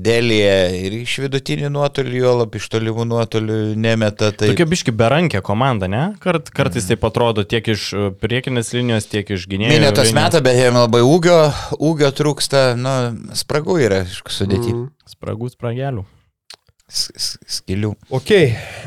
dėlėje 0.00 0.56
ir 0.86 0.96
iš 1.02 1.18
vidutinių 1.26 1.68
nuotolių, 1.74 2.16
jo 2.22 2.32
lab 2.40 2.56
iš 2.56 2.70
tolimų 2.72 3.06
nuotolių 3.10 3.58
nemeta. 3.76 4.32
Tai 4.32 4.48
Tokia 4.54 4.68
biški 4.70 4.94
berankė 4.96 5.44
komanda, 5.44 5.90
ne? 5.90 6.04
Kart, 6.24 6.48
kartais 6.54 6.88
taip 6.88 7.04
atrodo 7.04 7.44
tiek 7.44 7.68
iš 7.74 7.90
e, 7.92 8.08
priekinės 8.24 8.72
linijos, 8.76 9.10
tiek 9.12 9.36
iš 9.36 9.44
gynėjų. 9.50 9.74
Minėtas 9.76 10.08
linijos. 10.08 10.18
metą, 10.22 10.44
bet 10.48 10.60
jam 10.62 10.80
labai 10.80 11.04
ūgio, 11.04 11.38
ūgio 11.76 12.12
trūksta, 12.16 12.66
nu, 12.80 12.98
spragų 13.36 13.80
yra, 13.84 14.04
aišku, 14.08 14.32
sudėti. 14.32 14.72
Mm. 14.72 14.90
Spragų 15.12 15.52
spragelių. 15.52 16.08
Skilių. 16.88 17.94
Ok, 18.12 18.30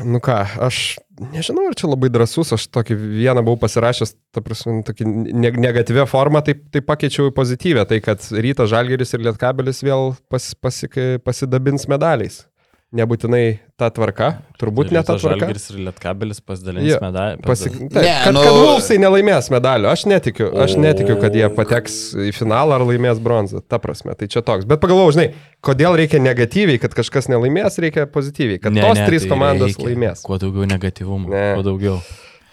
nu 0.06 0.20
ką, 0.22 0.38
aš 0.64 0.98
nežinau, 1.20 1.68
ar 1.68 1.76
čia 1.78 1.90
labai 1.90 2.10
drasus, 2.12 2.52
aš 2.56 2.66
tokį 2.74 2.96
vieną 2.98 3.44
buvau 3.46 3.60
pasirašęs, 3.62 4.14
ta 4.34 4.42
prasme, 4.44 4.80
tokį 4.86 5.06
ne 5.08 5.52
negatyvę 5.66 6.06
formą, 6.10 6.42
tai, 6.46 6.56
tai 6.72 6.82
pakeičiau 6.84 7.30
į 7.30 7.36
pozityvę, 7.36 7.86
tai 7.90 8.00
kad 8.04 8.24
rytas 8.32 8.72
Žalgeris 8.72 9.14
ir 9.14 9.26
Lietkabelis 9.26 9.84
vėl 9.86 10.14
pas, 10.32 10.50
pasik, 10.58 10.98
pasidabins 11.26 11.88
medaliais. 11.90 12.42
Nebūtinai 12.88 13.58
ta 13.76 13.90
tvarka, 13.92 14.30
turbūt 14.56 14.88
ne 14.96 15.02
ta 15.04 15.12
tvarka. 15.18 15.42
Žalgiris 15.42 15.66
ir 15.74 15.80
Lietkabelis 15.90 16.38
pasidalins 16.40 16.86
Jo, 16.88 16.96
medalį. 17.02 17.42
Pasik... 17.44 17.74
Taip, 17.92 17.98
Ne, 18.00 18.14
kad, 18.24 18.32
nu- 18.32 18.44
kad 18.46 18.56
Vulfsai 18.56 18.96
nelaimės 19.02 19.50
medalių, 19.52 19.90
aš 19.92 20.06
netikiu, 20.08 20.48
aš 20.64 20.78
netikiu, 20.80 21.18
kad 21.20 21.36
jie 21.36 21.50
pateks 21.52 21.98
į 22.16 22.32
finalą 22.32 22.78
ar 22.78 22.86
laimės 22.88 23.20
bronzą, 23.20 23.60
ta 23.60 23.76
prasme, 23.82 24.16
tai 24.16 24.30
čia 24.32 24.40
toks. 24.40 24.64
Bet 24.70 24.80
pagalvojau, 24.80 25.12
žinai, 25.18 25.28
kodėl 25.68 26.00
reikia 26.00 26.16
negatyviai, 26.24 26.80
kad 26.80 26.96
kažkas 26.96 27.28
nelaimės, 27.28 27.76
reikia 27.84 28.08
pozityviai, 28.08 28.56
kad 28.64 28.72
Ne, 28.72 28.80
tos 28.88 29.02
ne, 29.02 29.08
trys 29.12 29.28
tai 29.28 29.34
komandos 29.36 29.74
reikia. 29.76 29.90
laimės. 29.90 30.24
Kuo 30.24 30.40
daugiau 30.40 30.64
negatyvumo, 30.72 31.28
Ne. 31.28 31.48
kuo 31.60 31.68
daugiau. 31.68 32.00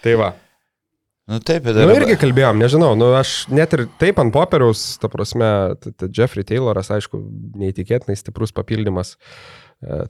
Tai 0.03 0.19
va. 0.19 0.33
Nu 1.25 1.39
taip, 1.41 1.63
bet 1.65 1.73
Na 1.79 1.87
nu, 1.89 1.93
irgi 1.97 2.19
kalbėjom, 2.21 2.59
nežinau, 2.61 2.91
nu 2.93 3.07
aš 3.17 3.47
net 3.49 3.71
ir 3.73 3.87
taip 3.97 4.19
ant 4.21 4.29
popieriaus, 4.35 4.99
ta 5.01 5.07
prasme, 5.09 5.47
Jeffrey 6.13 6.45
Tayloras, 6.45 6.91
aišku, 6.93 7.17
neįtikėtinai 7.57 8.13
stiprus 8.19 8.53
papildymas, 8.53 9.15
e, 9.15 9.64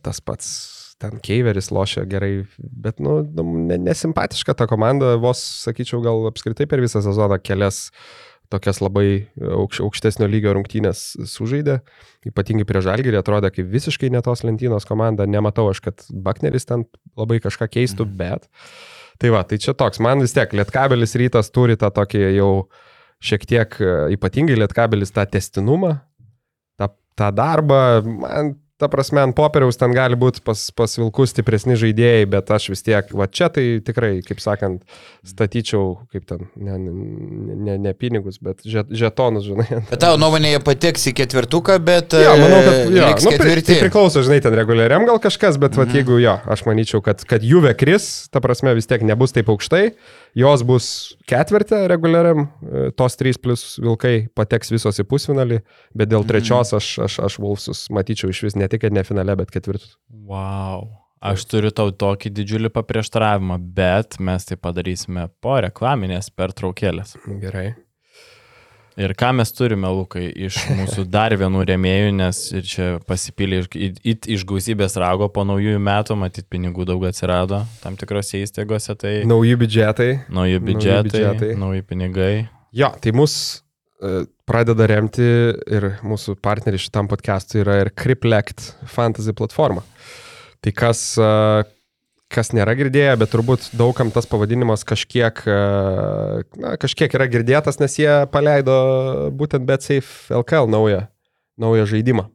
tas 0.06 0.22
pats 0.24 0.50
ten 1.02 1.20
Keiveris 1.24 1.72
lošia 1.76 2.06
gerai, 2.08 2.46
bet, 2.60 3.02
nu, 3.04 3.20
nu, 3.26 3.44
ne- 3.68 3.80
nesimpatiška 3.84 4.56
ta 4.56 4.68
komanda, 4.72 5.16
vos, 5.20 5.42
sakyčiau, 5.66 6.00
gal 6.06 6.30
apskritai 6.30 6.70
per 6.72 6.84
visą 6.84 7.02
sezoną 7.04 7.42
kelias 7.44 7.90
tokias 8.54 8.80
labai 8.80 9.26
aukš, 9.42 9.82
aukštesnio 9.84 10.30
lygio 10.30 10.54
rungtynės 10.56 11.02
sužaidė, 11.28 11.80
ypatingai 12.30 12.68
prie 12.70 12.84
Žalgirį 12.86 13.20
atrodė 13.20 13.50
kaip 13.52 13.68
visiškai 13.74 14.12
netos 14.14 14.46
lentynos 14.46 14.86
komanda, 14.88 15.26
nematau 15.28 15.66
aš, 15.72 15.82
kad 15.84 16.06
Bakneris 16.14 16.70
ten 16.70 16.86
labai 17.18 17.42
kažką 17.44 17.68
keistų, 17.74 18.06
bet 18.22 18.46
Tai 19.22 19.32
va, 19.32 19.46
tai 19.48 19.60
čia 19.62 19.72
toks, 19.78 20.02
man 20.04 20.20
vis 20.24 20.36
tiek 20.36 20.52
Lietkabelis 20.52 21.16
rytas 21.20 21.52
turi 21.56 21.78
tą 21.80 21.88
tokį 21.96 22.22
jau 22.36 22.50
šiek 23.24 23.46
tiek 23.48 23.78
e, 23.80 23.94
ypatingai 24.18 24.58
Lietkabelis 24.60 25.14
tą 25.16 25.24
testinumą, 25.32 25.94
tą, 26.80 26.90
tą 27.16 27.30
darbą, 27.36 27.80
man 28.04 28.52
ta 28.78 28.90
prasme 28.92 29.22
ant 29.24 29.36
popieriaus 29.38 29.78
ten 29.80 29.94
gali 29.96 30.18
būti 30.20 30.42
pas, 30.44 30.60
pas 30.76 30.98
Vilkus 31.00 31.32
stipresni 31.32 31.78
žaidėjai, 31.80 32.26
bet 32.28 32.50
aš 32.52 32.66
vis 32.74 32.84
tiek, 32.84 33.08
va 33.16 33.28
čia 33.32 33.48
tai 33.54 33.80
tikrai, 33.86 34.18
kaip 34.26 34.42
sakant, 34.44 34.82
statyčiau, 35.24 35.94
kaip 36.12 36.26
ten, 36.28 36.44
ne, 36.60 36.76
ne, 36.80 37.78
ne, 37.80 37.94
pinigus, 37.96 38.36
bet 38.44 38.66
žet, 38.68 38.92
žetonus, 38.92 39.46
žinai. 39.48 39.68
Bet 39.90 40.02
tavo 40.04 40.20
nuomonė, 40.20 40.52
jie 40.56 40.60
pateks 40.66 41.08
į 41.12 41.16
ketvirtuką, 41.22 41.78
bet... 41.88 42.18
Jo, 42.20 42.36
manau, 42.42 42.60
kad 42.66 42.76
e, 42.76 42.90
liks 43.00 43.24
nu, 43.28 43.32
pri, 43.32 43.40
ketvirti. 43.40 43.70
tai 43.72 43.80
priklauso, 43.86 44.24
žinai, 44.28 44.42
ten 44.44 44.58
reguliariam 44.60 45.08
gal 45.08 45.22
kažkas, 45.24 45.56
bet 45.62 45.76
Mhm. 45.80 45.88
mm. 45.90 45.96
jeigu 46.02 46.20
jo, 46.24 46.36
aš 46.56 46.66
manyčiau, 46.68 47.02
kad, 47.06 47.24
kad 47.28 47.44
Juve 47.48 47.72
kris, 47.80 48.28
ta 48.32 48.44
prasme 48.44 48.76
vis 48.76 48.88
tiek 48.92 49.04
nebus 49.08 49.32
taip 49.36 49.50
aukštai, 49.52 49.94
jos 50.36 50.64
bus 50.68 50.90
ketvirtė 51.32 51.86
reguliariam, 51.92 52.50
e, 52.68 52.86
tos 52.96 53.16
trys 53.16 53.40
plus 53.40 53.66
Vilkai 53.80 54.28
pateks 54.36 54.72
visos 54.76 55.00
į 55.00 55.08
pusfinalį, 55.08 55.62
bet 55.96 56.12
dėl 56.12 56.24
Mhm. 56.26 56.30
trečios 56.34 56.76
aš, 56.76 56.92
aš, 57.08 57.20
aš 57.30 57.40
Vulfsus 57.40 57.88
matyčiau 57.90 58.30
iš 58.36 58.44
vis 58.50 58.56
ne 58.60 58.65
tik, 58.72 58.82
kad 58.86 58.94
ne 58.96 59.04
finale, 59.08 59.36
bet 59.40 59.52
ketvirtus. 59.54 59.96
Wow. 60.10 60.88
Aš 61.26 61.46
turiu 61.50 61.72
tau 61.74 61.90
tokį 61.96 62.30
didžiulį 62.38 62.70
paprieštaravimą, 62.76 63.58
bet 63.78 64.20
mes 64.22 64.46
tai 64.46 64.58
padarysime 64.62 65.30
po 65.42 65.56
reklaminės 65.64 66.30
pertraukėlės. 66.36 67.16
Gerai. 67.42 67.72
Ir 68.96 69.12
ką 69.20 69.34
mes 69.36 69.50
turime, 69.52 69.90
Lukai, 69.92 70.30
iš 70.48 70.56
mūsų 70.78 71.04
dar 71.16 71.34
vienų 71.36 71.66
remėjų, 71.68 72.12
nes 72.16 72.38
ir 72.56 72.64
čia 72.64 72.86
pasipylė 73.10 73.64
iš, 73.66 73.68
iš 74.38 74.46
gausybės 74.48 74.96
rago 75.02 75.28
po 75.36 75.44
naujųjų 75.48 75.82
metų, 75.84 76.16
matyt, 76.22 76.48
pinigų 76.52 76.86
daug 76.88 77.04
atsirado 77.10 77.64
tam 77.84 77.98
tikrose 78.00 78.40
įstaigose, 78.46 78.96
tai 78.96 79.18
Nauji 79.28 79.58
biudžetai. 79.60 80.10
nauji 80.30 80.60
nauji 80.62 80.64
biudžetai, 80.70 81.10
biudžetai. 81.12 81.52
nauji 81.60 81.84
pinigai. 81.90 82.34
Jo, 82.76 82.94
tai 83.04 83.12
mus 83.16 83.36
e, 83.36 83.65
pradeda 84.46 84.88
remti 84.90 85.26
ir 85.72 85.88
mūsų 86.06 86.36
partneriai 86.44 86.82
šitam 86.82 87.08
podcast'ui 87.12 87.62
yra 87.64 87.80
ir 87.84 87.92
Criplect 87.96 88.74
fantasy 88.92 89.34
platforma. 89.36 89.86
Tai 90.66 90.74
kas, 90.76 91.02
e, 91.22 91.30
kas 92.34 92.52
nėra 92.58 92.76
girdėję, 92.78 93.16
bet 93.22 93.32
turbūt 93.34 93.70
daugam 93.78 94.12
tas 94.14 94.28
pavadinimas 94.30 94.86
kažkiek, 94.88 95.44
e, 95.46 95.60
na, 96.62 96.76
kažkiek 96.82 97.14
yra 97.18 97.28
girdėtas, 97.32 97.80
nes 97.80 98.00
jie 98.00 98.14
paleido 98.34 99.30
būtent 99.38 99.68
BetSafe 99.68 100.34
LKL 100.42 100.72
naują, 100.72 101.06
naują 101.62 101.86
žaidimą. 101.94 102.28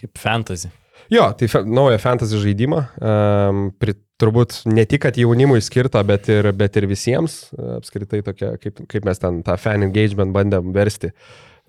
Kaip 0.00 0.18
fantasy. 0.18 0.70
Jo, 1.12 1.32
tai 1.36 1.48
fe, 1.50 1.64
naują 1.66 1.98
fantasy 1.98 2.38
žaidimą. 2.40 2.84
Um, 3.02 3.64
pri, 3.78 3.96
turbūt 4.22 4.62
ne 4.70 4.84
tik, 4.88 5.02
kad 5.06 5.18
jaunimui 5.18 5.62
skirta, 5.64 6.02
bet 6.06 6.30
ir, 6.32 6.52
bet 6.56 6.78
ir 6.78 6.88
visiems. 6.90 7.48
e, 7.56 7.78
Apskritai 7.80 8.22
tokia, 8.26 8.54
kaip, 8.62 8.84
kaip 8.90 9.08
mes 9.08 9.22
ten 9.22 9.42
tą 9.46 9.58
fan 9.60 9.86
engagement 9.88 10.34
bandėm 10.34 10.70
versti. 10.74 11.12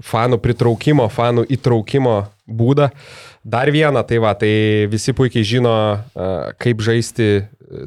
Fanų 0.03 0.39
pritraukimo, 0.41 1.05
fanų 1.13 1.43
įtraukimo 1.53 2.15
būdą. 2.49 2.89
Dar 3.45 3.69
vieną, 3.71 4.01
tai 4.09 4.17
va, 4.23 4.33
tai 4.33 4.87
visi 4.89 5.13
puikiai 5.13 5.45
žino, 5.45 5.73
uh, 5.93 6.49
kaip 6.57 6.81
žaisti 6.81 7.27
e, 7.29 7.43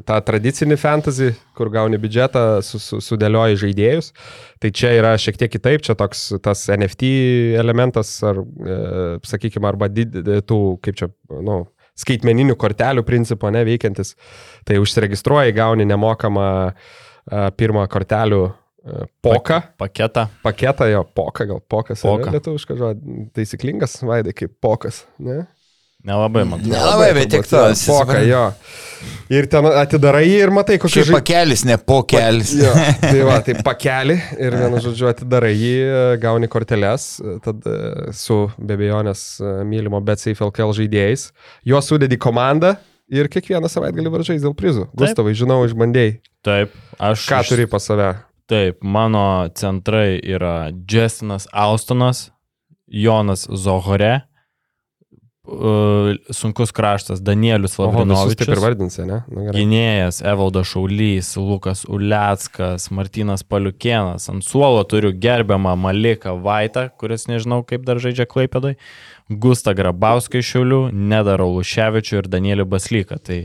tą 0.07 0.15
tradicinį 0.23 0.77
fantasy, 0.79 1.33
kur 1.57 1.67
gauni 1.73 1.99
biudžetą, 1.99 2.61
su, 2.63 2.79
su, 2.79 3.01
sudėlioji 3.03 3.59
žaidėjus. 3.65 4.13
Tai 4.63 4.71
čia 4.71 4.93
yra 4.95 5.11
šiek 5.19 5.41
tiek 5.41 5.51
kitaip, 5.51 5.83
čia 5.83 5.97
toks 5.99 6.29
tas 6.45 6.63
NFT 6.71 7.11
elementas, 7.59 8.15
ar, 8.23 8.39
e, 8.39 8.79
sakykime, 9.27 9.67
arba 9.67 9.91
did, 9.91 10.15
tų, 10.47 10.61
kaip 10.87 11.03
čia, 11.03 11.11
nu, 11.43 11.65
skaitmeninių 11.97 12.55
kortelių 12.59 13.03
principo 13.07 13.51
neveikiantis. 13.53 14.15
Tai 14.67 14.79
užsiregistruoji, 14.83 15.55
gauni 15.57 15.87
nemokamą 15.89 16.47
pirmą 17.57 17.87
kortelių 17.91 18.41
poką. 19.21 19.61
Paketą. 19.77 20.27
Paketą 20.43 20.87
jo, 20.91 21.03
poką, 21.17 21.47
gal 21.49 21.61
pokas. 21.67 22.01
Poka. 22.05 22.31
Lietuviškas 22.31 22.79
žodis. 22.79 23.29
Taisyklingas, 23.35 23.99
vaidai, 24.07 24.35
kaip 24.37 24.53
pokas. 24.63 25.03
Ne? 25.19 25.43
Nelabai 26.05 26.43
man. 26.45 26.59
atrodo. 26.59 26.75
Nelabai, 26.75 27.13
bet 27.17 27.31
tiek 27.33 27.47
to. 27.47 27.63
Poką, 27.87 28.19
jo. 28.27 28.43
Ir 29.29 29.45
ten 29.51 29.65
atidarai 29.67 30.25
ir 30.29 30.51
matai, 30.53 30.77
kokie 30.81 31.03
Šiaip 31.03 31.17
pakelis, 31.19 31.63
ne 31.67 31.75
pokelis. 31.77 32.53
Jo, 32.57 32.71
tai 33.03 33.23
va, 33.27 33.37
tai 33.45 33.57
pakelį 33.65 34.15
ir 34.39 34.57
vienu 34.57 34.81
žodžiu 34.83 35.09
atidarai 35.11 35.51
jį, 35.53 35.73
gauni 36.23 36.49
korteles, 36.51 37.09
tad 37.45 37.65
e, 37.67 37.75
su 38.15 38.45
be 38.57 38.77
abejonės 38.77 39.25
e, 39.41 39.51
mylimo 39.67 40.01
BetSafe 40.05 40.47
LKL 40.47 40.73
žaidėjais, 40.79 41.27
juos 41.67 41.91
sudedi 41.91 42.17
komandą 42.21 42.77
ir 43.11 43.29
kiekvieną 43.31 43.69
savaitgalį 43.71 44.13
varžais 44.15 44.41
dėl 44.43 44.55
prizų. 44.57 44.87
Gustavai, 44.97 45.35
žinau, 45.37 45.59
išbandėjai. 45.67 46.17
Taip, 46.47 46.73
aš. 46.97 47.27
Ką 47.29 47.43
turi 47.51 47.67
pas 47.69 47.83
save? 47.83 48.13
Taip, 48.47 48.79
mano 48.79 49.49
centrai 49.59 50.21
yra 50.23 50.71
Justinas 50.71 51.49
Austonas, 51.51 52.29
Jonas 52.87 53.43
Zohore, 53.51 54.21
sunkus 56.35 56.71
kraštas 56.75 57.21
Danielius 57.23 57.77
visus 57.77 58.35
taip 58.35 58.49
ir 58.51 58.57
Lavrinovičius, 58.57 58.61
vardinsi, 58.63 59.05
ne? 59.07 59.19
Nu, 59.31 59.45
gerai. 59.45 59.61
gynėjas 59.61 60.19
Evaldas 60.27 60.67
Šaulys, 60.71 61.29
Lukas 61.39 61.85
Uleckas, 61.87 62.89
Martinas 62.91 63.45
Paliukienas. 63.47 64.27
Ant 64.31 64.43
suolo 64.43 64.83
turiu 64.83 65.13
gerbiamą 65.15 65.77
Maliką 65.79 66.35
Vaitą, 66.43 66.89
kuris 66.99 67.27
nežinau 67.31 67.63
kaip 67.67 67.87
dar 67.87 68.01
žaidžia 68.03 68.27
Klaipėdai, 68.29 68.75
Gustą 69.27 69.73
Grabauską 69.75 70.39
iš 70.39 70.53
Šiaulių, 70.53 70.81
Nedarau 70.91 71.49
Luševičių 71.57 72.21
ir 72.21 72.29
Danielį 72.31 72.67
Baslyką. 72.67 73.19
Tai 73.19 73.41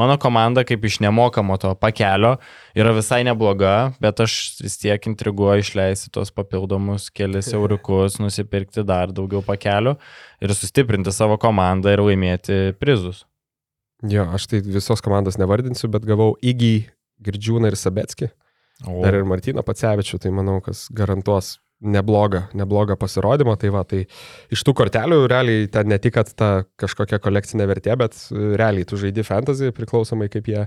mano 0.00 0.16
komanda 0.20 0.64
kaip 0.66 0.84
iš 0.84 1.00
nemokamo 1.04 1.56
to 1.60 1.74
pakelio 1.78 2.36
yra 2.76 2.94
visai 2.96 3.22
nebloga, 3.26 3.92
bet 4.02 4.20
aš 4.24 4.36
vis 4.62 4.78
tiek 4.82 5.06
intriguoju 5.10 5.64
išleisti 5.64 6.12
tos 6.14 6.32
papildomus 6.34 7.10
kelias 7.14 7.52
euriukus, 7.54 8.18
nusipirkti 8.22 8.84
dar 8.86 9.12
daugiau 9.14 9.44
pakelių 9.46 9.96
ir 10.44 10.54
sustiprinti 10.56 11.14
savo 11.14 11.38
komandą 11.40 11.94
ir 11.94 12.04
laimėti 12.04 12.60
prizus. 12.80 13.24
Jo, 14.04 14.26
aš 14.36 14.48
tai 14.50 14.60
visos 14.60 15.00
komandos 15.00 15.38
nevardinsiu, 15.40 15.88
bet 15.88 16.04
gavau 16.04 16.34
Įgy, 16.44 16.90
Girdžiūną 17.24 17.70
ir 17.70 17.78
Sabetskį. 17.78 18.28
O, 18.84 18.98
Dar 19.04 19.14
ir 19.16 19.24
Martyną 19.24 19.62
Pacevičių, 19.64 20.18
tai 20.20 20.32
manau, 20.34 20.58
kas 20.60 20.88
garantuos 20.92 21.54
neblogą, 21.80 22.42
neblogą 22.54 22.96
pasirodymą. 22.96 23.56
Tai 23.60 23.70
va, 23.74 23.82
tai 23.88 24.04
iš 24.52 24.62
tų 24.66 24.74
kortelių 24.78 25.18
realiai 25.30 25.66
ten 25.72 25.88
ne 25.90 25.98
tik, 26.02 26.16
ta 26.38 26.64
kažkokia 26.80 27.18
kolekcinė 27.22 27.66
vertė, 27.68 27.96
bet 27.98 28.16
e, 28.16 28.54
realiai 28.58 28.86
tu 28.88 28.98
žaidi 29.00 29.24
fantasy 29.26 29.72
priklausomai 29.74 30.30
kaip 30.32 30.48
jie, 30.50 30.64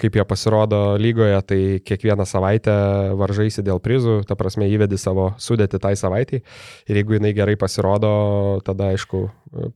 kaip 0.00 0.18
jie 0.18 0.26
pasirodo 0.28 0.82
lygoje, 1.00 1.40
tai 1.48 1.60
kiekvieną 1.86 2.26
savaitę 2.28 2.76
varžaisi 3.20 3.64
dėl 3.66 3.82
prizų, 3.82 4.20
ta 4.28 4.36
prasme 4.38 4.68
įvedi 4.70 5.00
savo 5.00 5.30
sudėti 5.40 5.80
tai 5.82 5.96
savaitai 5.98 6.42
ir 6.42 7.00
jeigu 7.00 7.18
jinai 7.18 7.34
gerai 7.36 7.56
pasirodo, 7.60 8.12
tada 8.66 8.92
aišku 8.94 9.26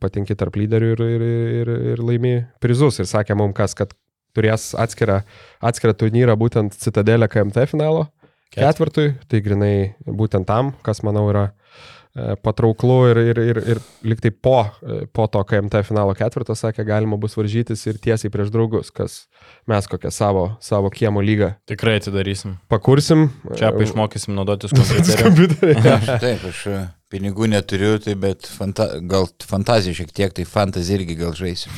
patinki 0.01 0.36
tarp 0.39 0.56
lyderių 0.61 0.94
ir, 0.94 1.05
ir, 1.05 1.28
ir, 1.61 1.74
ir 1.94 2.02
laimi 2.05 2.36
prizus. 2.62 3.01
Ir 3.01 3.11
sakė 3.11 3.36
mums 3.39 3.56
kas, 3.56 3.74
kad 3.78 3.94
turės 4.35 4.73
atskirą, 4.78 5.23
atskirą 5.62 5.94
turnyrą 5.98 6.35
būtent 6.39 6.74
Citadelė 6.78 7.28
KMT 7.31 7.69
finalo 7.70 8.09
ketvirtui, 8.55 9.10
tai 9.28 9.43
grinai 9.44 9.74
būtent 10.06 10.48
tam, 10.48 10.72
kas 10.86 11.02
manau 11.06 11.26
yra 11.32 11.44
e, 11.51 12.35
patrauklu 12.44 12.98
ir, 13.10 13.20
ir, 13.32 13.40
ir, 13.52 13.60
ir 13.74 13.81
liktai 14.06 14.31
po, 14.31 14.56
e, 14.82 15.05
po 15.12 15.26
to 15.31 15.43
KMT 15.48 15.82
finalo 15.89 16.14
ketvirto, 16.18 16.56
sakė, 16.59 16.86
galima 16.89 17.18
bus 17.20 17.36
varžytis 17.39 17.85
ir 17.90 17.98
tiesiai 18.02 18.32
prieš 18.35 18.52
draugus, 18.55 18.93
kas 18.94 19.24
mes 19.70 19.90
kokią 19.90 20.12
savo, 20.14 20.44
savo 20.64 20.93
kiemo 20.94 21.24
lygą 21.24 21.55
Tikrai 21.70 21.98
atidarysim. 22.02 22.59
pakursim. 22.72 23.28
Čia 23.59 23.72
E, 23.72 23.89
išmokysim 23.89 24.36
naudotis 24.39 24.74
kompiuteriu. 25.24 25.81
Aš 25.97 26.14
Taip, 26.22 26.47
aš 26.52 26.62
e, 26.70 26.81
pinigų 27.14 27.51
neturiu, 27.51 27.98
tai 28.02 28.16
bet 28.18 28.48
fanta 28.51 28.94
gal 29.02 29.28
fantazija 29.43 30.02
šiek 30.02 30.14
tiek, 30.14 30.35
tai 30.36 30.48
fantazija 30.48 31.02
irgi 31.02 31.18
gal 31.24 31.36
žaisiu. 31.39 31.74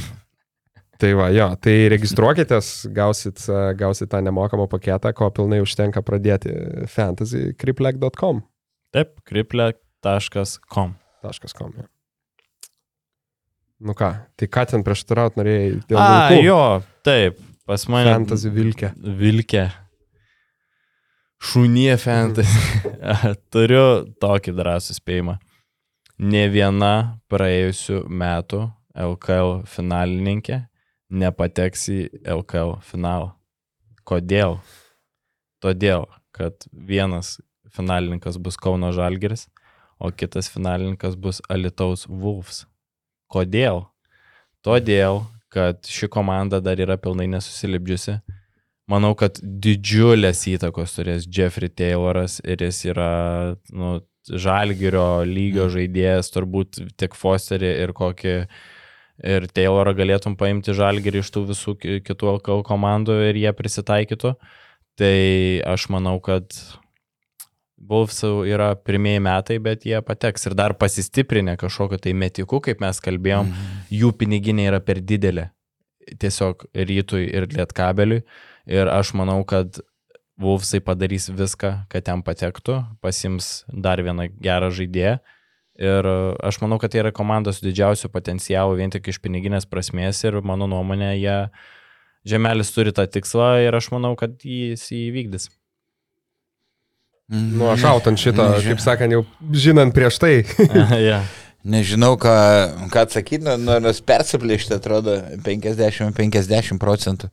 Tai 0.96 1.10
va, 1.18 1.26
jo, 1.34 1.48
tai 1.60 1.74
registruokitės, 1.92 2.70
gausit, 2.96 3.42
e, 3.52 3.62
gausit 3.76 4.08
tą 4.12 4.22
nemokamą 4.24 4.64
paketą, 4.72 5.12
ko 5.16 5.28
pilnai 5.34 5.58
užtenka 5.64 6.00
pradėti 6.06 6.52
fantasycriplek.com. 6.92 8.40
Taip, 8.96 9.18
kriplek.com. 9.28 10.94
.com. 11.58 11.74
jo. 11.76 11.86
Nu 13.76 13.92
ką, 13.92 14.12
tai 14.40 14.46
ką 14.48 14.62
ten 14.70 14.84
prieštaraut 14.86 15.36
norėjai 15.36 15.72
dėl 15.90 15.98
A, 16.00 16.04
vilkų? 16.30 16.44
jo, 16.46 16.60
taip, 17.04 17.42
pas 17.68 17.82
mane. 17.92 18.14
Fantasy 18.14 18.52
vilkė. 18.54 18.94
Vilkė. 18.96 19.66
Šunie 21.44 21.98
fantasy. 22.00 22.62
Turiu 23.52 24.06
tokį 24.22 24.54
drąsų 24.56 24.96
spėjimą. 24.96 25.36
Ne 26.24 26.46
viena 26.48 26.94
praėjusių 27.28 28.06
metų 28.08 28.62
LKL 28.96 29.60
finalininkė 29.68 30.62
nepateks 31.10 31.88
į 31.92 31.98
LKL 32.36 32.76
finalą. 32.86 33.32
Kodėl? 34.06 34.58
Todėl, 35.62 36.06
kad 36.36 36.66
vienas 36.70 37.36
finalininkas 37.72 38.38
bus 38.38 38.58
Kauno 38.60 38.92
Žalgeris, 38.94 39.46
o 39.98 40.10
kitas 40.12 40.50
finalininkas 40.52 41.16
bus 41.16 41.40
Alitaus 41.48 42.06
Wolves. 42.08 42.64
Kodėl? 43.32 43.86
Todėl, 44.66 45.24
kad 45.52 45.86
ši 45.88 46.08
komanda 46.12 46.60
dar 46.60 46.80
yra 46.82 46.98
pilnai 47.00 47.28
nesusilipdžiusi. 47.32 48.18
Manau, 48.90 49.16
kad 49.18 49.40
didžiulės 49.42 50.44
įtakos 50.52 50.94
turės 50.94 51.26
Jeffrey 51.26 51.70
Tayloras 51.72 52.38
ir 52.46 52.62
jis 52.62 52.84
yra 52.92 53.10
nu, 53.74 53.96
žalgerio 54.26 55.24
lygio 55.26 55.66
žaidėjas, 55.70 56.30
turbūt 56.34 56.80
tik 56.98 57.16
Fosterį 57.18 57.72
ir 57.82 57.92
kokį 57.96 58.36
ir 59.24 59.46
Taylorą 59.48 59.94
galėtum 59.96 60.36
paimti 60.36 60.74
žalgerį 60.76 61.22
iš 61.22 61.30
tų 61.34 61.44
visų 61.52 61.76
ki- 61.80 62.00
kitų 62.06 62.38
komandų 62.66 63.20
ir 63.30 63.38
jie 63.44 63.52
prisitaikytų. 63.56 64.34
Tai 64.96 65.16
aš 65.68 65.88
manau, 65.92 66.16
kad 66.24 66.48
Wolfsų 67.76 68.46
yra 68.48 68.70
pirmieji 68.74 69.20
metai, 69.20 69.58
bet 69.60 69.84
jie 69.84 69.98
pateks 70.02 70.46
ir 70.48 70.54
dar 70.56 70.72
pasistiprinę 70.74 71.58
kažkokiu 71.60 71.98
tai 72.00 72.14
metiku, 72.16 72.60
kaip 72.64 72.80
mes 72.80 73.00
kalbėjom, 73.04 73.50
jų 73.92 74.12
piniginė 74.16 74.70
yra 74.70 74.80
per 74.80 75.02
didelė. 75.04 75.50
Tiesiog 76.18 76.64
rytui 76.72 77.26
ir 77.28 77.46
lietkabeliui. 77.52 78.22
Ir 78.66 78.88
aš 78.88 79.12
manau, 79.14 79.44
kad 79.44 79.78
Wolfsai 80.40 80.80
padarys 80.84 81.28
viską, 81.32 81.86
kad 81.88 82.04
ten 82.04 82.22
patektų, 82.22 82.80
pasims 83.00 83.64
dar 83.72 84.00
vieną 84.04 84.28
gerą 84.40 84.68
žaidėją. 84.70 85.18
Ir 85.76 86.08
e, 86.08 86.16
aš 86.48 86.58
manau, 86.62 86.78
kad 86.80 86.92
tai 86.92 87.02
yra 87.02 87.12
komanda 87.12 87.52
su 87.52 87.64
didžiausiu 87.66 88.08
potencialu 88.12 88.78
vien 88.78 88.92
tik 88.92 89.10
iš 89.12 89.20
piniginės 89.20 89.68
prasmės 89.68 90.22
ir 90.24 90.40
mano 90.40 90.68
nuomonė, 90.70 91.12
jie 91.20 91.38
Žemelis 92.26 92.72
turi 92.74 92.90
tą 92.90 93.04
tikslą 93.06 93.52
ir 93.62 93.76
aš 93.78 93.92
manau, 93.92 94.16
kad 94.18 94.32
jis 94.42 94.82
įvykdys. 94.90 95.44
Nu, 97.30 97.68
aš 97.70 97.84
autant 97.90 98.18
šitą, 98.18 98.48
Neži- 98.56 98.72
kaip 98.72 98.82
sakant, 98.82 99.14
jau 99.14 99.22
žinant 99.54 99.94
prieš 99.94 100.18
tai. 100.22 100.32
ja. 101.10 101.20
Nežinau, 101.66 102.14
ką, 102.18 102.32
ką 102.90 103.04
atsakyti, 103.06 103.42
nu, 103.42 103.78
nors 103.82 103.98
persiplėšti 104.06 104.74
atrodo 104.76 105.16
50-50 105.46 106.78
procentų. 106.82 107.30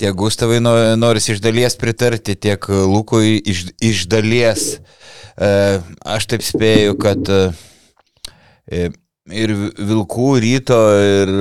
Tiek 0.00 0.16
Gustavai 0.16 0.60
no- 0.64 0.76
noris 0.96 1.28
iš 1.32 1.40
dalies 1.44 1.76
pritarti, 1.76 2.36
tiek 2.36 2.64
Lukui 2.68 3.36
iš, 3.38 3.66
iš 3.84 4.06
dalies. 4.08 4.70
E, 4.76 4.97
aš 5.38 6.26
taip 6.32 6.42
spėju, 6.42 6.96
kad 6.98 7.30
e, 7.30 8.88
ir 9.30 9.52
Vilkų 9.78 10.30
ryto, 10.42 10.78
ir 10.98 11.32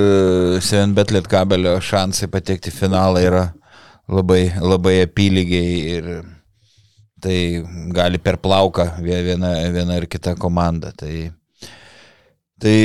Sevenbet 0.63 1.13
Lietkabelio 1.15 1.77
šansai 1.81 2.29
patekti 2.31 2.69
į 2.73 2.75
finalą 2.77 3.23
yra 3.25 3.45
labai, 4.07 4.51
labai 4.61 4.99
apylygiai 5.05 5.79
ir 5.97 6.11
tai 7.23 7.37
gali 7.95 8.19
per 8.21 8.37
plauką 8.37 8.91
vie- 9.01 9.23
viena, 9.25 9.55
viena 9.73 9.97
ir 9.97 10.05
kita 10.05 10.35
komanda. 10.37 10.91
Tai, 10.93 11.31
tai 12.61 12.75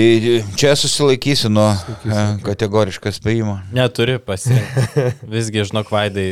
čia 0.56 0.72
susilaikysiu 0.78 1.51
nuo 1.52 1.68
e, 1.68 2.22
kategorišką 2.47 3.12
spėjimo. 3.12 3.59
Neturi 3.76 4.16
pasirinkti. 4.24 5.06
Visgi, 5.34 5.66
žinok, 5.68 5.93
Vaidai 5.93 6.28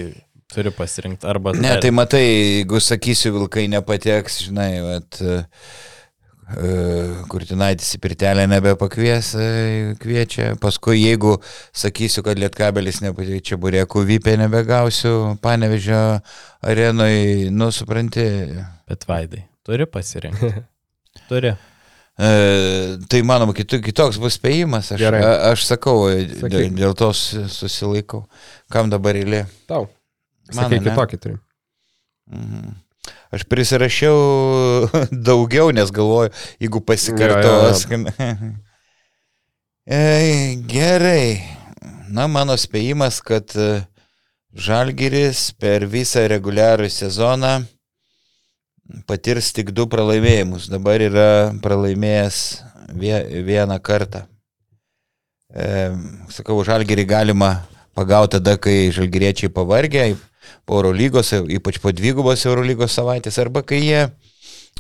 turi 0.55 0.73
pasirinkti 0.75 1.27
arba... 1.31 1.53
Ne, 1.57 1.77
tai 1.83 1.91
matai, 1.95 2.25
jeigu 2.27 2.81
sakysiu, 2.83 3.33
vilkai 3.39 3.69
nepateks, 3.71 4.41
žinai, 4.49 4.71
vat, 4.83 5.21
e, 5.23 5.37
e, 6.57 6.71
Kurtinaitis 7.31 7.93
į 7.97 8.01
pirtelę 8.03 8.47
nebepakvies, 8.51 9.33
e, 9.39 9.47
kviečia. 10.03 10.53
Paskui, 10.63 10.99
jeigu 11.05 11.37
sakysiu, 11.71 12.25
kad 12.27 12.41
Lietkabelis 12.43 12.99
nepateks, 13.05 13.47
čia 13.51 13.61
burėkų 13.63 14.05
vypė 14.11 14.37
nebegausiu, 14.43 15.15
panevežio 15.45 16.03
arenui, 16.67 17.51
nu, 17.55 17.71
supranti. 17.75 18.27
Bet 18.91 19.07
Vaidai, 19.11 19.45
turi 19.67 19.87
pasirinkti. 19.91 20.55
Turi. 21.31 21.55
E, 22.21 22.29
tai 23.09 23.23
manoma, 23.27 23.55
kitu, 23.57 23.79
kitoks 23.83 24.19
bus 24.21 24.35
spėjimas. 24.37 24.91
Aš, 24.93 25.01
Gerai. 25.01 25.23
a, 25.25 25.31
aš 25.55 25.63
sakau, 25.71 26.03
dėl, 26.11 26.35
Sakyk. 26.43 26.75
dėl 26.77 26.95
to 26.99 27.13
su- 27.17 27.47
susilaikau. 27.51 28.25
Kam 28.73 28.91
dabar 28.93 29.17
eilė? 29.17 29.45
Tau. 29.71 29.87
Man, 30.57 30.73
ane? 30.73 30.81
kitokį 30.89 31.21
turi. 31.23 31.39
Mhm. 32.31 32.73
Aš 33.35 33.45
prisirašiau 33.51 34.17
daugiau, 35.31 35.71
nes 35.75 35.91
galvoju, 35.95 36.33
jeigu 36.63 36.81
pasikartos. 36.87 37.87
E, 39.91 40.57
Gerai. 40.71 41.41
Na, 42.13 42.27
mano 42.31 42.55
spėjimas, 42.59 43.19
kad 43.25 43.51
e, 43.59 43.81
Žalgiris 44.55 45.49
per 45.59 45.87
visą 45.91 46.27
reguliarų 46.31 46.89
sezoną 46.91 47.61
patirs 49.09 49.53
tik 49.57 49.71
du 49.75 49.87
pralaimėjimus. 49.91 50.69
Dabar 50.71 51.03
yra 51.03 51.29
pralaimėjęs 51.63 52.39
vie- 52.99 53.43
vieną 53.47 53.79
kartą. 53.83 54.25
E, 55.51 55.91
sakau, 56.35 56.61
Žalgirį 56.67 57.07
galima 57.11 57.53
pagauti 57.99 58.39
tada, 58.39 58.57
kai 58.59 58.91
žalgiriečiai 58.95 59.51
pavargę 59.55 60.11
po 60.69 60.81
Eurolygos, 60.81 61.33
ypač 61.51 61.81
po 61.83 61.93
dvigubos 61.95 62.47
Eurolygos 62.49 62.95
savaitės, 62.97 63.39
arba 63.43 63.63
kai 63.67 63.81
jie 63.83 64.01
e, 64.07 64.11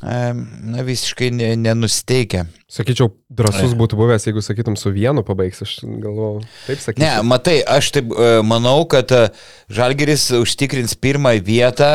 na, 0.04 0.84
visiškai 0.86 1.30
ne, 1.34 1.50
nenusteikia. 1.60 2.46
Sakyčiau, 2.70 3.10
drasus 3.26 3.74
būtų 3.78 3.98
buvęs, 3.98 4.28
jeigu 4.28 4.42
sakytum 4.44 4.78
su 4.78 4.92
vienu 4.94 5.24
pabaigs. 5.26 5.62
Aš 5.66 5.76
galvoju, 5.82 6.44
taip 6.68 6.82
sakyčiau. 6.82 7.04
Ne, 7.04 7.12
matai, 7.26 7.58
aš 7.66 7.92
taip 7.98 8.14
e, 8.14 8.32
manau, 8.46 8.78
kad 8.90 9.12
e, 9.16 9.26
Žalgiris 9.72 10.30
užtikrins 10.38 10.94
pirmą 11.00 11.34
vietą, 11.46 11.90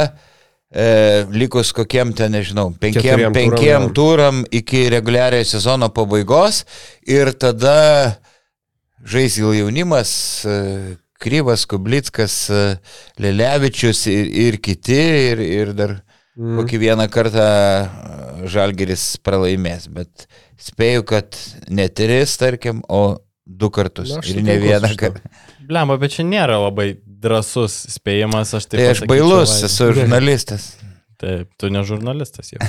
e, 0.70 1.24
likus 1.32 1.72
kokiem 1.76 2.14
ten, 2.18 2.36
nežinau, 2.36 2.70
penkiem, 2.76 3.02
Keturiem 3.02 3.32
turam, 3.32 3.40
penkiem 3.40 3.88
jo. 3.88 3.96
turam 3.96 4.44
iki 4.52 4.86
reguliariojo 4.94 5.48
sezono 5.56 5.90
pabaigos 5.96 6.66
ir 7.08 7.32
tada 7.40 8.20
žais 9.06 9.38
jau 9.38 9.54
jaunimas, 9.56 10.12
Kryvas, 11.26 11.66
Kublickas, 11.70 12.38
e, 12.54 12.66
Lelevičius 13.26 14.06
ir, 14.14 14.30
ir 14.48 14.60
kiti 14.64 15.02
ir, 15.32 15.42
ir 15.46 15.74
dar 15.78 15.98
Mm. 16.36 16.58
kokį 16.60 16.80
vieną 16.82 17.06
kartą 17.08 17.44
e, 17.46 18.48
Žalgiris 18.52 19.04
pralaimės, 19.24 19.86
bet 19.88 20.26
spėju, 20.60 21.06
kad 21.08 21.38
ne 21.72 21.88
tris, 21.88 22.34
tarkim, 22.42 22.82
o 22.92 23.22
du 23.46 23.70
kartus 23.72 24.12
Na, 24.12 24.20
ir 24.28 24.42
ne 24.44 24.58
vieną 24.60 24.92
kartą. 25.00 25.24
Blemba, 25.66 25.96
bet 26.02 26.18
čia 26.18 26.26
nėra 26.28 26.60
labai 26.60 26.90
drasus 27.06 27.78
spėjimas, 27.96 28.52
aš 28.58 28.68
taip 28.68 28.82
Tai 28.82 28.90
aš 28.92 29.04
bailus, 29.08 29.56
esu 29.64 29.94
žurnalistas. 29.96 30.74
Taip, 31.26 31.48
tu 31.58 31.70
ne 31.74 31.82
žurnalistas 31.88 32.52
jau. 32.54 32.62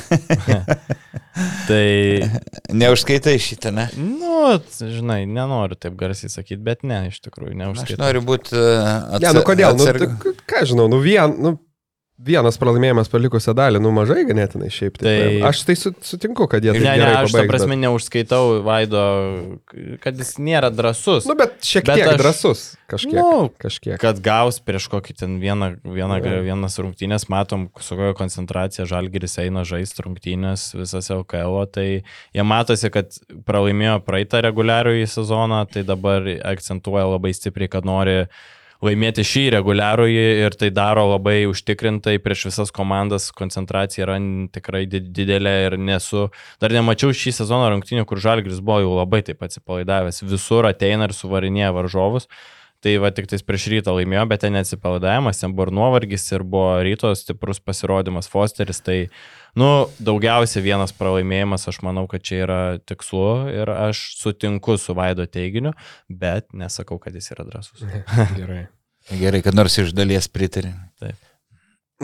tai, 1.68 2.24
Neužskaitai 2.72 3.36
šitą, 3.42 3.72
ne? 3.76 3.84
nu, 4.00 4.56
žinai, 4.80 5.24
nenoriu 5.28 5.76
taip 5.78 5.96
garsiai 6.00 6.32
sakyti, 6.32 6.58
bet 6.64 6.84
ne, 6.86 7.02
iš 7.10 7.20
tikrųjų, 7.26 7.52
Aš 7.52 7.60
neužskaitau. 7.60 8.00
noriu 8.04 8.22
būti 8.24 8.54
atsargus. 8.56 9.26
Ne, 9.26 9.32
nu 9.36 9.44
kodėl? 9.50 9.76
Nu, 9.76 9.88
tai 9.92 10.08
k- 10.24 10.34
ką 10.48 10.62
aš 10.62 10.72
žinau, 10.72 10.86
nu, 10.92 11.00
vien, 11.04 11.34
nu 11.36 11.54
vienas 12.18 12.56
pralaimėjimas 12.56 13.10
per 13.12 13.20
likusią 13.20 13.52
dalį, 13.56 13.80
nu 13.84 13.90
mažai 13.92 14.22
ganėtinai 14.24 14.70
šiaip. 14.72 14.96
Tai, 14.96 15.12
Tai- 15.20 15.42
aš 15.50 15.62
tai 15.68 15.74
su, 15.76 15.92
sutinku, 16.00 16.46
kad 16.48 16.64
jie 16.64 16.72
Ne, 16.72 16.78
taip 16.80 16.86
ne, 16.88 16.94
gerai 16.96 17.14
aš 17.20 17.32
ta 17.32 17.38
pabaigs, 17.38 17.50
prasme 17.50 17.74
bet- 17.74 17.82
neužskaitau 17.84 18.62
Vaido, 18.64 19.02
kad 20.00 20.16
jis 20.16 20.30
nėra 20.40 20.70
drasus. 20.72 21.26
Nu, 21.28 21.34
bet 21.36 21.58
šiek 21.60 21.84
Bet 21.84 22.00
tiek 22.00 22.08
aš- 22.14 22.20
drasus. 22.22 22.62
Kažkiek. 22.88 23.18
Nu, 23.18 23.50
kažkiek. 23.58 23.98
kad 23.98 24.20
gaus 24.22 24.60
prieš 24.62 24.86
kokį 24.88 25.16
ten 25.18 25.40
vieną, 25.42 25.72
vieną, 25.82 26.20
Jo. 26.22 26.42
vienas 26.46 26.78
rungtynės, 26.78 27.28
matom, 27.28 27.68
su 27.80 27.96
kokia 27.98 28.14
koncentracija 28.14 28.86
Žalgiris 28.86 29.36
eina 29.42 29.64
žaisti 29.66 30.04
rungtynės 30.06 30.70
visose 30.78 31.10
LKL, 31.12 31.66
tai 31.66 32.02
jie 32.32 32.42
matosi, 32.46 32.90
kad 32.94 33.10
pralaimėjo 33.44 34.00
praeitą 34.06 34.40
reguliarųjį 34.46 35.04
sezoną, 35.10 35.66
tai 35.70 35.82
dabar 35.82 36.22
akcentuoja 36.44 37.10
labai 37.10 37.34
stipriai, 37.34 37.68
kad 37.68 37.84
nori 37.84 38.26
laimėti 38.84 39.24
šį 39.26 39.44
reguliarųjį 39.56 40.24
ir 40.46 40.56
tai 40.58 40.70
daro 40.74 41.06
labai 41.12 41.46
užtikrintai 41.50 42.18
prieš 42.22 42.48
visas 42.50 42.72
komandas, 42.74 43.30
koncentracija 43.36 44.04
yra 44.06 44.18
tikrai 44.52 44.84
di- 44.90 45.00
didelė 45.00 45.54
ir 45.68 45.78
nesu, 45.78 46.28
dar 46.60 46.74
nemačiau 46.74 47.14
šį 47.16 47.36
sezoną 47.40 47.70
rungtynių, 47.72 48.04
kur 48.08 48.20
Žalgiris 48.22 48.60
buvo 48.60 48.82
jau 48.84 48.92
labai 48.98 49.22
taip 49.26 49.42
atsipalaidavęs, 49.46 50.22
visur 50.28 50.68
ateina 50.68 51.08
ir 51.08 51.16
suvarinėja 51.16 51.72
varžovus. 51.76 52.28
Tai 52.86 52.92
va 53.02 53.08
tik 53.10 53.26
tais 53.26 53.42
prieš 53.42 53.64
rytą 53.72 53.96
laimėjo, 53.96 54.22
bet 54.30 54.44
ten 54.44 54.52
neatsipalaidavimas, 54.54 55.40
ten 55.40 55.50
buvo 55.56 55.64
ir 55.66 55.72
nuovargis 55.74 56.22
ir 56.30 56.44
buvo 56.46 56.76
ryto 56.86 57.10
stiprus 57.18 57.58
pasirodymas 57.58 58.30
Fosteris. 58.30 58.78
Tai, 58.86 58.94
nu, 59.58 59.70
daugiausia 59.98 60.62
vienas 60.62 60.94
pralaimėjimas, 60.94 61.66
aš 61.66 61.80
manau, 61.82 62.04
kad 62.06 62.22
čia 62.22 62.44
yra 62.44 62.60
tikslu 62.86 63.26
ir 63.50 63.72
aš 63.74 64.04
sutinku 64.20 64.76
su 64.78 64.94
Vaido 64.94 65.26
teiginiu, 65.26 65.74
bet 66.06 66.46
nesakau, 66.54 67.00
kad 67.02 67.18
jis 67.18 67.32
yra 67.34 67.48
drasus. 67.48 67.82
Gerai. 68.38 68.68
Gerai, 69.10 69.42
kad 69.42 69.58
nors 69.58 69.80
iš 69.82 69.90
dalies 69.90 70.30
pritarė. 70.30 70.76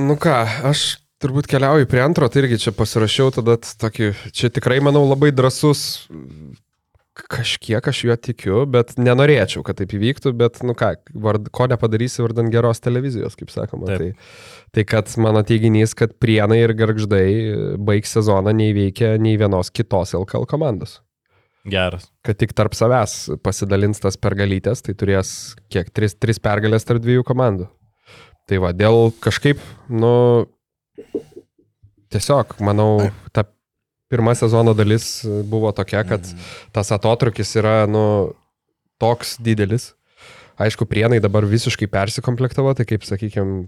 Nu 0.02 0.18
ką, 0.18 0.34
aš 0.66 0.96
turbūt 1.22 1.46
keliauju 1.50 1.86
prie 1.86 2.02
antro, 2.02 2.26
tai 2.26 2.42
irgi 2.42 2.58
čia 2.64 2.74
pasirašiau 2.74 3.30
tada 3.38 3.54
tokį, 3.62 4.10
čia 4.34 4.50
tikrai, 4.50 4.82
manau, 4.82 5.06
labai 5.06 5.30
drasus, 5.30 6.02
kažkiek 7.12 7.88
aš 7.88 8.00
juo 8.06 8.16
tikiu, 8.16 8.62
bet 8.70 8.94
nenorėčiau, 8.96 9.62
kad 9.66 9.76
taip 9.80 9.92
įvyktų, 9.96 10.32
bet, 10.38 10.62
nu 10.64 10.74
ką, 10.78 10.94
vard, 11.24 11.50
ko 11.52 11.66
nepadarysi 11.68 12.24
vardan 12.24 12.48
geros 12.52 12.80
televizijos, 12.84 13.36
kaip 13.38 13.52
sakoma. 13.52 13.90
Taip. 13.90 14.16
Tai, 14.16 14.72
tai 14.72 14.84
kad 14.88 15.12
mano 15.20 15.44
teiginys, 15.46 15.92
kad 15.98 16.16
prienai 16.22 16.62
ir 16.62 16.74
garždai 16.78 17.26
baigs 17.76 18.16
sezoną 18.16 18.54
neįveikia 18.56 19.18
nei 19.20 19.36
vienos 19.40 19.72
kitos 19.74 20.16
LKL 20.16 20.48
komandos. 20.48 21.00
Geras. 21.68 22.08
Kad 22.26 22.40
tik 22.40 22.56
tarp 22.58 22.74
savęs 22.74 23.36
pasidalins 23.44 24.00
tas 24.02 24.16
pergalytės, 24.18 24.82
tai 24.82 24.96
turės 24.98 25.54
kiek, 25.70 25.92
tris, 25.94 26.16
tris 26.18 26.42
pergalės 26.42 26.88
tarp 26.88 27.04
dviejų 27.04 27.28
komandų. 27.28 27.68
Tai 28.50 28.58
va, 28.64 28.72
dėl 28.74 29.12
kažkaip, 29.22 29.60
nu, 29.92 30.14
tiesiog, 32.10 32.56
manau, 32.64 33.12
ta 33.30 33.44
pirma 34.12 34.34
sezono 34.36 34.76
dalis 34.76 35.22
buvo 35.48 35.72
tokia, 35.72 36.04
kad 36.08 36.28
tas 36.74 36.92
atotrukis 36.94 37.56
yra, 37.60 37.82
nu, 37.90 38.04
toks 39.02 39.38
didelis. 39.42 39.92
Aišku, 40.60 40.86
prienai 40.86 41.18
dabar 41.24 41.46
visiškai 41.48 41.88
persikomplektavo, 41.90 42.74
tai 42.76 42.86
kaip, 42.86 43.06
sakykime, 43.08 43.66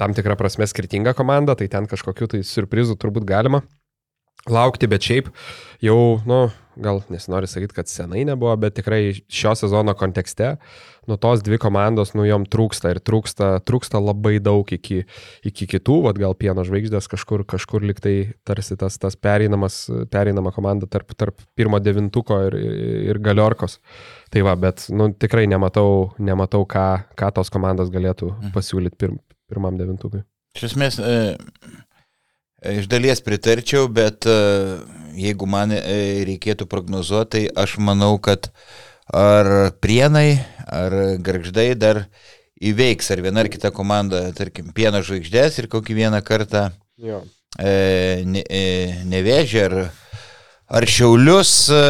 tam 0.00 0.16
tikrą 0.16 0.34
prasme 0.40 0.66
skirtinga 0.66 1.12
komanda, 1.14 1.54
tai 1.58 1.68
ten 1.70 1.86
kažkokiu 1.90 2.30
tai 2.32 2.40
surprizų 2.46 2.96
turbūt 2.98 3.28
galima 3.28 3.62
laukti, 4.50 4.88
bet 4.90 5.04
šiaip 5.06 5.28
jau, 5.84 5.98
nu, 6.26 6.46
gal 6.76 7.02
nesinori 7.12 7.48
sakyti, 7.50 7.76
kad 7.76 7.90
senai 7.90 8.24
nebuvo, 8.28 8.54
bet 8.60 8.76
tikrai 8.78 9.12
šio 9.32 9.52
sezono 9.58 9.94
kontekste, 9.98 10.54
nu, 11.10 11.16
tos 11.20 11.42
dvi 11.42 11.58
komandos, 11.60 12.12
nu, 12.14 12.24
jom 12.26 12.44
trūksta 12.48 12.92
ir 12.94 13.00
trūksta, 13.04 13.50
trūksta 13.66 14.00
labai 14.02 14.36
daug 14.42 14.68
iki, 14.72 15.02
iki 15.48 15.68
kitų, 15.74 15.98
vad 16.06 16.20
gal 16.22 16.36
pieno 16.38 16.64
žvaigždės 16.66 17.10
kažkur, 17.12 17.44
kažkur 17.48 17.84
liktai 17.86 18.16
tarsi 18.48 18.78
tas, 18.80 18.98
tas 19.02 19.18
pereinamas, 19.18 19.84
pereinama 20.12 20.54
komanda 20.54 20.88
tarp, 20.90 21.14
tarp 21.18 21.42
pirmo 21.58 21.82
devintuko 21.82 22.38
ir, 22.48 22.58
ir 23.12 23.22
galiorkos. 23.22 23.80
Tai 24.32 24.44
va, 24.46 24.56
bet, 24.56 24.86
nu, 24.94 25.10
tikrai 25.12 25.48
nematau, 25.50 26.12
nematau 26.22 26.66
ką, 26.68 26.88
ką 27.18 27.32
tos 27.36 27.52
komandos 27.52 27.92
galėtų 27.92 28.30
pasiūlyti 28.54 29.00
pir, 29.00 29.16
pirmam 29.50 29.80
devintukui. 29.80 30.22
Iš 30.56 30.70
esmės, 30.70 30.98
e, 31.00 31.34
iš 32.64 32.86
dalies 32.90 33.22
pritarčiau, 33.24 33.88
bet 33.90 34.26
e, 34.28 34.36
jeigu 35.18 35.48
man 35.50 35.74
e, 35.74 35.80
reikėtų 36.28 36.68
prognozuoti, 36.70 37.46
tai 37.48 37.64
aš 37.64 37.76
manau, 37.82 38.14
kad 38.22 38.50
ar 39.12 39.72
prienai, 39.82 40.42
ar 40.66 41.18
garždai 41.22 41.72
dar 41.76 42.04
įveiks, 42.62 43.10
ar 43.10 43.22
viena 43.24 43.42
ar 43.42 43.50
kita 43.52 43.72
komanda, 43.74 44.24
tarkim, 44.36 44.70
pieno 44.74 45.02
žvaigždės 45.02 45.58
ir 45.58 45.68
kokį 45.72 45.98
vieną 45.98 46.22
kartą 46.24 46.68
Jo. 47.02 47.22
e, 47.58 48.22
ne, 48.26 48.44
e, 48.46 48.62
nevėžė, 49.10 49.64
ar, 49.66 49.76
ar 50.70 50.86
šiaulius, 50.86 51.54
e, 51.74 51.82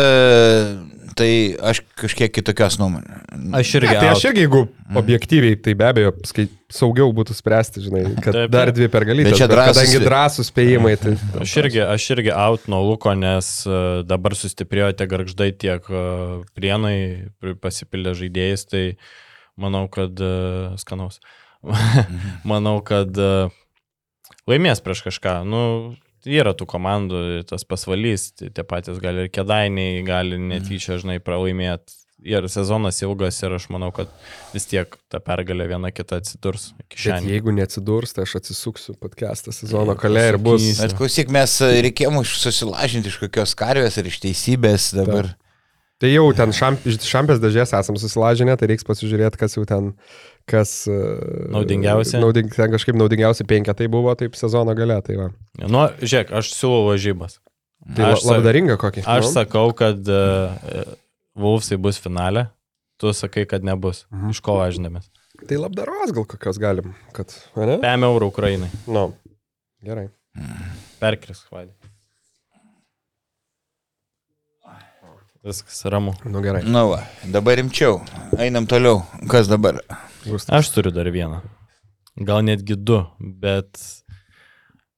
tai 1.18 1.28
aš 1.70 1.80
kažkiek 1.98 2.32
kitokios 2.32 2.78
nuomonės. 2.80 3.22
Aš 3.59 3.70
irgi. 3.78 3.90
Ne, 3.90 4.01
tai 4.01 4.10
aš 4.12 4.24
irgi, 4.28 4.44
jeigu 4.44 4.62
objektyviai, 4.98 5.59
tai 5.60 5.74
be 5.78 5.86
abejo, 5.89 6.12
skai, 6.28 6.47
saugiau 6.72 7.12
būtų 7.16 7.36
spręsti, 7.36 7.82
žinai, 7.86 8.05
kad 8.22 8.36
Taip, 8.36 8.52
dar 8.52 8.72
dvi 8.74 8.89
pergalytės. 8.93 9.34
Bet 9.34 9.40
čia 9.40 9.48
bet 9.48 9.56
drąsūs- 9.56 9.80
Kadangi 9.80 10.02
drąsų 10.06 10.47
spėjimai, 10.48 10.94
tai... 11.02 11.14
Aš 11.44 11.56
irgi, 11.62 11.82
aš 11.84 12.09
irgi 12.16 12.32
out 12.34 12.68
nuo 12.72 12.82
Luko, 12.86 13.14
nes 13.18 13.51
e, 13.66 13.80
dabar 14.09 14.36
sustiprėjo 14.39 14.93
tiek 15.01 15.12
garždai, 15.12 15.51
tiek 15.52 15.90
e, 15.90 16.05
prienai 16.56 16.97
pri- 17.43 17.56
pasipildė 17.60 18.16
žaidėjais, 18.22 18.66
tai 18.70 18.84
manau, 19.60 19.84
kad 19.93 20.16
uh, 20.24 20.72
skanaus. 20.80 21.20
manau, 22.48 22.78
kad 22.82 23.12
laimės 24.48 24.80
prieš 24.82 25.05
kažką. 25.06 25.43
Nu, 25.47 25.62
yra 26.28 26.54
tų 26.54 26.68
komandų, 26.70 27.22
tas 27.48 27.64
pasvalys, 27.68 28.30
tai 28.38 28.52
tie 28.54 28.64
patys 28.66 29.00
gali 29.02 29.26
ir 29.26 29.32
kedainiai, 29.34 30.04
gali 30.06 30.38
netyčia, 30.38 31.00
žinai, 31.02 31.18
pralaimėti. 31.22 31.98
ir 32.22 32.46
sezonas 32.46 33.00
ilgas 33.02 33.40
ir 33.42 33.56
aš 33.56 33.64
manau, 33.74 33.90
kad 33.90 34.10
vis 34.52 34.68
tiek 34.70 34.92
ta 35.10 35.18
pergalė 35.18 35.66
viena 35.72 35.90
kita 35.90 36.20
atsidurs 36.22 36.68
jeigu 37.26 37.50
neatsidurs, 37.50 38.14
tai 38.14 38.22
aš 38.28 38.36
atsisuksiu 38.38 38.94
podcastą 38.94 39.50
sezono 39.50 39.96
kale 39.98 40.28
ir 40.30 40.38
bus. 40.38 40.62
pasakysiu. 40.62 40.82
Bet 40.84 40.94
klausyk, 41.00 41.32
mes 41.34 41.56
reikėjo 41.88 42.12
mums 42.14 42.36
susilažinti 42.44 43.10
iš 43.10 43.18
kokios 43.24 43.56
karvės 43.58 43.98
ar 43.98 44.06
iš 44.06 44.20
teisybės 44.22 44.92
dabar. 44.94 45.32
Tai 46.02 46.08
jau 46.10 46.24
ten 46.34 46.50
šamp, 46.50 46.82
šampės 47.06 47.38
dažės 47.38 47.70
esam 47.78 47.94
susilažinę, 48.00 48.56
tai 48.58 48.66
reiks 48.72 48.82
pasižiūrėti, 48.88 49.38
kas 49.38 49.54
jau 49.54 49.62
ten, 49.70 49.92
kas... 50.50 50.72
e, 50.90 50.96
Naudingiausia? 51.54 52.18
Nauding, 52.18 52.48
ten 52.50 52.72
kažkaip 52.74 52.98
naudingiausi 52.98 53.46
penketai 53.46 53.86
buvo 53.92 54.10
taip 54.18 54.34
sezono 54.34 54.74
gale, 54.74 54.96
tai 55.06 55.20
va. 55.20 55.28
Nu, 55.62 55.84
žiūrėk, 56.02 56.32
aš 56.40 56.50
siūlau 56.56 56.88
varžybas. 56.88 57.38
Tai 57.94 58.12
Aš 58.16 58.24
labdaringa 58.26 58.76
kokį. 58.82 59.04
Aš 59.10 59.28
Nu. 59.28 59.30
sakau, 59.34 59.68
kad 59.78 60.10
uh, 60.10 60.90
Wolfsai 61.38 61.78
bus 61.82 61.98
finale, 62.02 62.48
tu 62.98 63.10
sakai, 63.14 63.46
kad 63.50 63.62
nebus. 63.66 64.04
Mhm. 64.10 64.34
Iš 64.34 64.42
ko 64.42 64.58
važinėmės? 64.58 65.06
Tai 65.46 65.58
labdaros 65.58 66.12
gal 66.14 66.26
kokios 66.30 66.58
galim, 66.62 66.92
kad... 67.14 67.30
Ne? 67.58 67.78
5 67.82 68.08
eurų 68.10 68.28
Ukrainai. 68.34 68.68
Nu, 68.90 69.08
gerai. 69.86 70.08
Perkris, 71.02 71.46
vadai. 71.50 71.74
Viskas 75.43 75.85
ramu. 75.85 76.14
Nu 76.24 76.40
gerai. 76.43 76.62
Na 76.62 76.85
va, 76.86 77.01
dabar 77.27 77.56
rimčiau. 77.59 77.98
Einam 78.39 78.66
toliau. 78.66 79.02
Kas 79.27 79.48
dabar? 79.51 79.81
Aš 80.48 80.70
turiu 80.70 80.93
dar 80.94 81.10
vieną. 81.10 81.40
Gal 82.14 82.44
netgi 82.47 82.77
du, 82.78 83.01
bet 83.19 83.81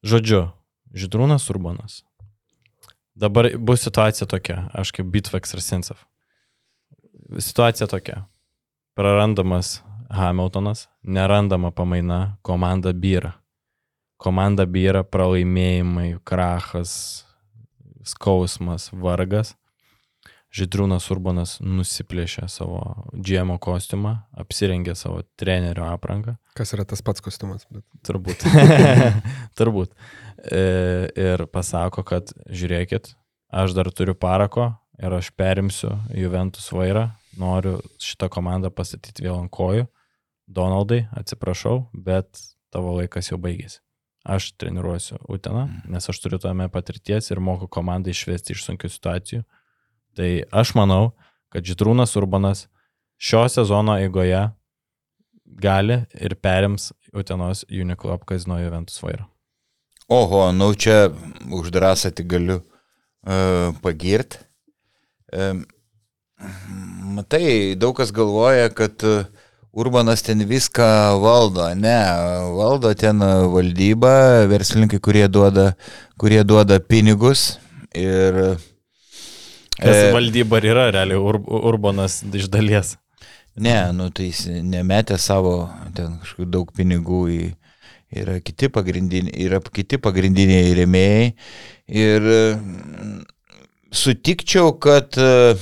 žodžiu, 0.04 0.50
Židrūnas 0.92 1.48
Urbanas. 1.48 2.02
Dabar 3.16 3.48
bus 3.56 3.86
situacija 3.86 4.28
tokia, 4.28 4.68
aš 4.74 4.92
kaip 4.92 5.08
Bitvex 5.08 5.56
ir 5.56 5.64
Sinsav. 5.64 6.04
Situacija 7.38 7.88
tokia. 7.88 8.26
Prarandamas 8.94 9.80
Hamiltonas, 10.12 10.88
nerandama 11.02 11.72
pamaina, 11.72 12.36
komanda 12.42 12.92
byra. 12.92 13.32
Komanda 14.20 14.68
byra, 14.68 15.06
pralaimėjimai, 15.08 16.18
krachas, 16.26 17.24
skausmas, 18.04 18.90
vargas. 18.92 19.56
Židrūnas 20.54 21.08
Urbanas 21.10 21.56
nusiplėšė 21.58 22.46
savo 22.52 22.78
džiemo 23.16 23.56
kostiumą, 23.62 24.12
apsirengė 24.38 24.94
savo 24.94 25.24
trenerio 25.40 25.88
aprangą. 25.90 26.36
Kas 26.54 26.70
yra 26.76 26.84
tas 26.86 27.02
pats 27.02 27.24
kostiumas? 27.24 27.66
Bet... 27.74 27.82
Turbūt. 28.06 28.44
Turbūt. 29.58 29.96
E, 30.46 30.62
ir 31.18 31.46
pasako, 31.50 32.04
kad 32.06 32.30
žiūrėkit, 32.46 33.10
aš 33.50 33.74
dar 33.74 33.90
turiu 33.90 34.14
parako 34.14 34.70
ir 35.02 35.16
aš 35.18 35.32
perimsiu 35.34 35.90
Juventus 36.14 36.70
vairą, 36.70 37.08
noriu 37.40 37.80
šitą 37.98 38.30
komandą 38.30 38.70
pastatyti 38.70 39.26
vėl 39.26 39.40
ant 39.40 39.50
kojų. 39.54 39.88
Donaldai, 40.46 41.06
atsiprašau, 41.18 41.88
bet 41.96 42.28
tavo 42.70 42.94
laikas 43.00 43.32
jau 43.32 43.40
baigėsi. 43.42 43.80
Aš 44.24 44.52
treniruosiu 44.60 45.18
Uteną, 45.28 45.66
nes 45.90 46.06
aš 46.08 46.22
turiu 46.22 46.38
tame 46.40 46.70
patirties 46.72 47.32
ir 47.32 47.42
moku 47.42 47.66
komandą 47.68 48.12
išvesti 48.14 48.54
iš 48.54 48.62
sunkių 48.68 48.92
situacijų. 48.92 49.42
Tai 50.14 50.30
aš 50.54 50.74
manau, 50.78 51.12
kad 51.50 51.66
Židrūnas 51.66 52.14
Urbanas 52.18 52.66
šio 53.18 53.46
sezono 53.50 53.96
eigoje 53.98 54.46
gali 55.44 56.00
ir 56.14 56.34
perims 56.34 56.92
Utenos 57.14 57.64
Uniclub 57.70 58.24
kazino 58.26 58.58
Juventus 58.58 58.98
vairą. 59.02 59.28
Oho, 60.10 60.50
nu 60.52 60.74
čia 60.74 61.08
už 61.50 61.70
drąsą 61.72 62.10
tik 62.12 62.26
galiu 62.28 62.58
uh, 62.58 63.70
pagirti. 63.82 64.42
Um, 65.32 65.62
matai, 67.16 67.74
daug 67.78 67.96
kas 67.96 68.12
galvoja, 68.12 68.68
kad 68.74 69.00
uh, 69.06 69.24
Urbanas 69.72 70.22
ten 70.22 70.44
viską 70.46 70.84
valdo. 71.22 71.70
Ne, 71.78 71.96
valdo 72.58 72.92
ten 72.98 73.22
uh, 73.22 73.46
valdyba, 73.54 74.44
verslininkai, 74.50 75.00
kurie 75.00 75.24
duoda, 75.30 75.72
kurie 76.20 76.44
duoda 76.44 76.82
pinigus. 76.82 77.54
Ir 77.94 78.58
Kas 78.58 78.73
E, 79.82 80.12
valdyba 80.14 80.60
yra 80.62 80.90
realiai 80.94 81.18
ur, 81.18 81.40
Urbanas 81.42 82.20
iš 82.32 82.46
dalies. 82.52 82.94
Ne, 83.54 83.76
nu 83.94 84.08
tai 84.14 84.30
jis 84.30 84.46
nemetė 84.66 85.18
savo 85.22 85.68
ten 85.94 86.18
kažkokių 86.22 86.46
daug 86.50 86.70
pinigų 86.74 87.20
į, 87.30 87.42
yra 88.22 88.40
kiti 88.42 88.70
pagrindiniai, 88.74 89.34
yra 89.46 89.60
kiti 89.62 89.98
pagrindiniai 90.02 90.74
rėmėjai. 90.78 91.28
Ir 91.94 92.26
mm, 92.26 93.20
sutikčiau, 93.94 94.74
kad 94.82 95.18
e, 95.18 95.54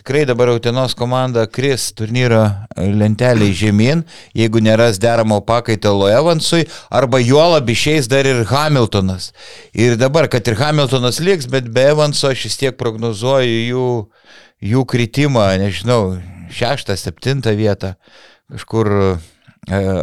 tikrai 0.00 0.24
dabar 0.24 0.48
Utenos 0.54 0.94
komanda 0.96 1.44
kris 1.46 1.90
turnyro 1.92 2.40
lentelį 2.76 3.50
žemyn, 3.56 4.02
jeigu 4.36 4.62
neras 4.64 4.98
deramo 5.00 5.42
pakaitalo 5.44 6.08
Evansui, 6.08 6.64
arba 6.88 7.20
juolab 7.20 7.68
išeis 7.68 8.08
dar 8.08 8.28
ir 8.28 8.46
Hamiltonas. 8.48 9.30
Ir 9.76 9.98
dabar, 10.00 10.30
kad 10.32 10.48
ir 10.48 10.56
Hamiltonas 10.56 11.20
liks, 11.20 11.48
bet 11.52 11.68
be 11.68 11.84
Evanso 11.92 12.32
aš 12.32 12.48
vis 12.48 12.56
tiek 12.62 12.78
prognozuoju 12.80 13.60
jų, 13.68 13.88
jų 14.72 14.84
kritimą, 14.88 15.50
nežinau, 15.60 16.16
šeštą, 16.50 16.96
septintą 16.96 17.52
vietą 17.58 17.94
kažkur 18.50 18.90
e, 18.96 19.10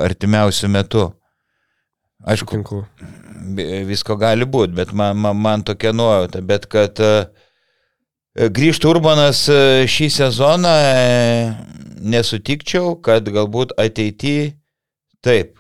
artimiausių 0.06 0.69
metų. 0.78 1.07
Aišku, 2.28 2.84
visko 3.88 4.18
gali 4.19 4.45
būti, 4.45 4.76
bet 4.78 4.94
man, 4.94 5.18
man, 5.22 5.38
man 5.41 5.65
tokia 5.65 5.94
nuojauta, 5.95 6.41
bet 6.45 6.69
kad 6.72 6.99
e, 7.03 7.28
grįžtų 8.38 8.91
Urbanas 8.93 9.45
e, 9.49 9.85
šį 9.89 10.07
sezoną, 10.14 10.73
e, 10.93 11.53
nesutikčiau, 12.14 12.95
kad 13.03 13.27
galbūt 13.34 13.73
ateityje 13.81 14.51
taip. 15.26 15.55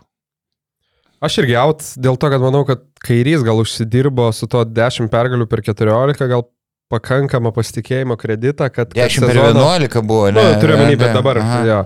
Aš 1.23 1.39
irgi 1.41 1.55
out 1.57 1.81
dėl 1.97 2.19
to, 2.21 2.29
kad 2.29 2.43
manau, 2.43 2.61
kad 2.67 2.83
kairys 3.01 3.41
gal 3.45 3.57
užsidirbo 3.63 4.29
su 4.37 4.45
to 4.51 4.61
10 4.69 5.09
pergalių 5.09 5.47
per 5.49 5.63
14, 5.65 6.27
gal 6.29 6.45
pakankamą 6.93 7.49
pasitikėjimo 7.55 8.15
kreditą, 8.21 8.69
kad... 8.71 8.93
kad 8.93 9.09
10 9.09 9.25
per 9.25 9.35
sezono- 9.35 9.63
11 9.81 10.03
buvo, 10.07 10.29
Nu, 10.31 10.39
ne? 10.39 10.59
turiu 10.61 10.77
omeny, 10.77 10.95
bet 11.01 11.17
dabar, 11.17 11.41
aha. 11.41 11.57
jo, 11.67 11.79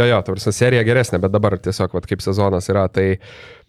jo, 0.00 0.06
jo, 0.10 0.22
tarsi 0.26 0.54
serija 0.56 0.82
geresnė, 0.88 1.20
bet 1.22 1.30
dabar 1.36 1.54
tiesiog, 1.62 1.92
vat, 1.94 2.08
kaip 2.10 2.24
sezonas 2.24 2.66
yra, 2.72 2.88
tai, 2.90 3.20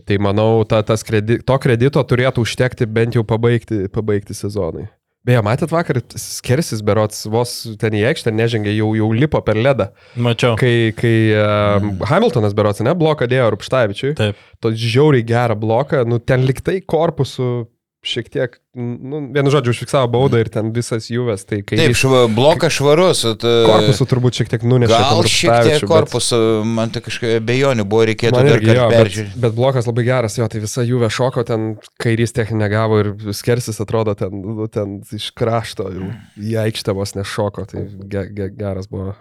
tai 0.07 0.17
manau, 0.23 0.63
ta, 0.65 0.79
tas 0.87 1.03
kredi, 1.05 1.41
to 1.45 1.59
kredito 1.61 2.01
turėtų 2.09 2.41
užtekti 2.47 2.87
bent 2.89 3.19
jau 3.19 3.25
pabaigti, 3.27 3.83
pabaigti 3.93 4.33
sezonui. 4.33 4.87
Beje, 5.29 5.41
matėt 5.45 5.69
vakar, 5.69 5.99
skersis 6.17 6.81
berots 6.85 7.21
vos 7.29 7.51
ten 7.81 7.93
į 7.99 8.05
aikštę 8.09 8.33
nežengė, 8.33 8.73
jau, 8.73 8.89
jau 8.97 9.09
lipo 9.13 9.41
per 9.45 9.59
ledą. 9.59 9.91
Mačiau. 10.17 10.55
Kai, 10.57 10.89
kai 10.97 11.15
um, 11.37 11.91
Hamiltonas 12.09 12.55
berots, 12.57 12.81
ne, 12.85 12.95
bloką 12.97 13.27
dėjo 13.29 13.51
Rupštavičiui, 13.53 14.15
Taip. 14.17 14.39
to 14.63 14.73
žiauriai 14.73 15.27
gerą 15.29 15.57
bloką, 15.59 16.01
nu 16.09 16.17
ten 16.17 16.47
liktai 16.49 16.79
korpusu 16.81 17.67
šiek 18.05 18.29
tiek, 18.31 18.53
nu, 18.79 19.19
vienu 19.35 19.51
žodžiu, 19.51 19.73
užfiksavo 19.75 20.07
baudą 20.13 20.39
ir 20.39 20.47
ten 20.53 20.69
visas 20.71 21.09
juves, 21.11 21.41
tai 21.43 21.57
kai... 21.67 21.75
Taip, 21.81 21.95
šva, 21.99 22.21
blokas 22.31 22.71
švarus. 22.77 23.25
ta- 23.41 23.51
Korpusu 23.67 24.07
turbūt 24.07 24.39
šiek 24.39 24.51
tiek 24.53 24.63
nunešė. 24.63 24.93
Gal 24.93 25.19
šiek 25.27 25.27
tiek 25.27 25.49
Rupštavičių, 25.51 25.81
bet- 25.83 25.91
korpuso, 25.91 26.39
man 26.63 26.93
tai 26.95 27.01
kažkaip 27.03 27.35
abejonių 27.41 27.83
buvo, 27.91 28.05
reikėtų 28.07 28.39
dar 28.39 28.63
kartą 28.63 28.87
bet, 28.87 28.95
peržiūrėti. 28.95 29.41
bet 29.43 29.57
blokas 29.59 29.89
labai 29.91 30.05
geras, 30.07 30.37
jo, 30.39 30.47
tai 30.47 30.61
visa 30.63 30.85
juvė 30.87 31.11
šoko, 31.11 31.43
ten 31.51 31.67
kairys 31.99 32.31
techninė 32.39 32.71
gavo 32.71 33.01
ir 33.03 33.11
skersis 33.35 33.83
atrodo 33.83 34.15
ten, 34.15 34.31
nu, 34.47 34.69
ten 34.71 35.01
iš 35.19 35.29
krašto, 35.35 35.91
į 36.39 36.55
aikštę 36.63 36.95
vos 36.95 37.15
nešoko, 37.19 37.67
tai 37.67 37.83
ge, 38.07 38.23
ge, 38.31 38.47
geras 38.55 38.87
buvo 38.87 39.11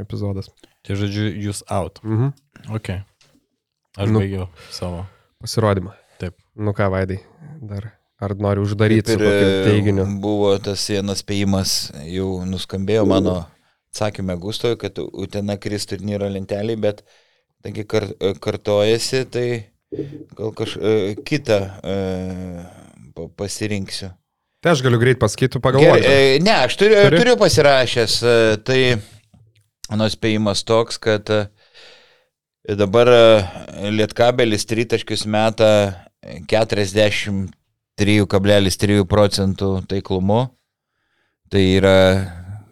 epizodas. 0.00 0.48
Tai 0.88 0.96
žodžiu, 0.96 1.28
jūs 1.36 1.60
out. 1.68 2.00
Mhm. 2.02 2.32
Ok. 2.72 2.94
Aš 4.00 4.08
nu, 4.08 4.20
baigiau 4.22 4.48
savo. 4.72 5.04
Pasirodymą. 5.44 5.92
Taip. 6.20 6.34
Nu 6.60 6.74
ką, 6.76 6.90
Vaidai, 6.92 7.20
dar 7.64 7.86
ar 8.20 8.34
nori 8.36 8.60
uždaryti 8.60 9.14
Ir 9.14 9.22
kokiu 9.22 9.48
teiginiu? 9.64 10.04
buvo 10.20 10.52
tas 10.60 10.82
vienas 10.92 11.22
spėjimas, 11.24 11.70
jau 12.04 12.42
nuskambėjo 12.44 13.06
mano 13.08 13.38
atsakymė 13.90 14.36
Gustoje, 14.42 14.76
kad 14.82 14.98
Utena 15.00 15.56
kris 15.56 15.86
turnyro 15.88 16.28
lentelį, 16.30 16.76
bet 16.84 17.00
taigi 17.64 17.86
kar, 17.88 18.04
kartojasi, 18.44 19.22
tai 19.32 19.46
gal 20.36 20.52
kažką 20.54 20.92
kitą 21.26 21.56
e, 21.82 21.96
pa- 23.16 23.30
pasirinksiu. 23.40 24.12
Tai 24.60 24.74
aš 24.74 24.82
galiu 24.84 25.00
greit 25.00 25.18
pasakyti, 25.18 25.58
pagalvoti. 25.64 26.04
e, 26.04 26.36
ne, 26.44 26.52
aš 26.68 26.76
turiu, 26.76 27.00
Turi? 27.08 27.22
turiu 27.22 27.38
pasirašęs, 27.40 28.18
e, 28.22 28.36
tai 28.68 28.80
mano 29.90 30.06
spėjimas 30.12 30.60
toks, 30.68 31.00
kad 31.00 31.32
e, 31.32 31.40
dabar 32.76 33.08
e, 33.08 33.24
Lietkabelis 33.96 34.68
tritaškius 34.68 35.24
meta 35.26 35.72
43,3 36.24 39.04
procentų 39.08 39.80
taiklumu. 39.88 40.48
Tai 41.50 41.62
yra 41.74 41.96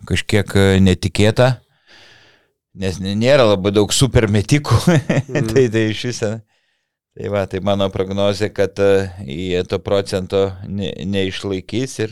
kažkiek 0.08 0.56
e, 0.56 0.80
netikėta, 0.80 1.60
nes 2.78 3.00
nėra 3.02 3.44
labai 3.50 3.72
daug 3.74 3.92
supermetikų. 3.92 4.74
Mhm. 5.28 5.48
tai, 5.52 5.64
tai 5.72 5.82
iš 5.92 6.00
viso. 6.08 6.30
Tai 7.18 7.26
va, 7.34 7.42
tai 7.50 7.58
mano 7.64 7.86
prognozija, 7.90 8.50
kad 8.54 8.78
e, 8.78 9.10
jie 9.26 9.62
to 9.66 9.78
procento 9.82 10.52
ne, 10.64 10.92
neišlaikys 11.04 11.98
ir 12.04 12.10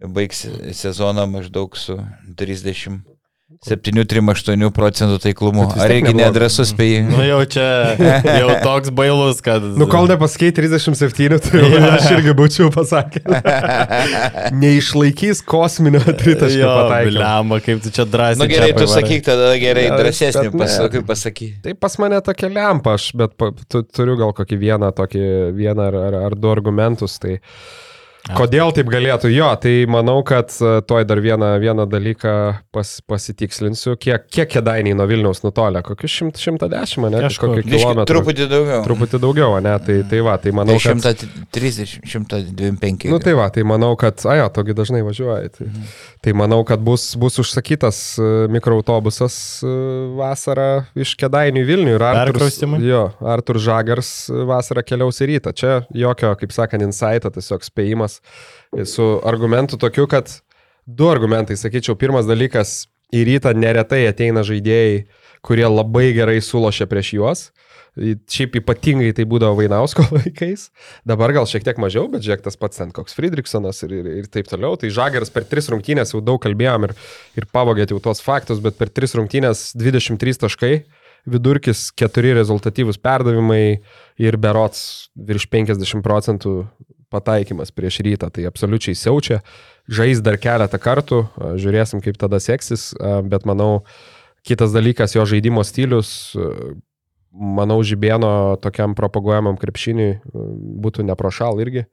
baigs 0.00 0.46
sezoną 0.76 1.26
maždaug 1.28 1.76
su 1.76 1.98
30 2.36 3.00
7-3-8 3.66 4.70
procentų 4.72 5.16
taiklumu. 5.20 5.66
Ar 5.74 5.90
reikia 5.90 6.12
neblogas. 6.14 6.30
nedrasus 6.30 6.70
spėjai? 6.72 7.00
Nu 7.10 7.24
jau 7.26 7.40
čia, 7.50 7.66
jau 8.40 8.52
toks 8.64 8.92
bailus, 8.96 9.42
kad... 9.44 9.64
Nu, 9.76 9.84
kol 9.90 10.06
nepasakei 10.08 10.48
37, 10.56 11.36
tai 11.44 11.60
jau 11.60 11.80
aš 11.90 12.06
irgi 12.14 12.32
būčiau 12.38 12.70
pasakęs. 12.72 13.26
Neišlaikys 14.56 15.42
kosminio 15.46 16.00
tritaškio 16.20 16.64
pataikymo. 16.70 17.12
bliamba, 17.18 17.60
kaip 17.64 17.82
tu 17.84 17.92
čia 17.94 18.06
drąsiai. 18.08 18.40
Na 18.40 18.46
Nu, 18.46 18.52
gerai, 18.54 18.70
tu 18.78 18.86
sakyk 18.90 19.26
tada 19.26 19.50
gerai, 19.60 19.86
Ne, 19.90 19.98
drąsesnį 20.00 20.46
ne. 20.48 20.56
pasakai, 20.62 21.02
pasaky. 21.10 21.50
Tai 21.64 21.74
pas 21.84 21.98
mane 22.02 22.22
tokia 22.24 22.48
lempa, 22.54 22.96
aš 22.98 23.10
bet 23.18 23.36
pa, 23.40 23.50
tu, 23.68 23.82
turiu 23.84 24.16
gal 24.20 24.32
kokį 24.36 24.58
vieną, 24.64 24.90
tokį 24.96 25.24
vieną 25.58 25.90
ar, 25.90 25.98
ar, 26.08 26.18
ar 26.30 26.36
du 26.38 26.50
argumentus. 26.52 27.18
Tai 27.22 27.36
kodėl 28.36 28.72
taip 28.76 28.88
galėtų? 28.92 29.30
Jo, 29.32 29.48
tai 29.60 29.72
manau, 29.90 30.18
kad 30.26 30.52
e, 30.60 30.80
tuoj 30.86 31.04
dar 31.08 31.20
vieną, 31.24 31.48
vieną 31.62 31.86
dalyką 31.90 32.32
pas, 32.74 32.90
pasitikslinsiu. 33.08 33.96
Kiek, 34.00 34.26
kiek 34.32 34.50
kėdainiai 34.52 34.94
nuo 34.98 35.06
Vilniaus 35.10 35.42
nutolę? 35.44 35.82
Kokius 35.86 36.18
100, 36.20 36.38
110, 36.42 37.08
ne? 37.10 37.22
Kažkokį 37.26 37.64
kilometrą. 37.66 38.06
truputį 38.10 38.48
daugiau. 38.50 38.80
Truputį 38.86 39.20
daugiau, 39.22 39.56
ne? 39.64 39.74
Tai, 39.86 39.96
tai 40.10 40.20
va, 40.26 40.36
tai 40.42 40.52
manau, 40.56 40.76
Tai 40.78 40.94
kad... 41.00 41.24
130, 41.54 42.00
125. 42.06 43.08
Nu 43.10 43.18
tai 43.22 43.34
va, 43.38 43.48
tai 43.54 43.64
manau, 43.66 43.94
kad, 44.00 44.20
ajo, 44.30 44.48
togi 44.54 44.76
dažnai 44.78 45.02
važiuoji. 45.06 45.52
Tai, 45.58 45.66
Mhm. 45.70 45.88
tai 46.24 46.32
manau, 46.36 46.60
kad 46.68 46.80
bus, 46.84 47.14
bus 47.16 47.38
užsakytas 47.42 48.18
e, 48.18 48.28
mikroautobusas 48.52 49.36
e, 49.62 49.70
vasarą 50.18 50.84
iš 50.98 51.14
Kedainių 51.20 51.62
į 51.62 51.66
Vilnių 51.68 51.96
Perkraustymui? 52.00 52.80
jo, 52.86 53.02
Artur 53.24 53.58
Žagars 53.62 54.10
vasarą 54.48 54.82
keliaus 54.86 55.20
į 55.22 55.28
rytą. 55.34 55.52
Čia 55.56 55.72
jokio, 55.94 56.34
kaip 56.40 56.52
sakant, 56.54 56.82
insight, 56.82 57.24
tiesiog 57.30 57.62
spėjimas 57.66 58.09
su 58.86 59.06
argumentu 59.26 59.78
tokiu, 59.80 60.06
kad 60.10 60.30
du 60.86 61.10
argumentai, 61.10 61.58
sakyčiau, 61.58 61.98
pirmas 61.98 62.28
dalykas, 62.28 62.84
į 63.14 63.24
rytą 63.26 63.54
neretai 63.58 64.04
ateina 64.08 64.44
žaidėjai, 64.46 65.04
kurie 65.46 65.66
labai 65.66 66.10
gerai 66.16 66.38
sulošia 66.44 66.86
prieš 66.90 67.14
juos. 67.16 67.48
Šiaip 68.30 68.54
ypatingai 68.60 69.10
tai 69.16 69.24
būdavo 69.28 69.56
Vainausko 69.58 70.04
laikais, 70.14 70.68
dabar 71.08 71.34
gal 71.34 71.48
šiek 71.50 71.64
tiek 71.66 71.80
mažiau, 71.82 72.06
bet 72.12 72.22
žiūrėk 72.22 72.44
tas 72.44 72.58
pats 72.60 72.78
ten 72.78 72.92
koks 72.94 73.16
Friedrichsonas 73.16 73.82
ir, 73.86 73.96
ir, 73.98 74.10
ir 74.22 74.30
taip 74.30 74.48
toliau. 74.50 74.78
Tai 74.78 74.92
Žagaras 74.94 75.32
per 75.34 75.48
tris 75.50 75.68
rungtynės 75.72 76.14
jau 76.14 76.22
daug 76.24 76.38
kalbėjom 76.42 76.86
ir, 76.86 76.94
ir 77.40 77.48
pavogėt 77.50 77.90
jau 77.90 77.98
tuos 78.02 78.22
faktus, 78.22 78.62
bet 78.62 78.78
per 78.78 78.92
tris 78.94 79.16
rungtynės 79.18 79.72
23 79.78 80.38
taškai, 80.46 80.74
vidurkis 81.28 81.90
4 81.98 82.36
rezultatyvus 82.38 83.00
perdavimai 83.02 83.80
ir 84.22 84.38
berots 84.40 85.10
virš 85.16 85.50
50 85.50 86.06
procentų 86.06 86.54
pataikymas 87.10 87.74
prieš 87.74 88.00
rytą. 88.06 88.30
Tai 88.30 88.46
absoliučiai 88.50 88.98
siaučia. 88.98 89.40
Žais 89.90 90.22
dar 90.22 90.38
keletą 90.38 90.78
kartų, 90.80 91.24
žiūrėsim 91.60 92.02
kaip 92.04 92.18
tada 92.20 92.38
seksis, 92.42 92.92
bet 93.26 93.48
manau, 93.48 93.82
kitas 94.46 94.70
dalykas 94.72 95.16
jo 95.16 95.26
žaidimo 95.26 95.66
stilius 95.66 96.30
manau, 97.30 97.80
žibėno 97.86 98.58
tokiam 98.62 98.94
propaguojamam 98.98 99.58
krepšiniui 99.60 100.20
būtų 100.82 101.06
neprošal 101.08 101.60
irgi. 101.62 101.86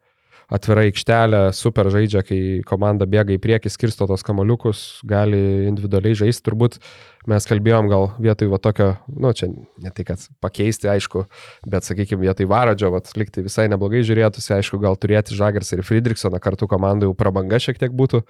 Atvira 0.48 0.86
aikštelė, 0.88 1.42
super 1.52 1.90
žaidžia, 1.92 2.22
kai 2.24 2.38
komanda 2.68 3.04
bėga 3.04 3.34
į 3.36 3.40
priekį, 3.44 3.68
skirsto 3.68 4.06
tos 4.08 4.24
kamoliukus, 4.24 5.02
gali 5.04 5.68
individualiai 5.68 6.16
žaisti. 6.16 6.46
Turbūt 6.46 6.78
mes 7.28 7.48
kalbėjom 7.50 7.90
gal 7.92 8.08
vietoj 8.24 8.54
va 8.54 8.60
tokio, 8.64 8.88
nu 9.12 9.34
čia 9.36 9.50
ne 9.52 9.92
tai, 9.92 10.06
kad 10.08 10.24
pakeisti, 10.40 10.88
aišku, 10.94 11.26
bet 11.68 11.84
sakykime, 11.84 12.24
vietoj 12.24 12.48
Varadžio, 12.48 12.94
vat, 12.96 13.12
likti 13.20 13.44
visai 13.44 13.68
neblogai 13.68 14.06
žiūrėtųsi, 14.08 14.54
aišku, 14.56 14.80
gal 14.80 14.96
turėti 14.96 15.36
Žagars 15.36 15.76
ir 15.76 15.84
Friedrichsoną 15.84 16.40
kartu 16.40 16.72
komandai 16.72 17.10
jau 17.10 17.18
prabanga 17.20 17.60
šiek 17.60 17.84
tiek 17.84 17.92
būtų 17.92 18.24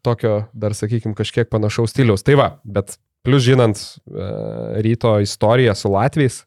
tokio, 0.00 0.38
dar 0.56 0.72
sakykime, 0.72 1.12
kažkiek 1.18 1.52
panašaus 1.52 1.92
stiliaus. 1.92 2.24
Tai 2.24 2.40
va, 2.40 2.48
bet 2.64 2.96
plus 3.28 3.44
žinant 3.44 3.76
e, 3.76 4.32
ryto 4.88 5.18
istoriją 5.20 5.76
su 5.76 5.92
Latvijais, 5.92 6.46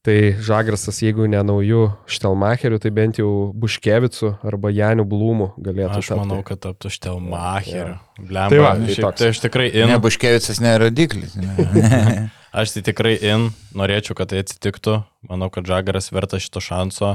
Tai 0.00 0.16
Žagrasas, 0.40 0.96
jeigu 1.04 1.26
ne 1.28 1.42
naujų 1.44 1.80
Štelmacherių, 2.08 2.78
tai 2.80 2.88
bent 2.96 3.18
jau 3.20 3.28
Buškevicu 3.52 4.30
arba 4.48 4.70
Janių 4.72 5.04
Blūmų 5.04 5.50
galėtų 5.60 5.98
Aš 6.00 6.08
tapti. 6.08 6.20
manau, 6.22 6.38
kad 6.46 6.62
taptų 6.64 6.88
Štelmacheriu. 6.94 7.98
Blemba. 8.16 8.48
Tai 8.48 8.60
va, 8.64 8.70
Tai, 8.78 8.86
tai 8.86 8.94
šiaip, 8.94 9.04
toks. 9.04 9.20
tai 9.20 9.28
aš 9.34 9.40
tikrai 9.44 9.66
in. 9.74 9.90
Ne, 9.92 9.98
Buškevicas 10.00 10.60
nėra 10.64 10.86
rodiklis. 10.86 11.36
Ne. 11.36 12.30
Aš 12.50 12.72
tai 12.74 12.80
tikrai 12.82 13.12
in, 13.22 13.44
norėčiau, 13.78 14.16
kad 14.18 14.32
tai 14.32 14.40
atsitiktų. 14.42 14.96
Manau, 15.28 15.46
kad 15.54 15.68
Žagaras 15.68 16.08
verta 16.10 16.40
šito 16.42 16.58
šanso. 16.64 17.12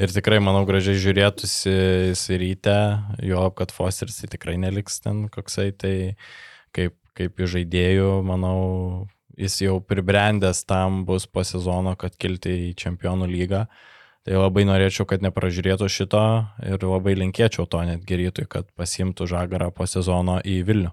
Ir 0.00 0.08
tikrai, 0.14 0.38
manau, 0.40 0.62
gražiai 0.64 0.96
žiūrėtųsi 1.02 1.74
jisai 2.14 2.38
ryte, 2.40 2.76
jo, 3.26 3.42
kad 3.58 3.74
Fosteris 3.76 4.22
tai 4.22 4.30
tikrai 4.32 4.54
neliks 4.56 5.02
ten 5.04 5.26
koksai, 5.28 5.74
tai 5.76 5.92
kaip, 6.72 6.94
kaip 7.18 7.36
žaidėjų, 7.44 8.22
manau, 8.24 8.56
jis 9.40 9.56
jau 9.64 9.78
pribrendęs 9.80 10.64
tam 10.68 11.04
bus 11.08 11.26
po 11.26 11.44
sezono, 11.46 11.96
kad 11.96 12.16
kilti 12.20 12.52
į 12.68 12.74
čempionų 12.78 13.28
lygą. 13.30 13.64
Tai 14.28 14.36
labai 14.36 14.66
norėčiau, 14.68 15.06
kad 15.08 15.22
nepražiūrėtų 15.24 15.88
šito 15.88 16.22
ir 16.68 16.82
labai 16.84 17.16
linkėčiau 17.16 17.64
to 17.70 17.80
netgi 17.88 18.18
rytui, 18.20 18.44
kad 18.52 18.68
pasimtų 18.76 19.26
Žagarą 19.30 19.70
po 19.72 19.88
sezono 19.88 20.36
į 20.44 20.60
Vilnių. 20.68 20.92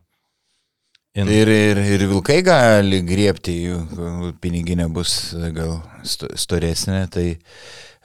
In. 1.17 1.29
Ir, 1.33 1.49
ir, 1.49 1.79
ir 1.81 2.03
vilkai 2.11 2.43
gali 2.45 2.99
griepti, 3.01 3.55
jų 3.65 4.33
piniginė 4.41 4.85
bus 4.93 5.33
gal 5.55 5.79
sto- 6.05 6.29
storesnė. 6.37 7.07
Tai 7.09 7.25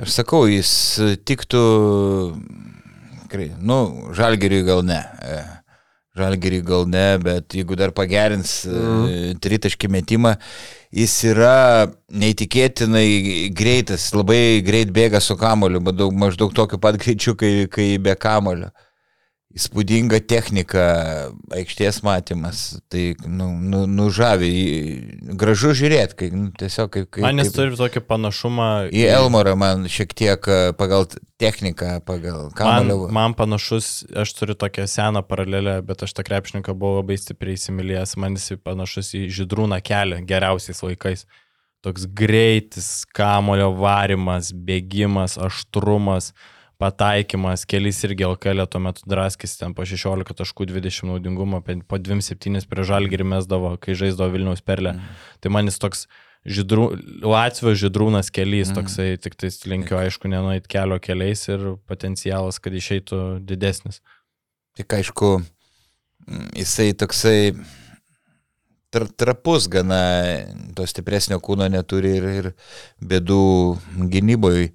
aš 0.01 0.14
sakau, 0.16 0.47
jis 0.48 0.70
tiktų, 1.28 1.62
nu, 3.60 3.78
žalgeriui 4.16 4.64
gal 4.64 4.81
ne. 4.89 5.02
Žalgeriui 6.13 6.61
gal 6.61 6.83
ne, 6.93 7.17
bet 7.17 7.55
jeigu 7.57 7.77
dar 7.81 7.93
pagerins 7.97 8.67
mm. 8.69 9.39
tritaškį 9.41 9.89
metimą, 9.95 10.35
jis 10.93 11.15
yra 11.31 11.89
neįtikėtinai 12.13 13.49
greitas, 13.57 14.11
labai 14.13 14.61
greit 14.67 14.93
bėga 14.93 15.23
su 15.25 15.39
kamoliu, 15.41 15.81
maždaug, 15.81 16.13
maždaug 16.13 16.53
tokiu 16.53 16.81
pat 16.83 17.01
greičiu, 17.01 17.33
kai, 17.41 17.55
kai 17.73 17.95
be 17.97 18.13
kamolio. 18.13 18.69
Įspūdinga 19.53 20.23
technika, 20.24 20.83
aikštės 21.53 21.99
matymas, 22.07 22.61
tai 22.89 23.11
nu, 23.29 23.51
nu, 23.53 23.83
nužavi, 23.85 24.53
gražu 25.37 25.74
žiūrėti, 25.77 26.16
kai 26.16 26.29
nu, 26.33 26.47
tiesiog 26.57 26.89
kaip... 26.95 27.09
kaip 27.12 27.27
Man 27.27 27.43
jis 27.43 27.53
turi 27.53 27.77
tokį 27.77 28.01
panašumą 28.09 28.69
Į 28.89 29.03
Elmorą 29.12 29.53
man 29.61 29.85
šiek 29.93 30.15
tiek 30.16 30.49
e, 30.49 30.57
pagal 30.79 31.05
techniką, 31.43 31.99
pagal 32.09 32.47
Man, 32.49 32.57
kamolio. 32.57 33.11
man 33.12 33.37
panašus, 33.37 33.91
aš 34.24 34.33
turiu 34.39 34.57
tokią 34.57 34.87
seną 34.89 35.20
paralelę, 35.29 35.77
bet 35.85 36.07
aš 36.07 36.16
tą 36.16 36.24
krepšininką 36.31 36.73
buvau 36.73 37.03
labai 37.03 37.19
stipriai 37.20 37.59
įsimylėjęs, 37.61 38.16
man 38.24 38.41
jis 38.41 38.57
panašus 38.65 39.12
į 39.20 39.27
žydrūną 39.37 39.83
kelią 39.85 40.23
geriausiais 40.33 40.81
laikais. 40.87 41.27
Toks 41.85 42.07
greitis, 42.07 43.03
kamulio 43.12 43.73
varimas, 43.74 44.53
bėgimas, 44.55 45.37
aštrumas, 45.37 46.31
pataikymas, 46.83 47.65
kelis 47.69 48.03
irgi 48.09 48.27
LKL 48.27 48.67
tuo 48.71 48.83
metu 48.83 49.07
draskis 49.09 49.55
ten 49.61 49.77
po 49.77 49.87
16 49.89 50.35
taškų 50.43 50.67
20 50.73 51.09
naudingumo, 51.13 51.63
po 51.63 52.01
27 52.01 52.67
prie 52.71 52.85
žalgirį 52.89 53.29
mesdavo, 53.37 53.77
kai 53.83 53.95
žaisdavo 53.99 54.35
Vilniaus 54.35 54.65
perlę. 54.67 54.97
Mhm. 54.99 55.25
Tai 55.41 55.55
man 55.55 55.71
jis 55.71 55.81
toks 55.83 56.07
žydrų, 56.43 56.89
Latvijos 57.23 57.79
žydrūnas 57.85 58.33
keliais, 58.35 58.71
Mhm. 58.71 58.79
toksai, 58.81 59.09
tik 59.23 59.37
tai 59.39 59.51
linkiu, 59.71 59.97
aišku, 59.99 60.29
nenuait 60.29 60.67
kelio 60.67 60.99
keliais 60.99 61.47
ir 61.49 61.77
potencialas, 61.87 62.59
kad 62.59 62.73
išeitų 62.73 63.45
didesnis. 63.47 64.01
Tik 64.77 64.89
aišku, 64.89 65.45
mm, 66.27 66.49
jisai 66.57 66.93
toksai 66.95 67.55
tra 68.91 69.07
trapus 69.07 69.69
gana, 69.69 70.45
to 70.75 70.85
stipresnio 70.87 71.39
kūno 71.41 71.69
neturi 71.71 72.17
ir, 72.17 72.25
ir 72.25 72.55
bėdų 73.01 73.79
gynyboje. 74.11 74.73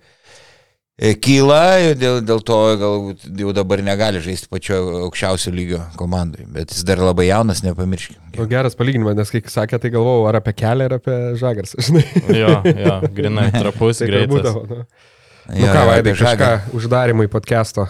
Kyla, 0.97 1.93
dėl, 1.93 2.23
dėl 2.25 2.39
to 2.41 2.55
galbūt 2.81 3.25
jau 3.37 3.51
dabar 3.53 3.83
negali 3.85 4.17
žaisti 4.17 4.47
pačio 4.49 4.79
aukščiausio 5.03 5.51
lygio 5.53 5.81
komandai, 5.93 6.47
bet 6.49 6.71
jis 6.73 6.81
dar 6.89 6.97
labai 6.97 7.27
jaunas, 7.27 7.61
nepamirškime. 7.61 8.31
Nu, 8.33 8.47
geras 8.49 8.73
palyginimas, 8.79 9.13
nes 9.19 9.29
kai 9.29 9.43
sakė, 9.45 9.77
tai 9.83 9.91
galvojau, 9.93 10.23
ar 10.25 10.39
apie 10.39 10.55
kelią, 10.57 10.87
ar 10.89 10.95
apie 10.97 11.17
žagarsą, 11.37 11.77
žinai. 11.85 12.01
Jo, 12.33 12.55
jo, 12.65 12.95
grinai, 13.13 13.51
trapus, 13.61 14.01
Taip 14.01 14.09
ir 14.09 14.13
greitas. 14.15 14.33
būdavo. 14.33 14.63
Nu, 14.65 15.59
nu 15.61 15.67
ką, 15.69 15.83
Vaidai, 15.91 16.15
kažką 16.17 16.49
uždarimui 16.79 17.29
podcast'o. 17.29 17.85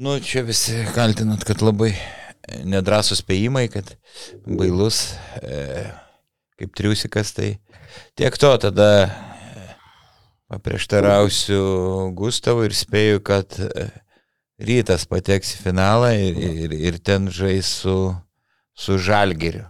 Nu, 0.00 0.16
čia 0.24 0.40
visi 0.48 0.86
kaltinat, 0.96 1.44
kad 1.44 1.60
labai 1.60 1.90
nedrasus 2.64 3.20
spėjimai, 3.20 3.66
kad 3.74 3.92
bailus, 4.48 5.02
e, 5.44 5.84
kaip 6.56 6.72
triusikas, 6.80 7.34
tai 7.36 7.50
tiek 8.16 8.40
to 8.40 8.54
tada 8.64 8.88
paprieštarausiu 10.52 11.62
Gustavui 12.16 12.68
ir 12.68 12.76
spėju, 12.76 13.22
kad 13.24 13.56
e, 13.56 13.88
rytas 14.62 15.06
pateks 15.08 15.56
į 15.56 15.62
finalą 15.64 16.12
ir, 16.16 16.38
ir, 16.66 16.76
ir 16.92 16.98
ten 17.00 17.30
žais 17.32 17.70
su, 17.82 17.96
su 18.76 18.98
žalgeriu. 19.00 19.64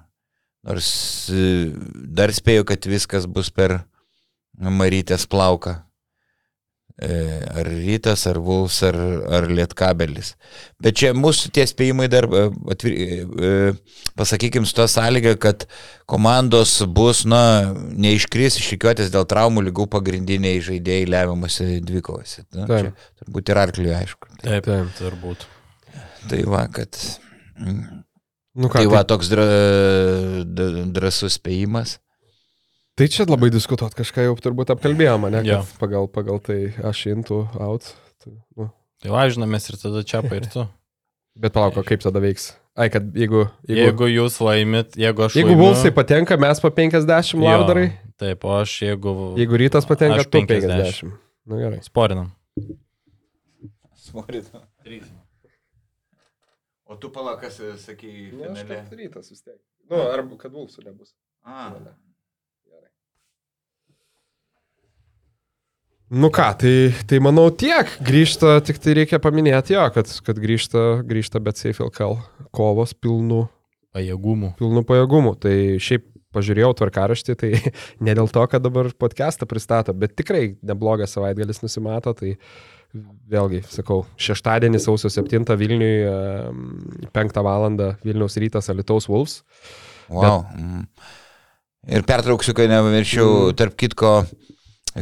Nors 0.67 0.91
e, 1.31 1.71
dar 2.19 2.35
spėju, 2.35 2.67
kad 2.69 2.87
viskas 2.91 3.27
bus 3.31 3.51
per 3.55 3.81
Marytės 4.59 5.27
plauką. 5.31 5.79
E, 7.01 7.41
ar 7.49 7.67
rytas, 7.67 8.27
ar 8.29 8.37
Vulfs, 8.37 8.83
ar, 8.85 8.97
ar 9.33 9.47
Lietkabelis. 9.49 10.35
Bet 10.83 10.99
čia 11.01 11.15
mūsų 11.17 11.49
tie 11.57 11.65
spėjimai 11.67 12.05
dar, 12.13 12.27
e, 12.29 12.43
atvir, 12.75 12.93
e, 12.93 13.53
pasakykim, 14.19 14.67
su 14.69 14.77
to 14.77 14.85
sąlyga, 14.91 15.33
kad 15.41 15.65
komandos 16.11 16.77
bus, 16.85 17.25
na, 17.25 17.73
neiškris 17.97 18.61
išrikiuotės 18.61 19.11
dėl 19.15 19.25
traumų 19.31 19.65
lygų 19.71 19.89
pagrindiniai 19.95 20.61
žaidėjai 20.63 21.09
lemiamose 21.09 21.71
dvikovose. 21.81 22.45
Na, 22.53 22.69
čia 22.69 22.93
turbūt 23.25 23.55
ir 23.55 23.63
arkliui, 23.65 23.95
aišku. 23.97 24.31
Taip, 24.45 24.69
taip, 24.69 24.95
turbūt. 25.01 25.49
Tai 26.29 26.45
va, 26.53 26.67
kad... 26.77 27.03
Nu, 28.53 28.69
ką, 28.69 28.83
tai 28.83 28.87
va, 28.93 29.01
toks 29.09 29.33
dra, 29.33 29.49
drasus 30.93 31.41
spėjimas. 31.41 31.97
Tai 32.93 33.09
čia 33.09 33.25
labai 33.25 33.49
diskutuot 33.53 33.95
kažką 33.97 34.27
jau 34.27 34.35
turbūt 34.37 34.75
apkalbėjome, 34.75 35.31
ne? 35.33 35.41
Jo. 35.49 35.63
Pagal, 35.81 36.11
pagal 36.13 36.43
tai 36.45 36.59
aš 36.85 37.07
intų 37.15 37.39
out. 37.57 37.95
Tai, 38.21 38.35
nu. 38.61 38.69
Tai 39.01 39.15
važinomės 39.15 39.71
ir 39.71 39.79
tada 39.81 40.03
čia 40.05 40.21
ir 40.29 40.49
tu. 40.53 40.67
Bet 41.43 41.55
palauk, 41.57 41.79
kaip 41.89 42.05
tada 42.05 42.21
veiks? 42.21 42.51
Ai, 42.77 42.91
kad 42.93 43.07
jeigu... 43.17 43.47
Jeigu, 43.65 43.81
jeigu 43.81 44.09
jūs 44.09 44.37
laimit, 44.45 44.97
jeigu 45.01 45.25
aš... 45.25 45.39
Jeigu 45.41 45.57
Vulsai 45.57 45.93
patenka, 45.97 46.37
mes 46.41 46.61
po 46.61 46.69
50 46.73 47.41
laudarai. 47.41 47.87
Taip, 48.21 48.45
o 48.45 48.53
aš 48.59 48.77
jeigu... 48.85 49.13
Jeigu 49.41 49.61
rytas 49.61 49.89
patenka, 49.89 50.21
Aš 50.21 50.29
tu 50.29 50.41
50. 50.45 50.69
50. 50.69 51.17
Na 51.49 51.61
gerai. 51.61 51.81
Sporinam. 51.85 52.31
Smorita. 54.05 54.61
O 56.85 57.01
tu 57.01 57.09
palakas, 57.13 57.57
sakai, 57.81 58.13
finale. 58.37 58.81
rytas 59.01 59.33
vis 59.33 59.41
tiek. 59.41 59.57
Nu, 59.89 60.05
arba 60.13 60.37
kad 60.41 60.53
Vulsų 60.53 60.85
nebus. 60.85 61.17
A, 61.49 61.71
Nu 66.13 66.29
ką, 66.29 66.51
tai, 66.61 66.93
tai 67.09 67.19
manau 67.25 67.47
tiek. 67.57 67.89
Grįžta, 68.05 68.59
tik 68.67 68.77
tai 68.85 68.93
reikia 68.99 69.17
paminėti 69.23 69.73
jo, 69.73 69.85
kad, 69.95 70.11
kad 70.27 70.37
grįžta, 70.43 70.83
grįžta 71.09 71.41
bet 71.41 71.57
safe 71.61 71.81
LKL 71.87 72.19
kovos 72.53 72.93
pilnu, 72.93 73.47
Pajėgumų. 73.97 74.51
pilnu 74.61 74.83
pajėgumu. 74.89 75.33
Tai 75.41 75.55
šiaip 75.81 76.05
pažiūrėjau 76.33 76.71
tvarkaraštį, 76.77 77.35
tai 77.41 77.51
ne 78.05 78.15
dėl 78.17 78.29
to, 78.33 78.45
kad 78.49 78.61
dabar 78.65 78.91
podcastą 78.97 79.49
pristato, 79.49 79.93
bet 79.97 80.15
tikrai 80.21 80.55
neblogas 80.65 81.17
savaitgalis 81.17 81.63
nusimato. 81.65 82.13
Tai 82.17 82.35
vėlgi, 83.33 83.63
sakau, 83.73 84.03
šeštadienį 84.21 84.81
sausio 84.85 85.09
7 85.13 85.49
Vilniui, 85.57 85.95
5 87.17 87.43
val. 87.49 87.69
Vilniaus 88.05 88.37
rytas 88.41 88.69
Alitaus 88.69 89.09
Wolves. 89.09 89.41
wow. 90.13 90.45
Mm. 90.57 90.85
Ir 91.89 92.05
pertrauksiu, 92.07 92.53
kad 92.55 92.69
nepamirščiau, 92.71 93.29
Mm. 93.49 93.57
tarp 93.59 93.75
kitko, 93.81 94.11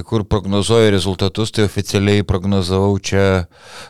kur 0.06 0.24
prognozuoju 0.28 0.90
rezultatus, 0.94 1.50
tai 1.54 1.66
oficialiai 1.66 2.26
prognozavau 2.26 2.98
čia 3.02 3.46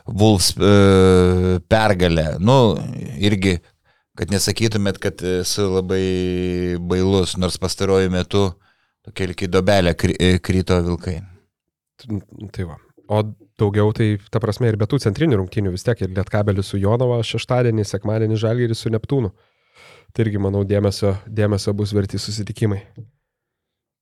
Wolves 0.07 0.55
e, 0.57 1.61
pergalę. 1.69 2.39
Nu, 2.41 2.77
irgi, 3.21 3.59
kad 4.17 4.33
nesakytumėt, 4.33 5.01
kad 5.03 5.21
esu 5.43 5.69
labai 5.69 6.05
bailus, 6.81 7.37
nors 7.41 7.61
pastaruoju 7.61 8.13
metu 8.13 8.47
tokia 9.07 9.29
lyg 9.31 9.45
į 9.45 9.51
dobelę 9.53 9.95
kry, 9.99 10.17
e, 10.17 10.39
kryto 10.45 10.81
vilkai. 10.87 11.21
Tai 12.55 12.67
va. 12.69 12.81
O 13.11 13.23
daugiau 13.61 13.93
tai, 13.93 14.15
ta 14.33 14.41
prasme, 14.41 14.71
ir 14.71 14.79
be 14.81 14.89
tų 14.89 15.01
centrinių 15.05 15.43
rungtynių 15.43 15.75
vis 15.75 15.85
tiek 15.85 16.01
ir 16.01 16.13
Lietkabelis 16.17 16.73
su 16.73 16.81
Jonava 16.81 17.21
šeštadienį, 17.27 17.85
sekmadienį 17.85 18.39
Žalgiris 18.41 18.85
su 18.85 18.93
Neptūnu. 18.93 19.33
Tai 20.15 20.25
irgi, 20.25 20.41
manau, 20.43 20.63
dėmesio, 20.67 21.17
dėmesio 21.29 21.75
bus 21.77 21.93
verti 21.95 22.19
susitikimai. 22.19 22.81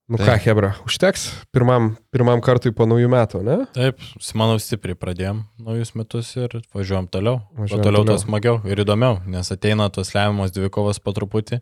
Nu 0.08 0.16
ką, 0.16 0.24
Taip. 0.24 0.40
Hebra, 0.46 0.70
užteks 0.88 1.26
pirmam, 1.52 1.90
pirmam 2.14 2.40
kartui 2.40 2.70
po 2.72 2.86
naujų 2.88 3.10
metų, 3.12 3.42
ne? 3.44 3.56
Taip, 3.76 3.98
manau, 4.32 4.54
stipriai 4.62 4.96
pradėjom 4.96 5.42
naujus 5.60 5.92
metus 6.00 6.30
ir 6.40 6.54
važiuojam 6.72 7.10
toliau. 7.12 7.42
Važiuojam 7.52 7.60
Važiuojam 7.60 7.84
toliau, 7.84 8.00
toliau. 8.00 8.06
toliau. 8.08 8.22
smagiau 8.24 8.54
ir 8.72 8.80
įdomiau, 8.86 9.18
nes 9.28 9.52
ateina 9.52 9.90
tos 9.92 10.14
lemiamos 10.16 10.54
dvikovos 10.56 11.02
po 11.04 11.12
truputį. 11.12 11.60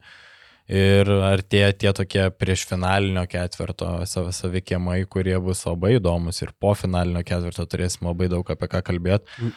Ir 0.71 1.11
artėja 1.27 1.73
tie 1.79 1.93
tokie 1.95 2.25
prieš 2.39 2.65
finalinio 2.71 3.27
ketvirto 3.31 3.91
sav- 4.07 4.31
savikiemai, 4.35 5.01
kurie 5.11 5.37
bus 5.43 5.67
labai 5.67 5.97
įdomus 5.99 6.43
ir 6.43 6.55
po 6.59 6.75
finalinio 6.79 7.23
ketvirto 7.27 7.67
turėsim 7.67 8.07
labai 8.07 8.31
daug 8.31 8.47
apie 8.51 8.71
ką 8.71 8.83
kalbėti. 8.87 9.27
Mm. 9.43 9.53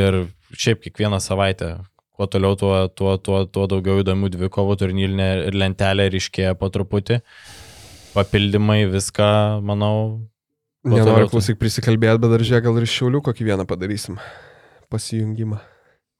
Ir 0.00 0.20
šiaip 0.52 0.80
kiekvieną 0.84 1.20
savaitę, 1.20 1.74
kuo 2.16 2.26
toliau, 2.28 2.56
tuo, 2.60 2.88
tuo, 2.88 3.16
tuo, 3.16 3.46
tuo 3.48 3.64
daugiau 3.72 4.00
įdomių 4.00 4.28
dvikovų 4.32 4.76
turnyrinė 4.80 5.30
lentelė 5.56 6.08
ryškėja 6.12 6.56
po 6.60 6.68
truputį. 6.72 7.20
Papildymai, 8.14 8.84
viską, 8.90 9.30
manau, 9.62 9.96
Nenoriu 10.80 11.28
klausyk 11.28 11.58
prisikalbėti, 11.60 12.18
bet 12.22 12.32
dar 12.32 12.40
žiūrėk, 12.40 12.64
gal 12.64 12.78
ir 12.80 12.86
šiaulių 12.88 13.20
kokį 13.26 13.46
vieną 13.50 13.66
padarysim. 13.68 14.16
Pasijungimą. 14.90 15.60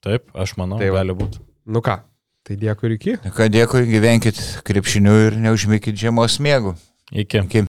taip, 0.04 0.28
aš 0.36 0.54
manau, 0.60 0.78
Tai 0.78 0.90
gali 0.92 1.16
būti. 1.16 1.40
Nu 1.66 1.80
ką, 1.80 1.96
tai 2.44 2.56
dėkui 2.60 2.90
ir 2.90 2.94
iki. 2.98 3.16
Ką 3.36 3.48
dėkui, 3.52 3.86
gyvenkit 3.88 4.38
krepšiniu 4.64 5.16
ir 5.26 5.38
neužmėkit 5.40 5.96
žiemos 5.96 6.38
miegų. 6.44 6.76
Iki. 7.10 7.42
Iki. 7.48 7.64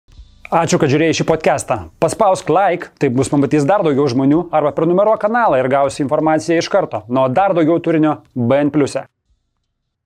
Ačiū, 0.49 0.81
kad 0.81 0.89
žiūrėjai 0.89 1.19
šį 1.21 1.29
podcastą. 1.29 1.77
Paspausk 2.01 2.49
like, 2.49 2.89
taip 2.97 3.13
bus 3.13 3.29
pamatys 3.29 3.69
dar 3.69 3.85
daugiau 3.85 4.09
žmonių, 4.09 4.47
arba 4.49 4.73
prenumeruok 4.73 5.21
kanalą 5.21 5.61
ir 5.61 5.69
gausi 5.69 6.01
informaciją 6.07 6.63
iš 6.63 6.71
karto. 6.73 7.03
Nuo 7.13 7.29
dar 7.29 7.53
daugiau 7.53 7.77
turinio 7.85 8.23
BN⁇. 8.33 8.73
e. 9.05 9.18